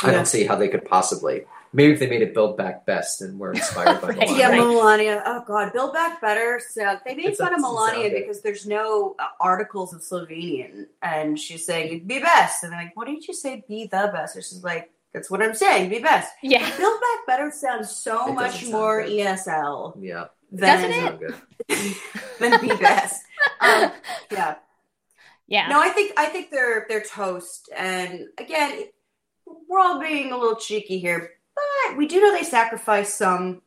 I 0.04 0.12
don't 0.12 0.28
see 0.28 0.46
how 0.46 0.56
they 0.56 0.68
could 0.68 0.86
possibly. 0.86 1.46
Maybe 1.76 1.92
if 1.94 2.00
they 2.00 2.08
made 2.08 2.22
it 2.22 2.34
Build 2.34 2.56
Back 2.56 2.86
Best 2.86 3.22
and 3.22 3.38
were 3.38 3.52
inspired 3.52 4.02
by 4.02 4.12
Melania. 4.16 4.38
yeah, 4.38 4.50
Melania. 4.56 5.24
Oh 5.26 5.44
God, 5.46 5.74
Build 5.74 5.94
Back 5.94 6.22
Better. 6.22 6.62
So 6.72 6.98
they 7.06 7.16
made 7.16 7.36
fun 7.36 7.54
of 7.54 7.60
Melania 7.60 8.10
because 8.12 8.42
there's 8.42 8.66
no 8.66 9.16
uh, 9.20 9.26
articles 9.42 9.94
in 9.94 10.00
Slovenian, 10.00 10.86
and 11.02 11.38
she's 11.38 11.66
saying 11.66 12.08
"be 12.08 12.20
best," 12.20 12.64
and 12.64 12.72
they're 12.72 12.80
like, 12.82 12.96
"What 12.96 13.08
did 13.08 13.28
you 13.28 13.34
say? 13.34 13.66
Be 13.68 13.84
the 13.84 14.10
best?" 14.14 14.36
And 14.36 14.44
she's 14.46 14.64
like, 14.64 14.90
"That's 15.14 15.30
what 15.30 15.42
I'm 15.42 15.54
saying. 15.54 15.90
Be 15.90 16.00
best." 16.00 16.32
Yeah. 16.42 16.66
Build 16.78 17.00
Back 17.02 17.28
Better 17.28 17.52
sounds 17.52 17.92
so 17.92 18.30
it 18.30 18.34
much 18.36 18.66
more 18.68 19.04
good. 19.04 19.12
ESL. 19.12 19.98
Yeah. 20.00 20.26
Than, 20.52 20.90
Doesn't 20.90 21.30
it? 21.68 21.98
than 22.40 22.62
Be 22.62 22.68
Best. 22.78 23.22
um, 23.60 23.92
yeah. 24.32 24.56
Yeah. 25.48 25.68
No, 25.68 25.80
I 25.82 25.90
think 25.90 26.14
I 26.18 26.28
think 26.28 26.52
they're 26.52 26.86
they're 26.88 27.04
toast, 27.04 27.70
and 27.76 28.28
again, 28.40 28.86
we're 29.46 29.80
all 29.80 30.00
being 30.00 30.32
a 30.32 30.38
little 30.38 30.56
cheeky 30.56 30.98
here 31.00 31.32
but 31.56 31.98
we 31.98 32.08
do 32.08 32.22
know 32.22 32.34
they 32.34 32.44
sacrifice 32.44 33.14
some 33.14 33.62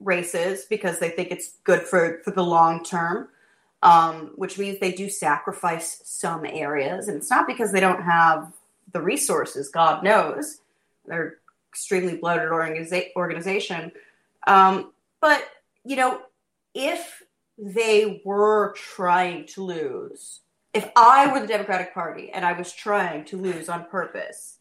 races 0.00 0.64
because 0.64 0.98
they 0.98 1.10
think 1.10 1.30
it's 1.30 1.54
good 1.64 1.82
for, 1.82 2.20
for 2.24 2.30
the 2.30 2.44
long 2.44 2.82
term, 2.82 3.28
um, 3.82 4.32
which 4.36 4.58
means 4.58 4.78
they 4.78 4.92
do 4.92 5.08
sacrifice 5.08 6.00
some 6.04 6.44
areas. 6.44 7.08
And 7.08 7.16
it's 7.18 7.30
not 7.30 7.46
because 7.46 7.72
they 7.72 7.80
don't 7.80 8.02
have 8.02 8.52
the 8.92 9.00
resources, 9.00 9.68
God 9.68 10.02
knows. 10.02 10.58
They're 11.06 11.36
extremely 11.70 12.16
bloated 12.16 12.48
organiza- 12.48 13.14
organization. 13.14 13.92
Um, 14.46 14.92
but, 15.20 15.44
you 15.84 15.96
know, 15.96 16.22
if 16.74 17.22
they 17.58 18.22
were 18.24 18.72
trying 18.74 19.46
to 19.46 19.62
lose, 19.62 20.40
if 20.72 20.88
I 20.96 21.32
were 21.32 21.40
the 21.40 21.46
Democratic 21.46 21.92
Party 21.92 22.30
and 22.30 22.44
I 22.44 22.52
was 22.52 22.72
trying 22.72 23.24
to 23.26 23.36
lose 23.36 23.68
on 23.68 23.84
purpose, 23.86 24.56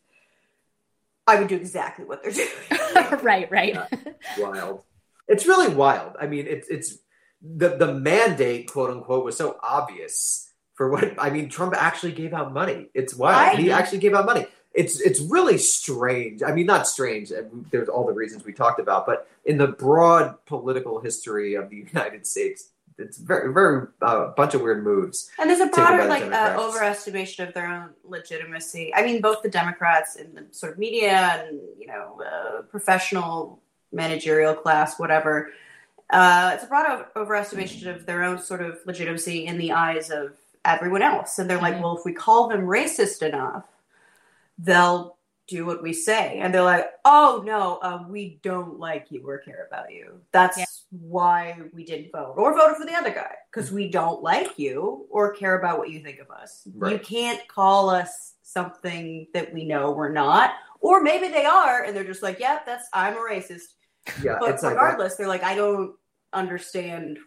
I 1.30 1.40
would 1.40 1.48
do 1.48 1.56
exactly 1.56 2.06
what 2.06 2.24
they're 2.24 2.32
doing. 2.32 3.22
right, 3.24 3.50
right. 3.52 3.74
Yeah, 3.74 3.88
wild. 4.38 4.84
It's 5.28 5.46
really 5.46 5.74
wild. 5.74 6.16
I 6.20 6.28
mean, 6.28 6.48
it's 6.48 6.68
it's 6.70 6.98
the 7.42 7.70
the 7.70 7.94
mandate, 7.94 8.72
quote 8.72 8.90
unquote, 8.90 9.24
was 9.24 9.38
so 9.38 9.58
obvious 9.62 10.52
for 10.74 10.90
what 10.90 11.14
I 11.20 11.30
mean. 11.30 11.50
Trump 11.50 11.76
actually 11.78 12.14
gave 12.14 12.34
out 12.34 12.52
money. 12.52 12.88
It's 12.94 13.16
wild. 13.16 13.60
He 13.60 13.72
actually 13.72 14.00
gave 14.00 14.14
out 14.16 14.26
money. 14.26 14.48
It's 14.74 15.00
it's 15.00 15.20
really 15.20 15.58
strange. 15.58 16.44
I 16.44 16.52
mean, 16.52 16.66
not 16.66 16.88
strange. 16.88 17.32
There's 17.72 17.90
all 17.90 18.06
the 18.08 18.14
reasons 18.14 18.44
we 18.44 18.54
talked 18.54 18.80
about, 18.80 19.06
but 19.06 19.28
in 19.46 19.58
the 19.58 19.68
broad 19.68 20.36
political 20.46 21.00
history 21.00 21.56
of 21.56 21.70
the 21.70 21.78
United 21.94 22.26
States, 22.26 22.70
it's 23.00 23.18
very 23.18 23.54
very 23.54 23.88
a 24.02 24.06
uh, 24.06 24.34
bunch 24.36 24.54
of 24.54 24.62
weird 24.62 24.84
moves. 24.84 25.30
And 25.40 25.50
there's 25.50 25.60
a 25.60 25.68
broader 25.68 26.06
like 26.06 26.24
uh, 26.24 26.58
overestimation 26.58 27.48
of 27.48 27.54
their 27.54 27.68
own 27.68 27.92
legitimacy. 28.04 28.94
I 28.94 29.04
mean, 29.04 29.22
both 29.22 29.42
the 29.42 29.50
Democrats 29.50 30.16
and 30.16 30.36
the 30.36 30.46
sort 30.52 30.74
of 30.74 30.80
media 30.80 31.46
and 31.48 31.60
you 31.80 31.88
know 31.88 32.22
uh, 32.22 32.62
professional 32.64 33.62
managerial 33.92 34.54
class, 34.54 35.00
whatever. 35.00 35.52
Uh, 36.10 36.52
it's 36.56 36.64
a 36.64 36.68
broad 36.68 37.06
overestimation 37.16 37.94
of 37.94 38.06
their 38.06 38.24
own 38.24 38.40
sort 38.40 38.62
of 38.62 38.80
legitimacy 38.86 39.46
in 39.46 39.58
the 39.58 39.72
eyes 39.72 40.10
of 40.10 40.34
everyone 40.66 41.02
else. 41.02 41.38
And 41.38 41.50
they're 41.50 41.62
like, 41.62 41.76
mm-hmm. 41.76 41.84
well, 41.84 41.98
if 41.98 42.06
we 42.06 42.14
call 42.14 42.48
them 42.48 42.62
racist 42.62 43.22
enough, 43.22 43.66
they'll 44.58 45.16
do 45.50 45.66
what 45.66 45.84
we 45.84 45.94
say. 45.94 46.40
And 46.40 46.54
they're 46.54 46.64
like, 46.64 46.90
oh, 47.06 47.44
no, 47.46 47.80
uh, 47.82 48.04
we 48.08 48.40
don't 48.44 48.80
like 48.80 49.08
you 49.10 49.24
or 49.26 49.40
care 49.40 49.68
about 49.70 49.92
you. 49.92 50.22
That's 50.32 50.58
yeah. 50.58 50.66
why 50.92 51.58
we 51.74 51.84
didn't 51.84 52.12
vote 52.12 52.36
or 52.38 52.56
voted 52.56 52.78
for 52.78 52.86
the 52.86 52.96
other 52.96 53.12
guy 53.12 53.34
because 53.52 53.72
we 53.72 53.90
don't 53.90 54.22
like 54.22 54.58
you 54.58 55.06
or 55.10 55.34
care 55.34 55.60
about 55.60 55.78
what 55.78 55.90
you 55.90 56.02
think 56.02 56.20
of 56.20 56.30
us. 56.30 56.68
Right. 56.74 56.94
You 56.94 57.00
can't 57.00 57.48
call 57.48 57.90
us 57.90 58.36
something 58.44 59.28
that 59.34 59.54
we 59.54 59.66
know 59.66 59.92
we're 59.92 60.12
not. 60.12 60.52
Or 60.82 61.02
maybe 61.02 61.28
they 61.28 61.46
are 61.46 61.84
and 61.84 61.96
they're 61.96 62.04
just 62.04 62.24
like, 62.24 62.40
yeah, 62.40 62.60
that's, 62.66 62.88
I'm 62.94 63.16
a 63.16 63.18
racist. 63.18 63.74
Yeah, 64.24 64.38
but 64.40 64.62
regardless, 64.64 65.12
like 65.14 65.18
they're 65.18 65.28
like, 65.28 65.44
I 65.44 65.56
don't 65.56 65.94
understand 66.32 67.20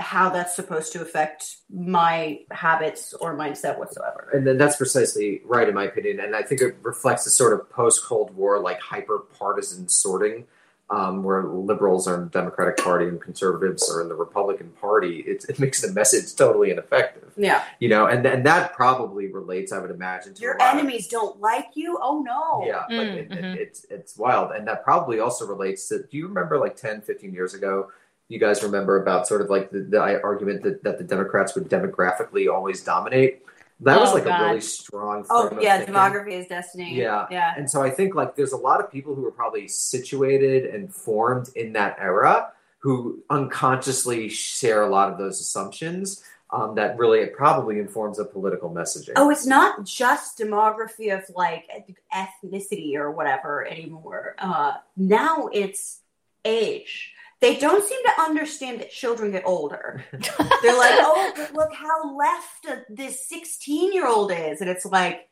how 0.00 0.30
that's 0.30 0.56
supposed 0.56 0.92
to 0.92 1.02
affect 1.02 1.56
my 1.72 2.40
habits 2.50 3.12
or 3.14 3.36
mindset 3.36 3.78
whatsoever. 3.78 4.30
And 4.32 4.46
then 4.46 4.58
that's 4.58 4.76
precisely 4.76 5.42
right, 5.44 5.68
in 5.68 5.74
my 5.74 5.84
opinion. 5.84 6.20
And 6.20 6.34
I 6.34 6.42
think 6.42 6.60
it 6.60 6.76
reflects 6.82 7.24
the 7.24 7.30
sort 7.30 7.52
of 7.52 7.68
post 7.70 8.02
Cold 8.04 8.34
War, 8.34 8.58
like 8.58 8.80
hyper 8.80 9.18
partisan 9.18 9.88
sorting, 9.88 10.46
um, 10.90 11.22
where 11.22 11.44
liberals 11.44 12.08
are 12.08 12.16
in 12.16 12.24
the 12.24 12.30
Democratic 12.30 12.78
Party 12.78 13.06
and 13.06 13.20
conservatives 13.20 13.88
are 13.88 14.00
in 14.00 14.08
the 14.08 14.14
Republican 14.14 14.70
Party. 14.80 15.20
It, 15.20 15.44
it, 15.48 15.60
makes 15.60 15.82
the 15.82 15.92
message 15.92 16.34
totally 16.34 16.70
ineffective. 16.70 17.32
Yeah. 17.36 17.62
You 17.78 17.90
know, 17.90 18.06
and, 18.06 18.26
and 18.26 18.44
that 18.46 18.72
probably 18.72 19.28
relates, 19.28 19.70
I 19.70 19.78
would 19.78 19.92
imagine, 19.92 20.34
to 20.34 20.42
your 20.42 20.60
enemies 20.60 21.06
of, 21.06 21.10
don't 21.10 21.40
like 21.40 21.68
you. 21.74 21.98
Oh, 22.02 22.22
no. 22.22 22.64
Yeah. 22.66 22.84
Mm, 22.90 23.16
it, 23.16 23.30
mm-hmm. 23.30 23.44
it's, 23.60 23.86
it's 23.88 24.16
wild. 24.16 24.50
And 24.50 24.66
that 24.66 24.82
probably 24.82 25.20
also 25.20 25.46
relates 25.46 25.88
to 25.88 25.98
do 26.02 26.16
you 26.16 26.26
remember 26.26 26.58
like 26.58 26.74
10, 26.74 27.02
15 27.02 27.32
years 27.32 27.54
ago? 27.54 27.90
You 28.30 28.38
guys 28.38 28.62
remember 28.62 29.02
about 29.02 29.26
sort 29.26 29.42
of 29.42 29.50
like 29.50 29.70
the, 29.72 29.80
the 29.80 30.22
argument 30.22 30.62
that, 30.62 30.84
that 30.84 30.98
the 30.98 31.04
Democrats 31.04 31.56
would 31.56 31.68
demographically 31.68 32.50
always 32.50 32.80
dominate. 32.82 33.42
That 33.80 33.98
oh, 33.98 34.02
was 34.02 34.14
like 34.14 34.24
God. 34.24 34.40
a 34.40 34.44
really 34.46 34.60
strong. 34.60 35.26
Oh 35.28 35.58
yeah, 35.60 35.84
demography 35.84 36.32
is 36.32 36.46
destiny. 36.46 36.94
Yeah, 36.94 37.26
yeah. 37.30 37.54
And 37.56 37.68
so 37.68 37.82
I 37.82 37.90
think 37.90 38.14
like 38.14 38.36
there's 38.36 38.52
a 38.52 38.56
lot 38.56 38.78
of 38.78 38.90
people 38.90 39.16
who 39.16 39.26
are 39.26 39.32
probably 39.32 39.66
situated 39.66 40.72
and 40.72 40.94
formed 40.94 41.48
in 41.56 41.72
that 41.72 41.96
era 41.98 42.52
who 42.78 43.20
unconsciously 43.30 44.28
share 44.28 44.82
a 44.82 44.88
lot 44.88 45.10
of 45.10 45.18
those 45.18 45.40
assumptions. 45.40 46.22
Um, 46.52 46.74
that 46.74 46.98
really 46.98 47.20
it 47.20 47.34
probably 47.34 47.78
informs 47.78 48.18
a 48.18 48.24
political 48.24 48.70
messaging. 48.70 49.12
Oh, 49.16 49.30
it's 49.30 49.46
not 49.46 49.84
just 49.84 50.38
demography 50.38 51.16
of 51.16 51.24
like 51.34 51.68
ethnicity 52.12 52.94
or 52.94 53.10
whatever 53.10 53.66
anymore. 53.66 54.34
Uh, 54.38 54.74
now 54.96 55.48
it's 55.52 56.00
age 56.44 57.12
they 57.40 57.56
don't 57.56 57.86
seem 57.86 58.02
to 58.04 58.22
understand 58.22 58.80
that 58.80 58.90
children 58.90 59.32
get 59.32 59.44
older. 59.46 60.04
They're 60.12 60.78
like, 60.78 60.98
oh, 61.00 61.48
look 61.54 61.72
how 61.74 62.16
left 62.16 62.66
this 62.90 63.26
16 63.28 63.92
year 63.92 64.06
old 64.06 64.30
is. 64.30 64.60
And 64.60 64.68
it's 64.68 64.84
like, 64.84 65.28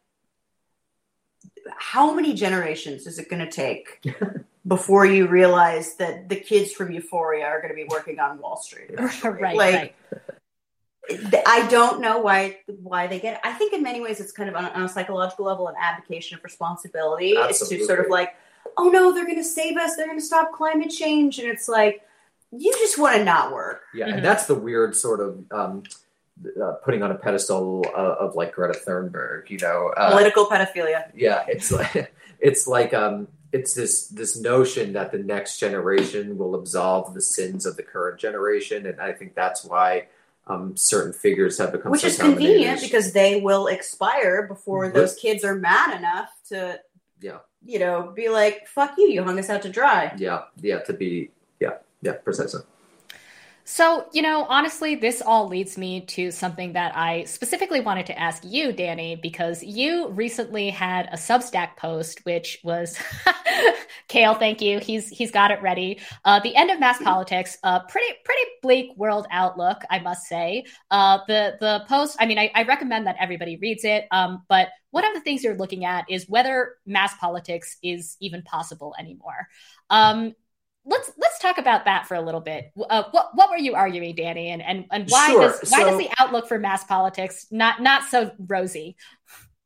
how 1.76 2.14
many 2.14 2.32
generations 2.32 3.06
is 3.06 3.18
it 3.18 3.28
going 3.28 3.44
to 3.44 3.50
take 3.50 4.02
before 4.66 5.04
you 5.04 5.26
realize 5.26 5.96
that 5.96 6.28
the 6.28 6.36
kids 6.36 6.72
from 6.72 6.92
Euphoria 6.92 7.44
are 7.44 7.60
going 7.60 7.74
to 7.74 7.76
be 7.76 7.86
working 7.90 8.18
on 8.18 8.38
Wall 8.38 8.56
Street? 8.56 8.90
right. 9.24 9.56
Like, 9.56 9.94
right. 10.10 11.42
I 11.46 11.66
don't 11.68 12.00
know 12.00 12.18
why 12.18 12.58
why 12.82 13.06
they 13.06 13.18
get 13.18 13.34
it. 13.34 13.40
I 13.44 13.52
think 13.52 13.72
in 13.72 13.82
many 13.82 14.00
ways 14.00 14.20
it's 14.20 14.32
kind 14.32 14.48
of 14.48 14.56
on, 14.56 14.66
on 14.66 14.82
a 14.82 14.88
psychological 14.88 15.46
level 15.46 15.68
an 15.68 15.74
abdication 15.80 16.36
of 16.36 16.44
responsibility. 16.44 17.36
Absolutely. 17.36 17.76
It's 17.78 17.86
to 17.86 17.86
sort 17.86 18.04
of 18.04 18.10
like 18.10 18.34
oh 18.76 18.88
no, 18.88 19.12
they're 19.12 19.26
going 19.26 19.38
to 19.38 19.44
save 19.44 19.76
us. 19.76 19.96
They're 19.96 20.06
going 20.06 20.18
to 20.18 20.24
stop 20.24 20.52
climate 20.52 20.90
change. 20.90 21.38
And 21.38 21.48
it's 21.48 21.68
like, 21.68 22.02
you 22.50 22.72
just 22.72 22.98
want 22.98 23.16
to 23.16 23.24
not 23.24 23.52
work. 23.52 23.82
Yeah. 23.94 24.06
Mm-hmm. 24.06 24.16
And 24.16 24.24
that's 24.24 24.46
the 24.46 24.54
weird 24.54 24.96
sort 24.96 25.20
of, 25.20 25.44
um, 25.50 25.82
uh, 26.60 26.72
putting 26.84 27.02
on 27.02 27.10
a 27.10 27.14
pedestal 27.14 27.84
uh, 27.96 28.14
of 28.20 28.36
like 28.36 28.54
Greta 28.54 28.78
Thunberg, 28.78 29.50
you 29.50 29.58
know, 29.58 29.92
uh, 29.96 30.10
political 30.10 30.46
pedophilia. 30.46 31.10
Yeah, 31.14 31.44
it's 31.48 31.72
like 31.72 32.12
it's 32.38 32.68
like 32.68 32.94
um, 32.94 33.26
it's 33.52 33.74
this 33.74 34.06
this 34.08 34.40
notion 34.40 34.92
that 34.92 35.10
the 35.10 35.18
next 35.18 35.58
generation 35.58 36.38
will 36.38 36.54
absolve 36.54 37.14
the 37.14 37.22
sins 37.22 37.66
of 37.66 37.76
the 37.76 37.82
current 37.82 38.20
generation, 38.20 38.86
and 38.86 39.00
I 39.00 39.12
think 39.12 39.34
that's 39.34 39.64
why 39.64 40.06
um, 40.46 40.76
certain 40.76 41.12
figures 41.12 41.58
have 41.58 41.72
become 41.72 41.92
which 41.92 42.04
is 42.04 42.18
convenient 42.18 42.80
because 42.80 43.12
they 43.12 43.40
will 43.40 43.66
expire 43.66 44.46
before 44.46 44.88
those 44.88 45.14
kids 45.14 45.44
are 45.44 45.54
mad 45.54 45.96
enough 45.96 46.30
to 46.48 46.80
yeah 47.20 47.38
you 47.64 47.78
know, 47.78 48.12
be 48.14 48.28
like, 48.28 48.66
fuck 48.66 48.94
you, 48.98 49.08
you 49.08 49.22
hung 49.22 49.38
us 49.38 49.50
out 49.50 49.62
to 49.62 49.68
dry. 49.68 50.12
Yeah, 50.16 50.44
yeah, 50.60 50.80
to 50.80 50.92
be, 50.92 51.30
yeah, 51.60 51.78
yeah, 52.02 52.12
precisely. 52.12 52.62
So, 53.70 54.06
you 54.14 54.22
know, 54.22 54.44
honestly, 54.44 54.94
this 54.94 55.20
all 55.20 55.46
leads 55.46 55.76
me 55.76 56.00
to 56.06 56.30
something 56.30 56.72
that 56.72 56.96
I 56.96 57.24
specifically 57.24 57.80
wanted 57.80 58.06
to 58.06 58.18
ask 58.18 58.42
you, 58.42 58.72
Danny, 58.72 59.14
because 59.14 59.62
you 59.62 60.08
recently 60.08 60.70
had 60.70 61.06
a 61.12 61.18
Substack 61.18 61.76
post, 61.76 62.24
which 62.24 62.60
was 62.64 62.98
Kale. 64.08 64.34
Thank 64.36 64.62
you. 64.62 64.78
He's 64.80 65.10
he's 65.10 65.30
got 65.30 65.50
it 65.50 65.60
ready. 65.60 66.00
Uh, 66.24 66.40
the 66.40 66.56
end 66.56 66.70
of 66.70 66.80
mass 66.80 66.96
politics. 67.02 67.58
Uh, 67.62 67.80
pretty 67.80 68.06
pretty 68.24 68.42
bleak 68.62 68.96
world 68.96 69.26
outlook, 69.30 69.82
I 69.90 69.98
must 69.98 70.26
say. 70.26 70.64
Uh, 70.90 71.18
the 71.28 71.58
the 71.60 71.84
post. 71.90 72.16
I 72.18 72.24
mean, 72.24 72.38
I, 72.38 72.50
I 72.54 72.62
recommend 72.62 73.06
that 73.06 73.16
everybody 73.20 73.58
reads 73.58 73.84
it. 73.84 74.06
Um, 74.10 74.44
but 74.48 74.68
one 74.92 75.04
of 75.04 75.12
the 75.12 75.20
things 75.20 75.44
you're 75.44 75.58
looking 75.58 75.84
at 75.84 76.06
is 76.08 76.26
whether 76.26 76.76
mass 76.86 77.14
politics 77.18 77.76
is 77.82 78.16
even 78.18 78.40
possible 78.44 78.94
anymore. 78.98 79.46
Um, 79.90 80.34
let's 80.88 81.12
let's 81.18 81.38
talk 81.38 81.58
about 81.58 81.84
that 81.84 82.06
for 82.06 82.14
a 82.14 82.20
little 82.20 82.40
bit. 82.40 82.72
Uh, 82.88 83.04
what 83.10 83.30
what 83.34 83.50
were 83.50 83.58
you 83.58 83.74
arguing, 83.74 84.14
Danny, 84.14 84.48
and 84.48 84.62
and, 84.62 84.86
and 84.90 85.08
why 85.08 85.28
sure. 85.28 85.40
does 85.42 85.70
why 85.70 85.82
so, 85.82 85.90
does 85.90 85.98
the 85.98 86.10
outlook 86.18 86.48
for 86.48 86.58
mass 86.58 86.84
politics 86.84 87.46
not 87.50 87.80
not 87.80 88.04
so 88.04 88.32
rosy? 88.38 88.96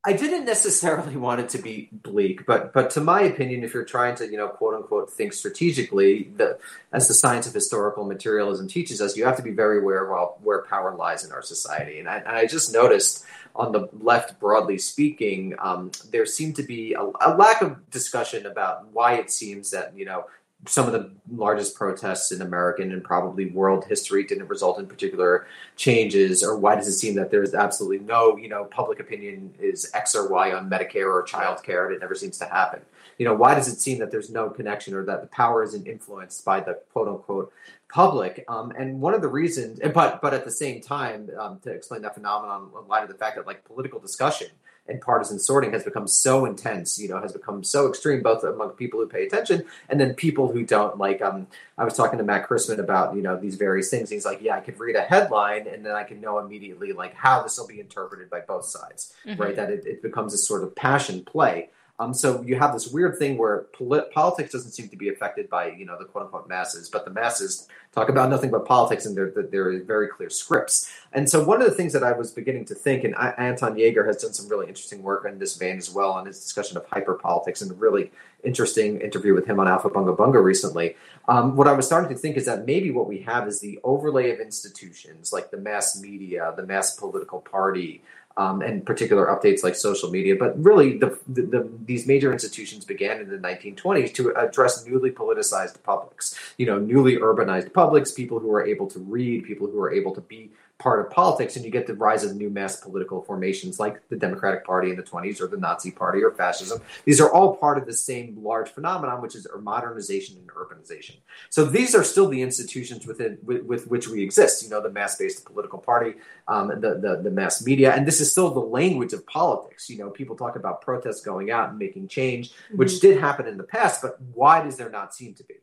I 0.04 0.14
didn't 0.14 0.46
necessarily 0.46 1.16
want 1.16 1.40
it 1.40 1.48
to 1.50 1.58
be 1.58 1.88
bleak, 1.92 2.44
but 2.44 2.72
but 2.72 2.90
to 2.90 3.00
my 3.00 3.22
opinion, 3.22 3.62
if 3.62 3.72
you're 3.72 3.84
trying 3.84 4.16
to 4.16 4.28
you 4.28 4.36
know 4.36 4.48
quote 4.48 4.74
unquote 4.74 5.10
think 5.10 5.32
strategically, 5.32 6.32
the, 6.36 6.58
as 6.92 7.06
the 7.06 7.14
science 7.14 7.46
of 7.46 7.54
historical 7.54 8.04
materialism 8.04 8.66
teaches 8.66 9.00
us, 9.00 9.16
you 9.16 9.24
have 9.24 9.36
to 9.36 9.42
be 9.42 9.52
very 9.52 9.78
aware 9.78 10.14
of 10.14 10.34
where 10.42 10.64
power 10.64 10.94
lies 10.96 11.24
in 11.24 11.30
our 11.30 11.42
society. 11.42 12.00
And 12.00 12.08
I, 12.08 12.16
and 12.18 12.28
I 12.28 12.46
just 12.46 12.72
noticed 12.72 13.24
on 13.54 13.70
the 13.70 13.88
left, 13.92 14.40
broadly 14.40 14.78
speaking, 14.78 15.54
um, 15.58 15.92
there 16.10 16.24
seemed 16.26 16.56
to 16.56 16.62
be 16.62 16.94
a, 16.94 17.02
a 17.02 17.36
lack 17.36 17.60
of 17.60 17.90
discussion 17.90 18.46
about 18.46 18.88
why 18.92 19.14
it 19.14 19.30
seems 19.30 19.70
that 19.70 19.96
you 19.96 20.04
know 20.04 20.24
some 20.66 20.86
of 20.86 20.92
the 20.92 21.10
largest 21.30 21.74
protests 21.74 22.30
in 22.30 22.40
American 22.40 22.92
and 22.92 23.02
probably 23.02 23.46
world 23.46 23.84
history 23.84 24.24
didn't 24.24 24.46
result 24.46 24.78
in 24.78 24.86
particular 24.86 25.46
changes, 25.76 26.42
or 26.42 26.56
why 26.56 26.76
does 26.76 26.86
it 26.86 26.92
seem 26.92 27.16
that 27.16 27.30
there's 27.30 27.54
absolutely 27.54 27.98
no, 27.98 28.36
you 28.36 28.48
know, 28.48 28.64
public 28.66 29.00
opinion 29.00 29.52
is 29.58 29.90
X 29.92 30.14
or 30.14 30.28
Y 30.28 30.52
on 30.52 30.70
Medicare 30.70 31.06
or 31.06 31.24
childcare, 31.24 31.86
and 31.86 31.96
it 31.96 32.00
never 32.00 32.14
seems 32.14 32.38
to 32.38 32.44
happen? 32.44 32.80
You 33.18 33.26
know, 33.26 33.34
why 33.34 33.54
does 33.54 33.68
it 33.68 33.80
seem 33.80 33.98
that 33.98 34.10
there's 34.10 34.30
no 34.30 34.50
connection 34.50 34.94
or 34.94 35.04
that 35.04 35.20
the 35.20 35.26
power 35.28 35.62
isn't 35.64 35.86
influenced 35.86 36.44
by 36.44 36.60
the 36.60 36.80
quote 36.92 37.08
unquote 37.08 37.52
public? 37.92 38.44
Um, 38.48 38.72
and 38.78 39.00
one 39.00 39.14
of 39.14 39.20
the 39.20 39.28
reasons, 39.28 39.80
but 39.92 40.22
but 40.22 40.32
at 40.32 40.44
the 40.44 40.50
same 40.50 40.80
time, 40.80 41.28
um, 41.38 41.58
to 41.64 41.70
explain 41.70 42.02
that 42.02 42.14
phenomenon 42.14 42.70
in 42.80 42.88
light 42.88 43.02
of 43.02 43.08
the 43.08 43.16
fact 43.16 43.34
that 43.36 43.46
like 43.46 43.64
political 43.64 43.98
discussion 43.98 44.48
and 44.88 45.00
partisan 45.00 45.38
sorting 45.38 45.72
has 45.72 45.84
become 45.84 46.08
so 46.08 46.44
intense, 46.44 46.98
you 46.98 47.08
know, 47.08 47.20
has 47.20 47.32
become 47.32 47.62
so 47.62 47.88
extreme 47.88 48.22
both 48.22 48.42
among 48.42 48.70
people 48.70 48.98
who 48.98 49.06
pay 49.06 49.24
attention 49.24 49.64
and 49.88 50.00
then 50.00 50.12
people 50.14 50.50
who 50.50 50.64
don't. 50.64 50.98
Like, 50.98 51.22
um, 51.22 51.46
I 51.78 51.84
was 51.84 51.94
talking 51.94 52.18
to 52.18 52.24
Matt 52.24 52.48
Christman 52.48 52.78
about, 52.78 53.14
you 53.14 53.22
know, 53.22 53.36
these 53.36 53.54
various 53.54 53.90
things. 53.90 54.10
He's 54.10 54.24
like, 54.24 54.42
yeah, 54.42 54.56
I 54.56 54.60
could 54.60 54.78
read 54.80 54.96
a 54.96 55.02
headline 55.02 55.68
and 55.68 55.86
then 55.86 55.92
I 55.92 56.02
can 56.02 56.20
know 56.20 56.38
immediately 56.38 56.92
like 56.92 57.14
how 57.14 57.42
this 57.42 57.58
will 57.58 57.68
be 57.68 57.80
interpreted 57.80 58.28
by 58.28 58.40
both 58.40 58.64
sides, 58.64 59.14
mm-hmm. 59.24 59.40
right? 59.40 59.54
That 59.54 59.70
it, 59.70 59.86
it 59.86 60.02
becomes 60.02 60.34
a 60.34 60.38
sort 60.38 60.64
of 60.64 60.74
passion 60.74 61.24
play. 61.24 61.70
Um, 61.98 62.14
so 62.14 62.42
you 62.42 62.56
have 62.56 62.72
this 62.72 62.88
weird 62.88 63.18
thing 63.18 63.36
where 63.36 63.66
polit- 63.74 64.10
politics 64.12 64.52
doesn't 64.52 64.72
seem 64.72 64.88
to 64.88 64.96
be 64.96 65.10
affected 65.10 65.48
by 65.48 65.68
you 65.68 65.84
know 65.84 65.98
the 65.98 66.04
quote 66.04 66.24
unquote 66.24 66.48
masses, 66.48 66.88
but 66.88 67.04
the 67.04 67.10
masses 67.10 67.68
talk 67.92 68.08
about 68.08 68.30
nothing 68.30 68.50
but 68.50 68.64
politics, 68.64 69.04
and 69.04 69.16
there 69.16 69.30
there 69.30 69.68
are 69.68 69.80
very 69.80 70.08
clear 70.08 70.30
scripts. 70.30 70.90
And 71.12 71.28
so 71.28 71.44
one 71.44 71.60
of 71.60 71.68
the 71.68 71.74
things 71.74 71.92
that 71.92 72.02
I 72.02 72.12
was 72.12 72.30
beginning 72.30 72.64
to 72.66 72.74
think, 72.74 73.04
and 73.04 73.14
I, 73.14 73.30
Anton 73.38 73.76
Jaeger 73.76 74.06
has 74.06 74.16
done 74.16 74.32
some 74.32 74.48
really 74.48 74.66
interesting 74.68 75.02
work 75.02 75.26
in 75.26 75.38
this 75.38 75.56
vein 75.56 75.76
as 75.76 75.90
well 75.90 76.12
on 76.12 76.26
his 76.26 76.40
discussion 76.40 76.76
of 76.76 76.86
hyper 76.86 77.14
politics, 77.14 77.60
and 77.60 77.70
a 77.70 77.74
really 77.74 78.10
interesting 78.42 79.00
interview 79.00 79.34
with 79.34 79.46
him 79.46 79.60
on 79.60 79.66
Aufhebunga 79.66 80.16
Bunga 80.16 80.42
recently. 80.42 80.96
Um, 81.28 81.54
what 81.54 81.68
I 81.68 81.72
was 81.72 81.86
starting 81.86 82.12
to 82.14 82.20
think 82.20 82.36
is 82.36 82.46
that 82.46 82.66
maybe 82.66 82.90
what 82.90 83.06
we 83.06 83.20
have 83.20 83.46
is 83.46 83.60
the 83.60 83.78
overlay 83.84 84.32
of 84.32 84.40
institutions 84.40 85.32
like 85.32 85.50
the 85.50 85.56
mass 85.56 86.00
media, 86.00 86.52
the 86.56 86.66
mass 86.66 86.96
political 86.96 87.40
party 87.40 88.02
um, 88.36 88.62
and 88.62 88.84
particular 88.84 89.26
updates 89.26 89.62
like 89.62 89.74
social 89.74 90.10
media. 90.10 90.36
But 90.38 90.60
really, 90.62 90.98
the, 90.98 91.18
the, 91.28 91.42
the, 91.42 91.70
these 91.84 92.06
major 92.06 92.32
institutions 92.32 92.84
began 92.84 93.20
in 93.20 93.28
the 93.28 93.38
1920s 93.38 94.14
to 94.14 94.34
address 94.36 94.86
newly 94.86 95.10
politicized 95.10 95.82
publics, 95.82 96.38
you 96.56 96.66
know, 96.66 96.78
newly 96.78 97.16
urbanized 97.16 97.72
publics, 97.72 98.12
people 98.12 98.38
who 98.38 98.52
are 98.52 98.64
able 98.64 98.86
to 98.88 98.98
read, 98.98 99.44
people 99.44 99.66
who 99.66 99.80
are 99.80 99.92
able 99.92 100.14
to 100.14 100.20
be 100.20 100.50
part 100.82 100.98
of 100.98 101.10
politics, 101.12 101.54
and 101.54 101.64
you 101.64 101.70
get 101.70 101.86
the 101.86 101.94
rise 101.94 102.24
of 102.24 102.34
new 102.34 102.50
mass 102.50 102.80
political 102.80 103.22
formations 103.22 103.78
like 103.78 104.06
the 104.08 104.16
Democratic 104.16 104.64
Party 104.64 104.90
in 104.90 104.96
the 104.96 105.02
20s 105.02 105.40
or 105.40 105.46
the 105.46 105.56
Nazi 105.56 105.92
Party 105.92 106.22
or 106.24 106.32
fascism. 106.32 106.80
These 107.04 107.20
are 107.20 107.32
all 107.32 107.54
part 107.56 107.78
of 107.78 107.86
the 107.86 107.92
same 107.92 108.36
large 108.42 108.68
phenomenon, 108.68 109.22
which 109.22 109.36
is 109.36 109.46
modernization 109.60 110.38
and 110.38 110.48
urbanization. 110.48 111.16
So 111.50 111.64
these 111.64 111.94
are 111.94 112.02
still 112.02 112.28
the 112.28 112.42
institutions 112.42 113.06
within 113.06 113.38
with, 113.44 113.62
with 113.62 113.86
which 113.86 114.08
we 114.08 114.24
exist. 114.24 114.64
You 114.64 114.70
know, 114.70 114.82
the 114.82 114.90
mass-based 114.90 115.44
political 115.44 115.78
party, 115.78 116.14
um, 116.48 116.68
the, 116.68 116.98
the 116.98 117.20
the 117.22 117.30
mass 117.30 117.64
media, 117.64 117.94
and 117.94 118.06
this 118.06 118.20
is 118.20 118.32
still 118.32 118.50
the 118.50 118.60
language 118.60 119.12
of 119.12 119.24
politics. 119.26 119.88
You 119.88 119.98
know, 119.98 120.10
people 120.10 120.34
talk 120.34 120.56
about 120.56 120.82
protests 120.82 121.20
going 121.20 121.52
out 121.52 121.70
and 121.70 121.78
making 121.78 122.08
change, 122.08 122.50
mm-hmm. 122.50 122.78
which 122.78 122.98
did 122.98 123.20
happen 123.20 123.46
in 123.46 123.56
the 123.56 123.64
past, 123.64 124.02
but 124.02 124.20
why 124.34 124.64
does 124.64 124.76
there 124.76 124.90
not 124.90 125.14
seem 125.14 125.34
to 125.34 125.44
be? 125.44 125.54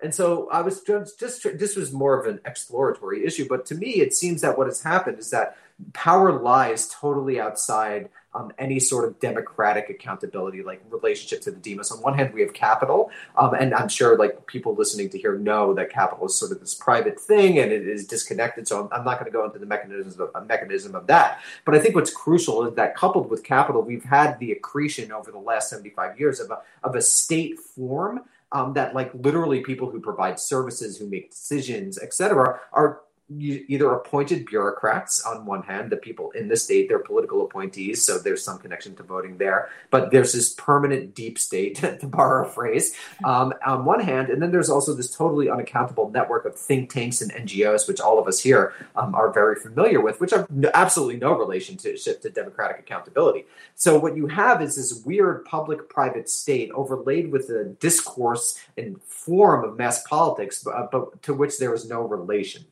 And 0.00 0.14
so 0.14 0.48
I 0.50 0.60
was 0.60 0.80
just, 0.82 1.18
just 1.18 1.58
this 1.58 1.76
was 1.76 1.92
more 1.92 2.18
of 2.18 2.26
an 2.26 2.40
exploratory 2.44 3.24
issue, 3.24 3.46
but 3.48 3.66
to 3.66 3.74
me, 3.74 3.94
it 3.94 4.14
seems 4.14 4.42
that 4.42 4.56
what 4.56 4.66
has 4.66 4.82
happened 4.82 5.18
is 5.18 5.30
that 5.30 5.56
power 5.92 6.40
lies 6.40 6.88
totally 6.88 7.40
outside 7.40 8.08
um, 8.34 8.52
any 8.58 8.78
sort 8.78 9.08
of 9.08 9.18
democratic 9.20 9.88
accountability, 9.88 10.62
like 10.62 10.82
relationship 10.90 11.40
to 11.42 11.50
the 11.50 11.56
demos. 11.56 11.90
On 11.90 12.00
one 12.02 12.14
hand, 12.14 12.32
we 12.34 12.42
have 12.42 12.52
capital, 12.52 13.10
um, 13.36 13.54
and 13.54 13.74
I'm 13.74 13.88
sure 13.88 14.16
like 14.18 14.46
people 14.46 14.74
listening 14.74 15.08
to 15.10 15.18
here 15.18 15.36
know 15.36 15.72
that 15.74 15.90
capital 15.90 16.26
is 16.26 16.34
sort 16.34 16.52
of 16.52 16.60
this 16.60 16.74
private 16.74 17.18
thing 17.18 17.58
and 17.58 17.72
it 17.72 17.88
is 17.88 18.06
disconnected. 18.06 18.68
So 18.68 18.82
I'm, 18.82 18.88
I'm 18.92 19.04
not 19.04 19.18
going 19.18 19.30
to 19.30 19.36
go 19.36 19.44
into 19.44 19.58
the 19.58 19.66
mechanisms 19.66 20.20
of, 20.20 20.30
mechanism 20.46 20.94
of 20.94 21.06
that. 21.06 21.40
But 21.64 21.74
I 21.74 21.78
think 21.80 21.94
what's 21.94 22.12
crucial 22.12 22.66
is 22.66 22.74
that 22.74 22.94
coupled 22.94 23.30
with 23.30 23.42
capital, 23.42 23.82
we've 23.82 24.04
had 24.04 24.38
the 24.38 24.52
accretion 24.52 25.10
over 25.10 25.32
the 25.32 25.38
last 25.38 25.70
75 25.70 26.20
years 26.20 26.38
of 26.38 26.50
a, 26.50 26.60
of 26.84 26.94
a 26.94 27.02
state 27.02 27.58
form 27.58 28.20
um, 28.52 28.72
that 28.74 28.94
like 28.94 29.10
literally 29.14 29.60
people 29.60 29.90
who 29.90 30.00
provide 30.00 30.38
services, 30.38 30.96
who 30.96 31.08
make 31.08 31.30
decisions, 31.30 31.98
etc., 31.98 32.60
are 32.72 33.00
either 33.30 33.92
appointed 33.92 34.46
bureaucrats 34.46 35.24
on 35.24 35.44
one 35.44 35.62
hand, 35.62 35.90
the 35.90 35.96
people 35.96 36.30
in 36.32 36.48
the 36.48 36.56
state, 36.56 36.88
they're 36.88 36.98
political 36.98 37.44
appointees, 37.44 38.02
so 38.02 38.18
there's 38.18 38.42
some 38.42 38.58
connection 38.58 38.94
to 38.96 39.02
voting 39.02 39.36
there. 39.36 39.68
But 39.90 40.10
there's 40.10 40.32
this 40.32 40.54
permanent 40.54 41.14
deep 41.14 41.38
state, 41.38 41.76
to 42.00 42.06
borrow 42.06 42.46
a 42.46 42.50
phrase, 42.50 42.94
um, 43.24 43.52
on 43.66 43.84
one 43.84 44.00
hand, 44.00 44.30
and 44.30 44.40
then 44.40 44.50
there's 44.50 44.70
also 44.70 44.94
this 44.94 45.14
totally 45.14 45.50
unaccountable 45.50 46.10
network 46.10 46.46
of 46.46 46.56
think 46.56 46.92
tanks 46.92 47.20
and 47.20 47.32
NGOs, 47.32 47.86
which 47.86 48.00
all 48.00 48.18
of 48.18 48.26
us 48.26 48.40
here 48.40 48.72
um, 48.96 49.14
are 49.14 49.30
very 49.30 49.56
familiar 49.56 50.00
with, 50.00 50.20
which 50.20 50.30
have 50.30 50.48
absolutely 50.74 51.16
no 51.16 51.36
relationship 51.36 52.22
to 52.22 52.30
democratic 52.30 52.78
accountability. 52.78 53.44
So 53.74 53.98
what 53.98 54.16
you 54.16 54.26
have 54.28 54.62
is 54.62 54.76
this 54.76 55.02
weird 55.04 55.44
public-private 55.44 56.28
state 56.28 56.70
overlaid 56.70 57.30
with 57.30 57.50
a 57.50 57.64
discourse 57.80 58.58
and 58.76 59.00
form 59.02 59.64
of 59.64 59.76
mass 59.76 60.02
politics, 60.04 60.62
but, 60.62 60.90
but 60.90 61.22
to 61.22 61.34
which 61.34 61.58
there 61.58 61.74
is 61.74 61.88
no 61.88 62.02
relation. 62.02 62.64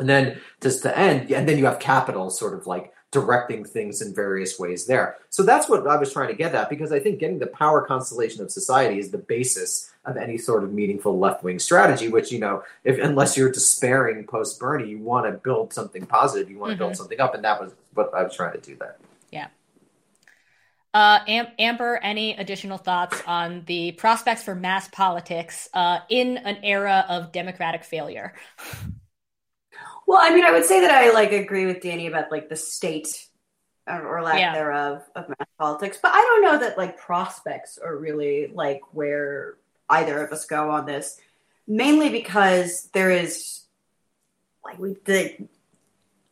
And 0.00 0.08
then 0.08 0.40
just 0.60 0.82
to 0.82 0.98
end, 0.98 1.30
and 1.30 1.48
then 1.48 1.58
you 1.58 1.66
have 1.66 1.78
capital 1.78 2.30
sort 2.30 2.54
of 2.54 2.66
like 2.66 2.92
directing 3.10 3.64
things 3.64 4.02
in 4.02 4.14
various 4.14 4.58
ways 4.58 4.86
there. 4.86 5.16
So 5.30 5.42
that's 5.42 5.68
what 5.68 5.86
I 5.86 5.96
was 5.96 6.12
trying 6.12 6.28
to 6.28 6.34
get 6.34 6.54
at 6.54 6.70
because 6.70 6.92
I 6.92 7.00
think 7.00 7.18
getting 7.18 7.38
the 7.38 7.48
power 7.48 7.82
constellation 7.82 8.42
of 8.42 8.50
society 8.50 8.98
is 8.98 9.10
the 9.10 9.18
basis 9.18 9.92
of 10.04 10.16
any 10.16 10.38
sort 10.38 10.64
of 10.64 10.72
meaningful 10.72 11.18
left 11.18 11.42
wing 11.42 11.58
strategy. 11.58 12.08
Which 12.08 12.30
you 12.30 12.38
know, 12.38 12.62
if 12.84 12.98
unless 12.98 13.36
you're 13.36 13.50
despairing 13.50 14.26
post 14.26 14.58
Bernie, 14.60 14.88
you 14.88 14.98
want 14.98 15.26
to 15.26 15.32
build 15.32 15.72
something 15.72 16.06
positive, 16.06 16.50
you 16.50 16.58
want 16.58 16.70
to 16.70 16.74
mm-hmm. 16.74 16.84
build 16.84 16.96
something 16.96 17.20
up, 17.20 17.34
and 17.34 17.44
that 17.44 17.60
was 17.60 17.72
what 17.94 18.14
I 18.14 18.22
was 18.22 18.34
trying 18.34 18.52
to 18.52 18.60
do 18.60 18.76
there. 18.76 18.96
Yeah. 19.30 19.48
Uh, 20.92 21.20
Am- 21.26 21.52
Amber, 21.58 21.96
any 22.02 22.34
additional 22.34 22.78
thoughts 22.78 23.22
on 23.26 23.64
the 23.66 23.92
prospects 23.92 24.42
for 24.42 24.54
mass 24.54 24.88
politics 24.88 25.68
uh, 25.72 26.00
in 26.08 26.36
an 26.38 26.58
era 26.62 27.04
of 27.08 27.32
democratic 27.32 27.84
failure? 27.84 28.34
Well, 30.10 30.18
I 30.20 30.34
mean, 30.34 30.44
I 30.44 30.50
would 30.50 30.64
say 30.64 30.80
that 30.80 30.90
I 30.90 31.12
like 31.12 31.30
agree 31.30 31.66
with 31.66 31.82
Danny 31.82 32.08
about 32.08 32.32
like 32.32 32.48
the 32.48 32.56
state 32.56 33.28
or, 33.86 34.04
or 34.04 34.22
lack 34.22 34.40
yeah. 34.40 34.52
thereof 34.52 35.04
of 35.14 35.28
mass 35.28 35.48
politics, 35.56 36.00
but 36.02 36.10
I 36.12 36.18
don't 36.20 36.42
know 36.42 36.58
that 36.66 36.76
like 36.76 36.98
prospects 36.98 37.78
are 37.78 37.96
really 37.96 38.50
like 38.52 38.80
where 38.90 39.54
either 39.88 40.20
of 40.20 40.32
us 40.32 40.46
go 40.46 40.72
on 40.72 40.84
this. 40.84 41.16
Mainly 41.68 42.08
because 42.08 42.88
there 42.92 43.12
is 43.12 43.60
like 44.64 44.80
we 44.80 44.96
the 45.04 45.46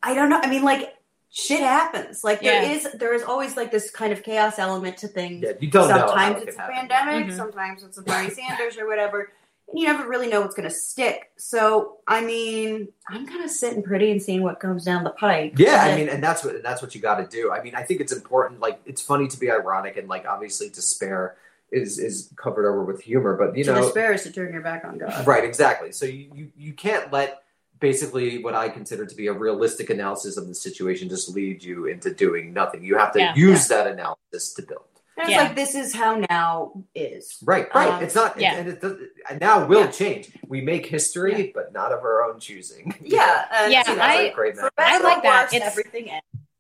I 0.03 0.13
don't 0.13 0.29
know. 0.29 0.41
I 0.43 0.51
mean, 0.51 0.65
like 0.65 0.97
shit 1.31 1.61
happens. 1.61 2.25
Like 2.25 2.41
there 2.41 2.61
yeah. 2.61 2.73
is 2.73 2.89
there 2.95 3.15
is 3.15 3.23
always 3.23 3.57
like 3.57 3.71
this 3.71 3.93
kind 3.93 4.13
of 4.13 4.25
chaos 4.25 4.59
element 4.59 4.97
to 4.97 5.07
things. 5.07 5.45
Yeah, 5.45 5.53
you 5.61 5.71
don't 5.71 5.89
sometimes 5.89 6.43
it's 6.43 6.57
a 6.57 6.59
pandemic, 6.59 7.29
mm-hmm. 7.29 7.37
sometimes 7.37 7.85
it's 7.85 7.97
a 7.97 8.03
Bernie 8.03 8.31
Sanders 8.31 8.77
or 8.77 8.89
whatever 8.89 9.31
you 9.75 9.87
never 9.87 10.09
really 10.09 10.29
know 10.29 10.41
what's 10.41 10.55
going 10.55 10.69
to 10.69 10.75
stick. 10.75 11.31
So, 11.37 11.99
I 12.07 12.25
mean, 12.25 12.89
I'm 13.09 13.27
kind 13.27 13.45
of 13.45 13.51
sitting 13.51 13.83
pretty 13.83 14.11
and 14.11 14.23
seeing 14.23 14.43
what 14.43 14.61
comes 14.61 14.85
down 14.85 15.05
the 15.05 15.11
pipe. 15.11 15.59
Yeah, 15.59 15.83
I 15.83 15.97
mean, 15.97 16.09
and 16.09 16.23
that's 16.23 16.45
what 16.45 16.63
that's 16.63 16.81
what 16.81 16.95
you 16.95 17.01
got 17.01 17.17
to 17.17 17.27
do. 17.27 17.53
I 17.53 17.63
mean, 17.63 17.75
I 17.75 17.83
think 17.83 18.01
it's 18.01 18.13
important. 18.13 18.61
Like, 18.61 18.81
it's 18.87 19.03
funny 19.03 19.29
to 19.29 19.39
be 19.39 19.51
ironic 19.51 19.97
and 19.97 20.09
like 20.09 20.27
obviously 20.27 20.71
despair 20.71 21.37
is 21.71 21.99
is 21.99 22.33
covered 22.37 22.67
over 22.67 22.83
with 22.83 23.03
humor, 23.03 23.37
but 23.37 23.57
you 23.57 23.65
to 23.65 23.75
know, 23.75 23.83
despair 23.83 24.13
is 24.13 24.23
to 24.23 24.33
turn 24.33 24.53
your 24.53 24.63
back 24.63 24.85
on 24.85 24.99
God. 24.99 25.27
Right, 25.27 25.45
exactly. 25.45 25.93
So 25.93 26.07
you 26.07 26.31
you, 26.35 26.53
you 26.57 26.73
can't 26.73 27.13
let 27.13 27.43
basically 27.81 28.43
what 28.43 28.55
I 28.55 28.69
consider 28.69 29.07
to 29.07 29.15
be 29.15 29.27
a 29.29 29.33
realistic 29.33 29.91
analysis 29.91 30.37
of 30.37 30.49
the 30.49 30.55
situation 30.55 31.09
just 31.09 31.29
lead 31.29 31.63
you 31.63 31.87
into 31.87 32.13
doing 32.13 32.53
nothing. 32.53 32.83
You 32.83 32.99
have 32.99 33.13
to 33.13 33.21
yeah, 33.21 33.35
use 33.35 33.71
yeah. 33.71 33.77
that 33.77 33.93
analysis 33.93 34.55
to 34.55 34.63
build. 34.63 34.88
And 35.19 35.29
it's 35.29 35.37
yeah. 35.37 35.43
like 35.43 35.57
this 35.57 35.75
is 35.75 35.93
how 35.93 36.25
now 36.31 36.85
is. 36.95 37.39
Right, 37.43 37.67
right. 37.75 37.93
Um, 37.93 38.03
it's 38.05 38.15
not. 38.15 38.41
Yeah. 38.41 38.55
and 38.55 38.69
it 38.69 38.81
does, 38.81 38.97
now 39.41 39.67
will 39.67 39.81
yeah. 39.81 39.91
change. 39.91 40.31
We 40.47 40.61
make 40.61 40.87
history, 40.87 41.47
yeah. 41.47 41.51
but 41.53 41.73
not 41.73 41.91
of 41.91 42.01
our 42.01 42.23
own 42.23 42.39
choosing. 42.39 42.95
Yeah, 43.09 43.69
yeah. 43.69 43.85
I, 43.87 44.33
I 44.77 44.99
like 44.99 45.23
that. 45.23 45.49
It's 45.53 45.65
everything. 45.65 46.11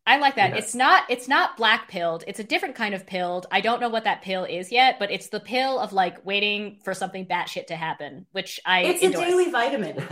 I 0.06 0.16
like 0.16 0.36
that. 0.36 0.56
It's 0.56 0.74
not 0.74 1.05
it's 1.10 1.28
not 1.28 1.59
black 1.59 1.89
pilled. 1.89 2.24
It's 2.26 2.40
a 2.40 2.44
different 2.44 2.74
kind 2.74 2.94
of 2.94 3.06
pilled. 3.06 3.47
I 3.52 3.60
don't 3.60 3.80
know 3.80 3.90
what 3.90 4.05
that 4.05 4.22
pill 4.22 4.44
is 4.44 4.72
yet, 4.72 4.98
but 4.98 5.10
it's 5.10 5.28
the 5.28 5.40
pill 5.40 5.78
of 5.78 5.93
like 5.93 6.24
waiting 6.24 6.78
for 6.82 6.94
something 6.94 7.26
batshit 7.26 7.66
to 7.66 7.76
happen, 7.76 8.24
which 8.32 8.59
I 8.64 8.85
It's 8.85 9.02
endorse. 9.02 9.26
a 9.26 9.28
daily 9.28 9.51
vitamin. 9.51 9.97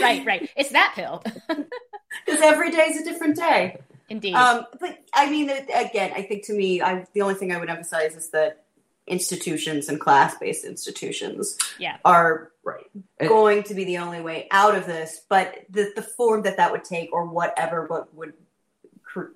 right, 0.00 0.24
right. 0.26 0.50
It's 0.56 0.70
that 0.70 0.92
pill. 0.94 1.24
Because 2.26 2.42
every 2.42 2.70
day 2.70 2.88
is 2.88 3.00
a 3.00 3.04
different 3.04 3.36
day. 3.36 3.78
Indeed. 4.08 4.34
Um, 4.34 4.66
but 4.80 4.98
I 5.12 5.30
mean, 5.30 5.50
again, 5.50 6.12
I 6.14 6.22
think 6.22 6.46
to 6.46 6.54
me, 6.54 6.80
I 6.80 7.06
the 7.12 7.22
only 7.22 7.34
thing 7.34 7.52
I 7.52 7.58
would 7.58 7.68
emphasize 7.68 8.16
is 8.16 8.30
that 8.30 8.64
institutions 9.06 9.88
and 9.88 9.98
class-based 9.98 10.64
institutions 10.64 11.56
Yeah. 11.78 11.96
are 12.04 12.52
right 12.62 12.86
going 13.18 13.62
to 13.64 13.74
be 13.74 13.84
the 13.84 13.98
only 13.98 14.20
way 14.20 14.46
out 14.50 14.74
of 14.76 14.86
this. 14.86 15.20
But 15.28 15.64
the 15.70 15.92
the 15.94 16.02
form 16.02 16.42
that 16.42 16.56
that 16.56 16.72
would 16.72 16.84
take, 16.84 17.12
or 17.12 17.26
whatever, 17.26 17.86
what 17.86 18.14
would 18.14 18.34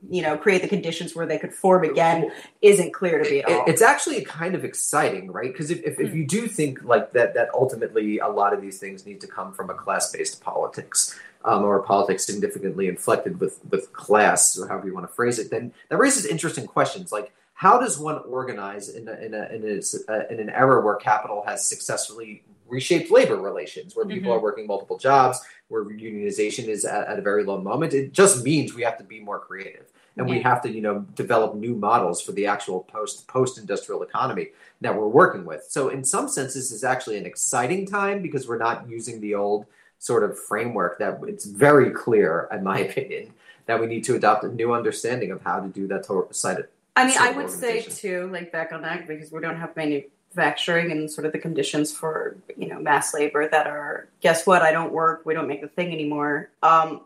you 0.09 0.23
know 0.23 0.37
create 0.37 0.63
the 0.63 0.69
conditions 0.69 1.15
where 1.15 1.27
they 1.27 1.39
could 1.39 1.53
form 1.53 1.85
again, 1.85 2.31
isn't 2.61 2.93
clear 2.93 3.23
to 3.23 3.31
me 3.31 3.43
at 3.43 3.51
all. 3.51 3.65
It's 3.67 3.83
actually 3.83 4.23
kind 4.25 4.55
of 4.55 4.65
exciting, 4.65 5.31
right? 5.31 5.53
Because 5.53 5.71
if, 5.71 5.83
if, 5.83 5.99
if 5.99 6.15
you 6.15 6.27
do 6.27 6.47
think 6.47 6.83
like 6.85 7.13
that, 7.13 7.35
that 7.35 7.49
ultimately 7.55 8.19
a 8.19 8.29
lot 8.29 8.53
of 8.53 8.61
these 8.61 8.79
things 8.79 9.05
need 9.07 9.21
to 9.23 9.27
come 9.27 9.53
from 9.53 9.71
a 9.71 9.75
class-based 9.75 10.43
politics, 10.43 11.19
um, 11.45 11.65
or 11.65 11.83
politics 11.83 12.25
significantly 12.25 12.89
inflected 12.89 13.41
with 13.41 13.61
with 13.71 13.93
class, 13.93 14.59
or 14.59 14.69
however 14.69 14.87
you 14.87 14.95
want 14.95 15.09
to 15.09 15.15
phrase 15.15 15.39
it, 15.39 15.51
then 15.51 15.73
that 15.89 15.99
raises 15.99 16.27
interesting 16.27 16.67
questions. 16.67 17.13
Like, 17.13 17.33
how 17.55 17.79
does 17.79 17.99
one 17.99 18.19
organize 18.29 18.89
in 18.89 19.09
a, 19.09 19.13
in 19.13 19.35
a, 19.35 19.47
in, 19.55 19.65
a, 19.65 20.33
in 20.33 20.41
an 20.41 20.51
era 20.51 20.81
where 20.85 20.97
capital 20.97 21.45
has 21.47 21.67
successfully 21.67 22.43
reshaped 22.69 23.11
labor 23.11 23.37
relations, 23.37 23.95
where 23.95 24.07
people 24.07 24.33
Mhm. 24.33 24.37
are 24.37 24.41
working 24.41 24.67
multiple 24.67 24.99
jobs, 24.99 25.41
where 25.69 25.85
unionization 25.85 26.69
is 26.69 26.85
at, 26.85 27.07
at 27.07 27.19
a 27.19 27.23
very 27.23 27.45
low 27.45 27.61
moment? 27.61 27.93
It 27.93 28.13
just 28.13 28.43
means 28.45 28.75
we 28.75 28.83
have 28.83 28.99
to 28.99 29.05
be 29.05 29.21
more 29.21 29.39
creative 29.39 29.93
and 30.17 30.29
we 30.29 30.41
have 30.41 30.61
to 30.63 30.71
you 30.71 30.81
know 30.81 31.01
develop 31.15 31.55
new 31.55 31.75
models 31.75 32.21
for 32.21 32.33
the 32.33 32.47
actual 32.47 32.81
post 32.81 33.27
post 33.29 33.59
industrial 33.59 34.03
economy 34.03 34.49
that 34.81 34.95
we're 34.95 35.09
working 35.09 35.45
with 35.45 35.65
so 35.69 35.89
in 35.89 36.05
some 36.05 36.29
senses 36.29 36.73
it's 36.73 36.85
actually 36.85 37.17
an 37.17 37.25
exciting 37.27 37.87
time 37.87 38.21
because 38.21 38.47
we're 38.47 38.59
not 38.59 38.89
using 38.89 39.21
the 39.21 39.35
old 39.35 39.65
sort 40.03 40.25
of 40.25 40.37
framework 40.37 40.99
that 40.99 41.21
it's 41.29 41.45
very 41.45 41.91
clear 41.91 42.49
in 42.51 42.65
my 42.65 42.81
opinion 42.81 43.33
that 43.67 43.81
we 43.81 43.87
need 43.87 44.03
to 44.03 44.17
adopt 44.17 44.43
a 44.43 44.49
new 44.49 44.73
understanding 44.73 45.31
of 45.31 45.41
how 45.43 45.61
to 45.61 45.69
do 45.69 45.87
that 45.87 46.05
to- 46.05 46.27
side 46.33 46.67
I 46.95 47.07
mean, 47.07 47.17
I 47.19 47.31
would 47.31 47.49
say 47.49 47.81
too, 47.81 48.29
like 48.31 48.53
back 48.53 48.73
on 48.73 48.83
that, 48.83 49.07
because 49.07 49.33
we 49.33 49.41
don't 49.41 49.57
have 49.57 49.75
manufacturing 49.77 50.91
and 50.91 51.11
sort 51.11 51.27
of 51.27 51.33
the 51.33 51.39
conditions 51.39 51.91
for 51.91 52.37
you 52.55 52.69
know 52.69 52.79
mass 52.81 53.15
labor 53.15 53.49
that 53.49 53.67
are. 53.67 54.09
Guess 54.21 54.47
what? 54.47 54.61
I 54.61 54.73
don't 54.73 54.93
work. 54.93 55.23
We 55.25 55.33
don't 55.33 55.49
make 55.49 55.63
the 55.63 55.69
thing 55.69 55.91
anymore. 55.91 56.51
Um, 56.63 57.03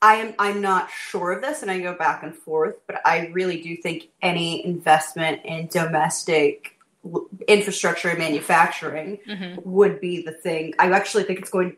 I 0.00 0.16
am. 0.16 0.34
I'm 0.40 0.60
not 0.60 0.90
sure 0.90 1.30
of 1.30 1.40
this, 1.40 1.62
and 1.62 1.70
I 1.70 1.78
go 1.78 1.94
back 1.94 2.24
and 2.24 2.34
forth, 2.34 2.78
but 2.88 3.00
I 3.04 3.30
really 3.32 3.62
do 3.62 3.76
think 3.76 4.08
any 4.20 4.66
investment 4.66 5.42
in 5.44 5.68
domestic 5.68 6.71
infrastructure 7.48 8.08
and 8.08 8.18
manufacturing 8.18 9.18
Mhm. 9.26 9.64
would 9.64 10.00
be 10.00 10.22
the 10.22 10.32
thing. 10.32 10.74
I 10.78 10.90
actually 10.90 11.24
think 11.24 11.40
it's 11.40 11.50
going 11.50 11.76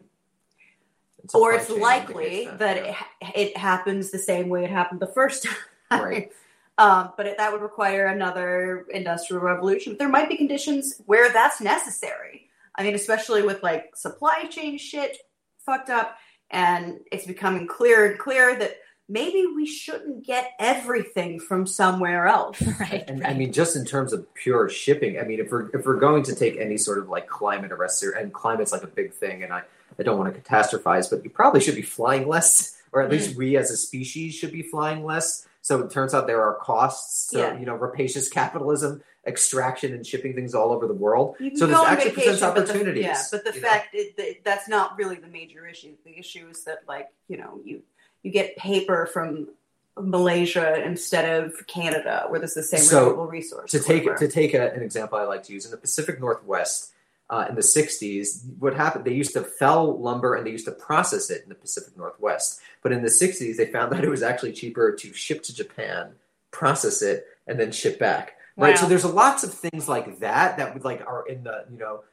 a 1.32 1.36
or 1.36 1.54
it's 1.54 1.70
likely 1.70 2.24
indicates 2.24 2.58
that, 2.58 2.58
that, 2.58 2.96
it, 3.36 3.50
it 3.50 3.56
happens 3.56 4.10
the 4.10 4.18
same 4.18 4.48
way 4.48 4.64
it 4.64 4.70
happened 4.70 5.00
the 5.00 5.06
first 5.06 5.44
time. 5.44 6.02
Right. 6.04 6.32
um, 6.78 7.12
but 7.16 7.26
it, 7.26 7.38
that 7.38 7.52
would 7.52 7.62
require 7.62 8.06
another 8.06 8.86
industrial 8.90 9.42
revolution. 9.42 9.92
But 9.92 10.00
There 10.00 10.08
might 10.08 10.28
be 10.28 10.36
conditions 10.36 11.00
where 11.06 11.32
that's 11.32 11.60
necessary. 11.60 12.50
I 12.74 12.82
mean, 12.82 12.94
especially 12.94 13.42
with 13.42 13.62
like 13.62 13.96
supply 13.96 14.44
chain 14.50 14.76
shit 14.78 15.16
fucked 15.64 15.88
up, 15.88 16.18
and 16.50 17.00
it's 17.10 17.26
becoming 17.26 17.66
clearer 17.66 18.06
and 18.06 18.18
clearer 18.18 18.56
that 18.56 18.76
maybe 19.08 19.46
we 19.54 19.66
shouldn't 19.66 20.24
get 20.24 20.52
everything 20.58 21.38
from 21.38 21.66
somewhere 21.66 22.26
else. 22.26 22.60
right. 22.80 23.04
And 23.06 23.26
I 23.26 23.34
mean, 23.34 23.52
just 23.52 23.76
in 23.76 23.84
terms 23.84 24.12
of 24.12 24.32
pure 24.34 24.68
shipping, 24.68 25.18
I 25.18 25.24
mean, 25.24 25.40
if 25.40 25.50
we're 25.50 25.68
if 25.76 25.86
we're 25.86 25.98
going 25.98 26.22
to 26.24 26.34
take 26.34 26.56
any 26.58 26.78
sort 26.78 26.98
of 26.98 27.08
like 27.08 27.26
climate 27.26 27.72
arrest, 27.72 28.02
and 28.02 28.32
climate's 28.32 28.72
like 28.72 28.82
a 28.82 28.88
big 28.88 29.12
thing, 29.12 29.42
and 29.42 29.52
I, 29.52 29.62
I 29.98 30.02
don't 30.02 30.18
want 30.18 30.34
to 30.34 30.40
catastrophize, 30.40 31.10
but 31.10 31.24
you 31.24 31.30
probably 31.30 31.60
should 31.60 31.76
be 31.76 31.82
flying 31.82 32.28
less, 32.28 32.76
or 32.92 33.02
at 33.02 33.10
least 33.10 33.32
mm. 33.32 33.36
we 33.36 33.56
as 33.56 33.70
a 33.70 33.76
species 33.76 34.34
should 34.34 34.52
be 34.52 34.62
flying 34.62 35.04
less. 35.04 35.46
So 35.62 35.80
it 35.80 35.90
turns 35.90 36.12
out 36.12 36.26
there 36.26 36.42
are 36.42 36.56
costs 36.56 37.28
to 37.28 37.38
Yeah. 37.38 37.58
you 37.58 37.66
know 37.66 37.74
rapacious 37.74 38.28
capitalism, 38.28 39.02
extraction, 39.26 39.94
and 39.94 40.06
shipping 40.06 40.34
things 40.34 40.54
all 40.54 40.72
over 40.72 40.86
the 40.86 40.94
world. 40.94 41.36
So 41.54 41.66
this 41.66 41.78
actually 41.78 42.10
vacation, 42.10 42.30
presents 42.32 42.40
but 42.40 42.54
the- 42.54 42.72
opportunities. 42.72 43.04
yeah, 43.04 43.22
but 43.30 43.44
the 43.44 43.52
fact 43.52 43.94
it, 43.94 44.16
that 44.16 44.44
that's 44.44 44.68
not 44.68 44.98
really 44.98 45.16
the 45.16 45.28
major 45.28 45.66
issue. 45.66 45.94
The 46.04 46.18
issue 46.18 46.48
is 46.50 46.64
that 46.64 46.80
like 46.86 47.08
you 47.28 47.38
know 47.38 47.60
you 47.64 47.82
you 48.24 48.32
get 48.32 48.56
paper 48.56 49.06
from 49.06 49.48
Malaysia 49.96 50.82
instead 50.82 51.44
of 51.44 51.66
Canada, 51.68 52.24
where 52.28 52.40
there's 52.40 52.54
the 52.54 52.62
same 52.64 52.80
So, 52.80 53.02
renewable 53.02 53.26
resource. 53.28 53.70
to 53.70 53.78
take 53.78 54.04
whatever. 54.04 54.26
to 54.26 54.32
take 54.32 54.54
a, 54.54 54.72
an 54.72 54.82
example 54.82 55.18
I 55.18 55.22
like 55.22 55.44
to 55.44 55.52
use 55.52 55.64
in 55.64 55.70
the 55.70 55.76
Pacific 55.76 56.18
Northwest 56.18 56.90
uh, 57.30 57.46
in 57.48 57.54
the 57.54 57.62
60s, 57.62 58.44
what 58.58 58.74
happened? 58.74 59.04
They 59.04 59.14
used 59.14 59.32
to 59.32 59.42
fell 59.42 59.98
lumber 59.98 60.34
and 60.34 60.46
they 60.46 60.50
used 60.50 60.66
to 60.66 60.72
process 60.72 61.30
it 61.30 61.42
in 61.42 61.48
the 61.48 61.54
Pacific 61.54 61.96
Northwest. 61.96 62.60
But 62.82 62.92
in 62.92 63.02
the 63.02 63.08
60s, 63.08 63.56
they 63.56 63.66
found 63.66 63.92
that 63.96 64.04
it 64.04 64.10
was 64.10 64.22
actually 64.22 64.52
cheaper 64.52 64.92
to 64.92 65.12
ship 65.12 65.42
to 65.44 65.54
Japan, 65.54 66.12
process 66.50 67.02
it, 67.02 67.26
and 67.46 67.58
then 67.58 67.72
ship 67.72 67.98
back. 67.98 68.36
Right. 68.56 68.74
Wow. 68.74 68.82
So 68.82 68.86
there's 68.88 69.04
lots 69.04 69.42
of 69.42 69.52
things 69.52 69.88
like 69.88 70.20
that 70.20 70.58
that 70.58 70.74
would 70.74 70.84
like 70.84 71.04
are 71.06 71.26
in 71.26 71.44
the 71.44 71.64
you 71.72 71.78
know 71.78 72.04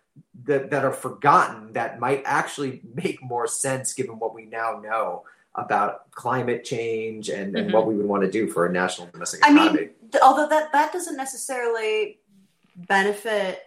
that 0.46 0.72
that 0.72 0.84
are 0.84 0.92
forgotten 0.92 1.74
that 1.74 2.00
might 2.00 2.24
actually 2.26 2.82
make 2.96 3.22
more 3.22 3.48
sense 3.48 3.94
given 3.94 4.18
what 4.18 4.34
we 4.34 4.46
now 4.46 4.82
know 4.84 5.24
about 5.56 6.10
climate 6.12 6.64
change 6.64 7.30
and, 7.30 7.56
and 7.58 7.70
Mhm. 7.70 7.74
what 7.74 7.86
we 7.88 7.96
would 7.96 8.06
want 8.06 8.24
to 8.24 8.32
do 8.32 8.48
for 8.48 8.66
a 8.66 8.72
national 8.72 9.08
domestic 9.12 9.40
economy. 9.42 9.60
I 9.60 9.64
economy. 9.66 9.86
mean, 10.02 10.12
th- 10.12 10.24
although 10.24 10.48
that 10.48 10.72
that 10.72 10.94
doesn't 10.94 11.18
necessarily 11.18 12.20
benefit 12.76 13.60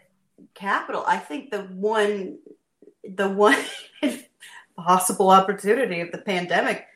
capital, 0.54 1.04
I 1.06 1.18
think 1.18 1.50
the 1.50 1.62
one 1.62 2.38
the 3.06 3.28
one 3.28 3.58
possible 4.76 5.30
opportunity 5.30 6.00
of 6.00 6.10
the 6.10 6.18
pandemic 6.18 6.86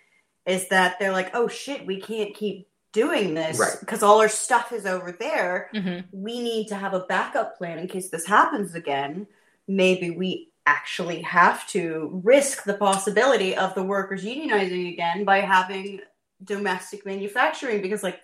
is 0.46 0.68
that 0.68 0.98
they're 0.98 1.12
like, 1.12 1.30
oh 1.34 1.48
shit, 1.48 1.86
we 1.86 2.00
can't 2.00 2.34
keep 2.34 2.66
doing 2.92 3.34
this 3.34 3.58
Right. 3.58 3.76
because 3.80 4.02
all 4.02 4.20
our 4.20 4.28
stuff 4.30 4.72
is 4.72 4.86
over 4.86 5.12
there. 5.12 5.68
Mhm. 5.74 6.04
We 6.10 6.42
need 6.42 6.68
to 6.68 6.74
have 6.74 6.94
a 6.94 7.00
backup 7.00 7.58
plan 7.58 7.78
in 7.78 7.86
case 7.88 8.08
this 8.08 8.26
happens 8.26 8.74
again. 8.74 9.26
Maybe 9.68 10.10
we 10.10 10.50
actually 10.68 11.22
have 11.22 11.66
to 11.68 12.10
risk 12.24 12.64
the 12.64 12.74
possibility 12.74 13.56
of 13.56 13.74
the 13.74 13.82
workers 13.82 14.24
unionizing 14.24 14.92
again 14.92 15.24
by 15.24 15.38
having 15.40 16.00
domestic 16.44 17.00
manufacturing 17.06 17.80
because 17.82 18.02
like 18.02 18.20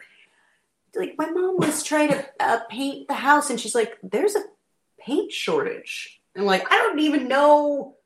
like 0.95 1.15
my 1.19 1.29
mom 1.31 1.57
was 1.57 1.83
trying 1.83 2.09
to 2.09 2.25
uh, 2.41 2.61
paint 2.71 3.09
the 3.09 3.15
house 3.15 3.51
and 3.51 3.59
she's 3.59 3.75
like 3.75 3.93
there's 4.03 4.37
a 4.37 4.43
paint 5.01 5.33
shortage 5.33 6.21
and 6.37 6.45
like 6.47 6.65
i 6.73 6.77
don't 6.83 7.01
even 7.01 7.27
know 7.29 7.97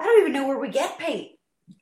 i 0.00 0.02
don't 0.04 0.20
even 0.22 0.32
know 0.32 0.46
where 0.48 0.58
we 0.58 0.68
get 0.68 0.98
paint 0.98 1.28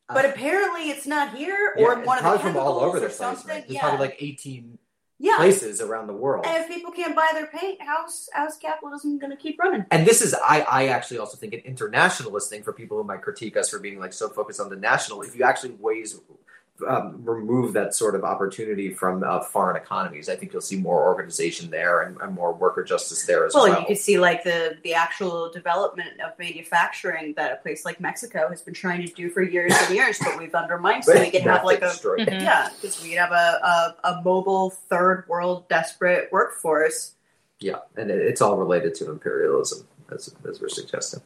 but 0.09 0.25
apparently 0.27 0.91
it's 0.91 1.07
not 1.07 1.35
here 1.37 1.75
or 1.79 1.93
Uh, 1.93 1.95
Yeah, 1.95 2.01
in 2.01 2.07
one 2.07 2.19
of 2.19 2.33
the 2.33 2.39
from 2.41 2.57
all 2.57 2.79
over 2.81 2.99
the 3.01 3.07
place. 3.07 3.17
something 3.17 3.49
Right? 3.49 3.63
There's 3.67 3.75
yeah 3.75 3.81
probably 3.89 4.07
like 4.09 4.17
18 4.21 4.79
Yeah. 5.19 5.37
places 5.37 5.81
around 5.81 6.09
the 6.09 6.13
world. 6.13 6.45
and 6.47 6.63
if 6.63 6.69
people 6.69 6.91
can't 6.91 7.15
buy 7.15 7.31
their 7.33 7.47
paint 7.47 7.81
house 7.81 8.29
house 8.33 8.59
capitalism 8.59 9.19
going 9.19 9.31
to 9.31 9.37
keep 9.37 9.59
running 9.61 9.87
And 9.91 10.07
this 10.07 10.21
is, 10.21 10.35
I, 10.35 10.61
I 10.63 10.87
actually 10.89 11.19
also 11.19 11.37
think, 11.37 11.55
an 11.55 11.61
internationalist 11.61 12.51
thing 12.51 12.63
for 12.63 12.73
people 12.73 12.97
who 12.99 13.05
might 13.05 13.23
critique 13.23 13.57
us 13.57 13.69
for 13.69 13.79
being 13.79 13.99
like 14.01 14.13
so 14.13 14.29
focused 14.29 14.61
on 14.61 14.71
the 14.71 14.77
national. 14.77 15.23
If 15.23 15.37
you 15.37 15.45
actually 15.45 15.73
ways 15.79 16.19
um, 16.89 17.23
remove 17.25 17.73
that 17.75 17.95
sort 17.95 18.17
of 18.17 18.25
opportunity 18.25 18.93
from 18.93 19.23
uh, 19.23 19.41
foreign 19.41 19.77
economies, 19.77 20.29
I 20.29 20.35
think 20.35 20.53
you'll 20.53 20.61
see 20.61 20.77
more 20.77 21.05
organization 21.05 21.71
there 21.71 22.03
and, 22.03 22.21
and 22.21 22.35
more 22.35 22.53
worker 22.53 22.83
justice 22.83 23.25
there 23.27 23.47
as 23.47 23.55
well, 23.55 23.69
well. 23.69 23.81
you 23.81 23.87
could 23.87 23.99
see 23.99 24.19
like 24.19 24.43
the 24.43 24.77
the 24.83 24.93
actual 24.95 25.51
development 25.53 26.21
of 26.21 26.37
manufacturing 26.39 27.35
that 27.35 27.53
a 27.53 27.57
place 27.57 27.85
like 27.85 28.01
Mexico 28.01 28.49
has 28.49 28.61
been 28.61 28.75
trying 28.75 29.07
to 29.07 29.13
do 29.13 29.31
for 29.31 29.41
years 29.43 29.73
and 29.73 29.95
years, 29.95 30.19
but 30.19 30.37
we've 30.39 30.55
undermined. 30.55 31.05
So 31.05 31.19
we 31.19 31.31
can 31.31 31.43
have 31.43 31.65
like 31.65 31.83
a 31.83 31.87
Mm-hmm. 31.87 32.29
Mhm. 32.29 32.43
yeah, 32.43 32.69
because 32.75 33.01
we 33.03 33.11
can 33.11 33.19
have 33.19 33.33
a, 33.33 33.95
a 34.05 34.09
a 34.19 34.23
mobile 34.25 34.71
third 34.71 35.25
world 35.29 35.69
desperate 35.69 36.29
workforce. 36.33 37.13
yeah, 37.61 37.79
and 37.97 38.11
it, 38.11 38.19
it's 38.19 38.41
all 38.43 38.57
related 38.57 38.95
to 38.97 39.11
imperialism, 39.11 39.87
as, 40.13 40.35
as 40.49 40.61
we're 40.61 40.69
suggesting. 40.69 41.21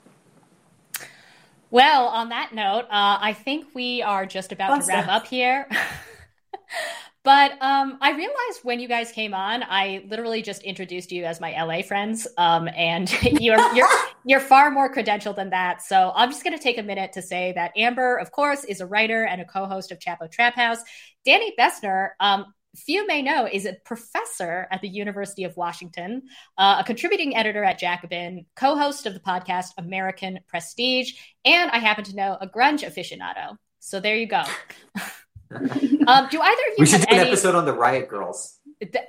Well, 1.70 2.06
on 2.08 2.30
that 2.30 2.54
note, 2.54 2.84
uh, 2.84 3.18
I 3.20 3.34
think 3.34 3.74
we 3.74 4.02
are 4.02 4.24
just 4.26 4.52
about 4.52 4.80
to 4.80 4.86
wrap 4.86 5.08
up 5.08 5.26
here. 5.26 5.68
but 7.24 7.52
um, 7.60 7.98
I 8.00 8.12
realized 8.12 8.60
when 8.62 8.80
you 8.80 8.88
guys 8.88 9.12
came 9.12 9.34
on, 9.34 9.62
I 9.62 10.04
literally 10.08 10.40
just 10.40 10.62
introduced 10.62 11.12
you 11.12 11.24
as 11.24 11.40
my 11.40 11.52
LA 11.62 11.82
friends, 11.82 12.26
um, 12.38 12.68
and 12.74 13.10
you're 13.40 13.74
you're 13.74 13.88
you're 14.24 14.40
far 14.40 14.70
more 14.70 14.92
credentialed 14.92 15.36
than 15.36 15.50
that. 15.50 15.82
So 15.82 16.12
I'm 16.14 16.30
just 16.30 16.42
going 16.42 16.56
to 16.56 16.62
take 16.62 16.78
a 16.78 16.82
minute 16.82 17.12
to 17.14 17.22
say 17.22 17.52
that 17.52 17.76
Amber, 17.76 18.16
of 18.16 18.32
course, 18.32 18.64
is 18.64 18.80
a 18.80 18.86
writer 18.86 19.24
and 19.24 19.40
a 19.40 19.44
co-host 19.44 19.92
of 19.92 19.98
Chapo 19.98 20.30
Trap 20.30 20.54
House. 20.54 20.78
Danny 21.26 21.52
Bessner, 21.58 22.10
um, 22.20 22.46
few 22.82 23.06
may 23.06 23.22
know, 23.22 23.48
is 23.50 23.66
a 23.66 23.74
professor 23.84 24.66
at 24.70 24.80
the 24.80 24.88
University 24.88 25.44
of 25.44 25.56
Washington, 25.56 26.22
uh, 26.56 26.76
a 26.80 26.84
contributing 26.84 27.36
editor 27.36 27.64
at 27.64 27.78
Jacobin, 27.78 28.46
co 28.56 28.76
host 28.76 29.06
of 29.06 29.14
the 29.14 29.20
podcast 29.20 29.68
American 29.78 30.40
Prestige, 30.48 31.12
and 31.44 31.70
I 31.70 31.78
happen 31.78 32.05
to 32.05 32.16
know 32.16 32.36
a 32.40 32.48
grunge 32.48 32.86
aficionado. 32.86 33.56
So 33.80 34.00
there 34.00 34.16
you 34.16 34.26
go. 34.26 34.42
um, 35.50 36.28
do 36.30 36.40
either 36.40 36.62
of 36.62 36.74
you 36.76 36.76
We 36.78 36.86
should 36.86 37.00
have 37.00 37.09
do 37.09 37.14
an 37.14 37.20
any? 37.20 37.30
episode 37.30 37.55
on 37.55 37.64
the 37.64 37.72
Riot 37.72 38.09
Girls. 38.09 38.59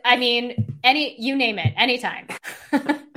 I 0.04 0.18
mean, 0.18 0.80
any 0.84 1.20
you 1.20 1.36
name 1.36 1.60
it, 1.60 1.74
anytime. 1.78 2.28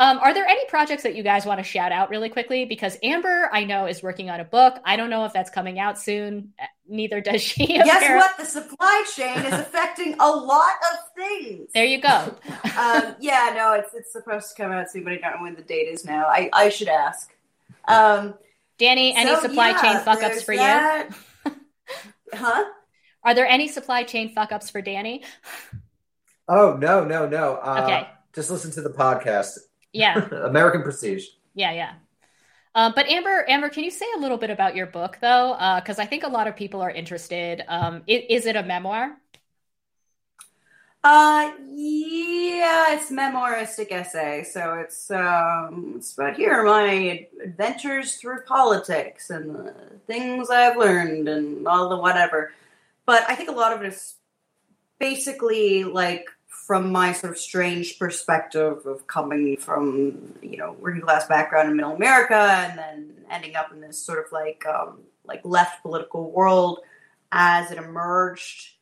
Um, 0.00 0.18
are 0.18 0.32
there 0.32 0.46
any 0.46 0.64
projects 0.66 1.02
that 1.02 1.16
you 1.16 1.24
guys 1.24 1.44
want 1.44 1.58
to 1.58 1.64
shout 1.64 1.90
out 1.90 2.08
really 2.08 2.28
quickly? 2.28 2.64
Because 2.64 2.96
Amber, 3.02 3.50
I 3.52 3.64
know, 3.64 3.86
is 3.86 4.00
working 4.02 4.30
on 4.30 4.38
a 4.38 4.44
book. 4.44 4.78
I 4.84 4.96
don't 4.96 5.10
know 5.10 5.24
if 5.24 5.32
that's 5.32 5.50
coming 5.50 5.80
out 5.80 5.98
soon. 5.98 6.52
Neither 6.88 7.20
does 7.20 7.42
she. 7.42 7.66
Guess 7.66 8.08
what? 8.10 8.38
The 8.38 8.44
supply 8.44 9.04
chain 9.16 9.38
is 9.44 9.52
affecting 9.54 10.14
a 10.20 10.30
lot 10.30 10.74
of 10.92 10.98
things. 11.16 11.70
There 11.74 11.84
you 11.84 12.00
go. 12.00 12.08
um, 12.78 13.16
yeah, 13.20 13.52
no, 13.56 13.74
it's 13.74 13.92
it's 13.92 14.12
supposed 14.12 14.54
to 14.54 14.62
come 14.62 14.70
out 14.70 14.88
soon, 14.90 15.02
but 15.02 15.14
I 15.14 15.16
don't 15.16 15.36
know 15.36 15.42
when 15.42 15.56
the 15.56 15.62
date 15.62 15.88
is 15.88 16.04
now. 16.04 16.26
I, 16.26 16.48
I 16.52 16.68
should 16.68 16.88
ask. 16.88 17.34
Um, 17.86 18.34
Danny, 18.78 19.14
any 19.16 19.34
so, 19.34 19.40
supply 19.40 19.70
yeah, 19.70 19.82
chain 19.82 20.04
fuck 20.04 20.22
ups 20.22 20.42
for 20.42 20.56
that. 20.56 21.08
you? 21.10 21.52
Huh? 22.32 22.62
Are 23.24 23.34
there 23.34 23.46
any 23.46 23.68
supply 23.68 24.02
chain 24.02 24.34
fuck 24.34 24.52
ups 24.52 24.68
for 24.68 24.82
Danny? 24.82 25.24
Oh 26.46 26.76
no, 26.78 27.04
no, 27.04 27.26
no. 27.26 27.56
Uh, 27.56 27.80
Okay. 27.84 28.08
Just 28.34 28.50
listen 28.50 28.70
to 28.72 28.82
the 28.82 28.90
podcast. 28.90 29.58
Yeah. 29.92 30.28
American 30.44 30.82
Prestige. 30.82 31.26
Yeah, 31.54 31.72
yeah. 31.72 31.94
Um, 32.74 32.92
but 32.94 33.06
Amber, 33.08 33.44
Amber, 33.48 33.68
can 33.70 33.84
you 33.84 33.90
say 33.90 34.06
a 34.16 34.20
little 34.20 34.36
bit 34.38 34.50
about 34.50 34.76
your 34.76 34.86
book, 34.86 35.18
though? 35.20 35.56
Because 35.80 35.98
I 35.98 36.06
think 36.06 36.22
a 36.22 36.28
lot 36.28 36.46
of 36.46 36.56
people 36.56 36.80
are 36.80 36.90
interested. 36.90 37.62
Um, 37.66 38.02
i- 38.08 38.26
is 38.28 38.46
it 38.46 38.56
a 38.56 38.62
memoir? 38.62 39.16
Uh, 41.04 41.52
yeah, 41.68 42.92
it's 42.94 43.10
memoiristic 43.10 43.92
essay, 43.92 44.42
so 44.42 44.74
it's 44.74 45.10
um, 45.12 45.94
it's 45.96 46.12
about 46.14 46.36
here 46.36 46.52
are 46.52 46.64
my 46.64 47.26
adventures 47.42 48.16
through 48.16 48.42
politics 48.42 49.30
and 49.30 49.54
the 49.54 49.74
things 50.08 50.50
I've 50.50 50.76
learned 50.76 51.28
and 51.28 51.68
all 51.68 51.88
the 51.88 51.96
whatever. 51.96 52.52
But 53.06 53.24
I 53.28 53.36
think 53.36 53.48
a 53.48 53.52
lot 53.52 53.72
of 53.72 53.82
it 53.82 53.88
is 53.94 54.16
basically 54.98 55.84
like 55.84 56.26
from 56.68 56.92
my 56.92 57.14
sort 57.14 57.32
of 57.32 57.38
strange 57.38 57.98
perspective 57.98 58.84
of 58.84 59.06
coming 59.06 59.56
from 59.56 60.34
you 60.42 60.58
know 60.58 60.76
working 60.78 61.00
class 61.00 61.26
background 61.26 61.70
in 61.70 61.74
middle 61.74 61.94
America 61.94 62.34
and 62.34 62.78
then 62.78 63.10
ending 63.30 63.56
up 63.56 63.72
in 63.72 63.80
this 63.80 63.98
sort 63.98 64.22
of 64.22 64.30
like 64.32 64.62
um, 64.66 64.98
like 65.24 65.40
left 65.44 65.80
political 65.80 66.30
world 66.30 66.80
as 67.32 67.70
it 67.70 67.78
emerged. 67.78 68.74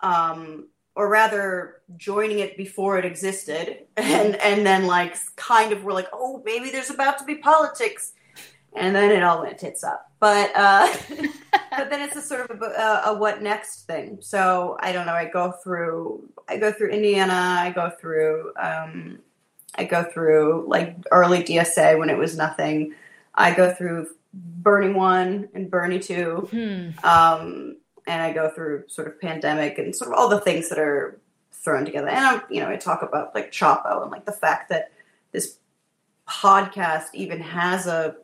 Um, 0.00 0.68
or 0.96 1.08
rather 1.08 1.82
joining 1.96 2.38
it 2.38 2.56
before 2.56 2.98
it 2.98 3.04
existed 3.04 3.78
and 3.96 4.36
and 4.36 4.64
then 4.64 4.86
like 4.86 5.14
kind 5.36 5.72
of 5.72 5.84
we're 5.84 5.92
like 5.92 6.08
oh 6.12 6.42
maybe 6.46 6.70
there's 6.70 6.90
about 6.90 7.18
to 7.18 7.24
be 7.24 7.34
politics 7.34 8.12
and 8.74 8.96
then 8.96 9.10
it 9.10 9.22
all 9.22 9.42
went 9.42 9.58
tits 9.58 9.84
up 9.84 10.10
but 10.24 10.50
uh 10.56 10.88
but 11.76 11.90
then 11.90 12.00
it's 12.00 12.16
a 12.16 12.22
sort 12.22 12.50
of 12.50 12.62
a, 12.62 12.64
a, 12.64 13.02
a 13.06 13.18
what 13.18 13.42
next 13.42 13.86
thing 13.86 14.18
so 14.22 14.76
i 14.80 14.90
don't 14.90 15.04
know 15.04 15.12
i 15.12 15.26
go 15.26 15.52
through 15.62 16.26
i 16.48 16.56
go 16.56 16.72
through 16.72 16.88
indiana 16.88 17.56
i 17.60 17.70
go 17.70 17.90
through 18.00 18.52
um 18.56 19.18
i 19.74 19.84
go 19.84 20.02
through 20.02 20.64
like 20.66 20.96
early 21.12 21.42
dsa 21.42 21.98
when 21.98 22.08
it 22.08 22.16
was 22.16 22.38
nothing 22.38 22.94
i 23.34 23.52
go 23.54 23.72
through 23.74 24.08
bernie 24.32 24.94
one 24.94 25.48
and 25.52 25.70
bernie 25.70 26.00
two 26.00 26.48
Hmm. 26.50 27.06
um, 27.06 27.76
and 28.06 28.20
I 28.20 28.34
go 28.34 28.50
through 28.50 28.84
sort 28.88 29.08
of 29.08 29.18
pandemic 29.18 29.78
and 29.78 29.96
sort 29.96 30.12
of 30.12 30.18
all 30.18 30.28
the 30.28 30.40
things 30.40 30.68
that 30.68 30.78
are 30.78 31.18
thrown 31.52 31.86
together. 31.86 32.08
And 32.08 32.18
I'm, 32.18 32.42
you 32.50 32.60
know, 32.60 32.68
I 32.68 32.76
talk 32.76 33.00
about 33.00 33.34
like 33.34 33.50
Chapo 33.50 34.02
and 34.02 34.10
like 34.10 34.26
the 34.26 34.32
fact 34.32 34.68
that 34.68 34.92
this 35.32 35.56
podcast 36.28 37.06
even 37.14 37.40
has 37.40 37.86
a 37.86 38.16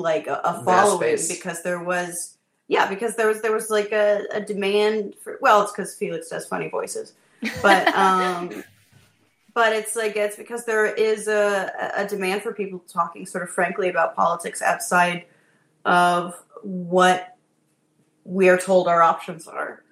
like 0.00 0.26
a, 0.26 0.40
a 0.44 0.64
following 0.64 1.18
because 1.28 1.62
there 1.62 1.82
was 1.82 2.36
yeah 2.68 2.88
because 2.88 3.16
there 3.16 3.26
was 3.28 3.42
there 3.42 3.52
was 3.52 3.70
like 3.70 3.92
a, 3.92 4.24
a 4.32 4.40
demand 4.40 5.14
for 5.22 5.38
well 5.40 5.62
it's 5.62 5.72
because 5.72 5.94
Felix 5.94 6.28
does 6.28 6.46
funny 6.46 6.68
voices 6.68 7.14
but 7.62 7.86
um 7.94 8.64
but 9.54 9.72
it's 9.72 9.96
like 9.96 10.16
it's 10.16 10.36
because 10.36 10.64
there 10.64 10.86
is 10.86 11.28
a, 11.28 11.92
a 11.96 12.06
demand 12.06 12.42
for 12.42 12.52
people 12.52 12.78
talking 12.88 13.26
sort 13.26 13.44
of 13.44 13.50
frankly 13.50 13.88
about 13.88 14.14
politics 14.14 14.62
outside 14.62 15.24
of 15.84 16.34
what 16.62 17.36
we 18.24 18.48
are 18.48 18.58
told 18.58 18.86
our 18.86 19.02
options 19.02 19.48
are. 19.48 19.82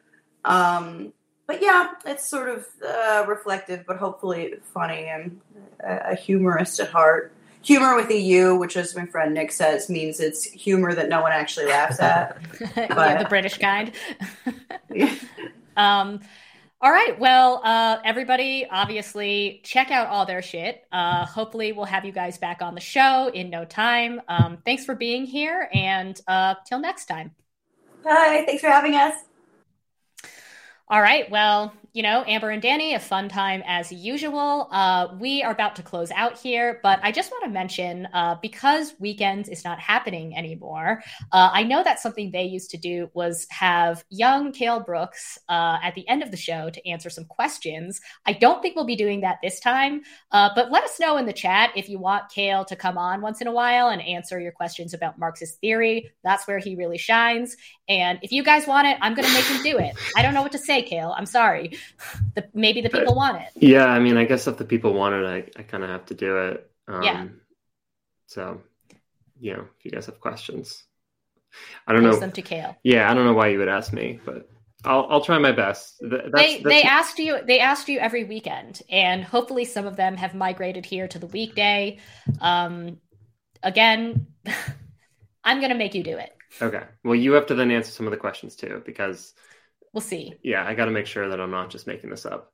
Um, 0.44 1.12
but 1.46 1.62
yeah, 1.62 1.92
it's 2.06 2.28
sort 2.28 2.50
of 2.50 2.66
uh, 2.86 3.24
reflective, 3.26 3.84
but 3.86 3.96
hopefully 3.96 4.54
funny 4.74 5.06
and 5.06 5.40
a, 5.80 6.12
a 6.12 6.14
humorist 6.14 6.78
at 6.80 6.90
heart. 6.90 7.32
Humor 7.62 7.96
with 7.96 8.10
a 8.10 8.18
U, 8.18 8.56
which, 8.56 8.76
as 8.76 8.94
my 8.94 9.06
friend 9.06 9.34
Nick 9.34 9.52
says, 9.52 9.88
means 9.88 10.20
it's 10.20 10.44
humor 10.44 10.94
that 10.94 11.08
no 11.08 11.22
one 11.22 11.32
actually 11.32 11.66
laughs 11.66 12.00
at. 12.00 12.38
yeah, 12.76 13.22
the 13.22 13.28
British 13.28 13.58
kind. 13.58 13.92
um, 15.76 16.20
all 16.80 16.92
right. 16.92 17.18
Well, 17.18 17.60
uh, 17.64 17.98
everybody, 18.04 18.66
obviously, 18.70 19.60
check 19.64 19.90
out 19.90 20.06
all 20.06 20.24
their 20.26 20.42
shit. 20.42 20.84
Uh, 20.92 21.26
hopefully, 21.26 21.72
we'll 21.72 21.86
have 21.86 22.04
you 22.04 22.12
guys 22.12 22.38
back 22.38 22.62
on 22.62 22.76
the 22.76 22.80
show 22.80 23.28
in 23.34 23.50
no 23.50 23.64
time. 23.64 24.20
Um, 24.28 24.58
thanks 24.64 24.84
for 24.84 24.94
being 24.94 25.26
here, 25.26 25.68
and 25.72 26.18
uh, 26.28 26.54
till 26.66 26.78
next 26.78 27.06
time. 27.06 27.32
Hi, 28.04 28.44
thanks 28.44 28.62
for 28.62 28.68
having 28.68 28.94
us. 28.94 29.14
All 30.88 31.02
right. 31.02 31.28
Well, 31.30 31.74
you 31.98 32.02
know, 32.02 32.22
Amber 32.28 32.50
and 32.50 32.62
Danny, 32.62 32.94
a 32.94 33.00
fun 33.00 33.28
time 33.28 33.60
as 33.66 33.90
usual. 33.90 34.68
Uh, 34.70 35.08
we 35.18 35.42
are 35.42 35.50
about 35.50 35.74
to 35.74 35.82
close 35.82 36.12
out 36.12 36.38
here, 36.38 36.78
but 36.80 37.00
I 37.02 37.10
just 37.10 37.32
want 37.32 37.42
to 37.42 37.50
mention 37.50 38.06
uh, 38.12 38.36
because 38.40 38.94
weekends 39.00 39.48
is 39.48 39.64
not 39.64 39.80
happening 39.80 40.36
anymore. 40.36 41.02
Uh, 41.32 41.50
I 41.52 41.64
know 41.64 41.82
that 41.82 41.98
something 41.98 42.30
they 42.30 42.44
used 42.44 42.70
to 42.70 42.76
do 42.76 43.10
was 43.14 43.48
have 43.50 44.04
young 44.10 44.52
Kale 44.52 44.78
Brooks 44.78 45.40
uh, 45.48 45.78
at 45.82 45.96
the 45.96 46.08
end 46.08 46.22
of 46.22 46.30
the 46.30 46.36
show 46.36 46.70
to 46.70 46.88
answer 46.88 47.10
some 47.10 47.24
questions. 47.24 48.00
I 48.24 48.34
don't 48.34 48.62
think 48.62 48.76
we'll 48.76 48.84
be 48.84 48.94
doing 48.94 49.22
that 49.22 49.38
this 49.42 49.58
time, 49.58 50.02
uh, 50.30 50.50
but 50.54 50.70
let 50.70 50.84
us 50.84 51.00
know 51.00 51.16
in 51.16 51.26
the 51.26 51.32
chat 51.32 51.72
if 51.74 51.88
you 51.88 51.98
want 51.98 52.30
Kale 52.30 52.64
to 52.66 52.76
come 52.76 52.96
on 52.96 53.22
once 53.22 53.40
in 53.40 53.48
a 53.48 53.52
while 53.52 53.88
and 53.88 54.00
answer 54.02 54.38
your 54.38 54.52
questions 54.52 54.94
about 54.94 55.18
Marxist 55.18 55.60
theory. 55.60 56.12
That's 56.22 56.46
where 56.46 56.60
he 56.60 56.76
really 56.76 56.98
shines. 56.98 57.56
And 57.88 58.20
if 58.22 58.30
you 58.30 58.44
guys 58.44 58.68
want 58.68 58.86
it, 58.86 58.98
I'm 59.00 59.14
going 59.14 59.26
to 59.26 59.34
make 59.34 59.46
him 59.46 59.62
do 59.64 59.78
it. 59.78 59.96
I 60.14 60.22
don't 60.22 60.34
know 60.34 60.42
what 60.42 60.52
to 60.52 60.58
say, 60.58 60.82
Kale. 60.82 61.12
I'm 61.16 61.26
sorry. 61.26 61.76
The, 62.34 62.48
maybe 62.54 62.80
the 62.80 62.90
people 62.90 63.14
want 63.14 63.38
it. 63.38 63.48
Yeah, 63.56 63.86
I 63.86 63.98
mean, 63.98 64.16
I 64.16 64.24
guess 64.24 64.46
if 64.46 64.56
the 64.56 64.64
people 64.64 64.92
want 64.94 65.14
it, 65.14 65.26
I, 65.26 65.60
I 65.60 65.62
kind 65.62 65.84
of 65.84 65.90
have 65.90 66.06
to 66.06 66.14
do 66.14 66.36
it. 66.38 66.70
Um, 66.86 67.02
Yeah. 67.02 67.26
So, 68.26 68.60
you 69.40 69.54
know, 69.54 69.66
if 69.78 69.84
you 69.84 69.90
guys 69.90 70.06
have 70.06 70.20
questions, 70.20 70.84
I 71.86 71.92
don't 71.92 72.02
Post 72.02 72.16
know. 72.16 72.20
them 72.20 72.32
to 72.32 72.42
Kale. 72.42 72.76
Yeah, 72.82 73.10
I 73.10 73.14
don't 73.14 73.24
know 73.24 73.32
why 73.32 73.48
you 73.48 73.58
would 73.58 73.68
ask 73.68 73.92
me, 73.92 74.20
but 74.24 74.48
I'll 74.84 75.06
I'll 75.10 75.20
try 75.24 75.38
my 75.38 75.52
best. 75.52 75.96
That's, 76.00 76.30
they 76.34 76.60
that's, 76.62 76.62
they 76.62 76.82
asked 76.82 77.18
you 77.18 77.40
they 77.44 77.60
asked 77.60 77.88
you 77.88 77.98
every 77.98 78.24
weekend, 78.24 78.82
and 78.90 79.24
hopefully 79.24 79.64
some 79.64 79.86
of 79.86 79.96
them 79.96 80.16
have 80.16 80.34
migrated 80.34 80.84
here 80.86 81.08
to 81.08 81.18
the 81.18 81.26
weekday. 81.26 81.98
Um, 82.40 82.98
again, 83.62 84.26
I'm 85.44 85.58
going 85.58 85.70
to 85.70 85.78
make 85.78 85.94
you 85.94 86.02
do 86.04 86.18
it. 86.18 86.30
okay. 86.60 86.82
Well, 87.04 87.14
you 87.14 87.32
have 87.32 87.46
to 87.46 87.54
then 87.54 87.70
answer 87.70 87.90
some 87.90 88.06
of 88.06 88.10
the 88.12 88.16
questions 88.16 88.56
too, 88.56 88.82
because 88.84 89.34
We'll 89.92 90.00
see. 90.00 90.34
yeah, 90.42 90.64
I 90.66 90.74
got 90.74 90.86
to 90.86 90.90
make 90.90 91.06
sure 91.06 91.28
that 91.28 91.40
I'm 91.40 91.50
not 91.50 91.70
just 91.70 91.86
making 91.86 92.10
this 92.10 92.26
up. 92.26 92.52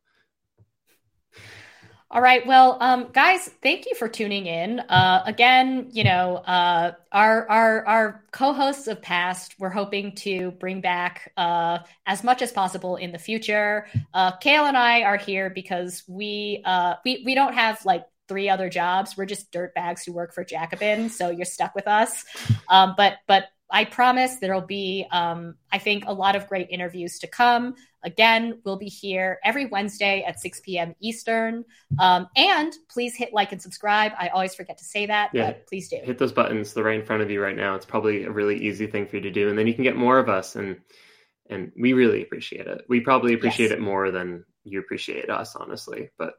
All 2.14 2.22
right. 2.22 2.46
Well, 2.46 2.78
um, 2.80 3.08
guys, 3.12 3.50
thank 3.60 3.86
you 3.86 3.94
for 3.96 4.08
tuning 4.08 4.46
in. 4.46 4.78
Uh, 4.78 5.24
again, 5.26 5.88
you 5.90 6.04
know, 6.04 6.36
uh, 6.36 6.92
our 7.10 7.50
our 7.50 7.86
our 7.86 8.24
co-hosts 8.30 8.86
of 8.86 9.02
past, 9.02 9.56
we're 9.58 9.70
hoping 9.70 10.14
to 10.16 10.52
bring 10.52 10.80
back 10.80 11.32
uh, 11.36 11.78
as 12.06 12.22
much 12.22 12.40
as 12.40 12.52
possible 12.52 12.94
in 12.94 13.10
the 13.10 13.18
future. 13.18 13.88
Uh, 14.12 14.30
Kale 14.36 14.66
and 14.66 14.76
I 14.76 15.02
are 15.02 15.16
here 15.16 15.50
because 15.50 16.04
we 16.06 16.62
uh, 16.64 16.94
we 17.04 17.24
we 17.26 17.34
don't 17.34 17.54
have 17.54 17.84
like 17.84 18.04
three 18.28 18.48
other 18.48 18.70
jobs. 18.70 19.16
We're 19.16 19.26
just 19.26 19.50
dirtbags 19.50 20.06
who 20.06 20.12
work 20.12 20.34
for 20.34 20.44
Jacobin, 20.44 21.10
so 21.10 21.30
you're 21.30 21.44
stuck 21.44 21.74
with 21.74 21.88
us. 21.88 22.24
Um, 22.68 22.94
but 22.96 23.14
but 23.26 23.48
I 23.70 23.84
promise 23.84 24.36
there'll 24.36 24.60
be, 24.60 25.06
um, 25.10 25.56
I 25.72 25.78
think, 25.78 26.04
a 26.06 26.12
lot 26.12 26.36
of 26.36 26.46
great 26.48 26.68
interviews 26.70 27.18
to 27.20 27.26
come. 27.26 27.74
Again, 28.04 28.60
we'll 28.64 28.76
be 28.76 28.88
here 28.88 29.38
every 29.42 29.66
Wednesday 29.66 30.22
at 30.22 30.38
6 30.38 30.60
p.m. 30.60 30.94
Eastern. 31.00 31.64
Um, 31.98 32.28
and 32.36 32.72
please 32.90 33.16
hit 33.16 33.32
like 33.32 33.52
and 33.52 33.60
subscribe. 33.62 34.12
I 34.18 34.28
always 34.28 34.54
forget 34.54 34.76
to 34.78 34.84
say 34.84 35.06
that, 35.06 35.30
Yeah. 35.32 35.46
but 35.52 35.66
please 35.66 35.88
do. 35.88 35.96
Hit 36.02 36.18
those 36.18 36.32
buttons. 36.32 36.72
They're 36.74 36.84
right 36.84 37.00
in 37.00 37.06
front 37.06 37.22
of 37.22 37.30
you 37.30 37.42
right 37.42 37.56
now. 37.56 37.74
It's 37.74 37.86
probably 37.86 38.24
a 38.24 38.30
really 38.30 38.56
easy 38.62 38.86
thing 38.86 39.06
for 39.06 39.16
you 39.16 39.22
to 39.22 39.30
do, 39.30 39.48
and 39.48 39.58
then 39.58 39.66
you 39.66 39.74
can 39.74 39.84
get 39.84 39.96
more 39.96 40.18
of 40.18 40.28
us, 40.28 40.56
and 40.56 40.76
and 41.50 41.72
we 41.78 41.92
really 41.92 42.22
appreciate 42.22 42.66
it. 42.66 42.84
We 42.88 43.00
probably 43.00 43.34
appreciate 43.34 43.70
Yes. 43.70 43.74
it 43.78 43.80
more 43.80 44.10
than 44.10 44.44
you 44.64 44.78
appreciate 44.80 45.28
us, 45.28 45.54
honestly. 45.56 46.08
But 46.16 46.34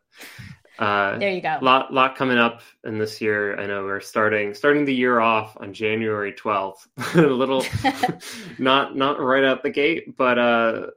uh, 0.80 1.18
There 1.18 1.30
you 1.31 1.41
go. 1.41 1.57
lot 1.61 1.93
lot 1.93 2.15
coming 2.15 2.38
up 2.38 2.61
in 2.84 2.97
this 2.97 3.22
year. 3.22 3.60
I 3.60 3.65
know 3.65 3.84
we're 3.84 3.99
starting 4.02 4.53
starting 4.53 4.85
the 4.85 4.93
year 4.93 5.19
off 5.19 5.57
on 5.60 5.73
January 5.73 6.34
twelfth. 6.34 6.88
a 7.15 7.22
little 7.22 7.65
not 8.60 8.95
not 8.95 9.19
right 9.19 9.43
out 9.43 9.64
the 9.64 9.69
gate, 9.69 10.15
but 10.18 10.38
uh, 10.38 10.88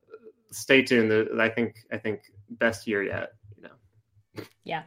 stay 0.50 0.82
tuned. 0.82 1.40
I 1.40 1.48
think 1.48 1.76
I 1.92 1.98
think 1.98 2.22
best 2.50 2.86
year 2.86 3.02
yet. 3.02 3.32
You 3.56 3.62
know. 3.64 4.44
Yeah. 4.64 4.82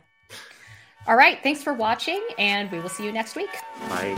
All 1.08 1.16
right. 1.16 1.40
Thanks 1.42 1.64
for 1.64 1.74
watching, 1.74 2.22
and 2.38 2.72
we 2.72 2.80
will 2.80 2.90
see 2.90 3.04
you 3.06 3.12
next 3.12 3.36
week. 3.36 3.50
Bye. 3.90 4.18